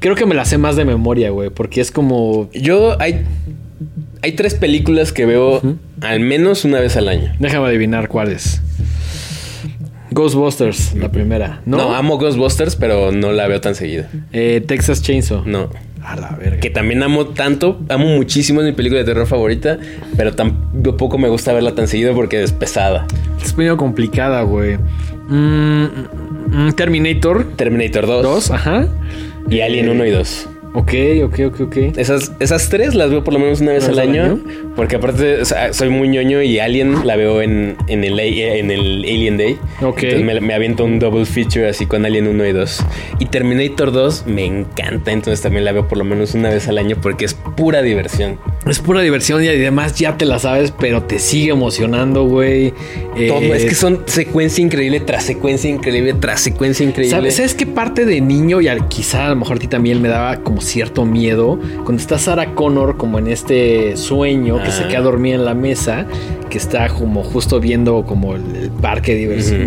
Creo 0.00 0.14
que 0.14 0.26
me 0.26 0.34
la 0.34 0.44
sé 0.44 0.58
más 0.58 0.76
de 0.76 0.84
memoria, 0.84 1.30
güey, 1.30 1.48
porque 1.50 1.80
es 1.80 1.90
como... 1.90 2.50
Yo 2.52 3.00
hay, 3.00 3.24
hay 4.20 4.32
tres 4.32 4.54
películas 4.54 5.12
que 5.12 5.24
veo 5.26 5.62
al 6.00 6.20
menos 6.20 6.64
una 6.64 6.80
vez 6.80 6.96
al 6.96 7.08
año. 7.08 7.32
Déjame 7.38 7.68
adivinar 7.68 8.08
cuáles. 8.08 8.60
Ghostbusters, 10.10 10.94
la 10.94 11.10
primera. 11.10 11.62
No, 11.64 11.78
No, 11.78 11.94
amo 11.94 12.18
Ghostbusters, 12.18 12.76
pero 12.76 13.12
no 13.12 13.32
la 13.32 13.46
veo 13.46 13.60
tan 13.60 13.74
seguida. 13.74 14.10
Eh, 14.32 14.62
Texas 14.66 15.02
Chainsaw. 15.02 15.44
No. 15.46 15.70
A 16.04 16.16
la 16.16 16.30
verga. 16.30 16.60
Que 16.60 16.70
también 16.70 17.02
amo 17.02 17.26
tanto, 17.28 17.78
amo 17.88 18.06
muchísimo, 18.06 18.60
es 18.60 18.66
mi 18.66 18.72
película 18.72 19.00
de 19.00 19.04
terror 19.06 19.26
favorita, 19.26 19.78
pero 20.16 20.34
tampoco 20.34 21.16
me 21.18 21.28
gusta 21.28 21.52
verla 21.52 21.74
tan 21.74 21.86
seguido 21.86 22.14
porque 22.14 22.42
es 22.42 22.52
pesada. 22.52 23.06
Es 23.42 23.56
medio 23.56 23.76
complicada, 23.76 24.42
güey. 24.42 24.78
Mm, 25.28 25.84
mm, 26.50 26.72
Terminator 26.74 27.52
Terminator 27.56 28.06
2, 28.06 28.22
2, 28.22 28.50
ajá. 28.50 28.88
y 29.48 29.60
Alien 29.60 29.88
Eh, 29.88 29.90
1 29.92 30.06
y 30.06 30.10
2. 30.10 30.48
Ok, 30.74 30.94
ok, 31.24 31.40
ok, 31.48 31.60
ok. 31.60 31.76
Esas, 31.98 32.32
esas 32.40 32.68
tres 32.70 32.94
las 32.94 33.10
veo 33.10 33.22
por 33.22 33.34
lo 33.34 33.40
menos 33.40 33.60
una 33.60 33.72
vez 33.72 33.84
¿Una 33.88 34.02
al 34.02 34.08
vez 34.08 34.18
al 34.18 34.24
año, 34.26 34.32
año? 34.42 34.72
porque 34.74 34.96
aparte 34.96 35.42
o 35.42 35.44
sea, 35.44 35.70
soy 35.74 35.90
muy 35.90 36.08
ñoño 36.08 36.40
y 36.40 36.58
Alien 36.60 37.06
la 37.06 37.16
veo 37.16 37.42
en, 37.42 37.76
en, 37.88 38.04
el, 38.04 38.18
en 38.18 38.70
el 38.70 39.00
Alien 39.04 39.36
Day. 39.36 39.58
Ok. 39.82 40.02
Entonces 40.04 40.24
me, 40.24 40.40
me 40.40 40.54
aviento 40.54 40.84
un 40.86 40.98
double 40.98 41.26
feature 41.26 41.68
así 41.68 41.84
con 41.84 42.06
Alien 42.06 42.26
1 42.26 42.46
y 42.46 42.52
2. 42.52 42.84
Y 43.18 43.26
Terminator 43.26 43.92
2 43.92 44.24
me 44.26 44.46
encanta, 44.46 45.12
entonces 45.12 45.42
también 45.42 45.66
la 45.66 45.72
veo 45.72 45.86
por 45.88 45.98
lo 45.98 46.04
menos 46.04 46.32
una 46.34 46.48
vez 46.48 46.66
al 46.68 46.78
año 46.78 46.96
porque 47.02 47.26
es 47.26 47.34
pura 47.34 47.82
diversión. 47.82 48.38
Es 48.66 48.78
pura 48.78 49.02
diversión 49.02 49.44
y 49.44 49.48
además 49.48 49.96
ya 49.98 50.16
te 50.16 50.24
la 50.24 50.38
sabes, 50.38 50.72
pero 50.78 51.02
te 51.02 51.18
sigue 51.18 51.50
emocionando, 51.50 52.24
güey. 52.24 52.72
Eh, 53.16 53.28
Todo, 53.28 53.40
es 53.54 53.66
que 53.66 53.74
son 53.74 54.04
secuencia 54.06 54.64
increíble 54.64 55.00
tras 55.00 55.24
secuencia 55.24 55.68
increíble 55.68 56.14
tras 56.14 56.40
secuencia 56.40 56.86
increíble. 56.86 57.10
¿Sabes, 57.14 57.34
¿Sabes 57.36 57.54
qué 57.54 57.66
parte 57.66 58.06
de 58.06 58.22
niño 58.22 58.62
y 58.62 58.68
al- 58.68 58.88
quizá 58.88 59.26
a 59.26 59.28
lo 59.30 59.36
mejor 59.36 59.56
a 59.56 59.60
ti 59.60 59.66
también 59.66 60.00
me 60.00 60.08
daba 60.08 60.36
como 60.38 60.61
cierto 60.62 61.04
miedo? 61.04 61.58
Cuando 61.84 62.00
está 62.00 62.18
Sarah 62.18 62.54
Connor 62.54 62.96
como 62.96 63.18
en 63.18 63.26
este 63.26 63.96
sueño 63.96 64.62
que 64.62 64.70
se 64.70 64.84
Ah. 64.84 64.88
queda 64.88 65.00
dormida 65.00 65.34
en 65.34 65.44
la 65.44 65.54
mesa, 65.54 66.06
que 66.50 66.58
está 66.58 66.88
como 66.88 67.22
justo 67.22 67.60
viendo 67.60 68.04
como 68.04 68.34
el, 68.34 68.56
el 68.56 68.70
parque 68.70 69.14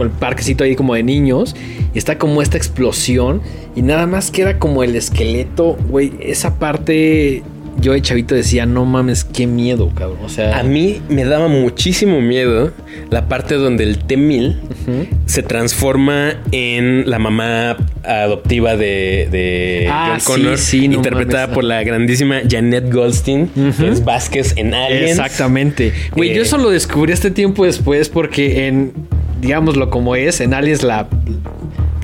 el 0.04 0.10
parquecito 0.12 0.64
ahí 0.64 0.76
como 0.76 0.94
de 0.96 1.04
niños, 1.04 1.56
y 1.94 1.98
está 1.98 2.18
como 2.18 2.42
esta 2.42 2.58
explosión 2.58 3.42
y 3.76 3.82
nada 3.82 4.06
más 4.08 4.30
queda 4.32 4.60
como 4.60 4.84
el 4.84 4.96
esqueleto, 4.96 5.78
güey, 5.90 6.14
esa 6.20 6.60
parte 6.60 7.44
yo 7.86 7.94
de 7.94 8.02
chavito 8.02 8.34
decía, 8.34 8.66
no 8.66 8.84
mames, 8.84 9.24
qué 9.24 9.46
miedo, 9.46 9.92
cabrón. 9.94 10.18
O 10.26 10.30
sea, 10.30 10.58
A 10.60 10.64
mí 10.64 11.02
me 11.08 11.24
daba 11.24 11.48
muchísimo 11.48 12.20
miedo 12.20 12.72
la 13.12 13.28
parte 13.28 13.56
donde 13.56 13.84
el 13.84 14.00
T-1000 14.00 14.56
Ujú. 14.58 15.08
se 15.28 15.44
transforma 15.44 16.34
en 16.52 17.08
la 17.10 17.20
mamá 17.20 17.78
adoptiva 18.04 18.76
de, 18.76 19.28
de 19.32 19.88
Ah, 19.92 20.08
John 20.14 20.20
sí, 20.20 20.26
Connor, 20.26 20.58
sí, 20.58 20.88
no 20.88 20.96
interpretada 20.96 21.44
mames. 21.44 21.54
por 21.56 21.64
la 21.64 21.84
grandísima 21.84 22.38
Janet 22.50 22.92
Goldstein, 22.92 23.48
que 23.50 23.62
Ujú. 23.70 23.86
es 23.86 24.04
Vázquez 24.04 24.54
en 24.58 24.74
Aliens. 24.74 25.12
Exactamente. 25.12 25.94
Güey, 26.16 26.32
Eh, 26.32 26.36
yo 26.38 26.42
eso 26.42 26.58
lo 26.58 26.72
descubrí 26.72 27.14
este 27.14 27.30
tiempo 27.30 27.66
después 27.66 28.10
porque 28.10 28.68
en, 28.68 28.94
digámoslo 29.42 29.92
como 29.92 30.16
es, 30.16 30.42
en 30.42 30.54
Aliens 30.56 30.82
la... 30.82 31.08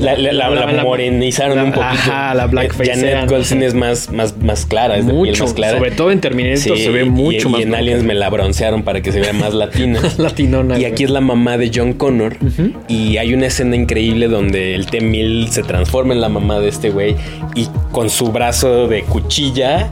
La, 0.02 0.18
la- 0.18 0.32
la- 0.50 0.84
morenizaron 0.84 1.60
un 1.60 1.66
poquito. 1.72 1.84
ajá, 1.86 2.34
la 2.34 2.48
blackface 2.48 2.92
Eh, 2.92 2.96
Janet. 2.96 3.30
Goldstein 3.30 3.64
es 3.64 3.74
más, 3.76 4.12
más, 4.12 4.36
más 4.38 4.66
clara, 4.66 4.98
es 4.98 5.06
de 5.06 5.14
piel 5.14 5.26
mucho, 5.28 5.44
más 5.44 5.54
clara. 5.54 5.78
sobre 5.78 5.92
todo 5.92 6.12
en 6.12 6.20
Terminator 6.22 6.58
Sí, 6.58 6.76
se 6.84 6.90
ve 6.90 7.06
mucho 7.06 7.48
y, 7.48 7.52
más 7.52 7.60
Y 7.62 7.64
en 7.64 7.76
Aliens 7.76 8.04
me 8.04 8.14
la 8.14 8.30
broncearon 8.30 8.84
para 8.84 9.02
que 9.02 9.12
se 9.12 9.20
vea 9.20 9.34
más 9.34 9.54
latina. 9.54 10.00
latinona. 10.18 10.80
Y 10.80 10.86
aquí 10.86 11.04
es 11.04 11.10
la 11.10 11.22
mamá 11.22 11.58
de 11.58 11.72
John 11.74 11.94
Connor. 11.94 12.38
Y 12.88 13.18
hay 13.18 13.34
una 13.34 13.48
escena 13.48 13.76
increíble 13.76 14.28
donde 14.28 14.76
el 14.76 14.88
T-1000 14.88 15.48
se 15.50 15.64
transforma 15.64 16.14
en 16.14 16.22
la 16.22 16.30
mamá 16.30 16.60
de 16.60 16.70
este 16.70 16.90
güey. 16.90 17.16
Y 17.56 17.68
con 17.92 18.10
su 18.10 18.32
brazo 18.32 18.88
de 18.88 19.04
cuchilla 19.04 19.90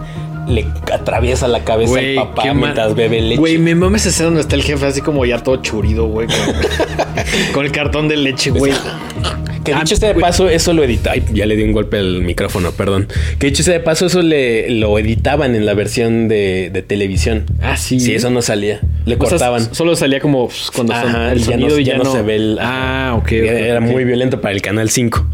le 0.50 0.66
atraviesa 0.92 1.48
la 1.48 1.64
cabeza 1.64 1.92
Güey, 1.92 2.18
al 2.18 2.28
papá 2.30 2.54
mientras 2.54 2.96
bebe 2.96 3.22
leche. 3.22 3.40
Güey, 3.40 3.58
me 3.58 3.76
mames 3.76 4.06
esa 4.06 4.26
donde 4.26 4.42
está 4.42 4.56
el 4.56 4.64
jefe 4.64 4.86
así 4.86 5.02
como 5.02 5.26
ya 5.26 5.40
todo 5.42 5.58
churido, 5.58 6.08
güey. 6.08 6.28
Con, 6.28 6.36
con 7.54 7.66
el 7.66 7.72
cartón 7.72 8.08
de 8.08 8.18
leche, 8.18 8.52
güey. 8.52 8.74
Que 9.64 9.74
Ah, 9.74 9.82
dicho 9.84 9.98
sea 9.98 10.14
de 10.14 10.20
paso, 10.20 10.48
eso 10.50 10.72
lo 10.74 10.84
edita. 10.84 11.12
Ay, 11.12 11.24
ya 11.34 11.46
le 11.46 11.56
di 11.58 11.64
un 11.64 11.74
golpe 11.74 11.98
al 11.98 12.22
micrófono, 12.22 12.72
perdón. 12.72 13.08
Que 13.40 13.48
dicho 13.48 13.62
sea 13.62 13.74
de 13.74 13.82
paso, 13.82 14.06
eso 14.06 14.22
le, 14.22 14.70
lo 14.70 14.98
editaban 14.98 15.54
en 15.54 15.66
la 15.66 15.74
versión 15.74 16.28
de, 16.30 16.70
de 16.72 16.82
televisión. 16.82 17.46
Ah, 17.62 17.76
sí. 17.76 18.00
Sí, 18.00 18.16
eso 18.16 18.30
no 18.30 18.42
salía. 18.42 18.80
Le 19.06 19.16
O 19.16 19.20
sea, 19.20 19.30
cortaban. 19.30 19.76
solo 19.76 19.96
salía 19.98 20.22
como 20.22 20.50
cuando 20.74 20.94
son 20.94 21.14
el 21.16 21.40
ya 21.40 21.58
no, 21.58 21.62
sonido 21.64 21.80
y 21.80 21.84
ya 21.84 21.98
no 21.98 22.06
se 22.06 22.22
ve 22.22 22.36
el. 22.38 22.58
Ah, 22.62 23.16
ok. 23.18 23.32
Era, 23.34 23.60
era 23.60 23.80
ok. 23.80 23.86
muy 23.86 24.06
violento 24.06 24.40
para 24.40 24.54
el 24.56 24.62
canal 24.62 24.90
5. 24.90 25.26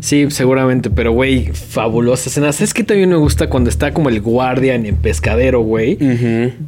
Sí, 0.00 0.26
seguramente, 0.30 0.90
pero 0.90 1.12
güey, 1.12 1.46
fabulosa 1.52 2.28
escena. 2.28 2.52
¿Sabes 2.52 2.72
que 2.72 2.84
también 2.84 3.08
me 3.08 3.16
gusta 3.16 3.48
cuando 3.48 3.70
está 3.70 3.92
como 3.92 4.08
el 4.08 4.20
guardian 4.20 4.86
en 4.86 4.96
pescadero, 4.96 5.60
güey? 5.60 5.98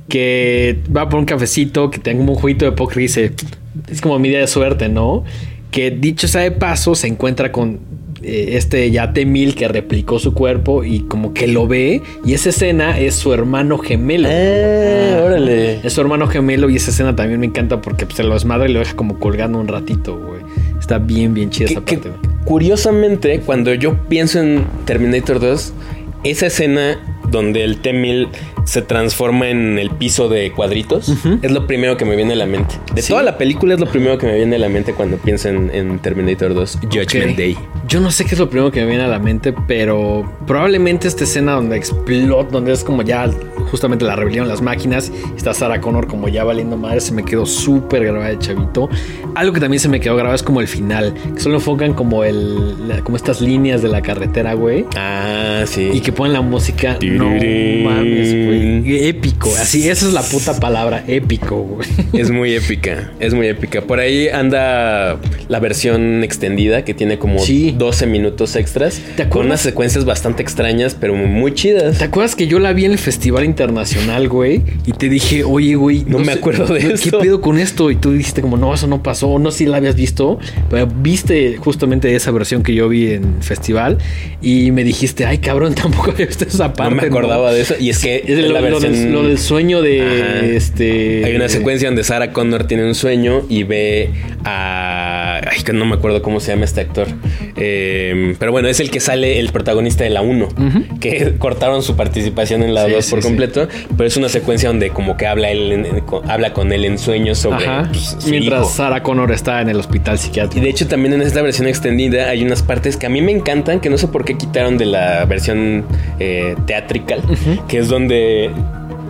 Que 0.08 0.78
va 0.94 1.08
por 1.08 1.20
un 1.20 1.26
cafecito, 1.26 1.90
que 1.90 1.98
tenga 1.98 2.18
como 2.18 2.32
un 2.32 2.38
jueguito 2.38 2.64
de 2.64 2.72
póker 2.72 2.98
y 2.98 3.02
dice, 3.02 3.32
es 3.88 4.00
como 4.00 4.18
mi 4.18 4.28
día 4.28 4.40
de 4.40 4.46
suerte, 4.46 4.88
¿no? 4.88 5.24
Que 5.70 5.90
dicho 5.90 6.26
sea 6.26 6.42
de 6.42 6.50
paso, 6.50 6.94
se 6.94 7.06
encuentra 7.06 7.52
con 7.52 7.78
este 8.22 8.90
ya 8.90 9.12
T-1000 9.12 9.54
que 9.54 9.68
replicó 9.68 10.18
su 10.18 10.34
cuerpo 10.34 10.84
y 10.84 11.00
como 11.00 11.32
que 11.32 11.46
lo 11.46 11.66
ve 11.66 12.02
y 12.24 12.34
esa 12.34 12.50
escena 12.50 12.98
es 12.98 13.14
su 13.14 13.32
hermano 13.32 13.78
gemelo. 13.78 14.28
Ah, 14.28 15.22
órale. 15.24 15.80
Es 15.82 15.94
su 15.94 16.00
hermano 16.00 16.26
gemelo 16.26 16.68
y 16.70 16.76
esa 16.76 16.90
escena 16.90 17.16
también 17.16 17.40
me 17.40 17.46
encanta 17.46 17.80
porque 17.80 18.06
pues, 18.06 18.16
se 18.16 18.22
lo 18.22 18.34
desmadra 18.34 18.68
y 18.68 18.72
lo 18.72 18.80
deja 18.80 18.94
como 18.94 19.18
colgando 19.18 19.58
un 19.58 19.68
ratito, 19.68 20.18
güey. 20.18 20.40
Está 20.78 20.98
bien, 20.98 21.34
bien 21.34 21.50
chida 21.50 21.66
esa 21.66 21.80
parte. 21.80 22.10
curiosamente, 22.44 23.40
cuando 23.40 23.72
yo 23.74 23.96
pienso 24.08 24.40
en 24.40 24.64
Terminator 24.84 25.40
2, 25.40 25.72
esa 26.24 26.46
escena 26.46 26.98
donde 27.30 27.64
el 27.64 27.78
T-1000 27.78 28.28
se 28.70 28.82
transforma 28.82 29.48
en 29.48 29.78
el 29.80 29.90
piso 29.90 30.28
de 30.28 30.52
cuadritos 30.52 31.08
es 31.42 31.50
lo 31.50 31.66
primero 31.66 31.96
que 31.96 32.04
me 32.04 32.14
viene 32.14 32.34
a 32.34 32.36
la 32.36 32.46
mente. 32.46 32.76
De 32.94 33.02
Sí. 33.02 33.08
toda 33.08 33.24
la 33.24 33.36
película 33.36 33.74
es 33.74 33.80
lo 33.80 33.86
primero 33.86 34.16
que 34.16 34.26
me 34.26 34.36
viene 34.36 34.54
a 34.56 34.58
la 34.60 34.68
mente 34.68 34.92
cuando 34.94 35.16
pienso 35.16 35.48
en, 35.48 35.70
en 35.74 35.98
Terminator 35.98 36.54
2, 36.54 36.78
Judgment. 36.82 37.36
Day. 37.36 37.56
Yo 37.88 37.98
no 38.00 38.12
sé 38.12 38.24
qué 38.24 38.34
es 38.34 38.38
lo 38.38 38.48
primero 38.48 38.70
que 38.70 38.80
me 38.82 38.86
viene 38.86 39.02
a 39.02 39.08
la 39.08 39.18
mente, 39.18 39.52
pero 39.66 40.30
probablemente 40.46 41.08
esta 41.08 41.24
escena 41.24 41.52
donde 41.54 41.76
explota, 41.76 42.50
donde 42.52 42.72
es 42.72 42.84
como 42.84 43.02
ya 43.02 43.28
justamente 43.72 44.04
la 44.04 44.14
rebelión 44.14 44.46
las 44.46 44.62
máquinas, 44.62 45.10
está 45.36 45.52
Sarah 45.52 45.80
Connor 45.80 46.06
como 46.06 46.28
ya 46.28 46.44
valiendo 46.44 46.76
madre, 46.76 47.00
se 47.00 47.12
me 47.12 47.24
quedó 47.24 47.46
súper 47.46 48.04
grabada 48.04 48.28
de 48.30 48.38
chavito. 48.38 48.88
Algo 49.34 49.52
que 49.52 49.60
también 49.60 49.80
se 49.80 49.88
me 49.88 49.98
quedó 49.98 50.14
grabado 50.14 50.36
es 50.36 50.42
como 50.44 50.60
el 50.60 50.68
final, 50.68 51.12
que 51.34 51.40
solo 51.40 51.56
enfocan 51.56 51.92
como 51.94 52.22
el 52.22 52.88
la- 52.88 53.00
como 53.02 53.16
estas 53.16 53.40
líneas 53.40 53.82
de 53.82 53.88
la 53.88 54.00
carretera, 54.02 54.54
güey. 54.54 54.84
Ah, 54.96 55.62
sí. 55.66 55.90
Y 55.92 56.00
que 56.00 56.12
ponen 56.12 56.32
la 56.34 56.40
música. 56.42 56.96
No 57.02 57.24
mames, 57.30 58.46
güey. 58.46 58.59
Épico. 58.64 59.50
Así, 59.60 59.88
esa 59.88 60.06
es 60.06 60.12
la 60.12 60.22
puta 60.22 60.58
palabra. 60.60 61.04
Épico, 61.06 61.56
güey. 61.62 61.88
Es 62.12 62.30
muy 62.30 62.54
épica, 62.54 63.12
es 63.20 63.34
muy 63.34 63.46
épica. 63.46 63.80
Por 63.82 63.98
ahí 64.00 64.28
anda 64.28 65.18
la 65.48 65.60
versión 65.60 66.22
extendida 66.24 66.84
que 66.84 66.94
tiene 66.94 67.18
como 67.18 67.38
Sí. 67.40 67.74
12 67.76 68.06
minutos 68.06 68.56
extras. 68.56 69.00
¿Te 69.16 69.28
Con 69.28 69.46
unas 69.46 69.60
secuencias 69.60 70.04
bastante 70.04 70.42
extrañas, 70.42 70.96
pero 70.98 71.14
muy 71.14 71.54
chidas. 71.54 71.98
¿Te 71.98 72.04
acuerdas 72.04 72.34
que 72.36 72.46
yo 72.46 72.58
la 72.58 72.72
vi 72.72 72.84
en 72.84 72.92
el 72.92 72.98
Festival 72.98 73.44
Internacional, 73.44 74.28
güey? 74.28 74.62
Y 74.86 74.92
te 74.92 75.08
dije, 75.08 75.44
oye, 75.44 75.74
güey, 75.74 76.04
No 76.06 76.18
me 76.18 76.32
acuerdo 76.32 76.66
de 76.72 76.80
¿Qué 76.80 76.92
esto. 76.92 77.18
pedo 77.18 77.40
con 77.40 77.58
esto? 77.58 77.90
Y 77.90 77.96
tú 77.96 78.12
dijiste 78.12 78.42
como, 78.42 78.56
no, 78.56 78.74
eso 78.74 78.86
no 78.86 79.02
pasó. 79.02 79.38
No 79.38 79.50
sé 79.50 79.58
si 79.58 79.66
la 79.66 79.76
habías 79.78 79.94
visto, 79.94 80.38
pero 80.70 80.86
viste 80.86 81.56
justamente 81.56 82.14
esa 82.14 82.30
versión 82.30 82.62
que 82.62 82.74
yo 82.74 82.88
vi 82.88 83.12
en 83.12 83.42
festival 83.42 83.98
y 84.42 84.70
me 84.72 84.84
dijiste, 84.84 85.24
ay, 85.26 85.38
cabrón, 85.38 85.74
tampoco 85.80 86.10
había 86.10 86.26
visto 86.26 86.44
esa 86.44 86.72
parte. 86.72 86.94
no 86.94 87.00
me 87.02 87.08
acordaba 87.08 87.52
de 87.52 87.60
eso. 87.60 87.74
Y 87.78 87.90
es 87.90 87.98
que 87.98 88.22
lo, 88.48 88.54
la 88.54 88.60
lo 88.60 88.80
versión... 88.80 88.92
del, 88.92 89.12
lo 89.12 89.22
del 89.24 89.38
sueño 89.38 89.82
de 89.82 90.02
Ajá. 90.02 90.46
este. 90.46 91.24
Hay 91.24 91.36
una 91.36 91.48
secuencia 91.48 91.88
donde 91.88 92.04
Sarah 92.04 92.32
Connor 92.32 92.64
tiene 92.64 92.84
un 92.86 92.94
sueño 92.94 93.42
y 93.48 93.64
ve 93.64 94.10
a. 94.44 95.19
Ay, 95.48 95.62
que 95.62 95.72
no 95.72 95.84
me 95.84 95.94
acuerdo 95.94 96.22
cómo 96.22 96.40
se 96.40 96.52
llama 96.52 96.64
este 96.64 96.80
actor. 96.82 97.08
Eh, 97.56 98.34
pero 98.38 98.52
bueno, 98.52 98.68
es 98.68 98.80
el 98.80 98.90
que 98.90 99.00
sale 99.00 99.38
el 99.38 99.50
protagonista 99.52 100.04
de 100.04 100.10
la 100.10 100.22
1. 100.22 100.48
Que 101.00 101.34
cortaron 101.38 101.82
su 101.82 101.96
participación 101.96 102.62
en 102.62 102.74
la 102.74 102.86
Sí, 102.86 102.92
2 102.92 103.04
sí, 103.04 103.10
por 103.10 103.22
sí. 103.22 103.28
completo. 103.28 103.68
Pero 103.96 104.06
es 104.06 104.16
una 104.16 104.28
secuencia 104.28 104.68
donde, 104.68 104.90
como 104.90 105.16
que 105.16 105.26
habla 105.26 105.50
él 105.50 105.72
en- 105.72 105.86
en- 105.86 106.00
con- 106.00 106.28
habla 106.30 106.52
con 106.52 106.72
él 106.72 106.84
en 106.84 106.98
sueños 106.98 107.38
sobre 107.38 107.66
Ajá. 107.66 107.88
pues, 107.90 108.16
su 108.18 108.28
Mientras 108.30 108.60
hijo. 108.62 108.70
Sarah 108.70 109.02
Connor 109.02 109.32
está 109.32 109.60
en 109.60 109.68
el 109.68 109.76
hospital 109.78 110.14
Y 110.16 110.18
psiquiátrico. 110.18 110.64
de 110.64 110.70
hecho 110.70 110.86
también 110.88 111.14
en 111.14 111.22
esta 111.22 111.42
versión 111.42 111.66
extendida 111.68 112.28
hay 112.28 112.42
unas 112.44 112.62
partes 112.62 112.96
que 112.96 113.06
a 113.06 113.08
mí 113.08 113.20
me 113.20 113.32
encantan, 113.32 113.80
que 113.80 113.90
no 113.90 113.98
sé 113.98 114.08
por 114.08 114.24
qué 114.24 114.36
quitaron 114.36 114.78
de 114.78 114.86
la 114.86 115.24
versión 115.24 115.84
eh, 116.18 116.54
teatrical, 116.66 117.22
que 117.68 117.78
es 117.78 117.88
donde 117.88 118.50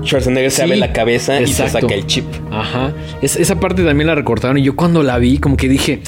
Schwarzenegger 0.04 0.50
se 0.50 0.56
Sí, 0.58 0.62
abre 0.62 0.76
la 0.76 0.92
cabeza 0.92 1.40
y 1.40 1.46
se 1.48 1.68
saca 1.68 1.94
el 1.94 2.06
chip. 2.06 2.24
Ajá. 2.50 2.92
Es- 3.22 3.36
esa 3.36 3.60
parte 3.60 3.82
también 3.84 4.06
la 4.06 4.14
recortaron 4.14 4.58
y 4.58 4.62
yo 4.62 4.76
cuando 4.76 5.02
la 5.02 5.18
vi 5.18 5.38
como 5.38 5.56
que 5.56 5.68
dije, 5.68 6.00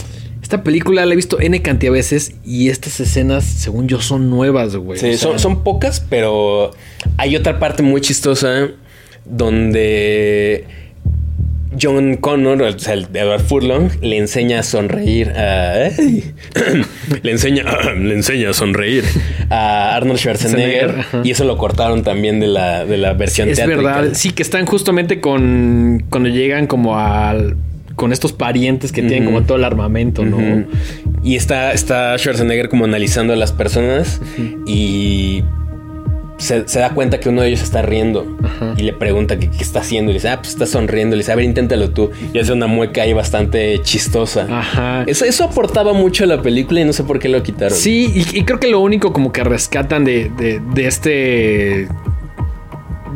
esta 0.42 0.62
película 0.62 1.06
la 1.06 1.12
he 1.12 1.16
visto 1.16 1.40
N 1.40 1.60
cantidad 1.62 1.92
de 1.92 1.98
veces 1.98 2.34
y 2.44 2.68
estas 2.68 3.00
escenas, 3.00 3.44
según 3.44 3.88
yo, 3.88 4.00
son 4.00 4.28
nuevas, 4.30 4.76
güey. 4.76 4.98
Sí, 4.98 5.06
O 5.06 5.08
sea, 5.10 5.18
son, 5.18 5.38
son 5.38 5.62
pocas, 5.64 6.00
pero 6.08 6.72
hay 7.16 7.36
otra 7.36 7.58
parte 7.58 7.82
muy 7.82 8.00
chistosa 8.00 8.68
donde 9.24 10.64
John 11.80 12.16
Connor, 12.16 12.62
o 12.62 12.78
sea, 12.78 12.94
el 12.94 13.08
Edward 13.12 13.42
Furlong, 13.42 13.90
le 14.00 14.18
enseña 14.18 14.60
a 14.60 14.62
sonreír 14.62 15.30
a... 15.30 15.88
Le, 17.22 17.30
enseña, 17.30 17.64
le 17.98 18.14
enseña 18.14 18.50
a 18.50 18.52
sonreír 18.52 19.04
a 19.50 19.96
Arnold 19.96 20.18
Schwarzenegger 20.18 20.94
y 21.24 21.30
eso 21.30 21.44
lo 21.44 21.56
cortaron 21.56 22.02
también 22.02 22.40
de 22.40 22.46
la, 22.46 22.84
de 22.84 22.96
la 22.96 23.12
versión 23.12 23.48
Es 23.48 23.64
verdad. 23.66 24.10
Sí, 24.12 24.30
que 24.30 24.42
están 24.42 24.66
justamente 24.66 25.20
con... 25.20 26.04
Cuando 26.10 26.28
llegan 26.28 26.66
como 26.66 26.98
al... 26.98 27.56
Con 27.94 28.12
estos 28.12 28.32
parientes 28.32 28.90
que 28.90 29.02
tienen 29.02 29.26
como 29.26 29.42
todo 29.42 29.58
el 29.58 29.64
armamento, 29.64 30.24
¿no? 30.24 30.64
Y 31.22 31.36
está, 31.36 31.72
está 31.72 32.16
Schwarzenegger 32.16 32.70
como 32.70 32.86
analizando 32.86 33.34
a 33.34 33.36
las 33.36 33.52
personas 33.52 34.20
y 34.66 35.42
se, 36.42 36.68
se 36.68 36.78
da 36.80 36.90
cuenta 36.90 37.18
que 37.20 37.28
uno 37.28 37.42
de 37.42 37.48
ellos 37.48 37.62
está 37.62 37.82
riendo 37.82 38.36
Ajá. 38.42 38.74
y 38.76 38.82
le 38.82 38.92
pregunta 38.92 39.38
qué, 39.38 39.50
qué 39.50 39.62
está 39.62 39.80
haciendo. 39.80 40.10
Y 40.10 40.14
le 40.14 40.18
dice, 40.18 40.28
ah, 40.28 40.38
pues 40.38 40.50
está 40.50 40.66
sonriendo. 40.66 41.16
Le 41.16 41.20
dice, 41.22 41.32
a 41.32 41.36
ver, 41.36 41.44
inténtalo 41.44 41.90
tú. 41.90 42.10
Y 42.32 42.38
hace 42.38 42.52
una 42.52 42.66
mueca 42.66 43.02
ahí 43.02 43.12
bastante 43.12 43.80
chistosa. 43.82 44.46
Ajá. 44.50 45.04
Eso, 45.06 45.24
eso 45.24 45.44
aportaba 45.44 45.92
mucho 45.92 46.24
a 46.24 46.26
la 46.26 46.42
película 46.42 46.80
y 46.80 46.84
no 46.84 46.92
sé 46.92 47.04
por 47.04 47.18
qué 47.18 47.28
lo 47.28 47.42
quitaron. 47.42 47.76
Sí, 47.76 48.12
y, 48.14 48.38
y 48.40 48.44
creo 48.44 48.60
que 48.60 48.66
lo 48.68 48.80
único 48.80 49.12
como 49.12 49.32
que 49.32 49.44
rescatan 49.44 50.04
de, 50.04 50.30
de- 50.36 50.60
de 50.74 50.86
este 50.86 51.88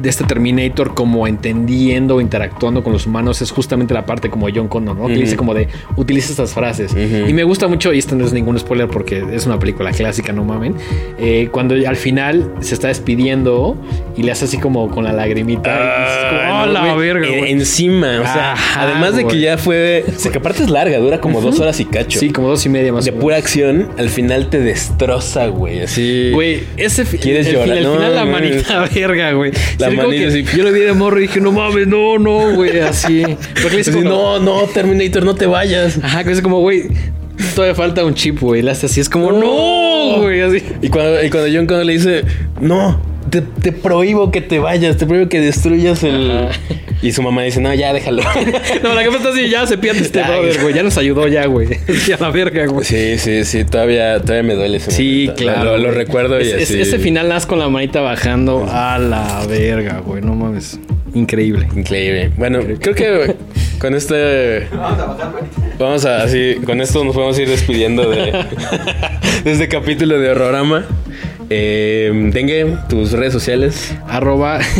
de 0.00 0.08
este 0.08 0.24
Terminator 0.24 0.94
como 0.94 1.26
entendiendo 1.26 2.16
o 2.16 2.20
interactuando 2.20 2.82
con 2.84 2.92
los 2.92 3.06
humanos 3.06 3.42
es 3.42 3.50
justamente 3.50 3.94
la 3.94 4.04
parte 4.06 4.28
como 4.30 4.46
John 4.54 4.68
Connor, 4.68 4.96
¿no? 4.96 5.06
Que 5.08 5.14
dice 5.14 5.36
como 5.36 5.54
de 5.54 5.68
utiliza 5.96 6.30
estas 6.30 6.52
frases. 6.52 6.94
Y 6.96 7.32
me 7.32 7.44
gusta 7.44 7.68
mucho, 7.68 7.92
y 7.92 7.98
esto 7.98 8.14
no 8.14 8.24
es 8.26 8.32
ningún 8.32 8.58
spoiler 8.58 8.88
porque 8.88 9.24
es 9.32 9.46
una 9.46 9.58
película 9.58 9.90
clásica, 9.92 10.32
no 10.32 10.44
mamen. 10.44 10.74
eh, 11.18 11.48
cuando 11.50 11.74
al 11.74 11.96
final 11.96 12.52
se 12.60 12.74
está 12.74 12.88
despidiendo 12.88 13.76
y 14.16 14.22
le 14.22 14.32
hace 14.32 14.44
así 14.46 14.58
como 14.58 14.90
con 14.90 15.04
la 15.04 15.12
lagrimita. 15.12 15.70
y 15.70 16.02
dices 16.02 16.24
como, 16.28 16.40
Ah, 16.46 16.62
¡Oh, 16.62 16.66
no, 16.66 16.72
la 16.72 16.94
güey. 16.94 17.06
verga! 17.08 17.26
En- 17.28 17.38
güey". 17.38 17.52
encima, 17.52 18.20
o 18.20 18.24
sea, 18.24 18.52
Ajá, 18.52 18.82
además 18.82 19.16
de 19.16 19.26
que 19.26 19.40
ya 19.40 19.58
fue. 19.58 20.04
O 20.08 20.18
sea, 20.18 20.30
que 20.32 20.38
aparte 20.38 20.62
es 20.62 20.70
larga, 20.70 20.98
dura 20.98 21.20
como 21.20 21.40
dos 21.40 21.58
horas 21.60 21.78
y 21.80 21.84
cacho. 21.84 22.18
Sí, 22.18 22.30
como 22.30 22.48
dos 22.48 22.64
y 22.66 22.68
media 22.68 22.92
más 22.92 23.04
de 23.04 23.10
o 23.10 23.14
menos. 23.14 23.22
pura 23.24 23.36
acción, 23.36 23.88
al 23.98 24.08
final 24.10 24.48
te 24.50 24.60
destroza, 24.60 25.46
güey. 25.48 25.80
Así. 25.80 26.30
Güey, 26.32 26.60
ese 26.76 27.04
¿Quieres 27.04 27.46
el, 27.46 27.54
llorar? 27.54 27.82
No, 27.82 27.92
final 27.94 28.14
la 28.14 28.24
manita 28.24 28.88
verga, 28.94 29.32
güey. 29.32 29.52
La 29.78 29.85
Así. 29.86 30.44
Yo 30.56 30.64
lo 30.64 30.72
vi 30.72 30.80
de 30.80 30.92
morro 30.92 31.18
y 31.18 31.22
dije, 31.22 31.40
no 31.40 31.52
mames, 31.52 31.86
no, 31.86 32.18
no, 32.18 32.54
güey, 32.54 32.80
así. 32.80 33.22
Porque 33.54 33.70
le 33.70 33.76
dice 33.78 33.90
Así, 33.90 34.02
como, 34.02 34.10
no, 34.10 34.38
no, 34.40 34.62
Terminator, 34.66 35.24
no 35.24 35.34
te 35.34 35.46
vayas. 35.46 35.98
Ajá, 36.02 36.24
que 36.24 36.32
es 36.32 36.40
como, 36.40 36.60
güey, 36.60 36.84
todavía 37.54 37.74
falta 37.74 38.04
un 38.04 38.14
chip, 38.14 38.40
güey. 38.40 38.62
Le 38.62 38.70
hace 38.70 38.86
así, 38.86 39.00
es 39.00 39.08
como, 39.08 39.32
no, 39.32 40.20
güey, 40.20 40.40
así. 40.40 40.62
Y 40.82 40.88
cuando, 40.88 41.22
y 41.22 41.30
cuando 41.30 41.48
John 41.52 41.66
Connor 41.66 41.84
le 41.84 41.92
dice, 41.92 42.24
no, 42.60 43.00
te, 43.30 43.42
te 43.42 43.72
prohíbo 43.72 44.30
que 44.30 44.40
te 44.40 44.58
vayas, 44.58 44.96
te 44.96 45.06
prohíbo 45.06 45.28
que 45.28 45.40
destruyas 45.40 46.02
el. 46.02 46.30
Ajá. 46.30 46.50
Y 47.02 47.12
su 47.12 47.22
mamá 47.22 47.42
dice, 47.42 47.60
no, 47.60 47.72
ya 47.74 47.92
déjalo. 47.92 48.22
No, 48.82 48.94
la 48.94 49.02
jefa 49.02 49.16
está 49.18 49.28
así, 49.28 49.48
ya 49.50 49.66
se 49.66 49.76
pierde 49.78 50.00
este 50.00 50.22
brother, 50.22 50.60
güey. 50.62 50.74
Ya 50.74 50.82
nos 50.82 50.96
ayudó 50.96 51.28
ya, 51.28 51.44
güey. 51.46 51.68
Sí, 52.00 52.12
a 52.12 52.16
la 52.18 52.30
verga, 52.30 52.66
güey. 52.66 52.84
sí, 52.84 53.18
sí, 53.18 53.44
sí, 53.44 53.64
todavía, 53.64 54.18
todavía 54.20 54.42
me 54.42 54.54
duele 54.54 54.78
ese 54.78 54.90
Sí, 54.90 55.24
momento. 55.26 55.34
claro. 55.42 55.76
Lo, 55.78 55.90
recuerdo 55.90 56.38
y 56.40 56.44
Es- 56.44 56.52
es- 56.54 56.70
así. 56.70 56.80
Ese 56.80 56.98
final 56.98 57.28
nas 57.28 57.44
con 57.46 57.58
la 57.58 57.68
manita 57.68 58.00
bajando 58.00 58.66
a 58.70 58.98
la 58.98 59.44
verga, 59.46 60.00
güey. 60.04 60.22
No 60.22 60.34
mames. 60.34 60.78
Increíble. 61.14 61.66
Increíble. 61.76 62.30
Bueno, 62.36 62.60
creo 62.80 62.94
que 62.94 63.34
con 63.78 63.94
este. 63.94 64.66
Vamos 64.72 64.98
a 65.00 65.04
bajar. 65.06 65.32
Vamos 65.78 66.04
a 66.06 66.22
así, 66.22 66.56
con 66.64 66.80
esto 66.80 67.04
nos 67.04 67.14
podemos 67.14 67.38
ir 67.38 67.48
despidiendo 67.48 68.08
de, 68.10 68.32
de 69.44 69.52
este 69.52 69.68
capítulo 69.68 70.18
de 70.18 70.30
Horrorama. 70.30 70.86
Eh, 71.50 72.10
Dengue, 72.32 72.76
tus 72.88 73.12
redes 73.12 73.32
sociales. 73.32 73.94
Arroba 74.08 74.60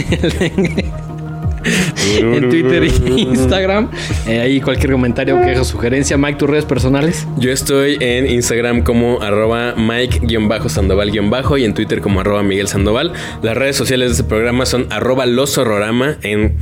en 2.20 2.48
Twitter 2.50 2.84
e 2.84 2.86
Instagram. 3.20 3.90
Eh, 4.26 4.40
ahí 4.40 4.60
cualquier 4.60 4.92
comentario, 4.92 5.40
queja, 5.42 5.64
sugerencia. 5.64 6.16
Mike, 6.16 6.38
tus 6.38 6.48
redes 6.50 6.64
personales. 6.64 7.26
Yo 7.38 7.50
estoy 7.50 7.96
en 8.00 8.30
Instagram 8.30 8.82
como 8.82 9.20
arroba 9.22 9.74
Mike-Sandoval- 9.76 11.58
y 11.58 11.64
en 11.64 11.74
Twitter 11.74 12.00
como 12.00 12.20
arroba 12.20 12.42
Miguel 12.42 12.68
Sandoval. 12.68 13.12
Las 13.42 13.56
redes 13.56 13.76
sociales 13.76 14.08
de 14.08 14.12
este 14.12 14.24
programa 14.24 14.66
son 14.66 14.86
arroba 14.90 15.26
Los 15.26 15.58
Horrorama 15.58 16.16
en 16.22 16.56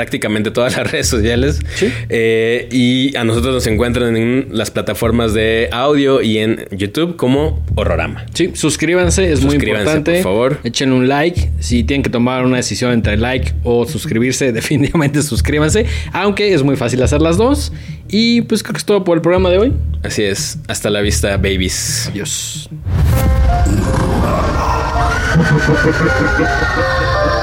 prácticamente 0.00 0.50
todas 0.50 0.78
las 0.78 0.90
redes 0.92 1.08
sociales. 1.08 1.60
Sí. 1.74 1.92
Eh, 2.08 2.68
y 2.72 3.14
a 3.18 3.24
nosotros 3.24 3.52
nos 3.52 3.66
encuentran 3.66 4.16
en 4.16 4.46
las 4.50 4.70
plataformas 4.70 5.34
de 5.34 5.68
audio 5.72 6.22
y 6.22 6.38
en 6.38 6.64
YouTube 6.70 7.16
como 7.16 7.62
Horrorama. 7.74 8.24
Sí, 8.32 8.52
suscríbanse, 8.54 9.30
es 9.30 9.42
muy 9.42 9.56
Suscríbanse, 9.56 9.82
importante. 9.82 10.12
por 10.14 10.22
favor. 10.22 10.58
Echen 10.64 10.92
un 10.94 11.06
like. 11.06 11.50
Si 11.60 11.84
tienen 11.84 12.02
que 12.02 12.08
tomar 12.08 12.46
una 12.46 12.56
decisión 12.56 12.92
entre 12.92 13.18
like 13.18 13.52
o 13.62 13.84
suscribirse, 13.86 14.52
definitivamente 14.60 15.22
suscríbanse. 15.22 15.84
Aunque 16.14 16.54
es 16.54 16.62
muy 16.62 16.76
fácil 16.76 17.02
hacer 17.02 17.20
las 17.20 17.36
dos. 17.36 17.70
Y 18.08 18.40
pues 18.42 18.62
creo 18.62 18.72
que 18.72 18.78
es 18.78 18.86
todo 18.86 19.04
por 19.04 19.18
el 19.18 19.22
programa 19.22 19.50
de 19.50 19.58
hoy. 19.58 19.72
Así 20.02 20.22
es. 20.22 20.56
Hasta 20.66 20.88
la 20.88 21.02
vista, 21.02 21.36
babies. 21.36 22.08
Adiós. 22.10 22.70